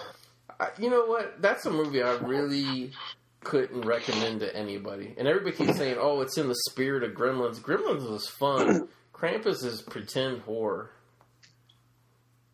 I, 0.59 0.69
you 0.77 0.89
know 0.89 1.05
what? 1.05 1.41
That's 1.41 1.65
a 1.65 1.71
movie 1.71 2.03
I 2.03 2.13
really 2.17 2.91
couldn't 3.41 3.81
recommend 3.81 4.41
to 4.41 4.53
anybody. 4.55 5.15
And 5.17 5.27
everybody 5.27 5.55
keeps 5.55 5.77
saying, 5.77 5.97
"Oh, 5.99 6.19
it's 6.21 6.37
in 6.37 6.47
the 6.49 6.55
spirit 6.69 7.03
of 7.03 7.11
Gremlins." 7.13 7.59
Gremlins 7.61 8.09
was 8.09 8.27
fun. 8.27 8.89
Krampus 9.19 9.63
is 9.65 9.81
pretend 9.81 10.41
horror. 10.41 10.91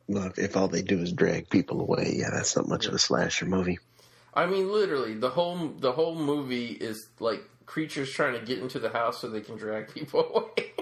Well, 0.08 0.32
if- 0.38 0.56
all 0.56 0.68
they 0.68 0.82
do 0.82 1.00
is 1.00 1.12
drag 1.12 1.50
people 1.50 1.82
away, 1.82 2.14
yeah, 2.16 2.30
that's 2.32 2.56
not 2.56 2.68
much 2.68 2.86
of 2.86 2.94
a 2.94 3.00
slasher 3.00 3.46
movie. 3.46 3.80
I 4.34 4.46
mean, 4.46 4.72
literally, 4.72 5.14
the 5.16 5.30
whole 5.30 5.70
the 5.70 5.92
whole 5.94 6.16
movie 6.16 6.68
is 6.68 7.08
like 7.20 7.42
creatures 7.66 8.12
trying 8.12 8.34
to 8.40 8.46
get 8.46 8.60
into 8.60 8.80
the 8.80 8.90
house 8.90 9.22
so 9.22 9.30
they 9.30 9.42
can 9.42 9.56
drag 9.58 9.88
people 9.94 10.52
away. 10.58 10.74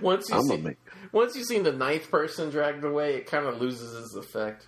once 0.00 0.28
you 0.30 0.36
I'm 0.36 0.42
see, 0.44 0.56
make 0.56 0.78
once 1.12 1.36
you 1.36 1.44
seen 1.44 1.62
the 1.62 1.72
ninth 1.72 2.10
person 2.10 2.50
dragged 2.50 2.84
away, 2.84 3.16
it 3.16 3.26
kind 3.26 3.46
of 3.46 3.60
loses 3.60 3.94
its 4.02 4.14
effect. 4.16 4.66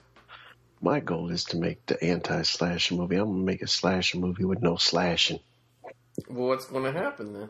my 0.82 1.00
goal 1.00 1.30
is 1.30 1.44
to 1.44 1.56
make 1.56 1.84
the 1.86 2.02
anti-slasher 2.04 2.94
movie. 2.94 3.16
I'm 3.16 3.26
gonna 3.32 3.44
make 3.44 3.62
a 3.62 3.66
slasher 3.66 4.18
movie 4.18 4.44
with 4.44 4.60
no 4.62 4.76
slashing. 4.76 5.40
Well, 6.28 6.48
what's 6.48 6.66
going 6.66 6.84
to 6.84 6.92
happen 6.92 7.32
then? 7.32 7.48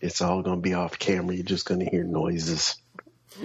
It's 0.00 0.20
all 0.20 0.42
gonna 0.42 0.60
be 0.60 0.74
off 0.74 0.98
camera. 0.98 1.34
You're 1.34 1.44
just 1.44 1.66
gonna 1.66 1.88
hear 1.88 2.04
noises. 2.04 2.76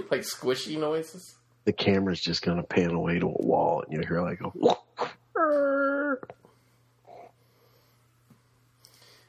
Like 0.09 0.21
squishy 0.21 0.79
noises? 0.79 1.35
The 1.65 1.73
camera's 1.73 2.21
just 2.21 2.41
gonna 2.41 2.63
pan 2.63 2.91
away 2.91 3.19
to 3.19 3.27
a 3.27 3.41
wall, 3.41 3.81
and 3.81 3.93
you'll 3.93 4.05
hear 4.05 4.21
like 4.21 4.39
a. 4.41 4.51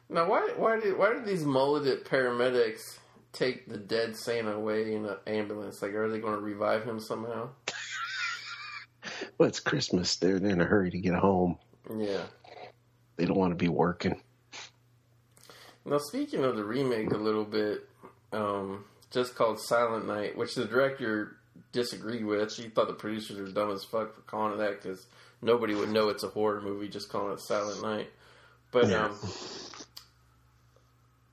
Now, 0.08 0.28
why 0.28 0.52
why 0.56 0.78
did 0.78 0.96
why 0.98 1.12
did 1.12 1.24
these 1.24 1.44
mulleted 1.44 2.04
paramedics 2.04 2.98
take 3.32 3.68
the 3.68 3.76
dead 3.76 4.16
Santa 4.16 4.52
away 4.52 4.94
in 4.94 5.04
an 5.04 5.16
ambulance? 5.26 5.82
Like, 5.82 5.94
are 5.94 6.08
they 6.08 6.20
going 6.20 6.34
to 6.34 6.40
revive 6.40 6.84
him 6.84 7.00
somehow? 7.00 7.50
Well, 9.36 9.48
it's 9.48 9.60
Christmas. 9.60 10.16
They're, 10.16 10.38
they're 10.38 10.52
in 10.52 10.60
a 10.60 10.64
hurry 10.64 10.90
to 10.90 10.98
get 10.98 11.14
home. 11.14 11.58
Yeah. 11.98 12.22
They 13.16 13.26
don't 13.26 13.36
want 13.36 13.50
to 13.50 13.56
be 13.56 13.68
working. 13.68 14.22
Now, 15.86 15.98
speaking 15.98 16.44
of 16.44 16.56
the 16.56 16.64
remake 16.64 17.12
a 17.12 17.16
little 17.16 17.44
bit, 17.44 17.88
um, 18.32 18.84
just 19.10 19.34
called 19.34 19.60
Silent 19.60 20.06
Night, 20.06 20.36
which 20.36 20.54
the 20.54 20.64
director 20.64 21.36
disagreed 21.72 22.24
with. 22.24 22.52
She 22.52 22.64
thought 22.68 22.88
the 22.88 22.94
producers 22.94 23.38
were 23.38 23.48
dumb 23.52 23.70
as 23.70 23.84
fuck 23.84 24.14
for 24.14 24.22
calling 24.22 24.54
it 24.54 24.56
that 24.58 24.82
because 24.82 25.06
nobody 25.42 25.74
would 25.74 25.90
know 25.90 26.08
it's 26.08 26.22
a 26.24 26.28
horror 26.28 26.60
movie 26.60 26.88
just 26.88 27.08
calling 27.10 27.32
it 27.34 27.40
Silent 27.40 27.82
Night. 27.82 28.10
But 28.70 28.88
Yeah. 28.88 29.06
um, 29.06 29.18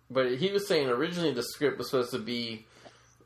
but 0.09 0.33
he 0.37 0.51
was 0.51 0.67
saying 0.67 0.89
originally 0.89 1.33
the 1.33 1.43
script 1.43 1.77
was 1.77 1.89
supposed 1.89 2.11
to 2.11 2.19
be 2.19 2.65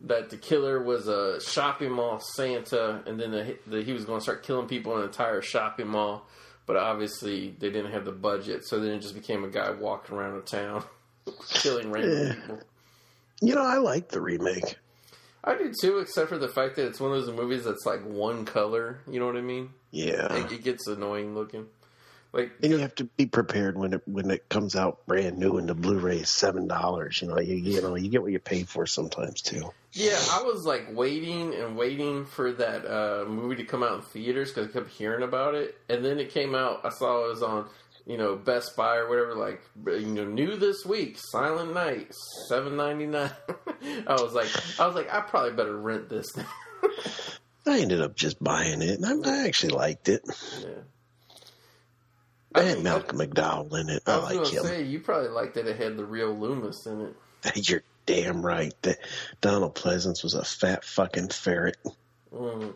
that 0.02 0.30
the 0.30 0.38
killer 0.38 0.81
was 0.84 1.07
a 1.07 1.41
shopping 1.41 1.91
mall 1.91 2.19
Santa, 2.19 3.02
and 3.07 3.19
then 3.19 3.31
the, 3.31 3.57
the, 3.65 3.81
he 3.81 3.93
was 3.93 4.06
going 4.06 4.19
to 4.19 4.23
start 4.23 4.43
killing 4.43 4.68
people 4.68 4.93
in 4.93 4.99
an 4.99 5.07
entire 5.07 5.41
shopping 5.41 5.88
mall. 5.88 6.27
But 6.68 6.77
obviously, 6.77 7.56
they 7.60 7.69
didn't 7.69 7.91
have 7.91 8.06
the 8.06 8.11
budget, 8.11 8.65
so 8.68 8.80
then 8.80 8.91
it 8.93 8.99
just 9.02 9.14
became 9.15 9.43
a 9.43 9.47
guy 9.49 9.69
walking 9.72 10.15
around 10.15 10.35
the 10.35 10.41
town 10.41 10.84
killing 11.49 11.91
random 11.91 12.27
Yeah. 12.27 12.34
people. 12.34 12.60
You 13.41 13.56
know, 13.56 13.64
I 13.64 13.77
like 13.77 14.10
the 14.10 14.22
remake. 14.22 14.77
I 15.43 15.56
do 15.57 15.72
too, 15.80 15.99
except 15.99 16.30
for 16.30 16.38
the 16.38 16.47
fact 16.47 16.76
that 16.77 16.88
it's 16.88 16.99
one 16.99 17.11
of 17.11 17.23
those 17.26 17.35
movies 17.35 17.65
that's 17.65 17.85
like 17.85 18.03
one 18.03 18.45
color. 18.45 18.99
You 19.10 19.19
know 19.19 19.27
what 19.27 19.35
I 19.38 19.41
mean? 19.41 19.69
Yeah, 19.91 20.34
It, 20.34 20.52
it 20.52 20.64
gets 20.64 20.88
annoying 20.88 21.35
looking. 21.35 21.68
Like, 22.34 22.52
and 22.61 22.72
you 22.72 22.80
have 22.80 22.95
to 22.95 23.06
be 23.06 23.27
prepared 23.27 23.77
when 23.77 23.93
it 23.93 24.02
when 24.07 24.30
it 24.30 24.49
comes 24.49 24.76
out 24.76 25.06
brand 25.06 25.38
new 25.38 25.57
and 25.57 25.69
the 25.69 25.76
Blu-ray 25.76 26.18
is 26.19 26.30
seven 26.30 26.68
dollars. 26.68 27.22
You 27.22 27.30
know, 27.30 27.39
you 27.39 27.56
you 27.56 27.81
know 27.81 27.95
you 27.95 28.10
get 28.10 28.22
what 28.23 28.31
you 28.34 28.39
pay 28.39 28.64
for 28.64 28.85
sometimes 28.85 29.41
too. 29.41 29.72
yeah, 29.93 30.19
I 30.31 30.41
was 30.43 30.65
like 30.65 30.88
waiting 30.93 31.53
and 31.53 31.77
waiting 31.77 32.26
for 32.26 32.52
that 32.53 32.85
uh, 32.85 33.23
movie 33.26 33.56
to 33.57 33.64
come 33.64 33.84
out 33.84 33.93
in 33.93 34.02
theaters 34.02 34.52
because 34.52 34.68
I 34.69 34.72
kept 34.73 34.89
hearing 34.89 35.23
about 35.23 35.56
it, 35.56 35.77
and 35.88 36.03
then 36.03 36.19
it 36.19 36.30
came 36.31 36.56
out. 36.56 36.81
I 36.84 36.89
saw 36.89 37.23
it 37.26 37.30
was 37.30 37.41
on, 37.43 37.68
you 38.06 38.18
know, 38.18 38.36
Best 38.36 38.76
Buy 38.76 38.98
or 38.98 39.10
whatever. 39.10 39.36
Like, 39.36 39.61
you 39.86 40.07
know, 40.07 40.26
new 40.26 40.56
this 40.57 40.86
week, 40.86 41.18
Silent 41.18 41.73
Night, 41.73 42.14
seven 42.48 42.76
ninety 42.76 43.07
nine. 43.07 43.32
I 44.07 44.14
was 44.22 44.34
like, 44.34 44.49
I 44.80 44.86
was 44.88 44.95
like, 44.95 45.11
I 45.14 45.22
probably 45.22 45.52
better 45.53 45.77
rent 45.77 46.10
this. 46.10 46.27
I 47.68 47.80
ended 47.80 48.02
up 48.02 48.15
just 48.15 48.44
buying 48.44 48.82
it, 48.82 48.99
and 48.99 49.26
I, 49.26 49.30
I 49.30 49.48
actually 49.48 49.73
liked 49.73 50.07
it. 50.07 50.22
yeah. 50.61 50.69
I 52.53 52.61
had 52.61 52.82
Malcolm 52.82 53.19
McDowell 53.19 53.77
in 53.80 53.90
it. 53.90 54.03
I, 54.06 54.14
I 54.14 54.18
was 54.18 54.53
like 54.53 54.53
him. 54.53 54.64
say 54.64 54.84
you 54.84 55.02
probably 55.02 55.30
liked 55.30 55.56
that 55.56 55.68
it 55.68 55.76
had 55.77 55.98
the 55.98 56.06
real 56.06 56.34
Loomis 56.34 56.86
in 56.86 57.02
it. 57.02 57.15
You're 57.69 57.84
damn 58.06 58.45
right. 58.45 58.73
That 58.84 58.99
Donald 59.41 59.76
Pleasence 59.76 60.23
was 60.23 60.36
a 60.36 60.45
fat 60.45 60.86
fucking 60.86 61.30
ferret. 61.30 61.77
Mm. 62.34 62.73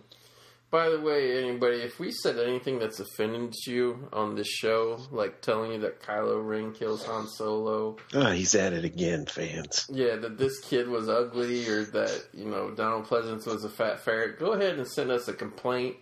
By 0.71 0.89
the 0.89 0.99
way, 1.01 1.43
anybody, 1.43 1.77
if 1.77 1.99
we 1.99 2.11
said 2.11 2.37
anything 2.37 2.77
that's 2.77 2.99
offended 2.99 3.55
you 3.65 4.07
on 4.13 4.35
this 4.35 4.47
show, 4.47 4.99
like 5.09 5.41
telling 5.41 5.71
you 5.71 5.79
that 5.79 6.01
Kylo 6.01 6.47
Ren 6.47 6.73
kills 6.73 7.03
Han 7.05 7.27
Solo, 7.27 7.97
Oh, 8.13 8.31
he's 8.31 8.53
at 8.53 8.73
it 8.73 8.85
again, 8.85 9.25
fans. 9.25 9.87
yeah, 9.91 10.15
that 10.17 10.37
this 10.37 10.59
kid 10.59 10.87
was 10.87 11.09
ugly, 11.09 11.67
or 11.67 11.85
that 11.85 12.27
you 12.33 12.45
know 12.45 12.69
Donald 12.69 13.05
Pleasence 13.07 13.47
was 13.47 13.63
a 13.63 13.69
fat 13.69 13.99
ferret, 14.01 14.37
go 14.37 14.51
ahead 14.53 14.77
and 14.77 14.87
send 14.87 15.09
us 15.09 15.27
a 15.27 15.33
complaint 15.33 15.95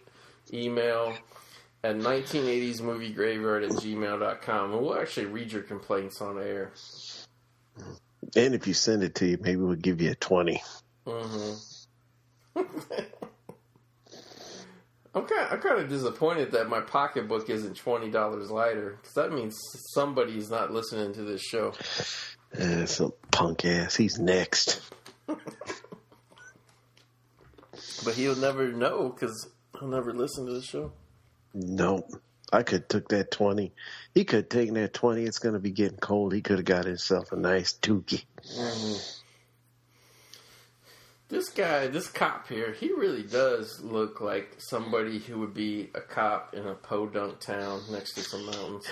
email 0.53 1.13
at 1.83 1.95
1980s 1.95 2.81
movie 2.81 3.13
graveyard 3.13 3.63
at 3.63 3.69
gmail.com 3.71 4.73
and 4.73 4.81
we'll 4.81 4.99
actually 4.99 5.27
read 5.27 5.51
your 5.51 5.61
complaints 5.61 6.19
on 6.21 6.39
air. 6.41 6.71
And 8.35 8.53
if 8.55 8.67
you 8.67 8.73
send 8.73 9.03
it 9.03 9.15
to 9.15 9.25
you, 9.27 9.37
maybe 9.39 9.61
we'll 9.61 9.75
give 9.75 10.01
you 10.01 10.11
a 10.11 10.15
20. 10.15 10.61
Mm-hmm. 11.05 12.61
I'm 15.17 15.25
kind. 15.25 15.47
I'm 15.51 15.59
kind 15.59 15.79
of 15.79 15.89
disappointed 15.89 16.51
that 16.51 16.69
my 16.69 16.81
pocketbook 16.81 17.49
isn't 17.49 17.75
twenty 17.75 18.09
dollars 18.09 18.51
lighter 18.51 18.97
because 19.01 19.13
that 19.13 19.31
means 19.31 19.59
somebody's 19.93 20.49
not 20.49 20.71
listening 20.71 21.13
to 21.13 21.23
this 21.23 21.41
show. 21.41 21.73
Uh, 22.57 22.85
some 22.85 23.13
punk 23.31 23.65
ass. 23.65 23.95
He's 23.95 24.19
next. 24.19 24.81
But 28.03 28.15
he'll 28.15 28.37
never 28.37 28.71
know 28.71 29.09
because 29.09 29.49
he'll 29.77 29.89
never 29.89 30.13
listen 30.13 30.45
to 30.45 30.53
the 30.53 30.61
show. 30.61 30.93
Nope. 31.53 32.09
I 32.53 32.63
could 32.63 32.87
took 32.87 33.09
that 33.09 33.31
20. 33.31 33.73
He 34.13 34.23
could 34.23 34.37
have 34.37 34.49
taken 34.49 34.75
that 34.75 34.93
20. 34.93 35.23
It's 35.25 35.39
going 35.39 35.53
to 35.53 35.59
be 35.59 35.71
getting 35.71 35.97
cold. 35.97 36.33
He 36.33 36.41
could 36.41 36.57
have 36.57 36.65
got 36.65 36.85
himself 36.85 37.33
a 37.33 37.35
nice 37.35 37.73
dookie. 37.73 38.23
This 41.29 41.49
guy, 41.49 41.87
this 41.87 42.07
cop 42.07 42.47
here, 42.47 42.71
he 42.71 42.93
really 42.93 43.23
does 43.23 43.81
look 43.81 44.21
like 44.21 44.55
somebody 44.59 45.19
who 45.19 45.39
would 45.39 45.53
be 45.53 45.89
a 45.93 45.99
cop 45.99 46.53
in 46.53 46.65
a 46.65 46.73
podunk 46.73 47.39
town 47.41 47.81
next 47.91 48.13
to 48.13 48.21
some 48.21 48.45
mountains. 48.45 48.85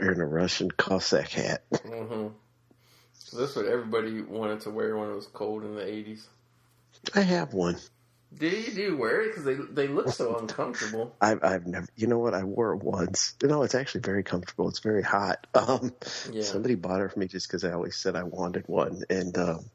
Wearing 0.00 0.20
a 0.20 0.26
Russian 0.26 0.70
Cossack 0.72 1.28
hat. 1.28 1.62
Mm-hmm. 1.72 2.28
So 3.14 3.38
that's 3.38 3.54
what 3.54 3.66
everybody 3.66 4.22
wanted 4.22 4.60
to 4.62 4.70
wear 4.70 4.96
when 4.96 5.10
it 5.10 5.14
was 5.14 5.28
cold 5.28 5.62
in 5.64 5.76
the 5.76 5.82
80s. 5.82 6.26
I 7.14 7.20
have 7.20 7.54
one. 7.54 7.76
Did 8.36 8.66
you 8.66 8.74
do 8.74 8.96
wear 8.96 9.22
it? 9.22 9.28
Because 9.28 9.44
they, 9.44 9.54
they 9.54 9.88
look 9.88 10.08
so 10.10 10.36
uncomfortable. 10.40 11.14
I've, 11.20 11.42
I've 11.44 11.66
never, 11.66 11.86
you 11.94 12.08
know 12.08 12.18
what? 12.18 12.34
I 12.34 12.42
wore 12.42 12.74
it 12.74 12.82
once. 12.82 13.34
No, 13.42 13.62
it's 13.62 13.74
actually 13.74 14.02
very 14.02 14.24
comfortable. 14.24 14.68
It's 14.68 14.80
very 14.80 15.02
hot. 15.02 15.46
Um, 15.54 15.92
Yeah. 16.30 16.42
Somebody 16.42 16.74
bought 16.74 17.00
it 17.00 17.12
for 17.12 17.18
me 17.18 17.28
just 17.28 17.48
because 17.48 17.64
I 17.64 17.72
always 17.72 17.96
said 17.96 18.16
I 18.16 18.24
wanted 18.24 18.64
one. 18.66 19.02
And, 19.08 19.36
um, 19.38 19.70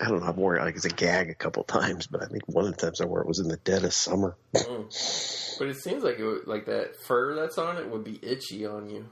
I 0.00 0.08
don't 0.08 0.20
know, 0.20 0.26
I've 0.26 0.36
worn 0.36 0.60
it 0.60 0.64
like 0.64 0.76
as 0.76 0.84
a 0.84 0.90
gag 0.90 1.30
a 1.30 1.34
couple 1.34 1.64
times, 1.64 2.06
but 2.06 2.22
I 2.22 2.26
think 2.26 2.42
one 2.46 2.66
of 2.66 2.76
the 2.76 2.80
times 2.80 3.00
I 3.00 3.06
wore 3.06 3.20
it 3.20 3.26
was 3.28 3.38
in 3.38 3.48
the 3.48 3.56
dead 3.58 3.84
of 3.84 3.92
summer. 3.92 4.36
Mm. 4.54 5.58
But 5.58 5.68
it 5.68 5.76
seems 5.82 6.02
like 6.02 6.18
it 6.18 6.24
would, 6.24 6.46
like 6.46 6.66
that 6.66 6.96
fur 7.06 7.34
that's 7.34 7.58
on 7.58 7.76
it 7.76 7.88
would 7.90 8.04
be 8.04 8.18
itchy 8.22 8.66
on 8.66 8.88
you. 8.88 9.06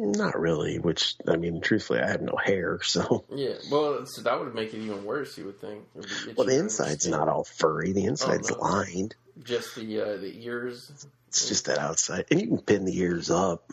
Not 0.00 0.38
really, 0.38 0.78
which, 0.78 1.16
I 1.26 1.36
mean, 1.36 1.60
truthfully, 1.60 1.98
I 2.00 2.08
have 2.08 2.22
no 2.22 2.36
hair, 2.36 2.78
so. 2.82 3.24
Yeah, 3.34 3.54
well, 3.70 4.06
so 4.06 4.22
that 4.22 4.38
would 4.38 4.54
make 4.54 4.72
it 4.72 4.78
even 4.78 5.04
worse. 5.04 5.36
You 5.36 5.46
would 5.46 5.60
think. 5.60 5.84
It 5.96 5.98
would 5.98 6.06
be 6.26 6.32
Well, 6.36 6.46
the 6.46 6.56
inside's 6.58 7.02
skin. 7.02 7.10
not 7.18 7.28
all 7.28 7.42
furry. 7.44 7.92
The 7.92 8.04
inside's 8.04 8.50
no. 8.50 8.58
lined. 8.58 9.16
just 9.42 9.74
the 9.74 10.00
uh, 10.00 10.16
the 10.16 10.44
ears, 10.44 11.06
It's 11.28 11.48
just 11.48 11.66
that 11.66 11.78
outside. 11.78 12.26
And 12.30 12.40
you 12.40 12.46
can 12.46 12.58
pin 12.58 12.84
the 12.84 12.96
ears 12.96 13.28
up. 13.28 13.68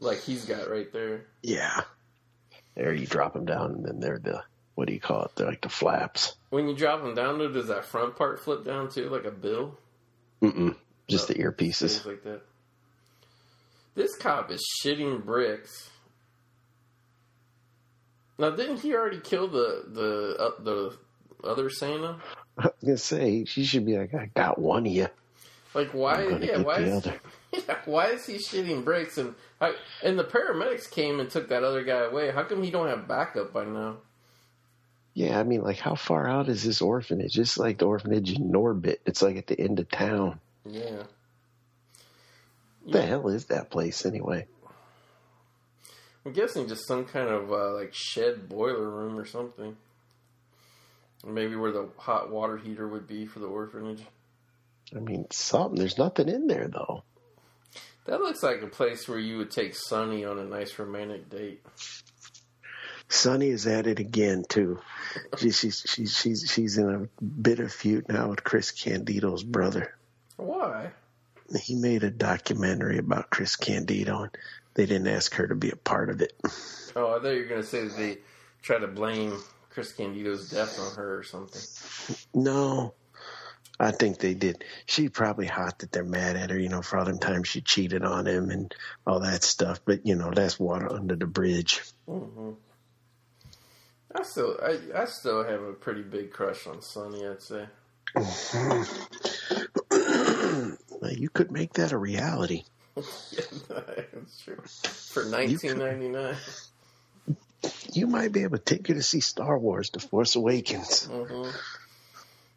like 0.00 0.20
he's 0.22 0.46
got 0.46 0.70
right 0.70 0.90
there. 0.92 1.26
Yeah. 1.42 1.82
There 2.74 2.92
you 2.94 3.06
drop 3.06 3.34
them 3.34 3.44
down, 3.44 3.72
and 3.72 3.84
then 3.84 4.00
they're 4.00 4.18
the, 4.18 4.42
what 4.76 4.86
do 4.86 4.94
you 4.94 5.00
call 5.00 5.24
it? 5.24 5.32
They're 5.34 5.46
like 5.46 5.62
the 5.62 5.68
flaps. 5.70 6.36
When 6.50 6.68
you 6.68 6.76
drop 6.76 7.02
them 7.02 7.14
down, 7.14 7.38
though, 7.38 7.48
does 7.48 7.68
that 7.68 7.86
front 7.86 8.14
part 8.14 8.38
flip 8.38 8.64
down 8.64 8.90
too, 8.90 9.08
like 9.08 9.24
a 9.24 9.30
bill? 9.30 9.76
Mm-mm. 10.42 10.76
Just 11.08 11.30
Oh, 11.30 11.32
the 11.32 11.42
earpieces. 11.42 12.04
Like 12.04 12.22
that. 12.24 12.42
This 13.94 14.14
cop 14.16 14.50
is 14.50 14.62
shitting 14.82 15.24
bricks. 15.24 15.90
Now, 18.38 18.50
didn't 18.50 18.80
he 18.80 18.94
already 18.94 19.18
kill 19.20 19.48
the 19.48 19.84
the 19.88 20.36
uh, 20.38 20.62
the 20.62 20.96
other 21.42 21.70
Santa? 21.70 22.18
I 22.58 22.64
was 22.64 22.74
gonna 22.84 22.98
say 22.98 23.44
she 23.46 23.64
should 23.64 23.86
be 23.86 23.96
like, 23.96 24.14
I 24.14 24.26
got 24.34 24.58
one 24.58 24.86
of 24.86 24.92
you. 24.92 25.08
Like, 25.72 25.92
why? 25.92 26.26
Yeah, 26.38 26.58
why 26.58 26.80
is 26.80 27.06
yeah, 27.52 27.78
why 27.86 28.08
is 28.08 28.26
he 28.26 28.34
shitting 28.34 28.84
bricks? 28.84 29.16
And 29.16 29.34
I, 29.58 29.74
and 30.02 30.18
the 30.18 30.24
paramedics 30.24 30.90
came 30.90 31.18
and 31.18 31.30
took 31.30 31.48
that 31.48 31.64
other 31.64 31.82
guy 31.82 32.00
away. 32.00 32.30
How 32.30 32.42
come 32.42 32.62
he 32.62 32.70
don't 32.70 32.88
have 32.88 33.08
backup 33.08 33.54
by 33.54 33.64
now? 33.64 33.96
Yeah, 35.16 35.40
I 35.40 35.44
mean, 35.44 35.62
like, 35.62 35.78
how 35.78 35.94
far 35.94 36.28
out 36.28 36.50
is 36.50 36.62
this 36.62 36.82
orphanage? 36.82 37.32
Just 37.32 37.58
like 37.58 37.78
the 37.78 37.86
orphanage 37.86 38.32
in 38.32 38.52
Norbit. 38.52 38.98
It's 39.06 39.22
like 39.22 39.38
at 39.38 39.46
the 39.46 39.58
end 39.58 39.80
of 39.80 39.88
town. 39.88 40.40
Yeah. 40.68 41.04
What 42.82 42.92
the 42.92 43.00
hell 43.00 43.28
is 43.28 43.46
that 43.46 43.70
place 43.70 44.04
anyway? 44.04 44.46
I'm 46.26 46.34
guessing 46.34 46.68
just 46.68 46.86
some 46.86 47.06
kind 47.06 47.30
of 47.30 47.50
uh, 47.50 47.72
like 47.72 47.94
shed 47.94 48.46
boiler 48.46 48.90
room 48.90 49.18
or 49.18 49.24
something. 49.24 49.78
Maybe 51.26 51.56
where 51.56 51.72
the 51.72 51.88
hot 51.96 52.30
water 52.30 52.58
heater 52.58 52.86
would 52.86 53.06
be 53.06 53.24
for 53.24 53.38
the 53.38 53.46
orphanage. 53.46 54.02
I 54.94 54.98
mean, 54.98 55.28
something. 55.30 55.78
There's 55.78 55.96
nothing 55.96 56.28
in 56.28 56.46
there 56.46 56.68
though. 56.68 57.04
That 58.04 58.20
looks 58.20 58.42
like 58.42 58.60
a 58.60 58.66
place 58.66 59.08
where 59.08 59.18
you 59.18 59.38
would 59.38 59.50
take 59.50 59.74
Sunny 59.76 60.26
on 60.26 60.38
a 60.38 60.44
nice 60.44 60.78
romantic 60.78 61.30
date. 61.30 61.64
Sunny 63.08 63.48
is 63.48 63.66
at 63.66 63.86
it 63.86 63.98
again 64.00 64.44
too. 64.48 64.80
She, 65.38 65.50
she's 65.50 65.84
she's 65.86 66.16
she's 66.16 66.50
she's 66.50 66.78
in 66.78 66.90
a 66.90 67.24
bit 67.24 67.60
of 67.60 67.72
feud 67.72 68.08
now 68.08 68.30
with 68.30 68.44
Chris 68.44 68.72
Candido's 68.72 69.44
brother. 69.44 69.94
Why? 70.36 70.90
He 71.60 71.76
made 71.76 72.02
a 72.02 72.10
documentary 72.10 72.98
about 72.98 73.30
Chris 73.30 73.54
Candido, 73.56 74.22
and 74.22 74.36
they 74.74 74.86
didn't 74.86 75.06
ask 75.06 75.34
her 75.34 75.46
to 75.46 75.54
be 75.54 75.70
a 75.70 75.76
part 75.76 76.10
of 76.10 76.20
it. 76.20 76.32
Oh, 76.96 77.14
I 77.14 77.20
thought 77.20 77.28
you 77.28 77.42
were 77.42 77.48
going 77.48 77.62
to 77.62 77.66
say 77.66 77.84
that 77.84 77.96
they 77.96 78.18
try 78.62 78.78
to 78.78 78.88
blame 78.88 79.38
Chris 79.70 79.92
Candido's 79.92 80.50
death 80.50 80.78
on 80.80 80.96
her 80.96 81.18
or 81.18 81.22
something. 81.22 81.62
No, 82.34 82.94
I 83.78 83.92
think 83.92 84.18
they 84.18 84.34
did. 84.34 84.64
She 84.86 85.08
probably 85.08 85.46
hot 85.46 85.78
that 85.78 85.92
they're 85.92 86.04
mad 86.04 86.36
at 86.36 86.50
her, 86.50 86.58
you 86.58 86.68
know, 86.68 86.82
for 86.82 86.98
all 86.98 87.04
them 87.04 87.18
times 87.18 87.46
she 87.48 87.60
cheated 87.60 88.02
on 88.02 88.26
him 88.26 88.50
and 88.50 88.74
all 89.06 89.20
that 89.20 89.44
stuff. 89.44 89.80
But 89.84 90.04
you 90.04 90.16
know, 90.16 90.32
that's 90.34 90.58
water 90.58 90.92
under 90.92 91.14
the 91.14 91.26
bridge. 91.26 91.82
hmm 92.06 92.52
I 94.14 94.22
still, 94.22 94.58
I, 94.62 94.78
I 94.94 95.04
still 95.06 95.44
have 95.44 95.62
a 95.62 95.72
pretty 95.72 96.02
big 96.02 96.30
crush 96.30 96.66
on 96.66 96.80
Sunny. 96.82 97.26
I'd 97.26 97.42
say. 97.42 97.66
Well, 100.98 101.12
you 101.12 101.28
could 101.28 101.52
make 101.52 101.74
that 101.74 101.92
a 101.92 101.98
reality. 101.98 102.64
yeah, 102.96 103.02
that's 103.68 104.40
true. 104.42 104.56
For 104.56 105.22
1999. 105.30 106.36
You 107.92 108.06
might 108.06 108.32
be 108.32 108.42
able 108.42 108.58
to 108.58 108.64
take 108.64 108.88
you 108.88 108.94
to 108.94 109.02
see 109.02 109.20
Star 109.20 109.58
Wars: 109.58 109.90
The 109.90 110.00
Force 110.00 110.36
Awakens, 110.36 111.06
hmm 111.06 111.50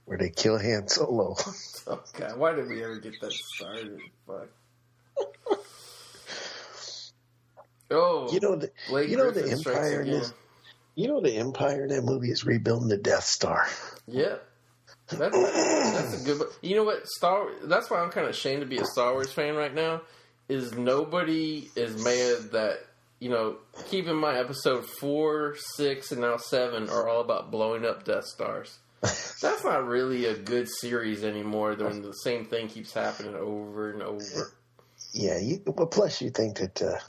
where 0.06 0.18
they 0.18 0.30
kill 0.30 0.58
Han 0.58 0.88
Solo. 0.88 1.36
Oh 1.88 2.04
God, 2.14 2.38
why 2.38 2.54
did 2.54 2.70
we 2.70 2.84
ever 2.84 3.00
get 3.00 3.20
that 3.22 3.32
started? 3.32 4.00
Fuck. 4.28 4.50
Oh, 7.90 8.30
You 8.34 8.40
know, 8.42 8.56
the, 8.58 8.72
Blake 8.88 9.10
you 9.10 9.18
know 9.18 9.32
the 9.32 9.42
Griffin 9.42 9.60
Empire 9.60 10.02
in 10.02 10.12
this. 10.12 10.34
You 11.00 11.08
know 11.08 11.22
the 11.22 11.38
Empire 11.38 11.84
in 11.84 11.90
that 11.92 12.04
movie 12.04 12.30
is 12.30 12.46
rebuilding 12.46 12.90
the 12.90 12.98
Death 12.98 13.24
Star. 13.24 13.66
Yeah. 14.06 14.36
That's, 15.08 15.34
that's 15.34 16.22
a 16.22 16.26
good. 16.26 16.42
You 16.62 16.76
know 16.76 16.84
what? 16.84 17.08
Star. 17.08 17.48
That's 17.64 17.90
why 17.90 18.02
I'm 18.02 18.10
kind 18.10 18.26
of 18.26 18.32
ashamed 18.32 18.60
to 18.64 18.68
be 18.68 18.80
a 18.80 18.86
Star 18.86 19.14
Wars 19.14 19.32
fan 19.32 19.56
right 19.56 19.74
now. 19.74 20.02
Is 20.50 20.74
nobody 20.74 21.70
is 21.78 22.04
mad 22.04 22.52
that 22.52 22.80
you 23.22 23.30
know? 23.30 23.56
Keep 23.90 24.08
in 24.08 24.18
mind, 24.18 24.40
episode 24.40 24.86
four, 24.86 25.56
six, 25.78 26.12
and 26.12 26.20
now 26.20 26.36
seven 26.36 26.90
are 26.90 27.08
all 27.08 27.22
about 27.22 27.50
blowing 27.50 27.86
up 27.86 28.04
Death 28.04 28.26
Stars. 28.26 28.78
That's 29.02 29.64
not 29.64 29.88
really 29.88 30.26
a 30.26 30.36
good 30.36 30.68
series 30.68 31.24
anymore. 31.24 31.76
When 31.76 32.02
the 32.02 32.12
same 32.12 32.44
thing 32.44 32.68
keeps 32.68 32.94
happening 32.94 33.36
over 33.36 33.92
and 33.92 34.04
over. 34.04 34.52
Yeah, 35.14 35.40
you, 35.40 35.62
well, 35.66 35.88
plus 35.88 36.22
you 36.22 36.30
think 36.30 36.58
that 36.58 36.82
uh, 36.82 37.00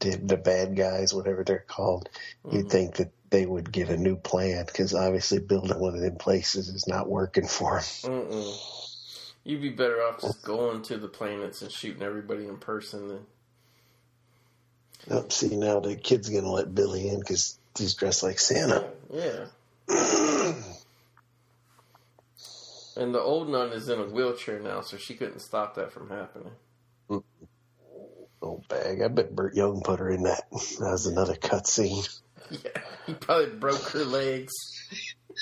the, 0.00 0.16
the 0.16 0.36
bad 0.36 0.76
guys, 0.76 1.14
whatever 1.14 1.44
they're 1.44 1.64
called, 1.66 2.08
you'd 2.44 2.60
mm-hmm. 2.60 2.68
think 2.68 2.96
that 2.96 3.12
they 3.30 3.46
would 3.46 3.72
get 3.72 3.88
a 3.88 3.96
new 3.96 4.16
plan 4.16 4.64
because 4.66 4.94
obviously 4.94 5.38
building 5.38 5.78
one 5.78 5.94
of 5.94 6.00
them 6.00 6.16
places 6.16 6.68
is 6.68 6.86
not 6.86 7.08
working 7.08 7.46
for 7.46 7.80
them. 7.80 8.12
Mm-mm. 8.12 8.82
You'd 9.44 9.62
be 9.62 9.70
better 9.70 10.02
off 10.02 10.20
just 10.20 10.44
going 10.44 10.82
to 10.82 10.96
the 10.96 11.08
planets 11.08 11.62
and 11.62 11.70
shooting 11.70 12.02
everybody 12.02 12.46
in 12.46 12.56
person 12.56 13.08
than 13.08 13.26
Oh, 15.08 15.26
see, 15.28 15.56
now 15.56 15.80
the 15.80 15.94
kid's 15.94 16.28
going 16.28 16.44
to 16.44 16.50
let 16.50 16.74
Billy 16.74 17.08
in 17.08 17.20
because 17.20 17.58
he's 17.78 17.94
dressed 17.94 18.22
like 18.22 18.40
Santa. 18.40 18.90
Yeah. 19.12 19.46
and 22.96 23.14
the 23.14 23.20
old 23.20 23.48
nun 23.48 23.70
is 23.70 23.88
in 23.88 24.00
a 24.00 24.04
wheelchair 24.04 24.58
now, 24.58 24.80
so 24.80 24.96
she 24.96 25.14
couldn't 25.14 25.40
stop 25.40 25.76
that 25.76 25.92
from 25.92 26.10
happening. 26.10 26.50
Old 28.46 28.68
bag. 28.68 29.02
I 29.02 29.08
bet 29.08 29.34
Burt 29.34 29.56
Young 29.56 29.82
put 29.82 29.98
her 29.98 30.08
in 30.08 30.22
that. 30.22 30.44
That 30.78 30.92
was 30.92 31.06
another 31.06 31.34
cutscene. 31.34 32.08
Yeah, 32.50 32.80
he 33.06 33.14
probably 33.14 33.56
broke 33.56 33.88
her 33.90 34.04
legs. 34.04 34.52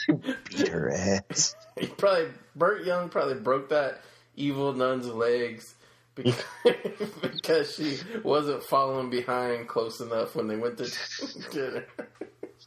Beat 0.08 0.68
her 0.68 0.90
ass. 0.90 1.54
He 1.78 1.88
probably 1.88 2.28
Burt 2.54 2.84
Young 2.84 3.08
probably 3.08 3.34
broke 3.34 3.70
that 3.70 4.00
evil 4.36 4.72
nun's 4.72 5.08
legs 5.08 5.74
because, 6.14 6.44
because 7.20 7.74
she 7.74 7.98
wasn't 8.22 8.62
following 8.62 9.10
behind 9.10 9.66
close 9.66 10.00
enough 10.00 10.36
when 10.36 10.46
they 10.46 10.56
went 10.56 10.78
to 10.78 10.90
dinner. 11.50 11.84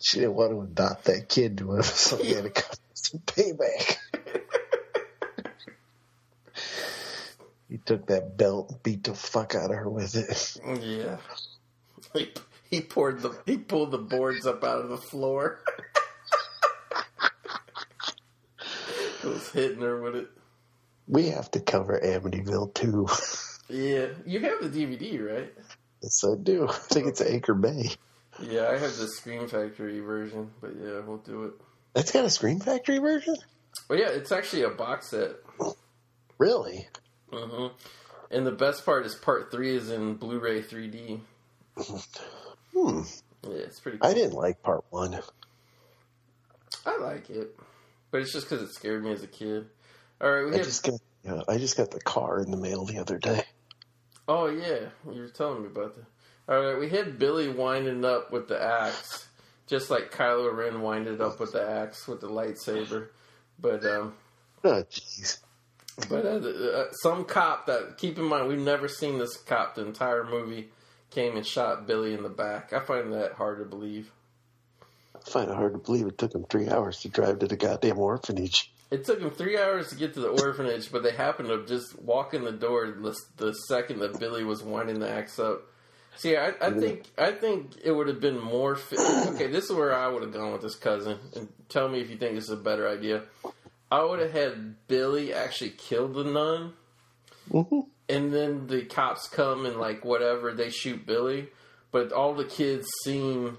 She 0.02 0.20
didn't 0.20 0.36
want 0.36 0.52
to 0.52 0.62
adopt 0.62 1.06
that 1.06 1.30
kid 1.30 1.58
to 1.60 1.72
her, 1.72 1.84
so 1.84 2.18
he 2.18 2.34
had 2.34 2.44
to 2.44 2.50
cut 2.50 2.78
some 2.94 3.22
payback. 3.22 3.98
He 7.70 7.78
took 7.78 8.08
that 8.08 8.38
belt 8.38 8.72
and 8.72 8.84
beat 8.84 9.04
the 9.04 9.14
fuck 9.14 9.56
out 9.56 9.72
of 9.72 9.78
her 9.78 9.90
with 9.90 10.16
it. 10.16 10.58
Yeah. 10.82 11.18
He, 12.14 12.32
he 12.70 12.82
poured 12.82 13.22
the 13.22 13.38
he 13.46 13.58
pulled 13.58 13.92
the 13.92 13.98
boards 13.98 14.46
up 14.46 14.64
out 14.64 14.80
of 14.80 14.90
the 14.90 14.98
floor. 14.98 15.62
was 19.24 19.50
hitting 19.50 19.82
her 19.82 20.02
with 20.02 20.16
it. 20.16 20.30
We 21.08 21.30
have 21.30 21.52
to 21.52 21.60
cover 21.60 22.00
Amityville 22.04 22.74
too. 22.74 23.08
Yeah, 23.70 24.08
you 24.26 24.40
have 24.42 24.62
the 24.62 24.70
DVD, 24.70 25.22
right? 25.22 25.54
yes, 26.02 26.24
I 26.24 26.36
do. 26.42 26.68
I 26.68 26.74
think 26.74 27.08
it's 27.08 27.22
Anchor 27.22 27.54
Bay. 27.54 27.92
Yeah, 28.42 28.70
I 28.70 28.78
have 28.78 28.98
the 28.98 29.08
Scream 29.08 29.48
Factory 29.48 30.00
version, 30.00 30.52
but 30.62 30.72
yeah, 30.80 31.00
we'll 31.06 31.18
do 31.18 31.46
it. 31.46 31.54
That's 31.94 32.12
got 32.12 32.26
a 32.26 32.30
Scream 32.30 32.60
Factory 32.60 33.00
version. 33.00 33.36
Well, 33.90 34.00
yeah, 34.00 34.10
it's 34.10 34.32
actually 34.32 34.64
a 34.64 34.70
box 34.70 35.10
set. 35.10 35.32
Really? 36.38 36.88
Hmm 37.32 37.68
And 38.32 38.46
the 38.46 38.52
best 38.52 38.86
part 38.86 39.06
is 39.06 39.16
part 39.16 39.52
three 39.52 39.76
is 39.76 39.90
in 39.90 40.16
Blu-ray 40.16 40.62
3D. 40.64 41.20
Hmm. 42.74 43.02
Yeah, 43.44 43.54
it's 43.56 43.80
pretty. 43.80 43.98
Cool. 43.98 44.10
I 44.10 44.14
didn't 44.14 44.34
like 44.34 44.62
part 44.62 44.84
one. 44.92 45.20
I 46.86 46.98
like 47.00 47.30
it, 47.30 47.58
but 48.12 48.22
it's 48.22 48.32
just 48.34 48.48
because 48.50 48.62
it 48.70 48.74
scared 48.74 49.04
me 49.04 49.12
as 49.14 49.24
a 49.24 49.28
kid. 49.28 49.66
All 50.22 50.30
right, 50.32 50.46
we 50.46 50.52
I 50.54 50.58
have. 50.58 50.66
just 50.66 50.84
got 50.84 51.00
yeah, 51.24 51.42
I 51.48 51.58
just 51.58 51.76
got 51.76 51.90
the 51.92 52.00
car 52.00 52.40
in 52.42 52.52
the 52.52 52.58
mail 52.58 52.86
the 52.86 53.00
other 53.00 53.18
day. 53.18 53.44
Oh 54.28 54.48
yeah, 54.48 54.90
you 55.12 55.22
were 55.22 55.30
telling 55.30 55.62
me 55.64 55.68
about 55.68 55.96
that. 55.96 56.06
All 56.54 56.62
right, 56.62 56.80
we 56.80 56.90
had 56.90 57.18
Billy 57.18 57.50
winding 57.50 58.06
up 58.06 58.32
with 58.32 58.48
the 58.48 58.62
axe, 58.62 59.28
just 59.68 59.90
like 59.90 60.12
Kylo 60.12 60.56
Ren 60.56 60.82
winded 60.82 61.20
up 61.22 61.40
with 61.40 61.54
the 61.54 61.68
axe 61.68 62.08
with 62.08 62.22
the 62.22 62.28
lightsaber. 62.30 63.08
But 63.60 63.86
um, 63.86 64.14
Oh 64.64 64.84
jeez. 64.84 65.40
But 66.10 66.26
uh, 66.26 66.48
uh, 66.48 66.92
some 67.02 67.26
cop 67.26 67.66
that 67.66 67.98
keep 67.98 68.18
in 68.18 68.26
mind 68.26 68.48
we've 68.48 68.60
never 68.60 68.88
seen 68.88 69.18
this 69.18 69.38
cop 69.38 69.76
the 69.76 69.86
entire 69.86 70.24
movie 70.24 70.70
came 71.10 71.36
and 71.36 71.46
shot 71.46 71.88
Billy 71.88 72.14
in 72.14 72.24
the 72.24 72.30
back. 72.30 72.74
I 72.74 72.80
find 72.80 73.14
that 73.14 73.34
hard 73.34 73.60
to 73.60 73.66
believe. 73.66 74.12
I 75.16 75.30
find 75.30 75.50
it 75.50 75.56
hard 75.56 75.74
to 75.74 75.80
believe 75.80 76.08
it 76.08 76.18
took 76.18 76.34
him 76.34 76.46
three 76.50 76.70
hours 76.70 77.00
to 77.02 77.10
drive 77.10 77.40
to 77.40 77.48
the 77.48 77.58
goddamn 77.58 78.00
orphanage. 78.00 78.72
It 78.90 79.04
took 79.06 79.20
him 79.20 79.32
three 79.32 79.58
hours 79.58 79.90
to 79.90 79.96
get 79.96 80.14
to 80.14 80.22
the 80.22 80.30
orphanage, 80.30 80.92
but 80.92 81.04
they 81.04 81.12
happened 81.12 81.50
to 81.50 81.66
just 81.66 82.00
walk 82.00 82.34
in 82.34 82.44
the 82.44 82.52
door 82.52 82.88
the, 82.88 83.18
the 83.36 83.54
second 83.68 84.00
that 84.00 84.20
Billy 84.20 84.44
was 84.44 84.64
winding 84.64 85.00
the 85.00 85.10
axe 85.10 85.40
up. 85.40 85.64
See, 86.16 86.36
I, 86.36 86.54
I 86.62 86.72
think 86.72 87.04
I 87.16 87.32
think 87.32 87.74
it 87.84 87.92
would 87.92 88.08
have 88.08 88.20
been 88.20 88.40
more. 88.40 88.76
Fit. 88.76 89.00
Okay, 89.28 89.48
this 89.48 89.66
is 89.66 89.72
where 89.72 89.96
I 89.96 90.08
would 90.08 90.24
have 90.24 90.34
gone 90.34 90.52
with 90.52 90.64
this 90.64 90.76
cousin, 90.76 91.20
and 91.36 91.48
tell 91.70 91.88
me 91.88 92.00
if 92.00 92.10
you 92.10 92.18
think 92.18 92.34
this 92.34 92.46
is 92.46 92.50
a 92.50 92.56
better 92.56 92.90
idea. 92.90 93.22
I 93.92 94.04
would 94.04 94.20
have 94.20 94.32
had 94.32 94.88
Billy 94.88 95.34
actually 95.34 95.72
kill 95.72 96.08
the 96.08 96.24
nun, 96.24 96.74
hmm 97.52 97.82
and 98.10 98.34
then 98.34 98.68
the 98.68 98.84
cops 98.84 99.28
come 99.28 99.66
and 99.66 99.78
like 99.78 100.06
whatever 100.06 100.54
they 100.54 100.70
shoot 100.70 101.06
Billy, 101.06 101.50
but 101.92 102.12
all 102.12 102.34
the 102.34 102.46
kids 102.46 102.88
seem 103.04 103.58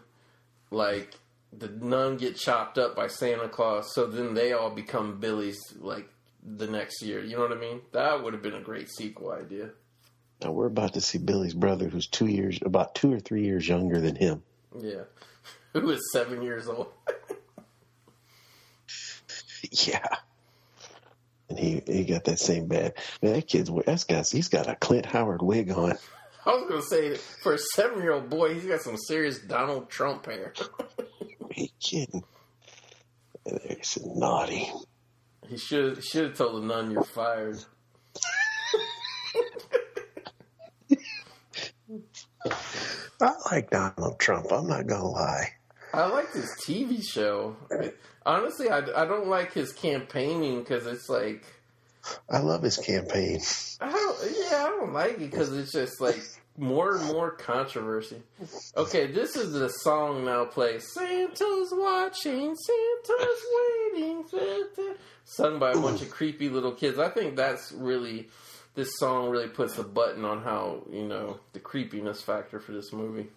like 0.71 1.15
the 1.53 1.69
nun 1.69 2.17
get 2.17 2.37
chopped 2.37 2.79
up 2.79 2.95
by 2.97 3.09
Santa 3.09 3.49
Claus, 3.49 3.95
so 3.95 4.07
then 4.07 4.35
they 4.35 4.53
all 4.53 4.71
become 4.71 5.21
Billy's 5.21 5.59
like 5.79 6.09
the 6.43 6.67
next 6.67 7.03
year. 7.03 7.23
You 7.23 7.37
know 7.37 7.43
what 7.43 7.53
I 7.53 7.61
mean? 7.61 7.81
That 7.93 8.23
would 8.23 8.33
have 8.33 8.43
been 8.43 8.55
a 8.55 8.61
great 8.61 8.89
sequel 8.91 9.33
idea. 9.33 9.71
Now 10.43 10.53
we're 10.53 10.67
about 10.67 10.95
to 10.95 11.01
see 11.01 11.19
Billy's 11.19 11.55
brother, 11.55 11.89
who's 11.89 12.07
two 12.07 12.27
years, 12.27 12.59
about 12.63 12.95
two 12.95 13.13
or 13.13 13.19
three 13.21 13.45
years 13.45 13.69
younger 13.69 14.01
than 14.01 14.15
him. 14.17 14.43
Yeah, 14.79 15.03
who 15.73 15.91
is 15.91 16.01
seven 16.13 16.43
years 16.43 16.69
old? 16.69 16.89
Yeah. 19.87 20.07
And 21.51 21.59
he 21.59 21.83
he 21.87 22.05
got 22.05 22.25
that 22.25 22.39
same 22.39 22.69
bad. 22.69 22.93
Man, 23.23 23.33
that 23.35 23.47
kid's 23.49 23.71
that's 23.87 24.05
got 24.05 24.29
he's 24.29 24.49
got 24.49 24.69
a 24.69 24.77
Clint 24.77 25.07
Howard 25.07 25.41
wig 25.43 25.71
on. 25.71 25.93
I 26.47 26.51
was 26.51 26.69
gonna 26.69 26.83
say 26.83 27.15
for 27.43 27.55
a 27.55 27.59
seven 27.59 28.03
year 28.03 28.13
old 28.13 28.29
boy, 28.31 28.55
he's 28.55 28.67
got 28.67 28.81
some 28.83 28.97
serious 28.97 29.39
Donald 29.41 29.89
Trump 29.89 30.27
hair. 30.27 30.53
Are 31.01 31.49
you 31.55 31.69
kidding? 31.81 32.23
And 33.47 33.61
There's 33.67 33.99
naughty. 34.05 34.71
he 35.49 35.57
should 35.57 36.05
should 36.05 36.25
have 36.29 36.37
told 36.37 36.63
the 36.63 36.67
nun 36.67 36.91
you're 36.91 37.03
fired. 37.03 37.65
I 43.21 43.33
like 43.51 43.71
Donald 43.71 44.19
Trump. 44.21 44.53
I'm 44.53 44.67
not 44.69 44.87
gonna 44.87 45.09
lie. 45.09 45.53
I 45.93 46.07
liked 46.07 46.35
his 46.35 46.55
TV 46.65 47.03
show. 47.03 47.57
Honestly, 48.27 48.69
I, 48.69 48.79
I 48.79 49.05
don't 49.05 49.29
like 49.29 49.53
his 49.53 49.73
campaigning 49.73 50.61
because 50.61 50.87
it's 50.87 51.09
like 51.09 51.45
I 52.31 52.39
love 52.39 52.63
his 52.63 52.77
campaign. 52.77 53.41
I 53.81 53.91
don't 53.91 54.19
yeah 54.51 54.65
I 54.65 54.69
don't 54.69 54.93
like 54.93 55.13
it 55.13 55.31
because 55.31 55.57
it's 55.57 55.73
just 55.73 56.01
like 56.01 56.23
more 56.57 56.97
and 56.97 57.07
more 57.07 57.31
controversy. 57.31 58.23
Okay, 58.77 59.07
this 59.07 59.37
is 59.37 59.53
the 59.53 59.69
song 59.69 60.25
now 60.25 60.45
play. 60.45 60.79
Santa's 60.81 61.73
watching, 61.73 62.55
Santa's 62.55 63.43
waiting, 63.95 64.25
Santa. 64.29 64.97
Sung 65.25 65.59
by 65.59 65.73
a 65.73 65.81
bunch 65.81 66.03
of 66.03 66.11
creepy 66.11 66.49
little 66.49 66.73
kids. 66.73 66.99
I 66.99 67.11
think 67.11 67.37
that's 67.37 67.73
really 67.73 68.29
this 68.75 68.97
song 68.99 69.31
really 69.31 69.49
puts 69.49 69.79
a 69.79 69.85
button 69.85 70.25
on 70.25 70.43
how 70.43 70.83
you 70.91 71.05
know 71.05 71.39
the 71.53 71.61
creepiness 71.61 72.23
factor 72.23 72.59
for 72.59 72.73
this 72.73 72.93
movie. 72.93 73.29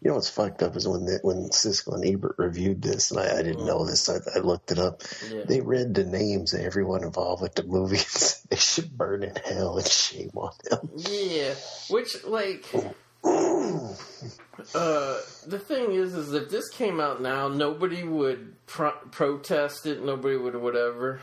You 0.00 0.10
know 0.10 0.14
what's 0.14 0.30
fucked 0.30 0.62
up 0.62 0.76
is 0.76 0.86
when 0.86 1.06
they, 1.06 1.18
when 1.22 1.50
Siskel 1.50 1.94
and 1.94 2.04
Ebert 2.04 2.36
reviewed 2.38 2.82
this, 2.82 3.10
and 3.10 3.18
I, 3.18 3.38
I 3.38 3.42
didn't 3.42 3.66
know 3.66 3.84
this. 3.84 4.08
I, 4.08 4.18
I 4.34 4.38
looked 4.38 4.70
it 4.70 4.78
up. 4.78 5.02
Yeah. 5.28 5.42
They 5.44 5.60
read 5.60 5.94
the 5.94 6.04
names 6.04 6.54
of 6.54 6.60
everyone 6.60 7.02
involved 7.02 7.42
with 7.42 7.56
the 7.56 7.64
movie. 7.64 7.96
and 7.98 8.06
said 8.06 8.50
they 8.50 8.56
should 8.56 8.96
burn 8.96 9.24
in 9.24 9.34
hell 9.34 9.76
and 9.76 9.86
shame 9.86 10.30
on 10.36 10.52
them. 10.70 10.88
Yeah, 10.94 11.54
which 11.90 12.24
like 12.24 12.64
uh 13.24 15.18
the 15.46 15.58
thing 15.58 15.92
is 15.92 16.14
is 16.14 16.32
if 16.32 16.48
this 16.48 16.68
came 16.68 17.00
out 17.00 17.20
now 17.20 17.48
nobody 17.48 18.04
would 18.04 18.54
pro- 18.66 18.92
protest 19.10 19.86
it 19.86 20.04
nobody 20.04 20.36
would 20.36 20.54
whatever 20.54 21.20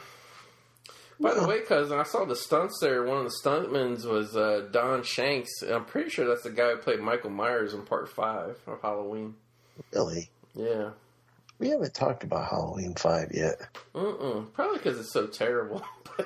by 1.20 1.34
the 1.34 1.48
way 1.48 1.62
cousin 1.62 1.98
i 2.00 2.04
saw 2.04 2.26
the 2.26 2.36
stunts 2.36 2.80
there. 2.82 3.04
One 3.04 3.18
of 3.18 3.24
the 3.26 3.38
stuntmen 3.44 4.04
was 4.06 4.36
uh 4.36 4.68
don 4.72 5.04
shanks. 5.04 5.50
I'm 5.62 5.86
pretty 5.86 6.10
sure 6.10 6.28
that's 6.28 6.44
the 6.44 6.50
guy 6.52 6.72
who 6.72 6.78
played 6.78 7.00
michael 7.00 7.30
myers 7.30 7.74
in 7.74 7.84
part 7.84 8.10
five 8.10 8.58
of 8.68 8.82
halloween. 8.82 9.36
Really, 9.94 10.30
yeah. 10.54 10.92
We 11.58 11.70
haven't 11.70 11.94
talked 11.94 12.24
about 12.26 12.50
Halloween 12.50 12.96
Five 12.96 13.32
yet. 13.34 13.56
Mm-mm. 13.94 14.52
probably 14.52 14.78
because 14.78 15.00
it's 15.00 15.14
so 15.14 15.28
terrible. 15.28 15.82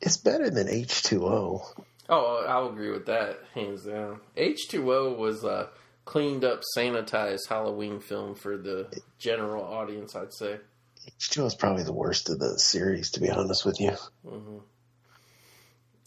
It's 0.00 0.18
better 0.18 0.50
than 0.50 0.68
H 0.68 1.02
two 1.02 1.24
O. 1.26 1.62
oh 2.10 2.44
i'll 2.46 2.68
agree 2.68 2.90
with 2.90 3.06
that 3.06 3.38
hands 3.54 3.84
down. 3.84 4.20
H2o 4.36 5.16
was 5.16 5.44
a 5.44 5.70
cleaned 6.04 6.44
up 6.44 6.60
sanitized 6.76 7.48
halloween 7.48 8.00
film 8.00 8.34
for 8.34 8.58
the 8.58 8.86
general 9.18 9.64
audience 9.64 10.14
i'd 10.14 10.34
say 10.34 10.58
H 11.06 11.30
two 11.30 11.42
O 11.42 11.46
is 11.46 11.54
probably 11.54 11.82
the 11.84 11.92
worst 11.92 12.28
of 12.30 12.38
the 12.38 12.58
series, 12.58 13.10
to 13.12 13.20
be 13.20 13.30
honest 13.30 13.64
with 13.64 13.80
you. 13.80 13.92
hmm 14.26 14.58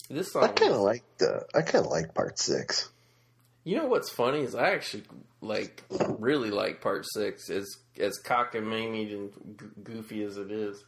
This 0.10 0.36
I 0.36 0.48
kind 0.48 0.74
of 0.74 0.82
like 0.82 1.04
the. 1.18 1.46
I 1.56 1.62
kind 1.62 1.86
of 1.86 1.92
like 1.92 2.14
Part 2.14 2.40
Six. 2.40 2.90
you 3.64 3.76
know 3.78 3.86
what's 3.88 4.10
funny 4.10 4.40
is 4.42 4.56
I 4.56 4.72
actually 4.72 5.04
like 5.42 5.84
really 6.20 6.50
like 6.52 6.82
part 6.82 7.06
six 7.08 7.50
as 7.50 7.68
as 8.00 8.20
cockamamie 8.24 9.14
and 9.14 9.32
g- 9.60 9.66
goofy 9.84 10.24
as 10.24 10.38
it 10.38 10.52
is. 10.52 10.84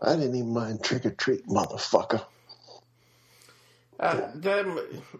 I 0.00 0.16
didn't 0.16 0.34
even 0.34 0.52
mind 0.52 0.82
Trick 0.82 1.06
or 1.06 1.10
Treat, 1.10 1.46
motherfucker. 1.46 2.24
Uh, 4.00 4.28
that 4.34 4.66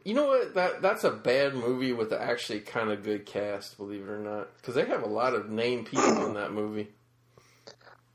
you 0.04 0.14
know 0.14 0.26
what 0.26 0.54
that 0.54 0.82
that's 0.82 1.04
a 1.04 1.10
bad 1.10 1.54
movie 1.54 1.92
with 1.92 2.12
an 2.12 2.20
actually 2.20 2.60
kind 2.60 2.90
of 2.90 3.04
good 3.04 3.24
cast, 3.24 3.76
believe 3.76 4.02
it 4.02 4.10
or 4.10 4.18
not, 4.18 4.56
because 4.56 4.74
they 4.74 4.84
have 4.84 5.02
a 5.02 5.08
lot 5.08 5.34
of 5.34 5.48
named 5.48 5.86
people 5.86 6.26
in 6.26 6.34
that 6.34 6.52
movie. 6.52 6.88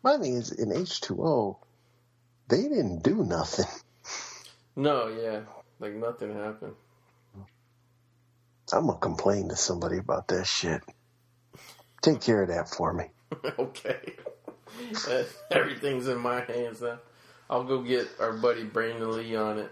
My 0.04 0.18
thing 0.18 0.36
is, 0.36 0.52
in 0.52 0.72
H 0.74 1.02
two 1.02 1.24
O, 1.24 1.60
they 2.50 2.64
didn't 2.64 3.04
do 3.04 3.24
nothing. 3.24 3.66
No, 4.76 5.08
yeah, 5.08 5.42
like 5.80 5.94
nothing 5.94 6.34
happened. 6.36 6.76
I'm 8.72 8.88
gonna 8.88 9.00
complain 9.00 9.50
to 9.50 9.56
somebody 9.56 9.98
about 9.98 10.28
that 10.28 10.46
shit. 10.46 10.82
Take 12.02 12.22
care 12.22 12.44
of 12.44 12.50
that 12.50 12.70
for 12.70 12.94
me. 12.94 13.06
okay, 13.60 14.14
everything's 15.52 16.08
in 16.08 16.20
my 16.20 16.42
hands 16.42 16.82
now. 16.82 17.00
I'll 17.50 17.64
go 17.64 17.82
get 17.82 18.08
our 18.20 18.34
buddy 18.34 18.64
Brandon 18.64 19.12
Lee 19.12 19.36
on 19.36 19.60
it. 19.60 19.72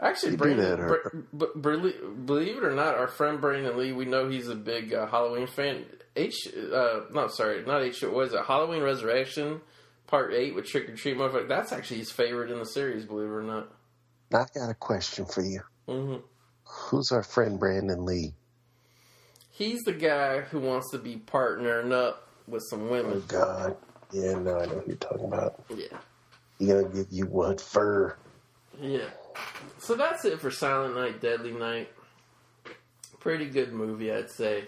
Actually, 0.00 0.36
that, 0.36 0.80
or- 0.80 1.24
Br- 1.32 1.46
Br- 1.54 1.88
believe, 2.24 2.56
it 2.58 2.64
or 2.64 2.72
not, 2.74 2.96
our 2.96 3.08
friend 3.08 3.40
Brandon 3.40 3.76
Lee, 3.78 3.92
we 3.92 4.04
know 4.04 4.28
he's 4.28 4.48
a 4.48 4.54
big 4.54 4.92
uh, 4.92 5.06
Halloween 5.06 5.46
fan. 5.46 5.84
H, 6.16 6.48
uh, 6.72 7.00
not 7.12 7.32
sorry, 7.32 7.64
not 7.64 7.82
H. 7.82 8.02
What 8.02 8.12
was 8.12 8.32
it? 8.34 8.44
Halloween 8.46 8.82
Resurrection, 8.82 9.60
Part 10.06 10.32
Eight 10.32 10.54
with 10.54 10.66
Trick 10.66 10.88
or 10.88 10.94
Treat, 10.96 11.16
motherfucker. 11.16 11.48
That's 11.48 11.72
actually 11.72 11.98
his 11.98 12.10
favorite 12.12 12.50
in 12.50 12.58
the 12.58 12.66
series. 12.66 13.04
Believe 13.04 13.28
it 13.28 13.32
or 13.32 13.42
not. 13.42 13.68
I 14.32 14.44
got 14.54 14.70
a 14.70 14.74
question 14.74 15.26
for 15.26 15.42
you. 15.42 15.60
hmm 15.86 16.16
Who's 16.64 17.12
our 17.12 17.22
friend 17.22 17.58
Brandon 17.58 18.04
Lee? 18.04 18.34
He's 19.50 19.82
the 19.82 19.92
guy 19.92 20.40
who 20.40 20.58
wants 20.60 20.90
to 20.90 20.98
be 20.98 21.16
partnering 21.16 21.92
up 21.92 22.28
with 22.48 22.62
some 22.68 22.88
Oh 22.88 22.90
women. 22.90 23.22
God. 23.28 23.76
Yeah, 24.12 24.34
no, 24.38 24.58
I 24.58 24.66
know 24.66 24.80
who 24.80 24.84
you're 24.88 24.96
talking 24.96 25.24
about. 25.26 25.62
Yeah. 25.74 25.86
He 26.58 26.66
gonna 26.66 26.88
give 26.88 27.06
you 27.10 27.26
what 27.26 27.60
fur? 27.60 28.16
Yeah. 28.80 29.08
So 29.78 29.94
that's 29.94 30.24
it 30.24 30.40
for 30.40 30.50
Silent 30.50 30.94
Night, 30.94 31.20
Deadly 31.20 31.52
Night. 31.52 31.90
pretty 33.20 33.46
good 33.46 33.72
movie, 33.72 34.12
I'd 34.12 34.30
say. 34.30 34.64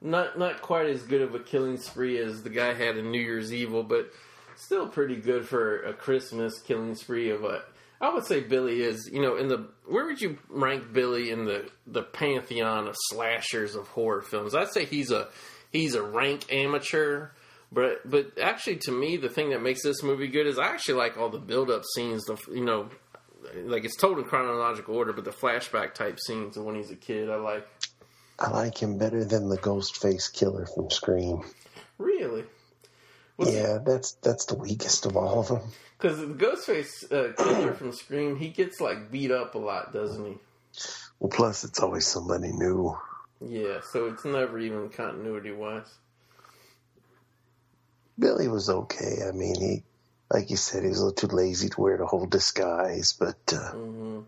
Not 0.00 0.38
not 0.38 0.62
quite 0.62 0.86
as 0.86 1.02
good 1.02 1.20
of 1.22 1.34
a 1.34 1.40
killing 1.40 1.76
spree 1.76 2.18
as 2.18 2.42
the 2.42 2.50
guy 2.50 2.72
had 2.72 2.96
in 2.96 3.10
New 3.10 3.20
Year's 3.20 3.52
Evil, 3.52 3.82
but 3.82 4.10
still 4.56 4.88
pretty 4.88 5.16
good 5.16 5.46
for 5.46 5.82
a 5.82 5.92
Christmas 5.92 6.58
killing 6.60 6.94
spree 6.94 7.30
of 7.30 7.44
a. 7.44 7.62
I 8.00 8.12
would 8.14 8.24
say 8.24 8.40
Billy 8.40 8.80
is, 8.80 9.10
you 9.12 9.20
know, 9.20 9.36
in 9.36 9.48
the 9.48 9.68
where 9.86 10.06
would 10.06 10.22
you 10.22 10.38
rank 10.48 10.92
Billy 10.92 11.30
in 11.30 11.44
the 11.44 11.68
the 11.86 12.02
pantheon 12.02 12.88
of 12.88 12.96
slashers 13.10 13.74
of 13.74 13.88
horror 13.88 14.22
films? 14.22 14.54
I'd 14.54 14.72
say 14.72 14.86
he's 14.86 15.10
a 15.10 15.28
he's 15.70 15.94
a 15.94 16.02
rank 16.02 16.50
amateur, 16.50 17.28
but 17.70 18.08
but 18.08 18.38
actually 18.40 18.76
to 18.76 18.92
me 18.92 19.18
the 19.18 19.28
thing 19.28 19.50
that 19.50 19.62
makes 19.62 19.82
this 19.82 20.02
movie 20.02 20.28
good 20.28 20.46
is 20.46 20.58
I 20.58 20.68
actually 20.68 20.94
like 20.94 21.18
all 21.18 21.28
the 21.28 21.38
build 21.38 21.70
up 21.70 21.82
scenes, 21.94 22.24
the 22.24 22.38
you 22.50 22.64
know, 22.64 22.88
like 23.64 23.84
it's 23.84 23.96
told 23.96 24.18
in 24.18 24.24
chronological 24.24 24.96
order, 24.96 25.12
but 25.12 25.24
the 25.24 25.30
flashback 25.30 25.94
type 25.94 26.18
scenes 26.20 26.56
of 26.56 26.64
when 26.64 26.76
he's 26.76 26.90
a 26.90 26.96
kid 26.96 27.30
I 27.30 27.36
like. 27.36 27.66
I 28.38 28.50
like 28.50 28.78
him 28.78 28.96
better 28.96 29.24
than 29.24 29.48
the 29.48 29.58
ghost 29.58 29.98
face 29.98 30.28
killer 30.28 30.66
from 30.66 30.90
Scream. 30.90 31.42
Really? 31.98 32.44
yeah, 33.38 33.78
that's 33.84 34.12
that's 34.22 34.46
the 34.46 34.54
weakest 34.54 35.06
of 35.06 35.16
all 35.16 35.40
of 35.40 35.48
them. 35.48 35.60
Because 35.98 36.18
the 36.18 36.26
Ghostface 36.26 37.12
uh, 37.12 37.34
killer 37.34 37.74
from 37.74 37.92
Scream, 37.92 38.36
he 38.36 38.48
gets 38.48 38.80
like 38.80 39.10
beat 39.10 39.30
up 39.30 39.54
a 39.54 39.58
lot, 39.58 39.92
doesn't 39.92 40.24
he? 40.24 40.38
Well, 41.18 41.30
plus 41.30 41.64
it's 41.64 41.80
always 41.80 42.06
somebody 42.06 42.52
new. 42.52 42.96
Yeah, 43.46 43.80
so 43.92 44.06
it's 44.06 44.24
never 44.24 44.58
even 44.58 44.88
continuity 44.88 45.52
wise. 45.52 45.98
Billy 48.18 48.48
was 48.48 48.68
okay. 48.68 49.18
I 49.26 49.32
mean, 49.32 49.60
he, 49.60 49.82
like 50.30 50.50
you 50.50 50.56
said, 50.56 50.82
he 50.82 50.88
was 50.88 51.00
a 51.00 51.06
little 51.06 51.28
too 51.28 51.34
lazy 51.34 51.68
to 51.68 51.80
wear 51.80 51.96
the 51.98 52.06
whole 52.06 52.26
disguise, 52.26 53.12
but 53.12 53.52
uh, 53.52 53.72
hmm 53.72 54.20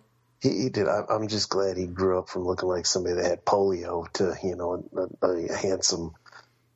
he, 0.42 0.62
he 0.62 0.68
did. 0.70 0.88
I, 0.88 1.02
I'm 1.08 1.28
just 1.28 1.48
glad 1.48 1.76
he 1.76 1.86
grew 1.86 2.18
up 2.18 2.28
from 2.28 2.44
looking 2.44 2.68
like 2.68 2.84
somebody 2.84 3.14
that 3.14 3.24
had 3.24 3.44
polio 3.44 4.10
to, 4.14 4.36
you 4.42 4.56
know, 4.56 4.84
a, 5.22 5.26
a 5.26 5.56
handsome 5.56 6.14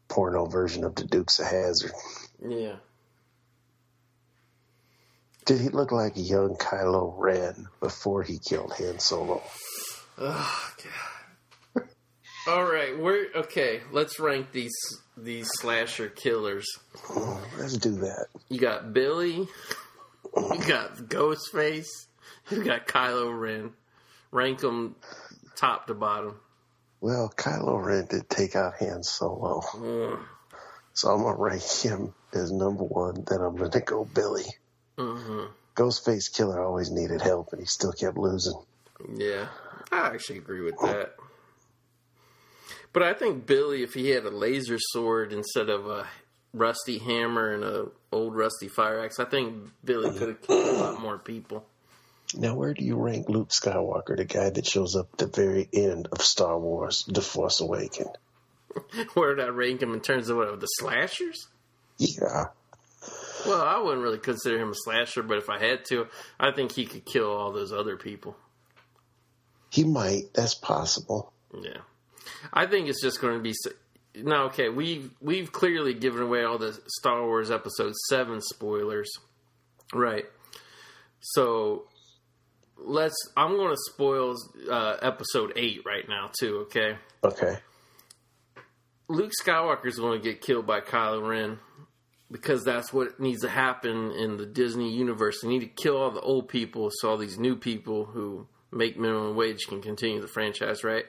porno 0.08 0.46
version 0.46 0.84
of 0.84 0.94
the 0.94 1.04
Dukes 1.04 1.40
of 1.40 1.46
Hazzard. 1.46 1.90
Yeah. 2.48 2.76
Did 5.46 5.60
he 5.60 5.68
look 5.68 5.92
like 5.92 6.16
a 6.16 6.20
young 6.20 6.56
Kylo 6.56 7.14
Ren 7.16 7.66
before 7.80 8.22
he 8.22 8.38
killed 8.38 8.72
Han 8.78 8.98
Solo? 9.00 9.42
Oh 10.18 10.74
god. 10.76 11.05
All 12.46 12.64
right, 12.64 12.96
we're 12.96 13.26
okay. 13.34 13.80
Let's 13.90 14.20
rank 14.20 14.52
these 14.52 14.74
these 15.16 15.48
slasher 15.54 16.08
killers. 16.08 16.66
Let's 17.58 17.76
do 17.76 17.92
that. 17.96 18.26
You 18.48 18.60
got 18.60 18.92
Billy. 18.92 19.48
You 20.36 20.62
got 20.66 20.96
Ghostface. 20.96 21.86
You 22.50 22.62
got 22.62 22.86
Kylo 22.86 23.36
Ren. 23.38 23.72
Rank 24.30 24.60
them 24.60 24.94
top 25.56 25.88
to 25.88 25.94
bottom. 25.94 26.38
Well, 27.00 27.32
Kylo 27.36 27.82
Ren 27.84 28.06
did 28.06 28.28
take 28.30 28.54
out 28.54 28.74
Han 28.78 29.02
Solo, 29.02 29.60
Mm. 29.74 30.20
so 30.94 31.10
I'm 31.10 31.22
gonna 31.22 31.36
rank 31.36 31.62
him 31.62 32.14
as 32.32 32.52
number 32.52 32.84
one. 32.84 33.24
Then 33.28 33.40
I'm 33.40 33.56
gonna 33.56 33.80
go 33.80 34.04
Billy. 34.04 34.44
hmm 34.96 35.46
Ghostface 35.74 36.32
Killer 36.32 36.62
always 36.62 36.90
needed 36.90 37.20
help, 37.20 37.52
and 37.52 37.60
he 37.60 37.66
still 37.66 37.92
kept 37.92 38.16
losing. 38.16 38.58
Yeah, 39.14 39.48
I 39.92 40.06
actually 40.06 40.38
agree 40.38 40.60
with 40.62 40.78
that. 40.80 41.16
But 42.96 43.02
I 43.02 43.12
think 43.12 43.44
Billy, 43.44 43.82
if 43.82 43.92
he 43.92 44.08
had 44.08 44.24
a 44.24 44.30
laser 44.30 44.78
sword 44.78 45.30
instead 45.30 45.68
of 45.68 45.86
a 45.86 46.06
rusty 46.54 46.96
hammer 46.96 47.52
and 47.52 47.62
a 47.62 47.88
old 48.10 48.34
rusty 48.34 48.68
fire 48.68 49.04
axe, 49.04 49.20
I 49.20 49.26
think 49.26 49.68
Billy 49.84 50.18
could 50.18 50.28
have 50.28 50.40
killed 50.40 50.66
a 50.66 50.72
lot 50.80 51.02
more 51.02 51.18
people. 51.18 51.66
Now, 52.34 52.54
where 52.54 52.72
do 52.72 52.82
you 52.82 52.96
rank 52.96 53.28
Luke 53.28 53.50
Skywalker, 53.50 54.16
the 54.16 54.24
guy 54.24 54.48
that 54.48 54.66
shows 54.66 54.96
up 54.96 55.10
at 55.12 55.18
the 55.18 55.26
very 55.26 55.68
end 55.74 56.08
of 56.10 56.22
Star 56.22 56.58
Wars: 56.58 57.04
The 57.06 57.20
Force 57.20 57.60
Awakens? 57.60 58.16
Where 59.12 59.34
did 59.34 59.44
I 59.44 59.48
rank 59.48 59.82
him 59.82 59.92
in 59.92 60.00
terms 60.00 60.30
of 60.30 60.38
what, 60.38 60.58
the 60.58 60.66
slashers? 60.66 61.48
Yeah, 61.98 62.46
Well, 63.46 63.60
I 63.60 63.78
wouldn't 63.78 64.04
really 64.04 64.16
consider 64.16 64.58
him 64.58 64.70
a 64.70 64.74
slasher, 64.74 65.22
but 65.22 65.36
if 65.36 65.50
I 65.50 65.58
had 65.58 65.84
to, 65.90 66.06
I 66.40 66.50
think 66.50 66.72
he 66.72 66.86
could 66.86 67.04
kill 67.04 67.30
all 67.30 67.52
those 67.52 67.74
other 67.74 67.98
people. 67.98 68.38
he 69.68 69.84
might. 69.84 70.32
That's 70.32 70.54
possible. 70.54 71.34
Yeah, 71.60 71.82
I 72.52 72.66
think 72.66 72.88
it's 72.88 73.02
just 73.02 73.20
going 73.20 73.36
to 73.36 73.42
be. 73.42 73.54
Now, 74.22 74.44
okay, 74.44 74.68
we've 74.68 75.10
we've 75.20 75.52
clearly 75.52 75.94
given 75.94 76.22
away 76.22 76.44
all 76.44 76.58
the 76.58 76.78
Star 76.86 77.22
Wars 77.22 77.50
Episode 77.50 77.94
Seven 78.08 78.40
spoilers, 78.40 79.10
right? 79.92 80.24
So 81.20 81.84
let's. 82.78 83.16
I'm 83.36 83.56
going 83.56 83.70
to 83.70 83.92
spoil 83.92 84.36
uh, 84.70 84.96
Episode 85.02 85.52
Eight 85.56 85.82
right 85.84 86.08
now 86.08 86.30
too. 86.38 86.66
Okay, 86.66 86.96
Okay. 87.24 87.56
Luke 89.08 89.32
Skywalker 89.40 89.86
is 89.86 89.98
going 89.98 90.20
to 90.20 90.24
get 90.24 90.40
killed 90.40 90.66
by 90.66 90.80
Kylo 90.80 91.28
Ren 91.28 91.58
because 92.30 92.64
that's 92.64 92.92
what 92.92 93.20
needs 93.20 93.42
to 93.42 93.48
happen 93.48 94.10
in 94.12 94.36
the 94.36 94.46
Disney 94.46 94.92
universe. 94.92 95.40
They 95.42 95.48
need 95.48 95.60
to 95.60 95.66
kill 95.66 95.96
all 95.96 96.10
the 96.10 96.20
old 96.20 96.48
people 96.48 96.90
so 96.92 97.10
all 97.10 97.16
these 97.16 97.38
new 97.38 97.54
people 97.54 98.04
who 98.04 98.48
make 98.72 98.98
minimum 98.98 99.36
wage 99.36 99.66
can 99.68 99.80
continue 99.80 100.20
the 100.20 100.26
franchise, 100.26 100.82
right? 100.82 101.04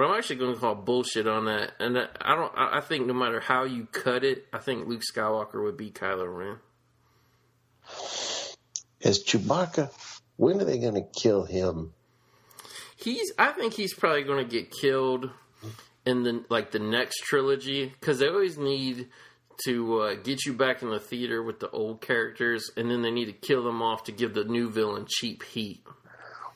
But 0.00 0.08
I'm 0.08 0.16
actually 0.16 0.36
going 0.36 0.54
to 0.54 0.58
call 0.58 0.76
bullshit 0.76 1.26
on 1.26 1.44
that, 1.44 1.72
and 1.78 1.98
I 1.98 2.34
don't. 2.34 2.50
I 2.56 2.80
think 2.80 3.06
no 3.06 3.12
matter 3.12 3.38
how 3.38 3.64
you 3.64 3.84
cut 3.84 4.24
it, 4.24 4.46
I 4.50 4.56
think 4.56 4.88
Luke 4.88 5.02
Skywalker 5.02 5.62
would 5.62 5.76
be 5.76 5.90
Kylo 5.90 6.38
Ren. 6.38 6.56
As 9.04 9.22
Chewbacca, 9.22 9.90
when 10.36 10.58
are 10.58 10.64
they 10.64 10.78
going 10.78 10.94
to 10.94 11.02
kill 11.02 11.44
him? 11.44 11.92
He's. 12.96 13.30
I 13.38 13.52
think 13.52 13.74
he's 13.74 13.92
probably 13.92 14.22
going 14.22 14.42
to 14.42 14.50
get 14.50 14.70
killed 14.70 15.28
in 16.06 16.22
the 16.22 16.46
like 16.48 16.70
the 16.70 16.78
next 16.78 17.18
trilogy 17.24 17.92
because 18.00 18.20
they 18.20 18.28
always 18.28 18.56
need 18.56 19.08
to 19.66 20.00
uh, 20.00 20.14
get 20.14 20.46
you 20.46 20.54
back 20.54 20.80
in 20.80 20.88
the 20.88 20.98
theater 20.98 21.42
with 21.42 21.60
the 21.60 21.68
old 21.68 22.00
characters, 22.00 22.70
and 22.74 22.90
then 22.90 23.02
they 23.02 23.10
need 23.10 23.26
to 23.26 23.34
kill 23.34 23.64
them 23.64 23.82
off 23.82 24.04
to 24.04 24.12
give 24.12 24.32
the 24.32 24.44
new 24.44 24.70
villain 24.70 25.04
cheap 25.06 25.42
heat. 25.42 25.84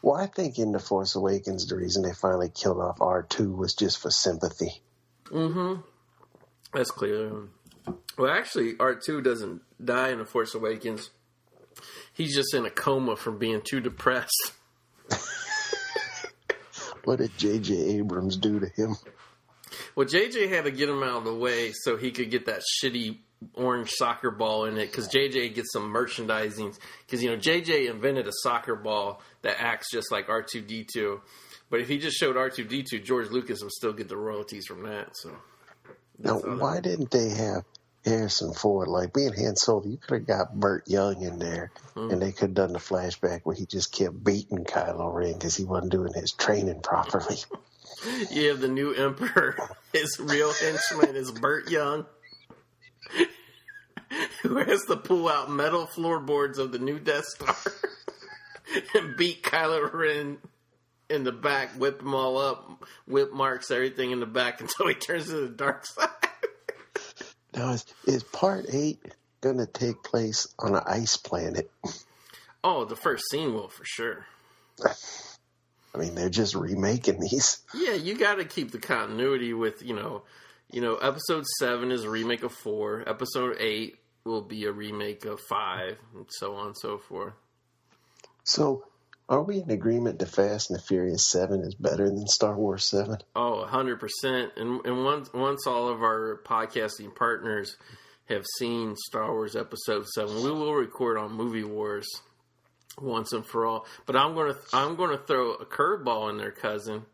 Well, 0.04 0.20
I 0.20 0.26
think 0.26 0.58
in 0.58 0.72
The 0.72 0.78
Force 0.78 1.14
Awakens, 1.14 1.66
the 1.66 1.76
reason 1.76 2.02
they 2.02 2.12
finally 2.12 2.50
killed 2.50 2.78
off 2.78 2.98
R2 2.98 3.56
was 3.56 3.72
just 3.72 3.98
for 4.02 4.10
sympathy. 4.10 4.82
Mm-hmm. 5.30 5.80
That's 6.74 6.90
clear. 6.90 7.32
Well, 8.18 8.30
actually, 8.30 8.74
R 8.78 8.96
two 8.96 9.22
doesn't 9.22 9.62
die 9.82 10.10
in 10.10 10.18
the 10.18 10.26
Force 10.26 10.54
Awakens. 10.54 11.08
He's 12.12 12.34
just 12.34 12.52
in 12.52 12.66
a 12.66 12.70
coma 12.70 13.16
from 13.16 13.38
being 13.38 13.62
too 13.62 13.80
depressed. 13.80 14.52
What 17.04 17.18
did 17.18 17.36
J.J. 17.36 17.74
Abrams 17.98 18.38
do 18.38 18.60
to 18.60 18.66
him? 18.66 18.96
Well, 19.94 20.06
JJ 20.06 20.48
had 20.48 20.64
to 20.64 20.70
get 20.70 20.88
him 20.88 21.02
out 21.02 21.18
of 21.18 21.24
the 21.24 21.34
way 21.34 21.72
so 21.72 21.98
he 21.98 22.12
could 22.12 22.30
get 22.30 22.46
that 22.46 22.62
shitty 22.62 23.18
orange 23.52 23.90
soccer 23.90 24.30
ball 24.30 24.64
in 24.64 24.78
it 24.78 24.90
because 24.90 25.08
JJ 25.08 25.54
gets 25.54 25.72
some 25.72 25.90
merchandising. 25.90 26.74
Because, 27.06 27.22
you 27.22 27.30
know, 27.30 27.36
JJ 27.36 27.90
invented 27.90 28.26
a 28.26 28.32
soccer 28.42 28.74
ball 28.74 29.20
that 29.44 29.60
acts 29.60 29.90
just 29.92 30.10
like 30.10 30.26
R2D2. 30.26 31.20
But 31.70 31.80
if 31.80 31.88
he 31.88 31.98
just 31.98 32.16
showed 32.16 32.36
R2D2, 32.36 33.04
George 33.04 33.30
Lucas 33.30 33.62
would 33.62 33.72
still 33.72 33.92
get 33.92 34.08
the 34.08 34.16
royalties 34.16 34.66
from 34.66 34.82
that. 34.84 35.10
So, 35.14 35.36
Now, 36.18 36.38
why 36.38 36.80
didn't 36.80 37.10
they 37.10 37.28
have 37.30 37.64
Harrison 38.04 38.52
Ford? 38.52 38.88
Like 38.88 39.12
being 39.12 39.32
Han 39.32 39.56
Solo, 39.56 39.86
you 39.86 39.98
could 39.98 40.20
have 40.20 40.26
got 40.26 40.54
Burt 40.54 40.84
Young 40.88 41.22
in 41.22 41.38
there, 41.38 41.70
hmm. 41.94 42.10
and 42.10 42.20
they 42.20 42.32
could 42.32 42.48
have 42.48 42.54
done 42.54 42.72
the 42.72 42.78
flashback 42.78 43.40
where 43.44 43.56
he 43.56 43.66
just 43.66 43.92
kept 43.92 44.22
beating 44.22 44.64
Kylo 44.64 45.14
Ren 45.14 45.34
because 45.34 45.56
he 45.56 45.64
wasn't 45.64 45.92
doing 45.92 46.12
his 46.12 46.32
training 46.32 46.80
properly. 46.80 47.36
you 48.30 48.48
have 48.48 48.60
the 48.60 48.68
new 48.68 48.92
emperor. 48.92 49.56
His 49.92 50.18
real 50.18 50.52
henchman 50.52 51.14
is 51.14 51.30
Burt 51.30 51.70
Young, 51.70 52.04
who 54.42 54.56
has 54.56 54.82
to 54.88 54.96
pull 54.96 55.28
out 55.28 55.50
metal 55.50 55.86
floorboards 55.86 56.58
of 56.58 56.72
the 56.72 56.80
new 56.80 56.98
Death 56.98 57.24
Star 57.26 57.54
and 58.94 59.16
beat 59.16 59.42
Kylo 59.42 59.92
Ren 59.92 60.38
in 61.10 61.24
the 61.24 61.32
back, 61.32 61.70
whip 61.78 62.00
him 62.00 62.14
all 62.14 62.38
up, 62.38 62.84
whip 63.06 63.32
marks 63.32 63.70
everything 63.70 64.10
in 64.10 64.20
the 64.20 64.26
back 64.26 64.60
until 64.60 64.88
he 64.88 64.94
turns 64.94 65.26
to 65.26 65.36
the 65.36 65.48
dark 65.48 65.86
side. 65.86 66.08
Now, 67.54 67.70
is, 67.70 67.84
is 68.06 68.22
Part 68.24 68.66
Eight 68.72 69.00
going 69.40 69.58
to 69.58 69.66
take 69.66 70.02
place 70.02 70.48
on 70.58 70.74
an 70.74 70.82
ice 70.86 71.16
planet? 71.16 71.70
oh, 72.64 72.84
the 72.84 72.96
first 72.96 73.24
scene 73.30 73.54
will 73.54 73.68
for 73.68 73.84
sure. 73.84 74.26
I 75.94 75.98
mean, 75.98 76.16
they're 76.16 76.30
just 76.30 76.56
remaking 76.56 77.20
these. 77.20 77.60
Yeah, 77.72 77.92
you 77.92 78.16
got 78.16 78.36
to 78.36 78.44
keep 78.44 78.72
the 78.72 78.78
continuity 78.78 79.52
with 79.52 79.82
you 79.82 79.94
know, 79.94 80.22
you 80.72 80.80
know. 80.80 80.96
Episode 80.96 81.44
seven 81.60 81.92
is 81.92 82.02
a 82.02 82.10
remake 82.10 82.42
of 82.42 82.52
four. 82.52 83.08
Episode 83.08 83.56
eight 83.60 83.98
will 84.24 84.42
be 84.42 84.64
a 84.64 84.72
remake 84.72 85.24
of 85.24 85.38
five, 85.48 85.98
and 86.14 86.26
so 86.28 86.56
on 86.56 86.68
and 86.68 86.76
so 86.76 86.98
forth. 86.98 87.34
So, 88.44 88.84
are 89.28 89.42
we 89.42 89.60
in 89.62 89.70
agreement 89.70 90.18
that 90.18 90.28
Fast 90.28 90.70
and 90.70 90.78
the 90.78 90.82
Furious 90.82 91.24
Seven 91.30 91.62
is 91.62 91.74
better 91.74 92.08
than 92.08 92.26
Star 92.26 92.54
Wars 92.54 92.84
Seven? 92.84 93.18
Oh, 93.34 93.66
100%. 93.68 94.50
And, 94.56 94.84
and 94.84 95.04
once, 95.04 95.32
once 95.32 95.66
all 95.66 95.88
of 95.88 96.02
our 96.02 96.40
podcasting 96.44 97.14
partners 97.14 97.76
have 98.28 98.44
seen 98.58 98.96
Star 98.96 99.32
Wars 99.32 99.56
Episode 99.56 100.06
7, 100.08 100.34
we 100.36 100.50
will 100.50 100.74
record 100.74 101.16
on 101.16 101.32
Movie 101.32 101.64
Wars 101.64 102.06
once 102.98 103.32
and 103.32 103.46
for 103.46 103.66
all. 103.66 103.86
But 104.06 104.16
I'm 104.16 104.34
going 104.34 104.52
to 104.52 104.60
I'm 104.72 104.96
going 104.96 105.16
to 105.16 105.24
throw 105.24 105.54
a 105.54 105.64
curveball 105.64 106.30
in 106.30 106.36
there, 106.38 106.52
cousin. 106.52 107.04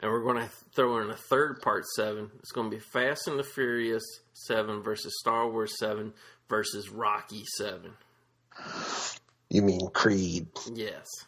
and 0.00 0.10
we're 0.10 0.24
going 0.24 0.42
to 0.42 0.50
throw 0.74 1.00
in 1.02 1.10
a 1.10 1.16
third 1.16 1.60
part 1.62 1.84
seven. 1.94 2.30
It's 2.40 2.52
going 2.52 2.70
to 2.70 2.76
be 2.76 2.82
Fast 2.82 3.28
and 3.28 3.38
the 3.38 3.44
Furious 3.44 4.02
seven 4.32 4.82
versus 4.82 5.14
Star 5.20 5.48
Wars 5.50 5.78
seven 5.78 6.14
versus 6.48 6.88
Rocky 6.88 7.44
seven. 7.56 7.92
You 9.50 9.62
mean 9.62 9.90
Creed? 9.90 10.46
Yes. 10.72 11.26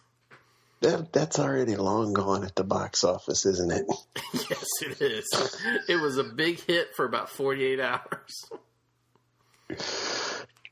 That 0.81 1.13
that's 1.13 1.39
already 1.39 1.77
long 1.77 2.13
gone 2.13 2.45
at 2.45 2.57
the 2.57 2.65
box 2.65 3.05
office, 3.05 3.47
isn't 3.47 3.73
it? 3.73 3.85
yes, 4.35 4.67
it 4.83 5.01
is. 5.01 5.59
It 5.89 5.97
was 5.97 6.19
a 6.19 6.25
big 6.25 6.61
hit 6.61 6.95
for 6.97 7.05
about 7.05 7.29
48 7.29 7.81
hours. 7.81 8.51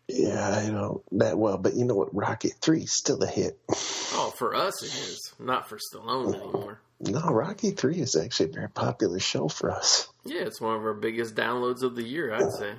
Yeah, 0.09 0.49
I 0.49 0.69
know 0.71 1.03
that 1.13 1.39
well, 1.39 1.59
but 1.59 1.75
you 1.75 1.85
know 1.85 1.95
what? 1.95 2.15
Rocky 2.15 2.49
Three 2.49 2.83
is 2.83 2.93
still 2.93 3.23
a 3.23 3.27
hit. 3.29 3.59
Oh, 3.69 4.33
for 4.37 4.55
us 4.55 4.83
it 4.83 4.93
is. 4.93 5.35
Not 5.39 5.69
for 5.69 5.79
Stallone 5.79 6.35
anymore. 6.35 6.81
No, 7.01 7.21
Rocky 7.21 7.71
Three 7.71 8.01
is 8.01 8.17
actually 8.17 8.51
a 8.51 8.53
very 8.53 8.69
popular 8.69 9.21
show 9.21 9.49
for 9.49 9.71
us. 9.71 10.09
Yeah, 10.25 10.43
it's 10.43 10.61
one 10.61 10.75
of 10.75 10.83
our 10.83 10.95
biggest 10.95 11.35
downloads 11.35 11.83
of 11.83 11.95
the 11.95 12.03
year, 12.03 12.35
I'd 12.35 12.53
say. 12.53 12.75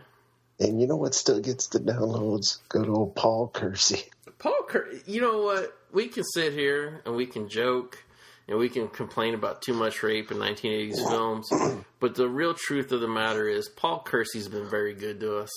And 0.60 0.80
you 0.80 0.88
know 0.88 0.98
what 0.98 1.16
still 1.16 1.40
gets 1.40 1.68
the 1.68 1.80
downloads? 1.80 2.60
Good 2.70 2.88
old 2.90 3.16
Paul 3.16 3.48
Kersey. 3.48 4.04
Paul, 4.42 4.68
you 5.06 5.22
know 5.22 5.44
what? 5.44 5.78
We 5.92 6.08
can 6.08 6.24
sit 6.24 6.54
here 6.54 7.02
and 7.06 7.16
we 7.16 7.28
can 7.28 7.48
joke 7.48 8.04
and 8.48 8.58
we 8.58 8.70
can 8.70 8.88
complain 8.88 9.36
about 9.36 9.62
too 9.62 9.74
much 9.74 10.02
rape 10.02 10.32
in 10.32 10.38
1980s 10.38 11.08
films, 11.08 11.52
but 12.00 12.16
the 12.16 12.28
real 12.28 12.56
truth 12.56 12.92
of 12.92 13.02
the 13.02 13.08
matter 13.08 13.48
is 13.48 13.70
Paul 13.70 14.02
Kersey's 14.04 14.48
been 14.48 14.68
very 14.68 14.96
good 14.96 15.20
to 15.20 15.38
us. 15.38 15.52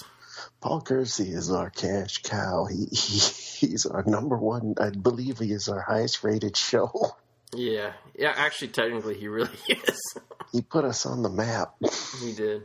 Paul 0.60 0.82
Kersey 0.82 1.30
is 1.30 1.50
our 1.50 1.70
cash 1.70 2.18
cow. 2.22 2.66
He, 2.66 2.86
he 2.92 3.66
he's 3.66 3.86
our 3.86 4.04
number 4.04 4.36
one. 4.36 4.74
I 4.78 4.90
believe 4.90 5.38
he 5.38 5.52
is 5.52 5.68
our 5.68 5.80
highest 5.80 6.22
rated 6.22 6.56
show. 6.56 6.90
Yeah, 7.54 7.92
yeah. 8.18 8.34
Actually, 8.36 8.68
technically, 8.68 9.14
he 9.16 9.28
really 9.28 9.48
is. 9.68 10.14
He 10.52 10.60
put 10.60 10.84
us 10.84 11.06
on 11.06 11.22
the 11.22 11.30
map. 11.30 11.74
he 12.20 12.32
did. 12.32 12.62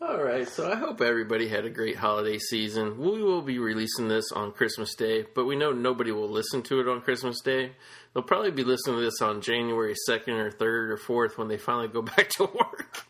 All 0.00 0.22
right, 0.22 0.46
so 0.46 0.70
I 0.70 0.74
hope 0.74 1.00
everybody 1.00 1.48
had 1.48 1.64
a 1.64 1.70
great 1.70 1.96
holiday 1.96 2.38
season. 2.38 2.98
We 2.98 3.22
will 3.22 3.42
be 3.42 3.58
releasing 3.58 4.08
this 4.08 4.32
on 4.32 4.50
Christmas 4.50 4.94
Day, 4.96 5.24
but 5.34 5.46
we 5.46 5.54
know 5.54 5.72
nobody 5.72 6.10
will 6.10 6.28
listen 6.28 6.62
to 6.64 6.80
it 6.80 6.88
on 6.88 7.00
Christmas 7.00 7.40
Day. 7.40 7.72
They'll 8.12 8.24
probably 8.24 8.50
be 8.50 8.64
listening 8.64 8.96
to 8.96 9.02
this 9.02 9.22
on 9.22 9.40
January 9.40 9.94
2nd 10.08 10.28
or 10.28 10.50
3rd 10.50 10.60
or 10.90 11.28
4th 11.28 11.38
when 11.38 11.48
they 11.48 11.58
finally 11.58 11.88
go 11.88 12.02
back 12.16 12.28
to 12.30 12.44
work. 12.44 13.06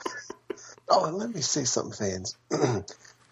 Oh, 0.89 1.07
and 1.07 1.17
let 1.17 1.35
me 1.35 1.41
say 1.41 1.65
something, 1.65 1.93
fans. 1.93 2.37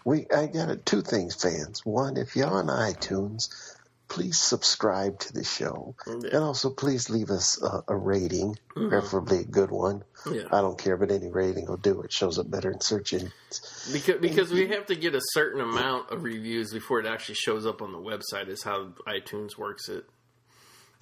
we 0.05 0.27
I 0.35 0.47
got 0.47 0.71
a, 0.71 0.77
two 0.77 1.03
things, 1.03 1.35
fans. 1.35 1.85
One, 1.85 2.17
if 2.17 2.35
you're 2.35 2.47
on 2.47 2.67
iTunes, 2.69 3.72
please 4.13 4.37
subscribe 4.37 5.19
to 5.19 5.33
the 5.33 5.43
show, 5.43 5.95
Yeah. 6.07 6.35
and 6.35 6.45
also 6.45 6.69
please 6.69 7.09
leave 7.09 7.31
us 7.31 7.61
a, 7.63 7.83
a 7.89 7.97
rating, 7.97 8.59
mm-hmm. 8.77 8.91
preferably 8.91 9.39
a 9.39 9.45
good 9.45 9.71
one. 9.71 10.05
Yeah. 10.31 10.43
I 10.53 10.61
don't 10.61 10.79
care, 10.79 10.99
but 10.99 11.11
any 11.11 11.31
rating 11.31 11.65
will 11.65 11.79
do. 11.79 12.03
It 12.03 12.13
shows 12.13 12.39
up 12.39 12.51
better 12.51 12.71
in 12.71 12.83
search 12.83 13.15
engines. 13.15 13.89
Because 13.91 14.21
because 14.21 14.51
we 14.53 14.69
have 14.69 14.85
to 14.87 14.97
get 14.97 15.15
a 15.15 15.21
certain 15.33 15.63
amount 15.63 16.11
of 16.11 16.25
reviews 16.25 16.75
before 16.75 17.01
it 17.01 17.07
actually 17.07 17.37
shows 17.37 17.65
up 17.65 17.81
on 17.81 17.93
the 17.93 17.99
website. 17.99 18.49
Is 18.49 18.63
how 18.63 18.93
iTunes 19.09 19.57
works 19.57 19.89
it. 19.89 20.05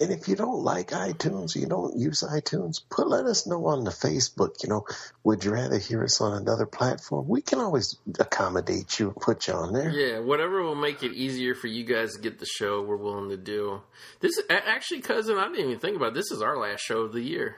And 0.01 0.11
if 0.11 0.27
you 0.27 0.35
don't 0.35 0.63
like 0.63 0.89
iTunes, 0.89 1.55
you 1.55 1.67
don't 1.67 1.95
use 1.95 2.23
iTunes, 2.23 2.81
put 2.89 3.07
let 3.07 3.25
us 3.25 3.45
know 3.45 3.67
on 3.67 3.83
the 3.83 3.91
Facebook. 3.91 4.63
You 4.63 4.69
know, 4.69 4.85
would 5.23 5.43
you 5.43 5.51
rather 5.51 5.77
hear 5.77 6.03
us 6.03 6.19
on 6.19 6.33
another 6.33 6.65
platform? 6.65 7.27
We 7.27 7.41
can 7.41 7.59
always 7.59 7.97
accommodate 8.19 8.99
you 8.99 9.09
and 9.09 9.15
put 9.15 9.47
you 9.47 9.53
on 9.53 9.73
there. 9.73 9.91
Yeah, 9.91 10.19
whatever 10.19 10.63
will 10.63 10.73
make 10.73 11.03
it 11.03 11.13
easier 11.13 11.53
for 11.53 11.67
you 11.67 11.83
guys 11.83 12.15
to 12.15 12.19
get 12.21 12.39
the 12.39 12.47
show, 12.47 12.81
we're 12.81 12.97
willing 12.97 13.29
to 13.29 13.37
do. 13.37 13.81
This 14.21 14.41
actually, 14.49 15.01
cousin, 15.01 15.37
I 15.37 15.47
didn't 15.49 15.67
even 15.67 15.79
think 15.79 15.97
about. 15.97 16.09
It. 16.09 16.15
This 16.15 16.31
is 16.31 16.41
our 16.41 16.57
last 16.57 16.81
show 16.81 17.01
of 17.01 17.13
the 17.13 17.21
year. 17.21 17.57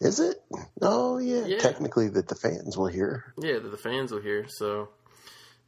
Is 0.00 0.18
it? 0.18 0.42
Oh 0.80 1.18
yeah. 1.18 1.44
Yeah. 1.44 1.58
Technically, 1.58 2.08
that 2.08 2.28
the 2.28 2.36
fans 2.36 2.78
will 2.78 2.86
hear. 2.86 3.34
Yeah, 3.38 3.58
that 3.58 3.70
the 3.70 3.76
fans 3.76 4.12
will 4.12 4.22
hear. 4.22 4.46
So, 4.48 4.88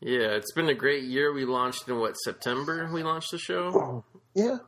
yeah, 0.01 0.31
it's 0.37 0.53
been 0.53 0.71
a 0.71 0.75
great 0.75 1.05
year. 1.05 1.35
We 1.35 1.45
launched 1.45 1.87
in 1.87 1.99
what 1.99 2.15
September? 2.15 2.91
We 2.91 3.03
launched 3.03 3.31
the 3.31 3.39
show. 3.39 4.05
Yeah. 4.35 4.59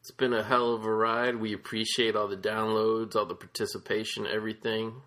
It's 0.00 0.10
been 0.10 0.32
a 0.32 0.42
hell 0.42 0.72
of 0.74 0.84
a 0.84 0.92
ride. 0.92 1.36
We 1.36 1.52
appreciate 1.52 2.16
all 2.16 2.26
the 2.28 2.36
downloads, 2.36 3.16
all 3.16 3.26
the 3.26 3.34
participation, 3.34 4.26
everything. 4.26 5.02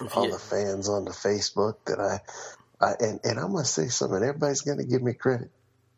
If 0.00 0.16
all 0.16 0.24
you- 0.24 0.32
the 0.32 0.38
fans 0.38 0.88
on 0.88 1.04
the 1.04 1.10
Facebook 1.10 1.76
that 1.86 2.00
I, 2.00 2.20
I 2.84 2.94
and, 3.00 3.20
and 3.22 3.38
I'm 3.38 3.52
gonna 3.52 3.64
say 3.64 3.88
something. 3.88 4.22
Everybody's 4.22 4.62
gonna 4.62 4.84
give 4.84 5.02
me 5.02 5.12
credit. 5.12 5.50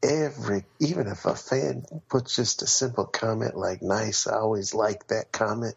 Every 0.03 0.65
even 0.81 1.07
if 1.07 1.27
a 1.27 1.35
fan 1.37 1.85
puts 2.09 2.35
just 2.35 2.63
a 2.63 2.67
simple 2.67 3.05
comment 3.05 3.57
like 3.57 3.83
"nice," 3.83 4.27
I 4.27 4.37
always 4.37 4.75
like 4.75 5.07
that 5.09 5.31
comment. 5.31 5.75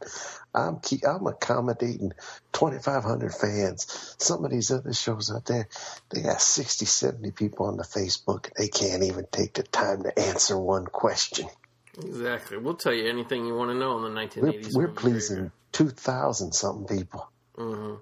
I'm 0.54 0.80
keep, 0.80 1.02
I'm 1.08 1.28
accommodating 1.28 2.12
2,500 2.54 3.34
fans. 3.34 4.16
Some 4.18 4.44
of 4.44 4.52
these 4.52 4.72
other 4.72 4.94
shows 4.94 5.32
out 5.32 5.46
there, 5.46 5.68
they 6.10 6.22
got 6.22 6.42
60, 6.42 6.86
70 6.86 7.32
people 7.32 7.68
on 7.68 7.78
the 7.78 7.84
Facebook. 7.84 8.52
They 8.56 8.70
can't 8.70 9.04
even 9.04 9.28
take 9.32 9.54
the 9.54 9.64
time 9.64 10.04
to 10.04 10.18
answer 10.18 10.58
one 10.58 10.86
question. 10.86 11.48
Exactly. 11.98 12.58
We'll 12.58 12.76
tell 12.76 12.94
you 12.94 13.08
anything 13.08 13.46
you 13.46 13.56
want 13.56 13.72
to 13.72 13.76
know 13.76 13.92
on 13.92 14.04
the 14.04 14.20
1980s. 14.20 14.74
We're, 14.74 14.88
we're 14.88 14.94
pleasing 14.94 15.52
2,000 15.74 16.54
something 16.54 16.98
people. 16.98 17.30
graveyard. 17.56 18.00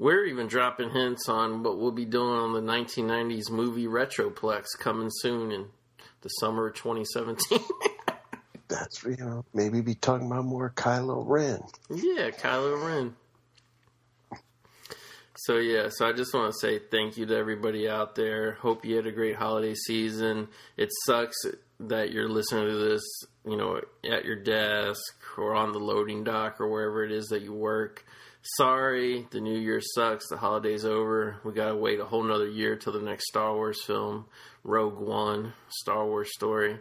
We're 0.00 0.24
even 0.24 0.46
dropping 0.46 0.92
hints 0.92 1.28
on 1.28 1.62
what 1.62 1.76
we'll 1.76 1.92
be 1.92 2.06
doing 2.06 2.30
on 2.30 2.54
the 2.54 2.62
1990s 2.62 3.50
movie 3.50 3.84
Retroplex 3.84 4.68
coming 4.78 5.10
soon 5.10 5.52
in 5.52 5.66
the 6.22 6.28
summer 6.40 6.68
of 6.68 6.74
2017. 6.74 7.60
That's 8.68 9.04
you 9.04 9.18
know 9.18 9.44
maybe 9.52 9.82
be 9.82 9.94
talking 9.94 10.26
about 10.26 10.46
more 10.46 10.72
Kylo 10.74 11.22
Ren. 11.26 11.60
yeah, 11.90 12.30
Kylo 12.30 12.82
Ren. 12.82 13.14
So 15.36 15.58
yeah, 15.58 15.88
so 15.90 16.08
I 16.08 16.12
just 16.12 16.32
want 16.32 16.50
to 16.50 16.58
say 16.58 16.78
thank 16.78 17.18
you 17.18 17.26
to 17.26 17.36
everybody 17.36 17.86
out 17.86 18.14
there. 18.14 18.52
Hope 18.52 18.86
you 18.86 18.96
had 18.96 19.06
a 19.06 19.12
great 19.12 19.36
holiday 19.36 19.74
season. 19.74 20.48
It 20.78 20.88
sucks 21.04 21.36
that 21.80 22.10
you're 22.10 22.28
listening 22.28 22.68
to 22.68 22.76
this, 22.76 23.02
you 23.44 23.58
know, 23.58 23.82
at 24.10 24.24
your 24.24 24.36
desk 24.36 25.02
or 25.36 25.54
on 25.54 25.72
the 25.72 25.78
loading 25.78 26.24
dock 26.24 26.58
or 26.58 26.68
wherever 26.68 27.04
it 27.04 27.12
is 27.12 27.26
that 27.26 27.42
you 27.42 27.52
work. 27.52 28.06
Sorry, 28.42 29.26
the 29.30 29.40
new 29.40 29.58
year 29.58 29.80
sucks. 29.82 30.28
The 30.28 30.36
holiday's 30.36 30.84
over. 30.84 31.36
We 31.44 31.52
gotta 31.52 31.76
wait 31.76 32.00
a 32.00 32.04
whole 32.04 32.22
nother 32.22 32.48
year 32.48 32.76
till 32.76 32.92
the 32.92 33.00
next 33.00 33.26
Star 33.28 33.54
Wars 33.54 33.82
film, 33.84 34.26
Rogue 34.64 34.98
One, 34.98 35.52
Star 35.68 36.06
Wars 36.06 36.30
story. 36.32 36.78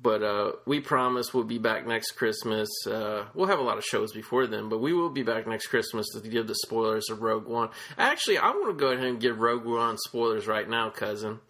But 0.00 0.22
uh, 0.22 0.52
we 0.64 0.78
promise 0.80 1.34
we'll 1.34 1.42
be 1.44 1.58
back 1.58 1.86
next 1.86 2.12
Christmas. 2.12 2.68
Uh, 2.86 3.24
we'll 3.34 3.48
have 3.48 3.58
a 3.58 3.62
lot 3.62 3.78
of 3.78 3.84
shows 3.84 4.12
before 4.12 4.46
then, 4.46 4.68
but 4.68 4.78
we 4.78 4.92
will 4.92 5.10
be 5.10 5.24
back 5.24 5.46
next 5.48 5.66
Christmas 5.68 6.06
to 6.14 6.20
give 6.28 6.46
the 6.46 6.54
spoilers 6.54 7.10
of 7.10 7.20
Rogue 7.22 7.46
One. 7.48 7.70
Actually, 7.96 8.38
I 8.38 8.50
want 8.50 8.68
to 8.76 8.80
go 8.80 8.92
ahead 8.92 9.06
and 9.06 9.20
give 9.20 9.38
Rogue 9.40 9.64
One 9.64 9.96
spoilers 9.98 10.46
right 10.46 10.68
now, 10.68 10.90
cousin. 10.90 11.40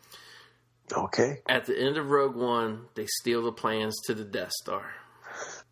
Okay, 0.91 1.41
At 1.47 1.67
the 1.67 1.79
end 1.79 1.99
of 1.99 2.09
Rogue 2.09 2.37
One, 2.37 2.87
they 2.95 3.05
steal 3.21 3.43
the 3.43 3.53
plans 3.53 3.95
to 4.07 4.15
the 4.15 4.25
Death 4.25 4.53
Star. 4.63 4.95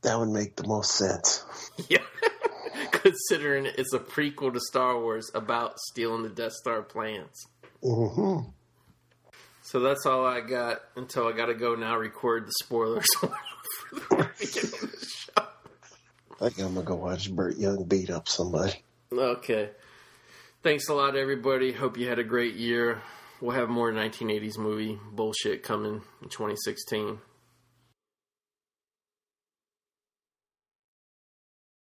that 0.03 0.19
would 0.19 0.29
make 0.29 0.57
the 0.57 0.67
most 0.67 0.93
sense. 0.95 1.45
Yeah. 1.89 1.99
Considering 3.07 3.67
it's 3.67 3.93
a 3.93 4.01
prequel 4.01 4.53
to 4.53 4.59
Star 4.61 4.99
Wars 4.99 5.31
about 5.35 5.79
stealing 5.79 6.25
the 6.25 6.29
Death 6.29 6.55
Star 6.55 6.83
plans. 6.83 7.47
hmm 7.81 8.39
So 9.63 9.79
that's 9.81 10.07
all 10.07 10.27
I 10.27 10.41
got 10.41 10.81
until 10.97 11.29
I 11.29 11.33
got 11.33 11.47
to 11.47 11.55
go 11.55 11.77
now 11.77 11.97
record 11.97 12.47
the 12.49 12.53
spoilers 12.65 13.07
for 13.21 13.29
the 14.01 14.29
beginning 14.41 14.73
of 14.83 14.91
the 14.93 15.07
show. 15.07 15.47
I 16.41 16.49
think 16.49 16.67
I'm 16.67 16.75
gonna 16.75 16.85
go 16.85 16.97
watch 16.97 17.31
Burt 17.31 17.57
Young 17.57 17.85
beat 17.85 18.11
up 18.11 18.29
somebody. 18.29 18.83
Okay. 19.13 19.71
Thanks 20.65 20.89
a 20.89 20.95
lot, 20.95 21.17
everybody. 21.17 21.71
Hope 21.73 21.97
you 21.97 22.09
had 22.09 22.19
a 22.19 22.25
great 22.25 22.57
year. 22.57 23.01
We'll 23.41 23.55
have 23.55 23.69
more 23.69 23.93
1980s 23.93 24.59
movie 24.59 24.99
bullshit 25.13 25.63
coming 25.63 26.03
in 26.23 26.29
2016. 26.29 27.21